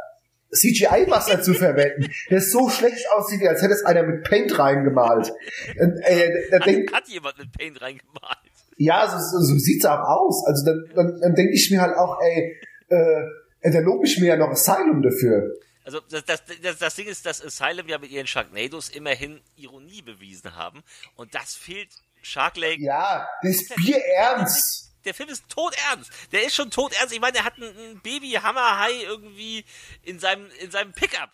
[0.51, 5.31] CGI-Wasser zu verwenden, das so schlecht aussieht, als hätte es einer mit Paint reingemalt.
[5.79, 8.37] Und, äh, da Hat, denk, hat jemand mit Paint reingemalt?
[8.77, 10.45] Ja, so, so, sieht's auch aus.
[10.47, 12.57] Also dann, dann, dann denke ich mir halt auch, ey,
[12.87, 15.53] äh, da lobe ich mir ja noch Asylum dafür.
[15.83, 20.01] Also das, das, das, das Ding ist, dass Asylum ja mit ihren Sharknados immerhin Ironie
[20.01, 20.83] bewiesen haben.
[21.15, 21.89] Und das fehlt
[22.21, 22.81] Shark Lake.
[22.81, 24.85] Ja, das ist Bier ernst.
[25.05, 26.11] Der Film ist todernst.
[26.31, 27.13] Der ist schon todernst.
[27.13, 29.65] Ich meine, der hat ein, ein Baby-Hammerhai irgendwie
[30.03, 31.29] in seinem, in seinem Pickup.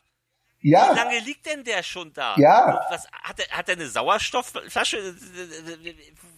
[0.62, 2.36] Wie Ja, lange liegt denn der schon da?
[2.38, 2.86] Ja.
[2.90, 5.16] Was, hat, er, hat er eine Sauerstoffflasche?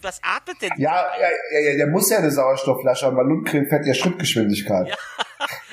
[0.02, 0.70] Was atmet denn?
[0.76, 4.88] ja, ja, ja, ja, der muss ja eine Sauerstoffflasche haben, weil Lundgren fährt ja Schrittgeschwindigkeit.
[4.88, 4.96] Ja.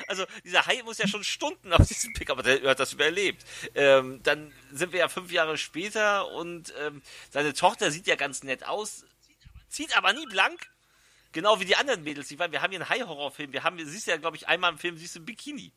[0.08, 3.44] Also dieser Hai muss ja schon Stunden auf diesem Pickup, aber der hat das überlebt.
[3.74, 8.44] Ähm, dann sind wir ja fünf Jahre später und ähm, seine Tochter sieht ja ganz
[8.44, 9.04] nett aus,
[9.68, 10.68] zieht aber nie blank.
[11.36, 12.30] Genau wie die anderen Mädels.
[12.30, 13.52] Ich meine, wir haben hier einen Hai-Horrorfilm.
[13.52, 15.70] Wir haben, siehst ja, glaube ich, einmal im Film siehst du ein Bikini.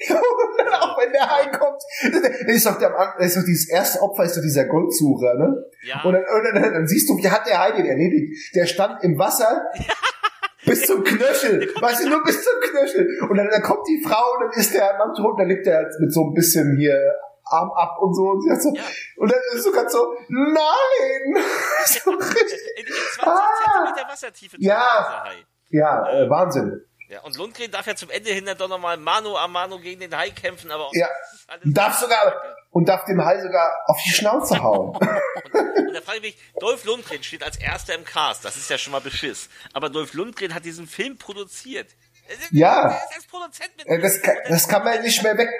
[0.08, 1.82] auch wenn der Hai kommt.
[2.48, 5.62] Ist doch, der, ist doch dieses erste Opfer, ist doch dieser Goldsucher, ne?
[5.82, 6.02] Ja.
[6.04, 8.54] Und, dann, und dann, dann siehst du, wie hat der Hai den erledigt?
[8.54, 9.66] Der stand im Wasser
[10.64, 11.70] bis zum Knöchel.
[11.78, 13.06] Weißt du, nur bis zum Knöchel.
[13.28, 15.66] Und dann, dann kommt die Frau und dann ist der Mann tot und dann liegt
[15.66, 16.98] er mit so ein bisschen hier
[17.46, 18.22] Arm ab und so.
[18.22, 18.82] Und, sie hat so, Ja.
[19.16, 21.44] und dann ist so ganz so, nein!
[21.86, 22.60] so richtig.
[22.76, 23.84] In, in 20 Ah.
[23.84, 24.56] Zentimeter Wassertiefe.
[24.60, 25.24] Ja.
[25.70, 26.84] Ja, äh, Wahnsinn.
[27.08, 30.00] Ja, und Lundgren darf ja zum Ende hin dann doch nochmal Mano a Mano gegen
[30.00, 31.08] den Hai kämpfen, aber auch Ja.
[31.64, 34.96] Darf sogar, und darf dem Hai sogar auf die Schnauze hauen.
[35.86, 38.78] Und da frage ich mich, Dolph Lundgren steht als erster im Cast, das ist ja
[38.78, 39.48] schon mal Beschiss.
[39.74, 41.88] Aber Dolph Lundgren hat diesen Film produziert.
[42.26, 42.82] Er Ja.
[42.88, 43.86] Er ist als Produzent mit.
[43.86, 45.50] Äh, Das kann, das kann man nicht mehr weg.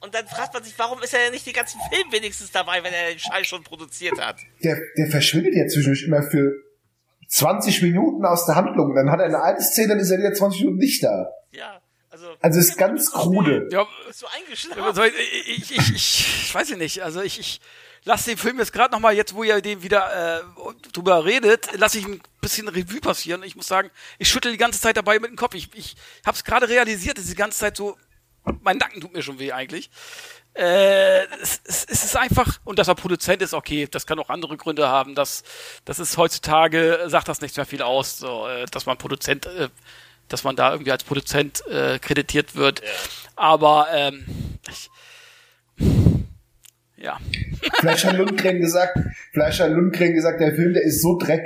[0.00, 2.82] Und dann fragt man sich, warum ist er denn nicht die ganzen Filme wenigstens dabei,
[2.84, 4.36] wenn er den Scheiß schon produziert hat?
[4.62, 6.52] Der, der verschwindet ja zwischendurch immer für
[7.28, 8.94] 20 Minuten aus der Handlung.
[8.94, 11.30] Dann hat er eine alte Szene, dann ist er wieder 20 Minuten nicht da.
[11.50, 11.80] Ja,
[12.10, 12.26] also.
[12.40, 13.68] Also ist ganz krude.
[13.70, 15.12] Ja, Bist du eingeschlafen?
[15.46, 15.94] Ich, ich, ich,
[16.44, 17.02] ich, weiß ja nicht.
[17.02, 17.60] Also ich, ich
[18.04, 20.42] lasse den Film jetzt gerade nochmal, jetzt wo ihr den wieder äh,
[20.92, 23.42] drüber redet, lasse ich ein bisschen Revue passieren.
[23.42, 25.54] Ich muss sagen, ich schüttel die ganze Zeit dabei mit dem Kopf.
[25.54, 27.96] Ich, ich habe es gerade realisiert, dass die ganze Zeit so,
[28.62, 29.90] mein Nacken tut mir schon weh eigentlich.
[30.54, 34.28] Äh, es, es, es ist einfach, und dass er Produzent ist, okay, das kann auch
[34.28, 35.14] andere Gründe haben.
[35.14, 35.44] dass
[35.84, 39.68] das ist heutzutage, sagt das nicht mehr viel aus, so, äh, dass man Produzent, äh,
[40.28, 42.82] dass man da irgendwie als Produzent äh, kreditiert wird.
[43.36, 44.24] Aber ähm,
[44.68, 44.90] ich,
[46.96, 47.20] ja.
[47.84, 48.98] Hat Lundgren gesagt,
[49.36, 51.44] hat Lundgren gesagt, der Film, der ist so dreck.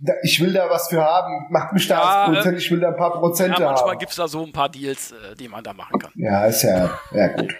[0.00, 1.46] Da- Ich will da was für haben.
[1.50, 3.98] Macht mich da Ja, als Produzent, ich will da ein paar Ja, Prozente manchmal haben.
[3.98, 6.12] gibt's da so ein paar Deals, äh, die man da machen kann.
[6.16, 7.54] Ja, ist ja, ja gut.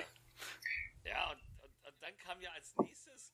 [1.04, 1.38] Ja, und,
[1.86, 3.32] und, dann kam ja als nächstes,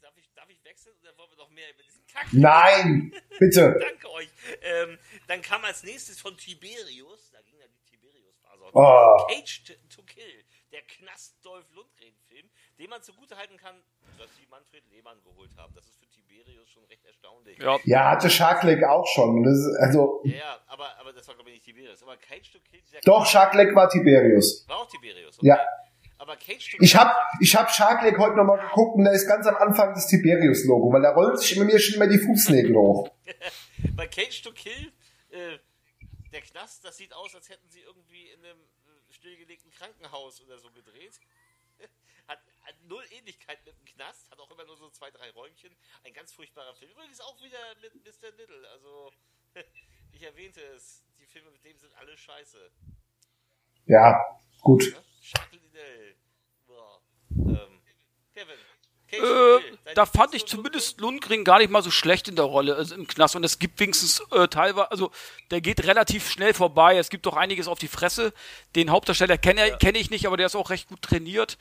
[0.00, 2.26] darf ich, darf ich wechseln oder wollen wir noch mehr über diesen Kack?
[2.32, 3.76] Nein, bitte.
[3.90, 4.28] Danke euch.
[4.62, 8.72] Ähm, dann kam als nächstes von Tiberius, da ging ja die Tiberius-Phase auch.
[8.74, 9.26] Oh.
[9.28, 12.48] Cage to, to Kill, der Knast-Dolph Lundgren-Film,
[12.78, 13.76] den man zugutehalten kann,
[14.18, 15.72] dass sie Manfred Lehmann geholt haben.
[15.74, 16.03] Das ist für
[16.44, 17.58] Tiberius schon recht erstaunlich.
[17.58, 17.78] Ja.
[17.84, 19.42] Ja, hatte Shark Lake auch schon.
[19.42, 22.02] Das ist, also, Ja, ja, aber, aber das war glaube ich nicht Tiberius.
[22.02, 24.64] Aber Cage to Kill, dieser doch, Shark Lake war Tiberius.
[24.68, 25.38] war auch Tiberius.
[25.42, 25.58] Ja.
[26.18, 29.10] Aber Cage to Ich Kill, hab, ich hab Shark Lake heute nochmal geguckt und da
[29.10, 32.18] ist ganz am Anfang das Tiberius-Logo, weil da rollen sich bei mir schon immer die
[32.18, 33.10] Fußnägel hoch.
[33.96, 34.92] bei Cage to Kill,
[35.30, 35.58] äh,
[36.32, 40.58] der Knast, das sieht aus, als hätten sie irgendwie in einem äh, stillgelegten Krankenhaus oder
[40.58, 41.20] so gedreht.
[42.28, 45.76] Hat, hat null Ähnlichkeit mit dem Knast, hat auch immer nur so zwei, drei Räumchen.
[46.04, 46.90] Ein ganz furchtbarer Film.
[46.90, 48.30] Übrigens auch wieder mit Mr.
[48.32, 48.68] Little.
[48.70, 49.12] Also,
[50.12, 52.70] ich erwähnte es, die Filme mit dem sind alle scheiße.
[53.86, 54.84] Ja, gut.
[56.66, 57.02] Boah.
[57.30, 57.82] Ähm,
[58.32, 58.58] Kevin.
[59.18, 62.94] Äh, da fand ich zumindest Lundgren gar nicht mal so schlecht in der Rolle also
[62.94, 63.36] im Knast.
[63.36, 65.10] Und es gibt wenigstens äh, teilweise, also
[65.50, 66.96] der geht relativ schnell vorbei.
[66.96, 68.32] Es gibt doch einiges auf die Fresse.
[68.74, 71.58] Den Hauptdarsteller kenne kenn ich nicht, aber der ist auch recht gut trainiert.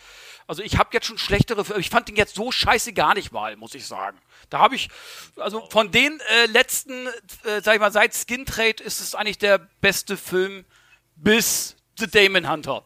[0.48, 3.56] Also ich habe jetzt schon schlechtere, ich fand den jetzt so scheiße gar nicht mal,
[3.56, 4.18] muss ich sagen.
[4.50, 4.90] Da habe ich,
[5.38, 7.08] also von den äh, letzten,
[7.44, 10.66] äh, sag ich mal, seit Skin Trade ist es eigentlich der beste Film
[11.16, 12.86] bis The Damon Hunter.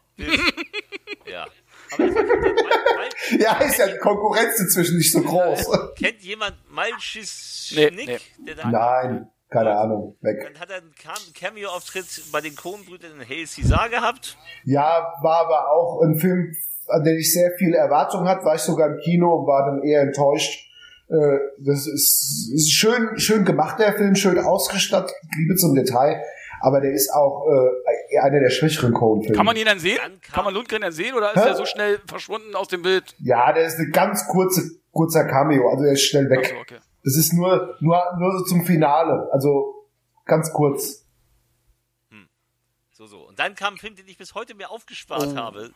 [1.25, 1.45] Ja.
[1.91, 2.15] Aber das
[3.39, 5.65] Ja, ist ja die Konkurrenz inzwischen nicht so groß.
[5.99, 8.07] Kennt jemand Malchis Nee, Schnick?
[8.07, 8.17] nee.
[8.45, 10.41] Der da Nein, keine Ahnung, weg.
[10.43, 14.37] Dann hat er einen Cam- Cameo-Auftritt bei den Coen-Brüdern in Hail Caesar gehabt.
[14.65, 16.53] Ja, war aber auch ein Film,
[16.87, 20.01] an den ich sehr viele Erwartungen hatte, war ich sogar im Kino, war dann eher
[20.01, 20.65] enttäuscht.
[21.09, 26.21] Äh, Das ist, ist schön, schön gemacht, der Film, schön ausgestattet, Liebe zum Detail,
[26.61, 29.35] aber der ist auch äh, einer der schwächeren Coen-Filme.
[29.35, 29.99] Kann man ihn dann sehen?
[30.31, 31.49] Kann man Lundgren dann sehen oder ist Hä?
[31.49, 33.15] er so schnell verschwunden aus dem Bild?
[33.19, 36.39] Ja, der ist eine ganz kurze, kurzer Cameo, also er ist schnell weg.
[36.45, 36.77] Achso, okay.
[37.03, 39.85] Das ist nur, nur, nur so zum Finale, also
[40.25, 41.05] ganz kurz.
[42.91, 43.27] So, so.
[43.27, 45.35] Und dann kam ein Film, den ich bis heute mir aufgespart Oh.
[45.35, 45.71] habe.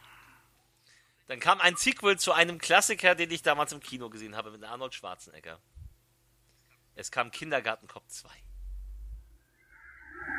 [1.28, 4.64] Dann kam ein Sequel zu einem Klassiker, den ich damals im Kino gesehen habe, mit
[4.64, 5.60] Arnold Schwarzenegger.
[6.96, 8.28] Es kam Kindergartenkopf 2.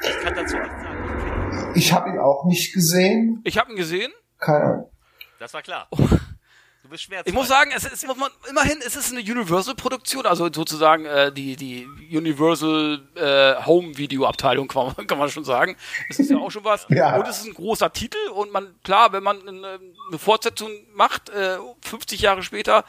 [0.01, 1.09] Ich kann dazu nichts sagen.
[1.09, 1.73] Ich kenn ihn.
[1.75, 3.41] Ich habe ihn auch nicht gesehen.
[3.45, 4.13] Ich habe ihn gesehen.
[4.39, 4.91] Keine Ahnung.
[5.39, 5.89] Das war klar.
[5.91, 7.31] Du bist schmerzfrei.
[7.31, 11.33] Ich muss sagen, es ist muss man, immerhin es ist eine Universal-Produktion, also sozusagen äh,
[11.33, 11.87] die die
[12.17, 15.77] Universal äh, Home Video Abteilung kann man, kann man schon sagen.
[16.09, 16.87] Das ist ja auch schon was.
[16.93, 17.17] Ja.
[17.17, 19.79] Und es ist ein großer Titel und man klar, wenn man eine,
[20.09, 22.85] eine Fortsetzung macht, äh, 50 Jahre später,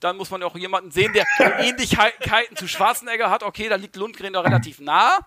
[0.00, 1.24] dann muss man ja auch jemanden sehen, der
[1.60, 3.42] Ähnlichkeiten zu Schwarzenegger hat.
[3.42, 5.20] Okay, da liegt Lundgren da relativ nah.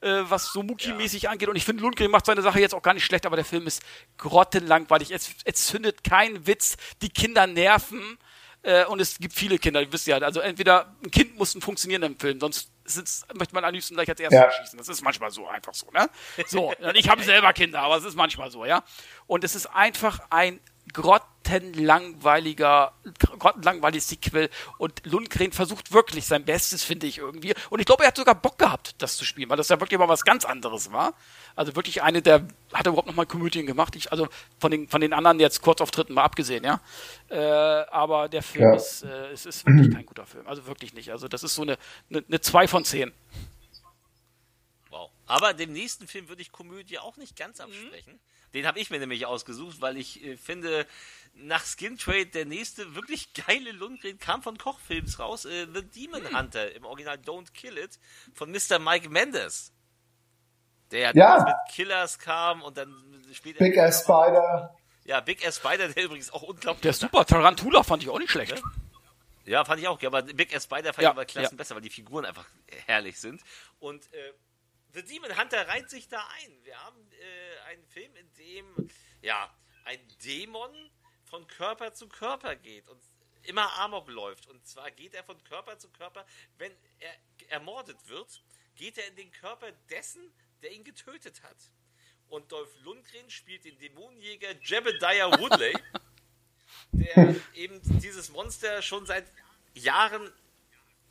[0.00, 1.48] Äh, was so Muki-mäßig angeht.
[1.48, 3.66] Und ich finde, Lundgren macht seine Sache jetzt auch gar nicht schlecht, aber der Film
[3.66, 3.82] ist
[4.18, 5.10] grottenlangweilig.
[5.10, 6.76] Es, es zündet kein Witz.
[7.02, 8.18] Die Kinder nerven.
[8.62, 11.62] Äh, und es gibt viele Kinder, ihr wisst ja, also entweder ein Kind muss ein
[11.62, 14.44] funktionieren im Film, sonst sitzt, möchte man am liebsten gleich als erstes Ja.
[14.44, 14.76] erschießen.
[14.76, 16.10] Das ist manchmal so, einfach so, ne?
[16.46, 18.84] So, ich habe selber Kinder, aber es ist manchmal so, ja?
[19.26, 20.60] Und es ist einfach ein
[20.92, 22.92] grottenlangweiliger,
[23.38, 24.48] grottenlangweiliges Sequel
[24.78, 27.54] und Lundgren versucht wirklich sein Bestes, finde ich irgendwie.
[27.70, 29.98] Und ich glaube, er hat sogar Bock gehabt, das zu spielen, weil das ja wirklich
[29.98, 31.14] mal was ganz anderes war.
[31.56, 33.96] Also wirklich eine der, hat er überhaupt noch mal Komödien gemacht?
[33.96, 36.80] Ich, also von den, von den anderen jetzt Kurzauftritten mal abgesehen, ja.
[37.28, 37.38] Äh,
[37.90, 38.76] aber der Film Ja.
[38.76, 40.46] ist, äh, es ist wirklich kein guter Film.
[40.46, 41.10] Also wirklich nicht.
[41.10, 41.76] Also das ist so eine,
[42.10, 43.12] eine, eine 2 von 10.
[45.30, 48.18] Aber dem nächsten Film würde ich Komödie auch nicht ganz absprechen.
[48.52, 50.84] Den habe ich mir nämlich ausgesucht, weil ich äh, finde,
[51.34, 55.44] nach Skin Trade der nächste wirklich geile Lundgren kam von Kochfilms raus.
[55.44, 58.00] Äh, The Demon Hunter im Original Don't Kill It
[58.34, 58.80] von Mr.
[58.80, 59.72] Mike Mendes.
[60.90, 61.12] Der Ja.
[61.12, 62.92] damals mit Killers kam und dann
[63.32, 63.60] später.
[63.60, 64.74] Big Ass Spider.
[65.04, 66.82] Ja, Big Ass Spider, der übrigens auch unglaublich.
[66.82, 67.24] Der ist super.
[67.24, 68.60] Tarantula fand ich auch nicht schlecht.
[69.44, 70.00] Ja, fand ich auch.
[70.02, 71.56] Ja, aber Big Ass Spider fand Ja, ich aber klassen ja.
[71.56, 72.46] besser, weil die Figuren einfach
[72.86, 73.42] herrlich sind.
[73.78, 74.32] Und äh,
[74.92, 76.64] The Demon Hunter reiht sich da ein.
[76.64, 78.90] Wir haben äh, einen Film, in dem
[79.22, 79.54] ja
[79.84, 80.90] ein Dämon
[81.24, 83.00] von Körper zu Körper geht und
[83.42, 84.46] immer Amok läuft.
[84.46, 86.26] Und zwar geht er von Körper zu Körper.
[86.58, 87.14] Wenn er
[87.48, 88.42] ermordet wird,
[88.74, 91.56] geht er in den Körper dessen, der ihn getötet hat.
[92.28, 95.74] Und Dolph Lundgren spielt den Dämonenjäger Jebediah Woodley
[96.92, 99.26] der eben dieses Monster schon seit
[99.74, 100.32] Jahren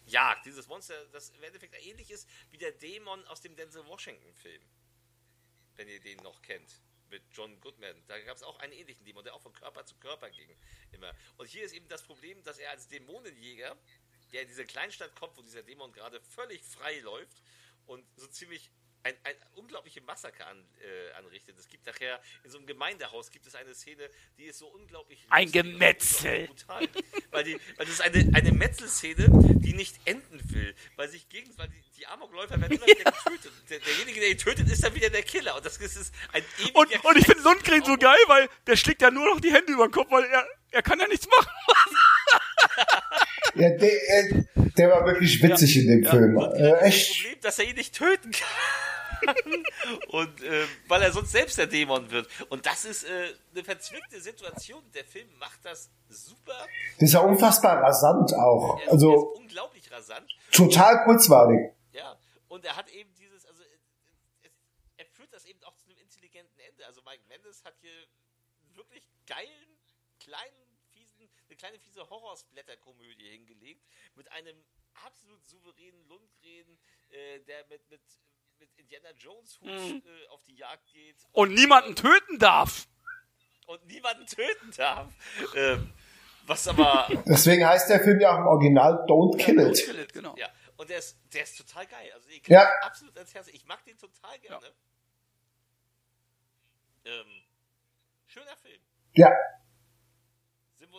[0.09, 0.45] jagt.
[0.45, 4.61] Dieses Monster, das im Endeffekt ähnlich ist wie der Dämon aus dem Denzel Washington-Film.
[5.75, 6.81] Wenn ihr den noch kennt.
[7.09, 7.95] Mit John Goodman.
[8.07, 10.55] Da gab es auch einen ähnlichen Dämon, der auch von Körper zu Körper ging.
[10.91, 11.15] Immer.
[11.37, 13.75] Und hier ist eben das Problem, dass er als Dämonenjäger,
[14.31, 17.41] der in diese Kleinstadt kommt, wo dieser Dämon gerade völlig frei läuft
[17.87, 18.69] und so ziemlich
[19.03, 21.57] ein, ein unglaubliche Massaker an, äh, anrichtet.
[21.57, 25.25] Es gibt nachher, in so einem Gemeindehaus gibt es eine Szene, die ist so unglaublich
[25.29, 26.47] Ein Gemetzel.
[26.47, 26.87] Brutal.
[27.31, 29.27] weil, die, weil das ist eine, eine Metzelszene,
[29.59, 30.75] die nicht enden will.
[30.95, 33.51] Weil sich gegen, weil die, die Amokläufer werden immer wieder getötet.
[33.69, 35.55] Der, derjenige, der ihn tötet, ist dann wieder der Killer.
[35.55, 37.43] Und das ist, ein ewiger Und, und ich finde.
[37.43, 40.25] Lundgren so geil, weil der schlägt ja nur noch die Hände über den Kopf, weil
[40.25, 41.49] er, er kann ja nichts machen.
[43.55, 46.37] Ja, der, der war wirklich witzig in dem Film.
[46.37, 47.15] Und Äh, das echt.
[47.15, 48.47] Problem, dass er ihn nicht töten kann.
[50.09, 52.27] und ähm, weil er sonst selbst der Dämon wird.
[52.49, 54.83] Und das ist äh, eine verzwickte Situation.
[54.93, 56.67] Der Film macht das super.
[56.95, 58.79] Das ist ja unfassbar rasant auch.
[58.79, 60.29] Er er Also ist unglaublich rasant.
[60.51, 61.71] total kurzweilig.
[61.93, 62.17] Ja,
[62.47, 63.65] und er hat eben dieses, also äh,
[64.43, 64.51] es,
[64.97, 66.85] er führt das eben auch zu einem intelligenten Ende.
[66.85, 69.77] Also Mike Mendes hat hier einen wirklich geilen,
[70.19, 73.85] kleinen, fiesen, eine kleine fiese Horrorsblätterkomödie hingelegt
[74.15, 74.55] mit einem
[75.05, 76.77] absolut souveränen Lundgren,
[77.09, 78.01] äh, der mit, mit,
[78.59, 82.87] mit Indiana Jones Hut äh, auf die Jagd geht Und niemanden töten darf.
[83.67, 85.11] und niemanden töten darf.
[85.55, 85.93] Ähm,
[86.45, 89.85] was aber Deswegen heißt der Film ja auch im Original Don't Kill It.
[89.85, 90.35] Kill it, genau.
[90.35, 92.11] Ja, und der ist, der ist total geil.
[92.13, 92.63] Also ich kann Ja.
[92.63, 93.47] ihn absolut ans Herz.
[93.49, 94.65] Ich mag den total gerne.
[97.05, 97.25] Ähm,
[98.27, 98.81] schöner Film.
[99.13, 99.31] Ja,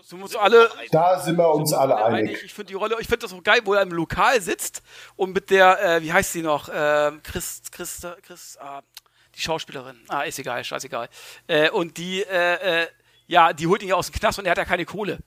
[0.02, 0.90] Sind uns, alle- einig?
[0.90, 2.42] da sind wir uns alle einig.
[2.44, 4.82] Ich finde die Rolle, ich finde das auch geil, wo er im Lokal sitzt
[5.16, 8.82] und mit der, äh, wie heißt sie noch, ähm, Chris, Chris, Chris, ah,
[9.34, 11.08] die Schauspielerin, ah, ist egal, scheißegal.
[11.46, 12.88] Äh, und die, äh, äh,
[13.26, 15.18] ja, die holt ihn ja aus dem Knast und er hat ja keine Kohle.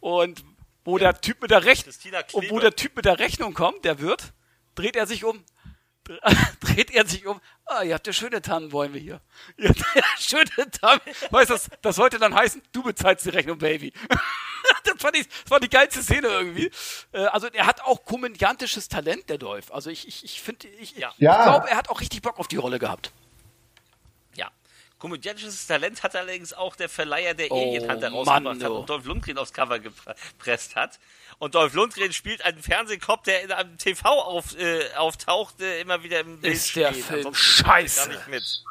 [0.00, 0.44] Und
[0.84, 1.94] wo der Typ mit der Rechnung,
[2.32, 4.32] und wo der Typ mit der Rechnung kommt, der Wirt,
[4.74, 5.44] dreht er sich um,
[6.60, 9.20] dreht er sich um, ah, ihr habt ja schöne Tannenbäume hier.
[9.56, 11.00] Ihr habt ja schöne Tannen.
[11.30, 13.92] Weißt du, das, das sollte dann heißen, du bezahlst die Rechnung, Baby.
[14.84, 16.70] das, fand ich, das war die geilste Szene irgendwie.
[17.12, 19.72] Äh, also er hat auch komödiantisches Talent, der Dolph.
[19.72, 21.10] Also ich, ich, ich finde, ich, Ja.
[21.12, 23.12] ich glaube, er hat auch richtig Bock auf die Rolle gehabt.
[24.98, 29.04] Komödiantisches Talent hat allerdings auch der Verleiher der Oh, Alien Hunter Mann, hat und Dolph
[29.04, 30.98] Lundgren aufs Cover gepresst hat.
[31.38, 36.02] Und Dolph Lundgren spielt einen Fernsehkopf, der in einem TV auf, äh, auftaucht, äh, immer
[36.02, 37.04] wieder im Bild Ist der steht.
[37.04, 38.08] Film Ansonsten scheiße.
[38.08, 38.62] Gar nicht mit.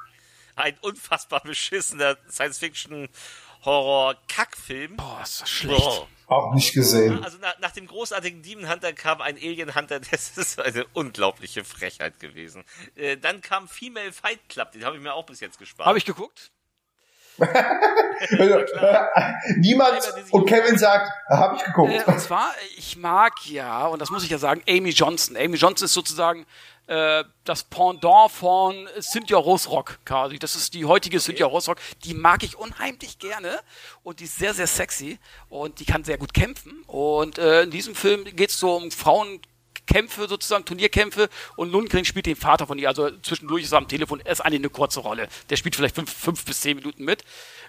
[0.56, 4.98] Ein unfassbar beschissener Science-Fiction-Horror-Kackfilm.
[4.98, 5.80] Boah, ist das schlecht.
[5.80, 6.08] Boah.
[6.28, 7.24] Auch nicht gesehen.
[7.24, 11.64] Also nach, nach dem großartigen Demon Hunter kam ein Alien Hunter, das ist eine unglaubliche
[11.64, 12.64] Frechheit gewesen.
[12.96, 15.88] Äh, dann kam Female Fight Club, den habe ich mir auch bis jetzt gespart.
[15.88, 16.52] Habe ich geguckt?
[19.58, 20.00] Niemand
[20.32, 21.92] und Kevin sagt, habe ich geguckt.
[21.92, 25.36] Äh, und zwar, ich mag ja, und das muss ich ja sagen, Amy Johnson.
[25.36, 26.46] Amy Johnson ist sozusagen
[26.88, 30.40] äh, das Pendant von Cynthia Roserock quasi.
[30.40, 31.80] Das ist die heutige Cynthia Roserock.
[32.04, 33.60] Die mag ich unheimlich gerne
[34.04, 36.84] und die ist sehr, sehr sexy und die kann sehr gut kämpfen.
[36.88, 42.26] Und äh, in diesem Film geht es so um Frauenkämpfe sozusagen, Turnierkämpfe und Lundgren spielt
[42.26, 42.88] den Vater von ihr.
[42.88, 45.28] Also zwischendurch ist er am Telefon, er ist eigentlich eine kurze Rolle.
[45.50, 47.24] Der spielt vielleicht fünf, fünf bis zehn Minuten mit.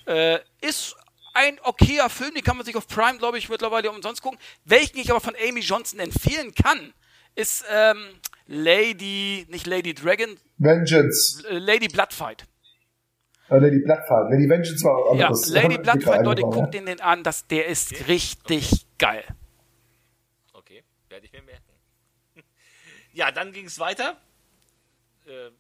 [0.07, 0.97] Äh, ist
[1.33, 4.39] ein okayer Film, den kann man sich auf Prime, glaube ich, mittlerweile umsonst gucken.
[4.65, 6.95] Welchen ich aber von Amy Johnson empfehlen kann,
[7.35, 8.09] ist ähm,
[8.47, 11.43] Lady, nicht Lady Dragon, Vengeance.
[11.51, 12.47] Lady Bloodfight.
[13.49, 14.31] Äh, Lady Bloodfight.
[14.31, 15.63] Lady Vengeance war was Ja.
[15.63, 19.25] Lady Bloodfight, Leute, eingebaut, guckt den, den an, das, der ist richtig geil.
[20.53, 21.63] Okay, werde ich mir merken.
[23.13, 24.21] Ja, dann ging es weiter.
[25.27, 25.51] Äh,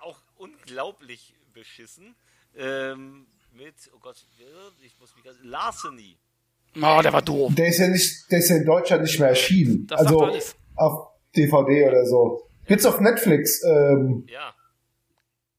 [0.00, 2.14] auch unglaublich beschissen.
[2.56, 4.16] Ähm, mit, oh Gott,
[4.82, 6.16] ich muss mich ganz, Larceny.
[6.76, 7.52] Oh, der war doof.
[7.54, 9.86] Der ist ja nicht, der ist ja in Deutschland nicht mehr erschienen.
[9.86, 10.54] Das sagt also alles.
[10.76, 12.42] auf DVD oder so.
[12.66, 13.62] Gibt's auf Netflix.
[13.64, 14.52] Ähm, Ja.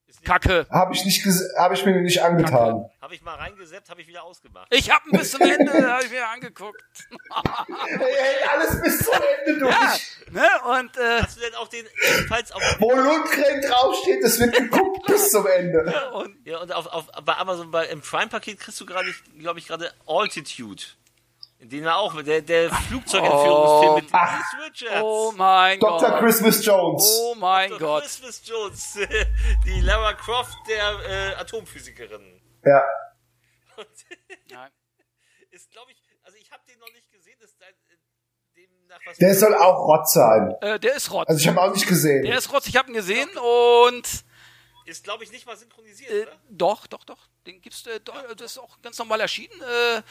[0.08, 0.66] Ist Kacke.
[0.70, 1.26] habe ich nicht,
[1.58, 2.90] habe ich mir nicht angetan.
[3.02, 4.68] Hab ich mal reingesetzt, habe ich wieder ausgemacht.
[4.74, 6.82] Ich hab ein bis zum Ende, hab ich mir angeguckt.
[7.90, 9.14] Er hält alles bis zum
[9.46, 9.74] Ende durch.
[9.74, 9.98] Ja,
[10.32, 10.80] ne?
[10.80, 15.06] Und äh, Hast du denn auch den ebenfalls auf, Wo Lundgren draufsteht, das wird geguckt
[15.08, 15.94] bis zum Ende.
[16.14, 19.68] und ja, und auf, auf bei Amazon bei, im Prime-Paket kriegst du gerade, glaube ich,
[19.68, 20.84] gerade Altitude.
[21.60, 24.42] In dem er auch, der, der Flugzeugentführungsfilm mit Ach.
[24.52, 25.02] Keith Richards.
[25.04, 26.10] oh mein Dr.
[26.12, 26.20] Gott.
[26.20, 27.20] Christmas Jones.
[27.20, 27.80] Oh mein Dr.
[27.80, 28.04] Gott.
[28.04, 29.00] Christmas Jones,
[29.66, 32.42] die Lara Croft der äh, Atomphysikerin.
[32.64, 32.84] Ja.
[33.76, 33.88] Und
[34.52, 34.70] Nein.
[35.50, 39.00] ist, glaube ich, also ich habe den noch nicht gesehen, ist dein, äh, dem nach
[39.06, 40.56] was Der soll auch Rott sein.
[40.62, 41.28] Äh, der ist Rotz.
[41.28, 42.24] Also ich habe auch nicht gesehen.
[42.24, 43.30] der ist Rotz, ich hab ihn gesehen
[43.84, 44.26] und
[44.88, 46.42] ist, glaube ich, nicht mal synchronisiert, äh, oder?
[46.50, 47.28] doch, doch, doch.
[47.46, 49.60] Den gibt's, äh, doch, das ist auch ganz normal erschienen.
[49.62, 50.02] Äh,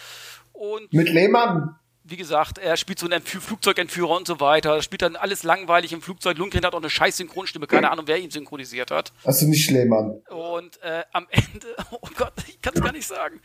[0.52, 1.78] und Mit Lehmann.
[2.08, 4.80] Wie gesagt, er spielt so einen Entfü Flugzeugentführer und so weiter.
[4.82, 6.38] Spielt dann alles langweilig im Flugzeug.
[6.38, 9.12] Lundgren hat auch eine scheiß Synchronstimme, keine Ahnung, wer ihn synchronisiert hat.
[9.24, 10.20] Also nicht Lehmann.
[10.28, 13.40] Und äh, am Ende, oh Gott, ich kann es gar nicht sagen.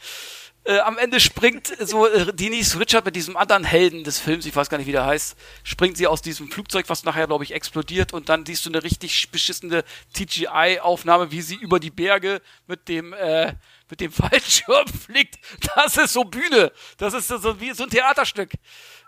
[0.64, 4.56] Äh, am Ende springt so äh, Denise Richard mit diesem anderen Helden des Films, ich
[4.56, 7.56] weiß gar nicht, wie der heißt, springt sie aus diesem Flugzeug, was nachher, glaube ich,
[7.56, 9.84] explodiert und dann siehst du eine richtig beschissene
[10.14, 13.54] CGI-Aufnahme, wie sie über die Berge mit dem äh,
[13.92, 15.38] mit dem Fallschirm fliegt.
[15.76, 16.72] Das ist so Bühne.
[16.98, 18.54] Das ist so wie so ein Theaterstück.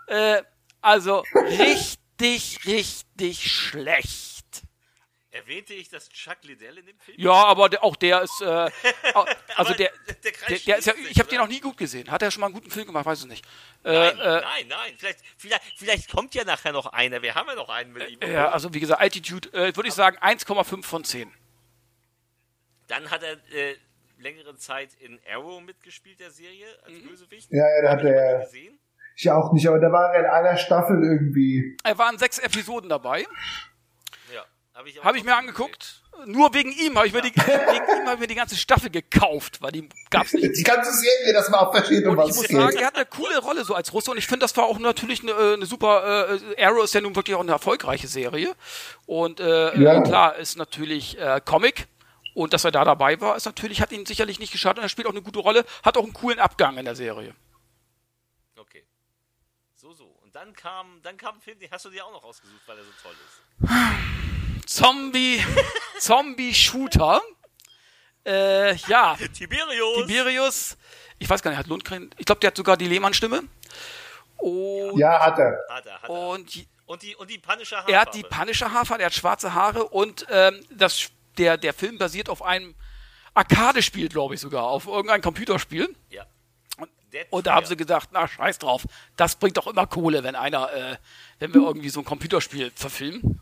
[0.06, 0.42] Äh,
[0.80, 4.34] also richtig, richtig schlecht.
[5.30, 7.16] Erwähnte ich das Chuck Liddell in dem Film?
[7.18, 8.44] Ja, aber der, auch der ist, äh,
[9.56, 10.32] also der, der der,
[10.66, 12.08] der ist ja, ich habe den noch nie gut gesehen.
[12.08, 13.04] Hat er schon mal einen guten Film gemacht?
[13.04, 13.44] Weiß ich nicht.
[13.82, 14.94] Äh, Nein, äh, nein, nein.
[14.96, 17.20] Vielleicht, vielleicht, vielleicht kommt ja nachher noch einer.
[17.20, 18.20] Wir haben ja noch einen mit ihm.
[18.30, 21.34] ja, also wie gesagt, Altitude, äh, würde ich sagen 1,5 von 10.
[22.86, 23.76] Dann hat er äh,
[24.18, 27.08] längere Zeit in Arrow mitgespielt, der Serie, als Mhm.
[27.08, 27.50] Bösewicht.
[27.50, 28.78] Ja, ja, da Hab hat ich er- gesehen.
[29.16, 31.76] Ich auch nicht, aber da war er in einer Staffel irgendwie.
[31.84, 33.24] Er waren sechs Episoden dabei.
[34.34, 34.44] Ja,
[34.74, 36.00] habe ich, Habe ich mir angeguckt.
[36.26, 38.88] Nur wegen ihm habe ich mir die, wegen ihm habe ich mir die ganze Staffel
[38.90, 40.56] gekauft, weil die gab's nicht.
[40.56, 42.80] Die ganze Serie, das war auch um Und ich was muss es sagen, geht.
[42.80, 45.22] er hat eine coole Rolle so als Russe und ich finde, das war auch natürlich
[45.22, 46.38] eine, äh, eine super.
[46.56, 48.54] Äh, Arrow ist ja nun wirklich auch eine erfolgreiche Serie
[49.06, 49.98] und äh, Ja.
[49.98, 51.86] äh, klar ist natürlich äh, Comic
[52.34, 54.88] und dass er da dabei war, ist natürlich hat ihn sicherlich nicht geschadet und er
[54.88, 57.34] spielt auch eine gute Rolle, hat auch einen coolen Abgang in der Serie.
[58.56, 58.84] Okay.
[59.74, 60.04] So, so.
[60.22, 62.76] Und dann kam, dann kam ein Film, den hast du dir auch noch ausgesucht, weil
[62.78, 64.66] er so toll ist.
[64.66, 65.44] Zombie,
[65.98, 67.20] Zombie Shooter.
[68.26, 70.06] Äh, ja, Tiberius!
[70.06, 70.76] Tiberius.
[71.18, 72.10] Ich weiß gar nicht, hat Lundgren.
[72.16, 73.42] Ich glaube, der hat sogar die Lehmann-Stimme.
[74.38, 75.58] Und, Ja, hat er.
[75.68, 76.10] Hat er, hat er.
[76.10, 78.44] und Und die, und die Punisher Er hat die Haarfarbe.
[78.44, 82.74] Punisher Haarfarbe, er hat schwarze Haare und ähm, das, der, der Film basiert auf einem
[83.34, 85.94] Arcade-Spiel, glaube ich sogar, auf irgendein Computerspiel.
[86.10, 86.24] Ja.
[86.78, 90.22] Und, Dead und da haben sie gedacht, na scheiß drauf, das bringt doch immer Kohle,
[90.22, 90.96] wenn einer, äh,
[91.38, 93.40] wenn wir irgendwie so ein Computerspiel verfilmen.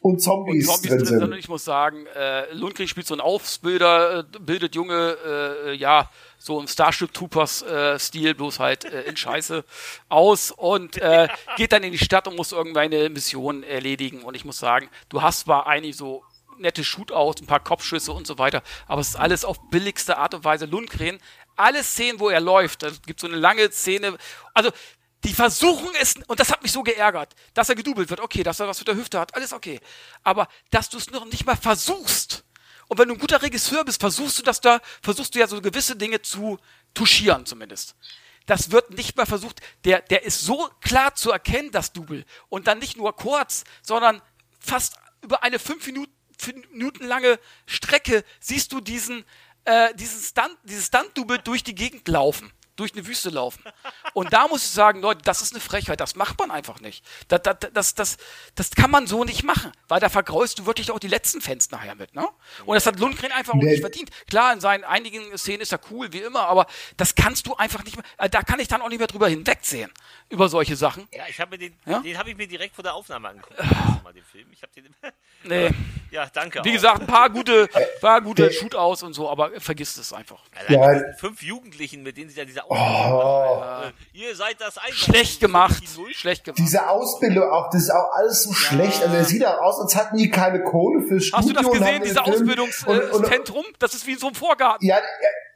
[0.00, 1.22] Und Und Zombies, Zombies drin sind.
[1.22, 6.10] Und ich muss sagen, äh, Lundgren spielt so einen Ausbilder, äh, bildet junge, äh, ja,
[6.38, 9.64] so im Starship Troopers äh, Stil, bloß halt äh, in Scheiße
[10.08, 14.22] aus und äh, geht dann in die Stadt und muss irgendeine Mission erledigen.
[14.22, 16.22] Und ich muss sagen, du hast zwar eigentlich so
[16.58, 20.34] nette Shootouts, ein paar Kopfschüsse und so weiter, aber es ist alles auf billigste Art
[20.34, 20.66] und Weise.
[20.66, 21.18] Lundgren,
[21.56, 24.16] alle Szenen, wo er läuft, da gibt so eine lange Szene,
[24.54, 24.70] also
[25.24, 28.20] die versuchen es, und das hat mich so geärgert, dass er gedoubelt wird.
[28.20, 29.80] Okay, dass er was mit der Hüfte hat, alles okay.
[30.22, 32.44] Aber dass du es noch nicht mal versuchst.
[32.86, 35.60] Und wenn du ein guter Regisseur bist, versuchst du das da, versuchst du ja so
[35.60, 36.58] gewisse Dinge zu
[36.94, 37.96] touchieren zumindest.
[38.46, 39.60] Das wird nicht mal versucht.
[39.84, 42.24] Der, der ist so klar zu erkennen, das Double.
[42.48, 44.22] Und dann nicht nur kurz, sondern
[44.60, 46.12] fast über eine fünf Minuten,
[46.70, 49.24] Minuten lange Strecke siehst du diesen,
[49.64, 53.62] äh, diesen Stunt, dieses Stunt-Double durch die Gegend laufen durch eine Wüste laufen.
[54.14, 57.04] Und da muss ich sagen, Leute, das ist eine Frechheit, das macht man einfach nicht.
[57.28, 58.16] Das, das, das, das,
[58.54, 61.70] das kann man so nicht machen, weil da vergraust du wirklich auch die letzten Fans
[61.70, 62.28] nachher mit, ne?
[62.64, 63.70] Und das hat Lundgren einfach auch Nee.
[63.72, 64.10] nicht verdient.
[64.28, 67.82] Klar, in seinen einigen Szenen ist er cool, wie immer, aber das kannst du einfach
[67.84, 69.90] nicht mehr, äh, da kann ich dann auch nicht mehr drüber hinwegsehen,
[70.28, 71.08] über solche Sachen.
[71.12, 72.00] Ja, ich habe mir den, Ja?
[72.00, 73.58] den habe ich mir direkt vor der Aufnahme angeguckt.
[73.58, 74.48] Erste Mal den Film.
[74.52, 74.94] Ich habe den.
[75.44, 75.70] Nee.
[76.10, 76.64] ja, danke.
[76.64, 76.72] Wie auch.
[76.74, 77.68] gesagt, ein paar gute,
[78.00, 80.40] paar gute Shootouts und so, aber vergiss es einfach.
[80.68, 81.14] Ja.
[81.18, 83.92] fünf Jugendlichen, mit denen sie da diese Machen.
[84.14, 84.92] Äh, ihr seid das ein.
[84.92, 86.58] Schlecht gemacht, schlecht gemacht.
[86.58, 89.02] Diese Ausbildung auch, das ist auch alles so schlecht.
[89.02, 91.38] Also es sieht auch aus, als hatten die keine Kohle fürs Studio.
[91.38, 93.64] Hast du das gesehen, dieses Ausbildungszentrum?
[93.78, 94.86] Das ist wie in so einem Vorgarten.
[94.86, 94.96] Ja,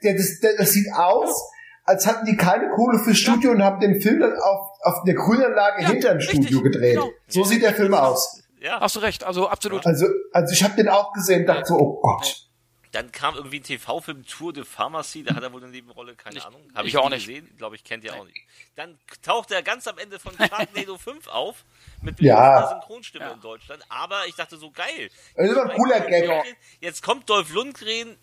[0.02, 1.42] ja das, das, das sieht aus,
[1.84, 5.14] als hatten die keine Kohle fürs Studio und haben den Film dann auf, auf der
[5.14, 6.94] Grünanlage Ja, hinter dem Studio gedreht.
[6.94, 7.10] genau.
[7.28, 8.42] So sieht der Film aus.
[8.60, 9.86] Ja, Hast du recht, also absolut.
[9.86, 12.49] Also, also ich habe den auch gesehen, dachte so, oh Gott.
[12.92, 16.38] Dann kam irgendwie ein TV-Film Tour de Pharmacy, da hat er wohl eine Nebenrolle, keine
[16.38, 16.60] Ich- Ahnung.
[16.74, 17.24] Habe ich ich, auch nicht.
[17.26, 18.36] gesehen, glaube ich, kennt ihr auch nicht.
[18.74, 21.64] Dann tauchte er ganz am Ende von Sharknado 5 auf,
[22.02, 22.66] mit Ja.
[22.68, 23.84] Synchronstimme in Deutschland.
[23.88, 25.08] Aber ich dachte so, geil.
[25.36, 26.56] Das ist aber ein cooler Gag.
[26.80, 28.16] Jetzt kommt Dolph Lundgren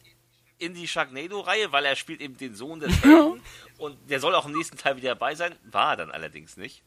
[0.58, 3.42] in die Sharknado-Reihe, weil er spielt eben den Sohn des Helden
[3.78, 5.56] und der soll auch im nächsten Teil wieder dabei sein.
[5.64, 6.84] War er dann allerdings nicht.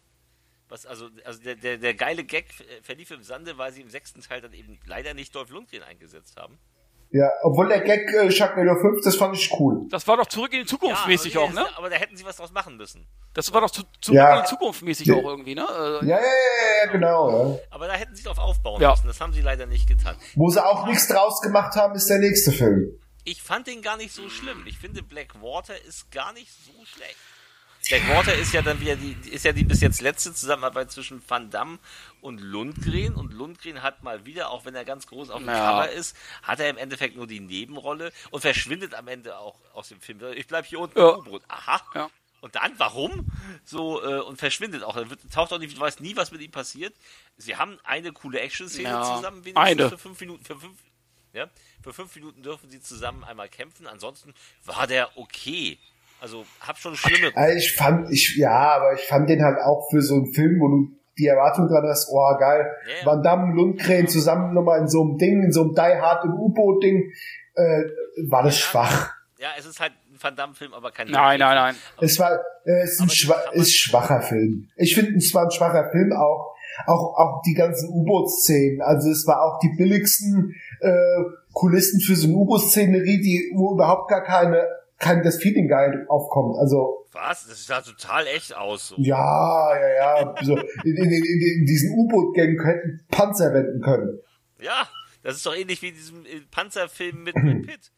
[0.68, 3.88] Was also, also der, der, der geile Gag äh, verlief im Sande, weil sie im
[3.90, 6.58] sechsten Teil dann eben leider nicht Dolph Lundgren eingesetzt haben.
[7.12, 9.86] Ja, obwohl der Gag äh, Sharknado 5, das fand ich cool.
[9.90, 11.66] Das war doch zurück in die Zukunft mäßig aber, auch, ne?
[11.76, 13.04] Aber da hätten sie was draus machen müssen.
[13.34, 14.36] Das war doch zu, zurück Ja.
[14.36, 15.16] in die Zukunft mäßig Ja.
[15.16, 15.62] auch irgendwie, ne?
[15.62, 17.52] Äh, Ja, ja, ja, ja, genau.
[17.54, 17.58] Ja.
[17.70, 18.90] Aber da hätten sie drauf aufbauen Ja.
[18.90, 19.08] müssen.
[19.08, 20.14] Das haben sie leider nicht getan.
[20.36, 22.92] Wo sie auch nichts draus gemacht haben, ist der nächste Film.
[23.24, 24.64] Ich fand den gar nicht so schlimm.
[24.66, 27.16] Ich finde Blackwater ist gar nicht so schlecht.
[27.88, 31.50] Blackwater ist ja dann wieder die, ist ja die bis jetzt letzte Zusammenarbeit zwischen Van
[31.50, 31.78] Damme
[32.20, 33.14] und Lundgren.
[33.14, 35.70] Und Lundgren hat mal wieder, auch wenn er ganz groß auf dem Ja.
[35.70, 39.88] Cover ist, hat er im Endeffekt nur die Nebenrolle und verschwindet am Ende auch aus
[39.88, 40.20] dem Film.
[40.36, 41.10] Ich bleib hier unten Ja.
[41.14, 41.42] im U-Boot.
[41.48, 41.80] Aha.
[41.94, 42.10] Ja.
[42.42, 43.26] Und dann, warum?
[43.64, 44.96] So, äh, und verschwindet auch.
[44.96, 46.94] Er wird, taucht auch nicht, du weißt nie, was mit ihm passiert.
[47.36, 49.88] Sie haben eine coole Action-Szene Ja, zusammen, wenigstens eine.
[49.90, 50.78] für fünf Minuten, für fünf,
[51.34, 51.48] ja,
[51.82, 53.86] für fünf Minuten dürfen sie zusammen einmal kämpfen.
[53.86, 54.32] Ansonsten
[54.64, 55.78] war der okay.
[56.20, 57.32] Also, hab schon schlimme.
[57.34, 60.60] Also ich fand, ich, ja, aber ich fand den halt auch für so einen Film,
[60.60, 63.06] wo du die Erwartung dran hast, oh geil, Ja, ja.
[63.06, 66.32] Van Damme, Lundgren zusammen nochmal in so einem Ding, in so einem Die Hard im
[66.32, 67.12] U-Boot-Ding,
[67.54, 67.82] äh,
[68.28, 69.12] war das schwach.
[69.38, 71.74] Ja, es ist halt ein Van Damme-Film, aber kein Nein, nein, nein.
[72.00, 72.32] Es war,
[72.64, 74.68] äh, es ist ein schwa ist schwacher Film.
[74.76, 76.54] Ich finde, es war ein schwacher Film auch.
[76.86, 78.80] Auch, auch die ganzen U-Boot-Szenen.
[78.80, 84.08] Also es war auch die billigsten äh, Kulissen für so eine U-Boot-Szenerie, die wo überhaupt
[84.08, 84.66] gar keine,
[85.00, 86.56] kein das Feeling geil aufkommt.
[86.58, 87.48] Also Was?
[87.48, 88.88] Das sah total echt aus.
[88.88, 88.94] So.
[88.98, 90.34] ja, ja, ja.
[90.42, 91.24] So, in, in, in,
[91.60, 94.20] in diesen U-Boot-Gängen hätten Panzer wenden können.
[94.60, 94.86] Ja,
[95.22, 97.92] das ist doch ähnlich wie in diesem äh, Panzerfilm mit Brad Pitt.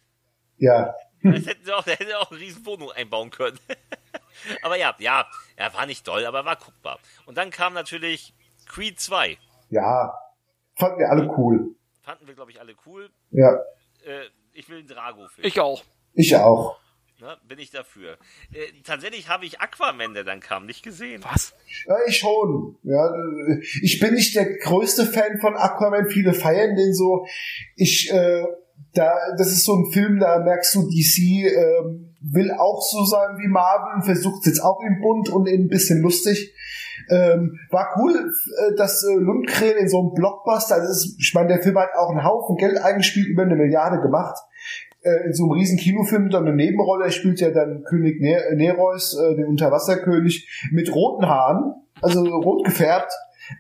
[0.56, 0.94] Ja.
[1.22, 3.58] Das hätten sie auch, da hätte er auch eine riesen Wohnung einbauen können.
[4.62, 6.98] aber ja, ja, er war nicht doll, aber war guckbar.
[7.26, 8.34] Und dann kam natürlich
[8.66, 9.38] Creed 2.
[9.70, 10.14] Ja.
[10.76, 11.74] Fanden wir alle cool.
[12.02, 13.10] Fanden wir, glaube ich, alle cool.
[13.30, 13.54] Ja.
[14.04, 15.46] Äh, ich will einen Drago-Film.
[15.46, 15.84] Ich auch.
[16.14, 16.78] Ich auch.
[17.22, 18.18] Ne, bin ich dafür.
[18.52, 21.22] Äh, tatsächlich habe ich Aquaman, der dann kam, nicht gesehen.
[21.22, 21.54] Was?
[21.86, 22.76] Ja, ich schon.
[22.82, 23.14] Ja,
[23.80, 26.08] ich bin nicht der größte Fan von Aquaman.
[26.08, 27.24] Viele feiern den so.
[27.76, 28.44] Ich, äh,
[28.94, 33.38] da, das ist so ein Film, da merkst du, DC ähm, will auch so sein
[33.38, 36.52] wie Marvel, versucht es jetzt auch in bunt und in ein bisschen lustig.
[37.08, 41.50] Ähm, war cool, äh, dass äh, Lundgren in so einem Blockbuster, also ist, ich meine,
[41.50, 44.38] der Film hat auch einen Haufen Geld eingespielt, über eine Milliarde gemacht.
[45.02, 47.06] Äh, in so einem riesen Kinofilm dann eine Nebenrolle.
[47.06, 52.64] Er spielt ja dann König ne Nereus, äh, den Unterwasserkönig, mit roten Haaren, also rot
[52.64, 53.12] gefärbt.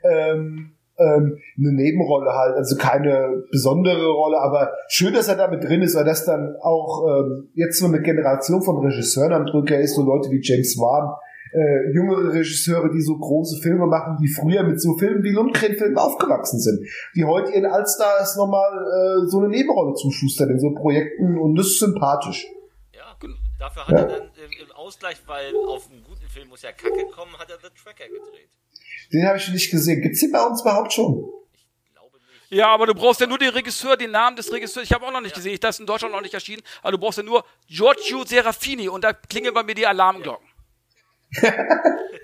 [0.04, 5.64] Ähm, ähm, eine Nebenrolle halt, also keine besondere Rolle, aber schön, dass er da mit
[5.64, 9.78] drin ist, weil das dann auch ähm, jetzt so eine Generation von Regisseuren am Drücker
[9.80, 11.14] ist, so Leute wie James Wan,
[11.52, 15.98] äh, jüngere Regisseure, die so große Filme machen, die früher mit so Filmen wie Lundgren-Filmen
[15.98, 21.38] aufgewachsen sind, die heute ihren Allstars nochmal äh, so eine Nebenrolle zuschustern in so Projekten
[21.38, 22.46] und das ist sympathisch.
[22.94, 23.16] Ja,
[23.58, 27.06] dafür hat er dann äh, im Ausgleich, weil auf einen guten Film muss ja Kacke
[27.14, 28.48] kommen, hat er The Tracker gedreht.
[29.12, 30.00] Den habe ich nicht gesehen.
[30.00, 31.24] Gibt's den bei uns überhaupt schon?
[32.52, 34.84] Ja, aber du brauchst ja nur den Regisseur, den Namen des Regisseurs.
[34.84, 35.56] Ich habe auch noch nicht gesehen.
[35.58, 36.62] Das ist in Deutschland noch nicht erschienen.
[36.82, 40.46] Aber du brauchst ja nur Giorgio Serafini und da klingeln bei mir die Alarmglocken.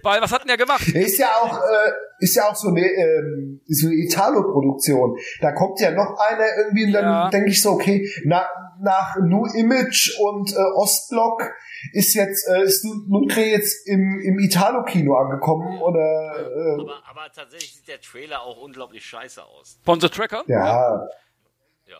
[0.02, 0.86] Weil, was hat denn der gemacht?
[0.88, 5.16] Ist ja auch, äh, ist ja auch so eine, ähm, so eine Italo-Produktion.
[5.40, 7.30] Da kommt ja noch einer irgendwie und dann Ja.
[7.30, 8.46] denke ich so, okay, na,
[8.80, 11.52] nach New Image und äh, Ostblock
[11.92, 15.98] ist jetzt, äh, ist Lundgren jetzt im, im Italo-Kino angekommen oder,
[16.36, 19.78] äh, Aber, aber tatsächlich sieht der Trailer auch unglaublich scheiße aus.
[19.84, 20.44] Von The Tracker?
[20.46, 21.08] ja.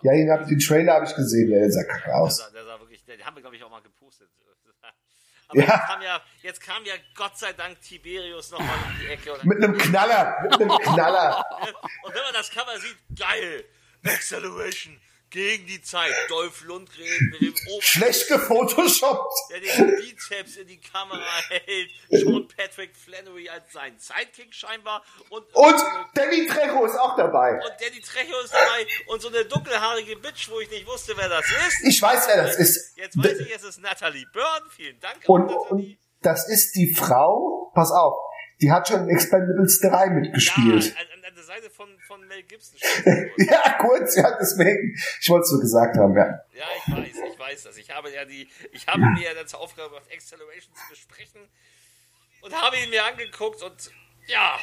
[0.02, 2.36] Ja, den, hab, den Trailer habe ich gesehen, der sah kacke Der aus.
[2.36, 4.28] sah, der sah wirklich, den haben wir, glaube ich, auch mal gepostet.
[5.48, 5.64] Aber Ja.
[5.64, 9.34] jetzt, kam ja, jetzt kam ja Gott sei Dank Tiberius nochmal um die Ecke.
[9.34, 11.44] Und, Mit einem Knaller, mit einem Knaller.
[12.04, 13.64] und wenn man das Cover sieht, geil!
[14.04, 14.98] Acceleration
[15.30, 16.14] gegen die Zeit.
[16.30, 19.34] Dolph Lundgren mit dem Ober Schlecht gefotoshoppt.
[19.50, 21.20] der den Bizeps in die Kamera
[21.50, 21.90] hält.
[22.08, 25.04] Sean Patrick Flannery als sein Sidekick scheinbar.
[25.28, 25.76] Und, Und
[26.14, 27.52] Danny Trejo ist auch dabei.
[27.56, 28.86] und Danny Trejo ist dabei.
[29.08, 31.84] Und so eine dunkelhaarige Bitch, wo ich nicht wusste, wer das ist.
[31.84, 32.96] Ich weiß, wer das ist.
[32.96, 34.64] Jetzt weiß ich, es ist Natalie Byrne.
[34.74, 35.98] Vielen Dank, Und, Natalie.
[35.98, 38.14] und das ist die Frau, pass auf,
[38.60, 40.84] die hat schon in Expendables 3 mitgespielt.
[40.84, 42.78] Ja, an, an der Seite von, von Mel Gibson.
[43.38, 44.96] Ja, kurz, ja, deswegen.
[45.20, 46.26] Ich wollte es nur gesagt haben, ja.
[46.54, 47.76] ja, ich weiß, ich weiß das.
[47.76, 51.40] Ich habe ja die, ich habe mir ja zur Aufgabe gemacht, Acceleration zu besprechen
[52.42, 53.90] und habe ihn mir angeguckt und
[54.26, 54.58] ja,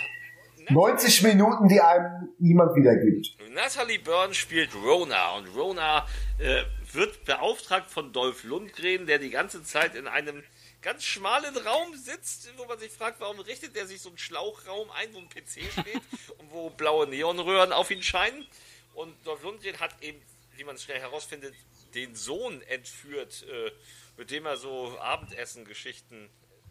[0.69, 3.38] 90 Minuten, die einem niemand wiedergibt.
[3.53, 6.06] Natalie Byrne spielt Rona und Rona
[6.40, 10.43] äh, wird beauftragt von Dolph Lundgren, der die ganze Zeit in einem
[10.85, 14.91] ganz schmalen Raum sitzt, wo man sich fragt, warum richtet er sich so einen Schlauchraum
[14.91, 16.01] ein, wo ein PC steht
[16.38, 18.47] und wo blaue Neonröhren auf ihn scheinen.
[18.93, 20.22] Und Dolph Lundgren hat eben,
[20.55, 21.55] wie man schnell herausfindet,
[21.95, 23.72] den Sohn entführt, äh,
[24.15, 26.30] mit dem er so Abendessen-Geschichten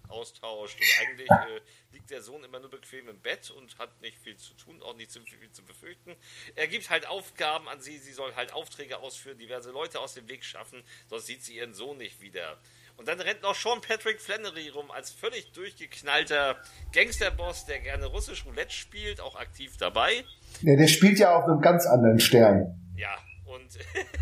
[0.09, 0.79] austauscht.
[0.79, 1.61] Und eigentlich äh,
[1.93, 4.95] liegt der Sohn immer nur bequem im Bett und hat nicht viel zu tun, auch
[4.95, 6.15] nicht zu viel zu befürchten.
[6.55, 10.29] Er gibt halt Aufgaben an sie, sie soll halt Aufträge ausführen, diverse Leute aus dem
[10.29, 12.61] Weg schaffen, sonst sieht sie ihren Sohn nicht wieder.
[12.97, 16.57] Und dann rennt noch Sean Patrick Flannery rum als völlig durchgeknallter
[16.93, 20.25] Gangsterboss, der gerne russisch Roulette spielt, auch aktiv dabei.
[20.63, 22.81] Ja, der spielt ja auf einem ganz anderen Stern.
[22.97, 23.17] Ja,
[23.47, 23.69] und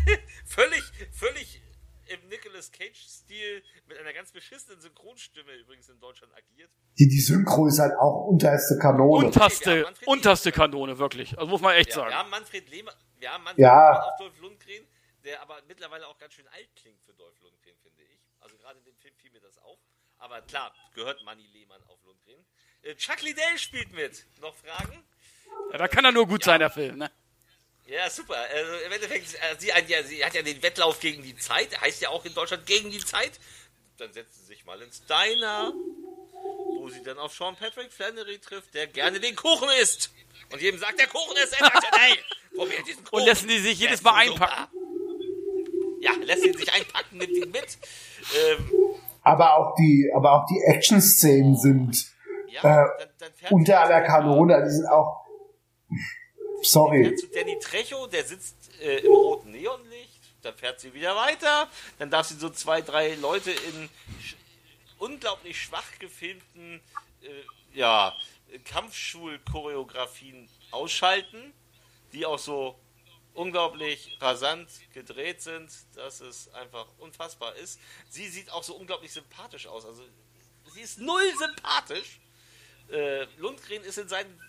[0.45, 1.61] völlig, völlig
[2.07, 6.69] im Nicolas Cage-Stil mit einer ganz beschissenen Synchronstimme übrigens in Deutschland agiert.
[6.99, 9.27] Die, die Synchro ist halt auch unterste Kanone.
[9.27, 11.37] Unterste, Ja, Manfred unterste Kanone, wirklich.
[11.37, 12.09] Also muss man echt Ja, sagen.
[12.09, 13.89] wir haben Manfred Lehmann, wir haben Manfred Ja.
[13.91, 14.85] Lehmann auf Dolph Lundgren,
[15.23, 18.19] der aber mittlerweile auch ganz schön alt klingt für Dolph Lundgren, finde ich.
[18.41, 19.77] Also gerade in dem Film fiel mir das auf.
[20.17, 22.45] Aber klar, gehört Manny Lehmann auf Lundgren.
[22.81, 24.25] Äh, Chuck Liddell spielt mit.
[24.39, 25.03] Noch Fragen?
[25.71, 27.11] Ja, da kann er nur gut sein, der Film, ne?
[27.85, 28.37] Ja, super.
[28.37, 31.79] Also Im Endeffekt, äh, sie, hat ja, sie hat ja den Wettlauf gegen die Zeit,
[31.81, 33.33] heißt ja auch in Deutschland gegen die Zeit.
[33.97, 35.73] Dann setzt sie sich mal ins Diner,
[36.77, 40.11] wo sie dann auf Sean Patrick Flannery trifft, der gerne den Kuchen isst.
[40.51, 42.17] Und jedem sagt, der Kuchen ist sensationell.
[42.55, 43.19] Probiert diesen Kuchen.
[43.19, 44.82] Und lassen die sich jedes Mal einpacken.
[46.03, 47.77] Ja, lässt ihn sich einpacken, nimmt ihn mit.
[48.35, 48.69] Ähm,
[49.21, 52.11] Aber auch die, aber auch die Action-Szenen sind
[52.49, 54.63] ja, Äh, dann, dann unter aller Kanone.
[54.65, 55.23] Die sind auch.
[56.61, 57.03] Sorry.
[57.05, 60.21] fährt zu Danny Trejo, der sitzt äh, im roten Neonlicht.
[60.41, 61.67] Dann fährt sie wieder weiter.
[61.99, 63.89] Dann darf sie so zwei, drei Leute in
[64.21, 64.35] sch
[64.99, 66.79] unglaublich schwach gefilmten
[67.21, 68.13] äh, ja,
[68.63, 71.53] Kampfschul-Choreografien ausschalten,
[72.13, 72.75] die auch so
[73.33, 77.79] unglaublich rasant gedreht sind, dass es einfach unfassbar ist.
[78.09, 79.85] Sie sieht auch so unglaublich sympathisch aus.
[79.85, 80.03] Also
[80.73, 82.19] sie ist null sympathisch.
[82.89, 84.39] Äh, Lundgren ist in seinen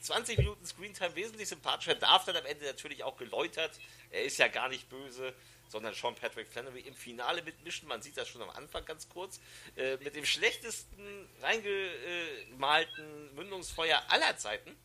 [0.00, 3.78] 20 Minuten Screentime wesentlich sympathischer, darf dann am Ende natürlich auch geläutert.
[4.10, 5.34] Er ist ja gar nicht böse,
[5.68, 7.86] sondern Sean Patrick Flannery im Finale mitmischen.
[7.86, 9.40] Man sieht das schon am Anfang ganz kurz.
[9.76, 14.76] Äh, mit dem schlechtesten reingemalten Mündungsfeuer aller Zeiten.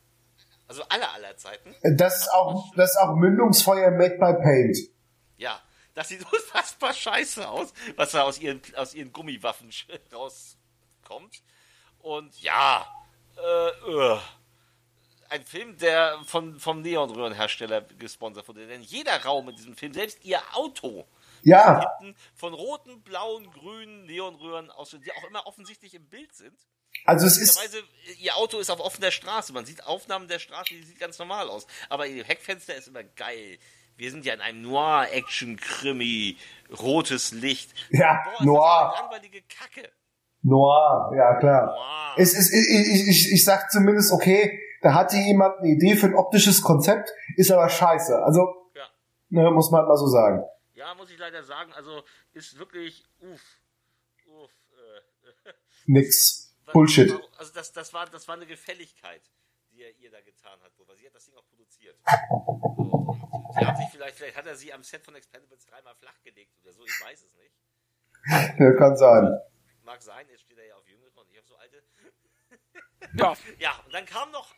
[0.68, 1.74] Also aller aller Zeiten.
[1.96, 4.76] Das ist auch, das ist auch Mündungsfeuer made by Paint.
[5.36, 5.60] Ja,
[5.94, 9.70] das sieht unfassbar scheiße aus, was da aus ihren, aus ihren Gummiwaffen
[10.12, 11.42] rauskommt.
[12.00, 12.86] Und ja,
[13.36, 14.18] äh, äh,
[15.28, 18.66] ein Film, der von, vom Neonröhrenhersteller gesponsert wurde.
[18.66, 21.06] Denn jeder Raum in diesem Film, selbst ihr Auto,
[21.42, 21.84] Ja,
[22.34, 26.56] von roten, blauen, grünen Neonröhren aus, die auch immer offensichtlich im Bild sind.
[27.04, 27.82] Also es ist, Weise,
[28.18, 29.52] ihr Auto ist auf offener Straße.
[29.52, 31.66] Man sieht Aufnahmen der Straße, die sieht ganz normal aus.
[31.88, 33.58] Aber ihr Heckfenster ist immer geil.
[33.96, 36.36] Wir sind ja in einem Noir-Action-Krimi,
[36.78, 37.72] rotes Licht.
[37.90, 38.94] Ja, Boah, Noir.
[39.00, 39.90] Langweilige Kacke.
[40.42, 41.66] Noir, ja klar.
[41.66, 42.14] Noir.
[42.18, 46.06] Es ist, ich, ich, ich, ich sag zumindest, okay, da hatte jemand eine Idee für
[46.06, 48.22] ein optisches Konzept, ist aber scheiße.
[48.22, 48.86] Also, Ja.
[49.30, 50.44] ne, muss man halt mal so sagen.
[50.74, 51.72] ja, muss ich leider sagen.
[51.72, 52.02] Also
[52.32, 53.40] ist wirklich, uff,
[54.26, 54.50] uff.
[55.46, 55.52] Äh,
[55.86, 56.45] Nix.
[56.72, 57.12] Bullshit.
[57.38, 59.22] Also das, das, war, das war eine Gefälligkeit,
[59.70, 60.72] die er ihr da getan hat.
[60.86, 61.96] Weil sie hat das Ding auch produziert.
[63.58, 66.72] Sie hat sich vielleicht, vielleicht hat er sie am Set von Expendables dreimal flachgelegt oder
[66.72, 66.84] so.
[66.84, 67.54] Ich weiß es nicht.
[68.58, 69.38] Ja, kann sein.
[69.84, 71.82] Mag sein, jetzt steht er ja auf Jüngere und ich habe so alte.
[73.14, 74.54] Ja, Ja, und dann kam noch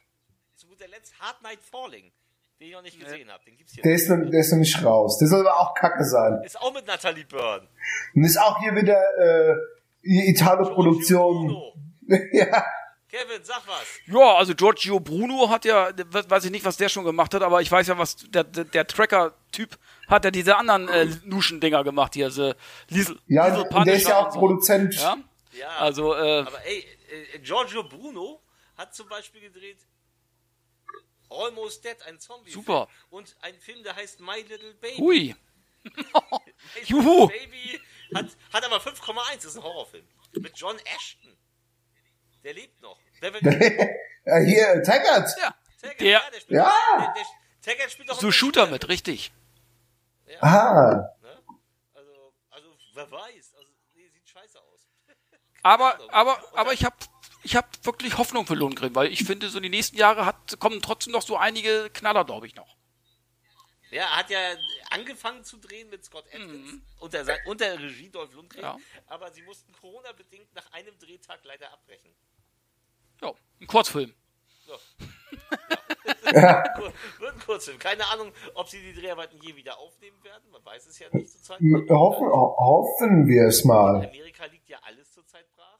[0.56, 2.10] zu guter Letzt Hard Night Falling,
[2.58, 3.44] den ich noch nicht gesehen habe.
[3.44, 3.82] Den gibt's hier.
[3.82, 5.18] Der ist, noch, der ist noch nicht raus.
[5.18, 6.42] Der soll aber auch kacke sein.
[6.44, 7.68] ist auch mit Natalie Byrne.
[8.14, 9.56] Und ist auch hier wieder äh,
[10.30, 11.54] Italo-Produktion.
[12.32, 12.64] Ja,
[13.08, 13.86] Kevin, sag was.
[14.06, 17.62] Ja, also Giorgio Bruno hat ja, weiß ich nicht, was der schon gemacht hat, aber
[17.62, 19.78] ich weiß ja, was der, der, der Tracker-Typ
[20.08, 22.54] hat ja diese anderen äh, Luschen-Dinger gemacht hier, also
[22.88, 24.38] Liesel, ja Liesel der ist ja auch so.
[24.38, 24.94] Produzent.
[24.94, 25.16] Ja?
[25.52, 26.84] Ja, Also, äh, aber ey,
[27.34, 28.42] äh, Giorgio Bruno
[28.76, 29.78] hat zum Beispiel gedreht
[31.30, 32.50] Almost Dead, ein Zombie.
[32.50, 32.88] Super.
[33.10, 34.96] Und ein Film, der heißt My Little Baby.
[34.98, 35.36] hui.
[35.84, 35.92] My
[36.74, 37.28] Little Juhu.
[37.28, 37.80] Baby
[38.14, 40.06] hat, hat aber 5,1, ist ein Horrorfilm.
[40.32, 41.36] Mit John Ashton.
[42.48, 42.98] Der lebt noch.
[43.20, 43.44] Beverly
[44.24, 45.28] Äh, hier, Taggart.
[45.38, 46.72] Ja, Taggart, der, ja, der spielt Ja.
[46.98, 47.24] Der, der,
[47.74, 49.32] Taggart spielt auch so in Shooter der mit, richtig.
[50.40, 51.42] Ah, Ne?
[51.92, 53.54] Also, also, wer weiß.
[53.54, 54.88] Also, nee, sieht scheiße aus.
[55.62, 56.96] Aber, aber, aber ich habe
[57.42, 60.80] ich hab wirklich Hoffnung für Lohngrin, weil ich finde, so die nächsten Jahre hat, kommen
[60.80, 62.76] trotzdem noch so einige Knaller, glaube ich, noch.
[63.90, 64.38] Ja, er hat ja
[64.90, 68.76] angefangen zu drehen mit Scott Adkins unter, sein- unter Regie Dolph Lundgren, Ja.
[69.06, 72.14] aber sie mussten Corona-bedingt nach einem Drehtag leider abbrechen.
[73.22, 74.12] Ja, ein Kurzfilm.
[76.32, 76.62] Ja.
[77.20, 77.78] Wird ein Kurzfilm.
[77.78, 80.42] Keine Ahnung, ob sie die Dreharbeiten je wieder aufnehmen werden.
[80.52, 81.60] Man weiß es ja nicht zur Zeit.
[81.60, 83.96] M- Hoffen, ho- hoffen wir es In mal.
[83.96, 85.78] Amerika liegt ja alles zurzeit brach.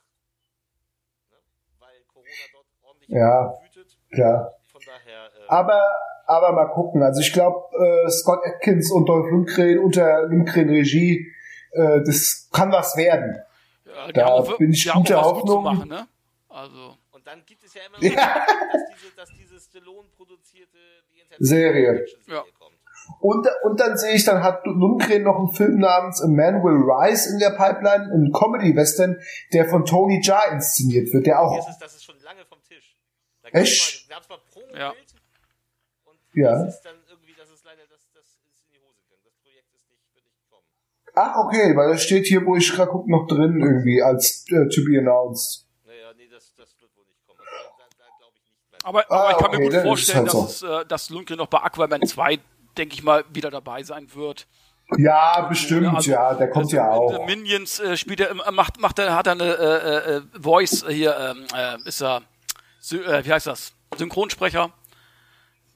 [1.31, 1.37] Ne?
[1.79, 3.59] Weil Corona dort ordentlich Ja.
[3.63, 3.99] wütet.
[4.11, 4.55] Klar.
[4.73, 5.83] Von daher, äh, Aber,
[6.27, 7.03] aber mal gucken.
[7.03, 11.31] Also ich glaube, äh, Scott Atkins und Dolph Lundgren unter Lundgren Regie,
[11.73, 13.39] äh, das kann was werden.
[13.85, 15.63] Ja, Da bin ich guter Hoffnung.
[15.63, 16.09] machen, ne?
[16.49, 16.97] Also,
[17.29, 18.03] dann gibt es ja immer noch,
[18.73, 20.79] dass diese, dass diese Stallone produzierte
[21.39, 22.07] Serie.
[22.27, 22.43] Ja.
[22.59, 22.77] kommt.
[23.21, 26.81] Und, und dann sehe ich, dann hat Lundgren noch einen Film namens A Man Will
[26.91, 29.21] Rise in der Pipeline, ein Comedy-Western,
[29.53, 32.63] der von Tony Jaa inszeniert wird, der auch, ist es, das ist schon lange vom
[32.65, 32.97] Tisch.
[33.43, 34.09] Da Echt?
[34.09, 34.95] mal, gab's mal Promo-Bild Ja.
[36.05, 36.65] und Ja.
[36.65, 39.23] das ist dann irgendwie, das ist leider, das, das ist in die Hose gegangen.
[39.25, 40.65] Das Projekt ist nicht, wird nicht kommen.
[41.15, 44.67] ach okay, weil das steht hier, wo ich gerade gucke, noch drin irgendwie als äh,
[44.75, 45.67] to be announced.
[45.87, 47.41] Naja, nee, das, das wird wohl nicht kommen.
[47.41, 48.27] Also, da da, da
[48.85, 48.89] mehr.
[48.89, 50.43] aber, Ah, aber ich kann okay, mir gut vorstellen, halt so.
[50.43, 52.39] dass, es, äh, dass Lundgren noch bei Aquaman 2,
[52.77, 54.47] denke ich mal, wieder dabei sein wird.
[54.97, 57.27] Ja, bestimmt, Also, ja, der kommt also ja auch.
[57.27, 60.83] Minions äh, spielt er, immer- macht, macht er, hat er eine äh, äh, äh, Voice
[60.85, 62.23] äh, hier, ähm, äh, ist er,
[62.93, 63.75] äh, wie heißt das?
[63.97, 64.71] Synchronsprecher.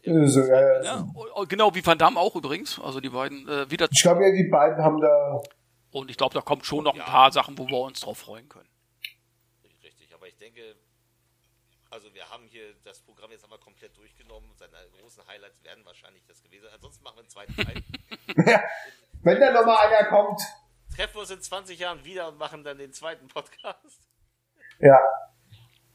[0.02, 2.80] Äh, so, äh, Ja, oh, genau wie Van Damme auch übrigens.
[2.82, 3.86] Also die beiden äh, wieder.
[3.92, 5.42] Ich glaube ja, die beiden haben da,
[5.90, 8.48] Und ich glaube, da kommt schon noch ein paar Sachen, wo wir uns drauf freuen
[8.48, 8.68] können.
[9.84, 10.60] Richtig, aber ich denke,
[11.92, 14.50] also wir haben hier das Programm jetzt einmal komplett durchgenommen.
[14.56, 16.74] Seine großen Highlights werden wahrscheinlich das gewesen sein.
[16.74, 17.82] Ansonsten machen wir einen zweiten Teil.
[19.22, 20.40] wenn da noch mal einer kommt,
[20.94, 24.00] Treffen wir uns in 20 Jahren wieder und machen dann den zweiten Podcast.
[24.78, 24.98] ja,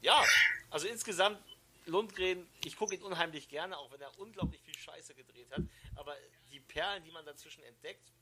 [0.00, 0.24] Ja,
[0.70, 1.38] also insgesamt
[1.86, 5.62] Lundgren, ich gucke ihn unheimlich gerne, auch wenn er unglaublich viel Scheiße gedreht hat.
[5.94, 6.14] Aber
[6.50, 8.12] die Perlen, die man dazwischen entdeckt,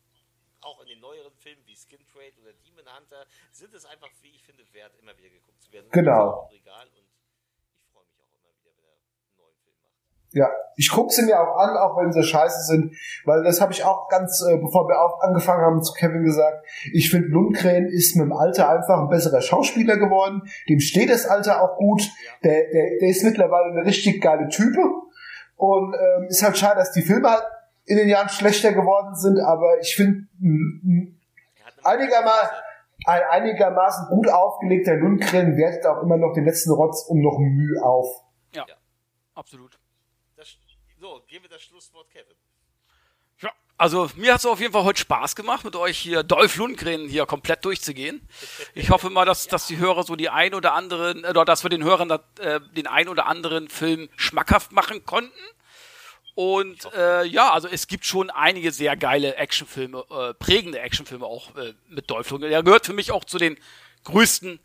[0.61, 4.35] auch in den neueren Filmen wie Skin Trade oder Demon Hunter, sind es einfach, wie
[4.35, 5.91] ich finde, wert, immer wieder geguckt zu werden.
[5.91, 6.47] Genau.
[6.53, 7.07] Regal und
[7.75, 10.26] ich freue mich auch immer wieder, wenn er einen neuen Film macht.
[10.37, 10.51] Ja.
[10.77, 13.83] Ich gucke sie mir auch an, auch wenn sie scheiße sind, weil das habe ich
[13.83, 16.67] auch ganz, äh, bevor wir auch angefangen haben, zu Kevin gesagt.
[16.93, 20.43] Ich finde, Lundgren ist mit dem Alter einfach ein besserer Schauspieler geworden.
[20.69, 22.03] Dem steht das Alter auch gut.
[22.45, 24.79] Der, der, der ist mittlerweile eine richtig geile Type.
[25.57, 27.45] Und ähm, ist halt schade, dass die Filme halt
[27.87, 32.57] in den Jahren schlechter geworden sind, aber ich finde, Er einigermaßen,
[33.07, 37.83] ein einigermaßen gut aufgelegter Lundgren wertet auch immer noch den letzten Rotz um noch Mühe
[37.83, 38.23] auf.
[38.53, 38.67] Ja,
[39.35, 39.79] absolut.
[40.97, 42.35] Das, so, geben wir das Schlusswort Kevin.
[43.43, 46.57] Ja, also mir hat es auf jeden Fall heute Spaß gemacht, mit euch hier Dolph
[46.57, 48.27] Lundgren hier komplett durchzugehen.
[48.75, 51.71] Ich hoffe mal, dass, dass die Hörer so die ein oder anderen, oder dass wir
[51.71, 55.35] den Hörern äh, den ein oder anderen Film schmackhaft machen konnten.
[56.35, 61.55] Und äh, ja, also es gibt schon einige sehr geile Actionfilme, äh, prägende Actionfilme auch
[61.57, 62.53] äh, mit Dolph Lundgren.
[62.53, 63.59] Er gehört für mich auch zu den
[64.05, 64.61] größten,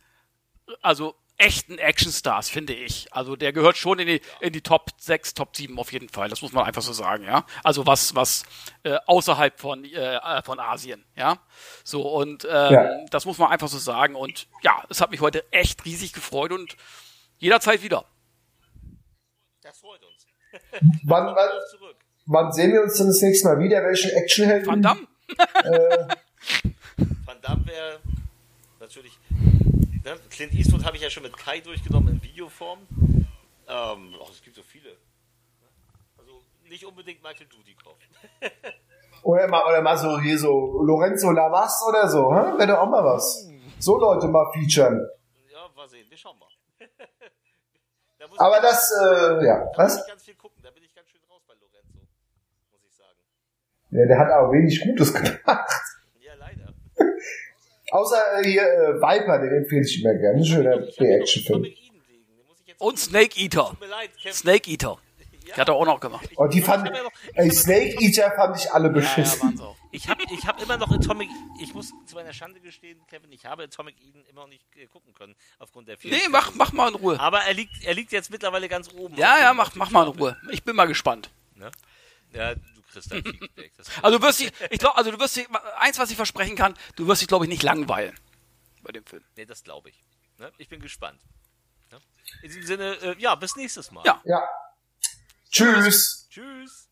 [0.81, 3.11] also echten Actionstars, finde ich.
[3.11, 6.29] Also der gehört schon in die, in die Top 6, Top 7 auf jeden Fall.
[6.29, 7.45] Das muss man einfach so sagen, ja.
[7.63, 8.43] Also was, was
[8.83, 11.39] äh, außerhalb von, äh, äh, von Asien, ja.
[11.83, 13.05] So, und ähm, Ja.
[13.09, 14.15] das muss man einfach so sagen.
[14.15, 16.77] Und ja, es hat mich heute echt riesig gefreut und
[17.39, 18.05] jederzeit wieder.
[19.61, 20.27] Das freut uns.
[21.03, 21.49] Wann, wann,
[22.25, 23.83] wann sehen wir uns denn das nächste Mal wieder?
[23.83, 24.67] Welchen Actionhelden?
[24.67, 25.07] Van Damme?
[27.25, 27.99] Van Damme wäre
[28.79, 29.17] natürlich.
[30.03, 30.17] Ne?
[30.29, 32.79] Clint Eastwood habe ich ja schon mit Kai durchgenommen in Videoform.
[33.67, 34.97] Ähm, ach, es gibt so viele.
[36.17, 37.97] Also nicht unbedingt Michael Dudikoff.
[39.23, 42.57] Oder mal, oder mal so hier so Lorenzo Lamas oder so, hä?
[42.57, 43.47] Wäre doch auch mal was.
[43.77, 45.07] So Leute mal featuren.
[45.51, 46.49] Ja, mal sehen, wir schauen mal.
[48.17, 50.01] da Aber das, äh, ja, da muss was?
[50.01, 51.99] ich ganz viel gucken, da bin ich ganz schön raus bei Lorenzo.
[52.71, 53.19] Muss ich sagen.
[53.91, 55.13] Ja, der hat auch wenig Gutes
[55.45, 55.69] gemacht.
[57.91, 57.97] Ja.
[57.97, 60.37] Außer äh, hier äh, Viper, den empfehle ich immer gerne.
[60.39, 61.55] Ein schöner Ich habe hier noch einen Actionfilm.
[61.63, 62.25] Comic Eden liegen.
[62.37, 63.67] Den muss ich jetzt Und Snake Eater.
[63.69, 64.33] Tut mir leid, Kevin.
[64.33, 64.97] Snake Eater.
[65.45, 66.29] Die hat er auch noch gemacht.
[66.37, 66.93] Oh, die fand, ja
[67.33, 69.57] ey, Snake Eater fand ich alle Ja, ja, beschissen.
[69.57, 69.75] sie auch.
[69.91, 71.27] Ich habe ich hab immer noch Atomic
[71.61, 74.85] Ich muss zu meiner Schande gestehen, Kevin, ich habe Atomic Eden immer noch nicht äh,
[74.85, 77.19] gucken können, aufgrund der vielen Nee, mach, mach mal in Ruhe.
[77.19, 79.15] Aber er liegt, er liegt jetzt mittlerweile ganz oben.
[79.17, 80.37] Ja, ja, mach, mach mal in Ruhe.
[80.51, 81.29] Ich bin mal gespannt.
[81.55, 81.69] Ne?
[82.33, 83.73] Ja, du kriegst dein Feedback.
[83.77, 85.47] Das Also du wirst dich, ich glaube, also du wirst dich,
[85.79, 88.17] eins, was ich versprechen kann, du wirst dich, glaube ich, nicht langweilen
[88.83, 89.23] bei dem Film.
[89.35, 90.03] nee, das glaube ich.
[90.37, 90.51] Ne?
[90.57, 91.19] Ich bin gespannt.
[91.91, 91.99] Ne?
[92.41, 94.03] In diesem Sinne, äh, ja, bis nächstes Mal.
[94.05, 94.21] Ja.
[94.23, 94.41] Ja.
[95.51, 96.27] Tschüss.
[96.29, 96.90] Tschüss.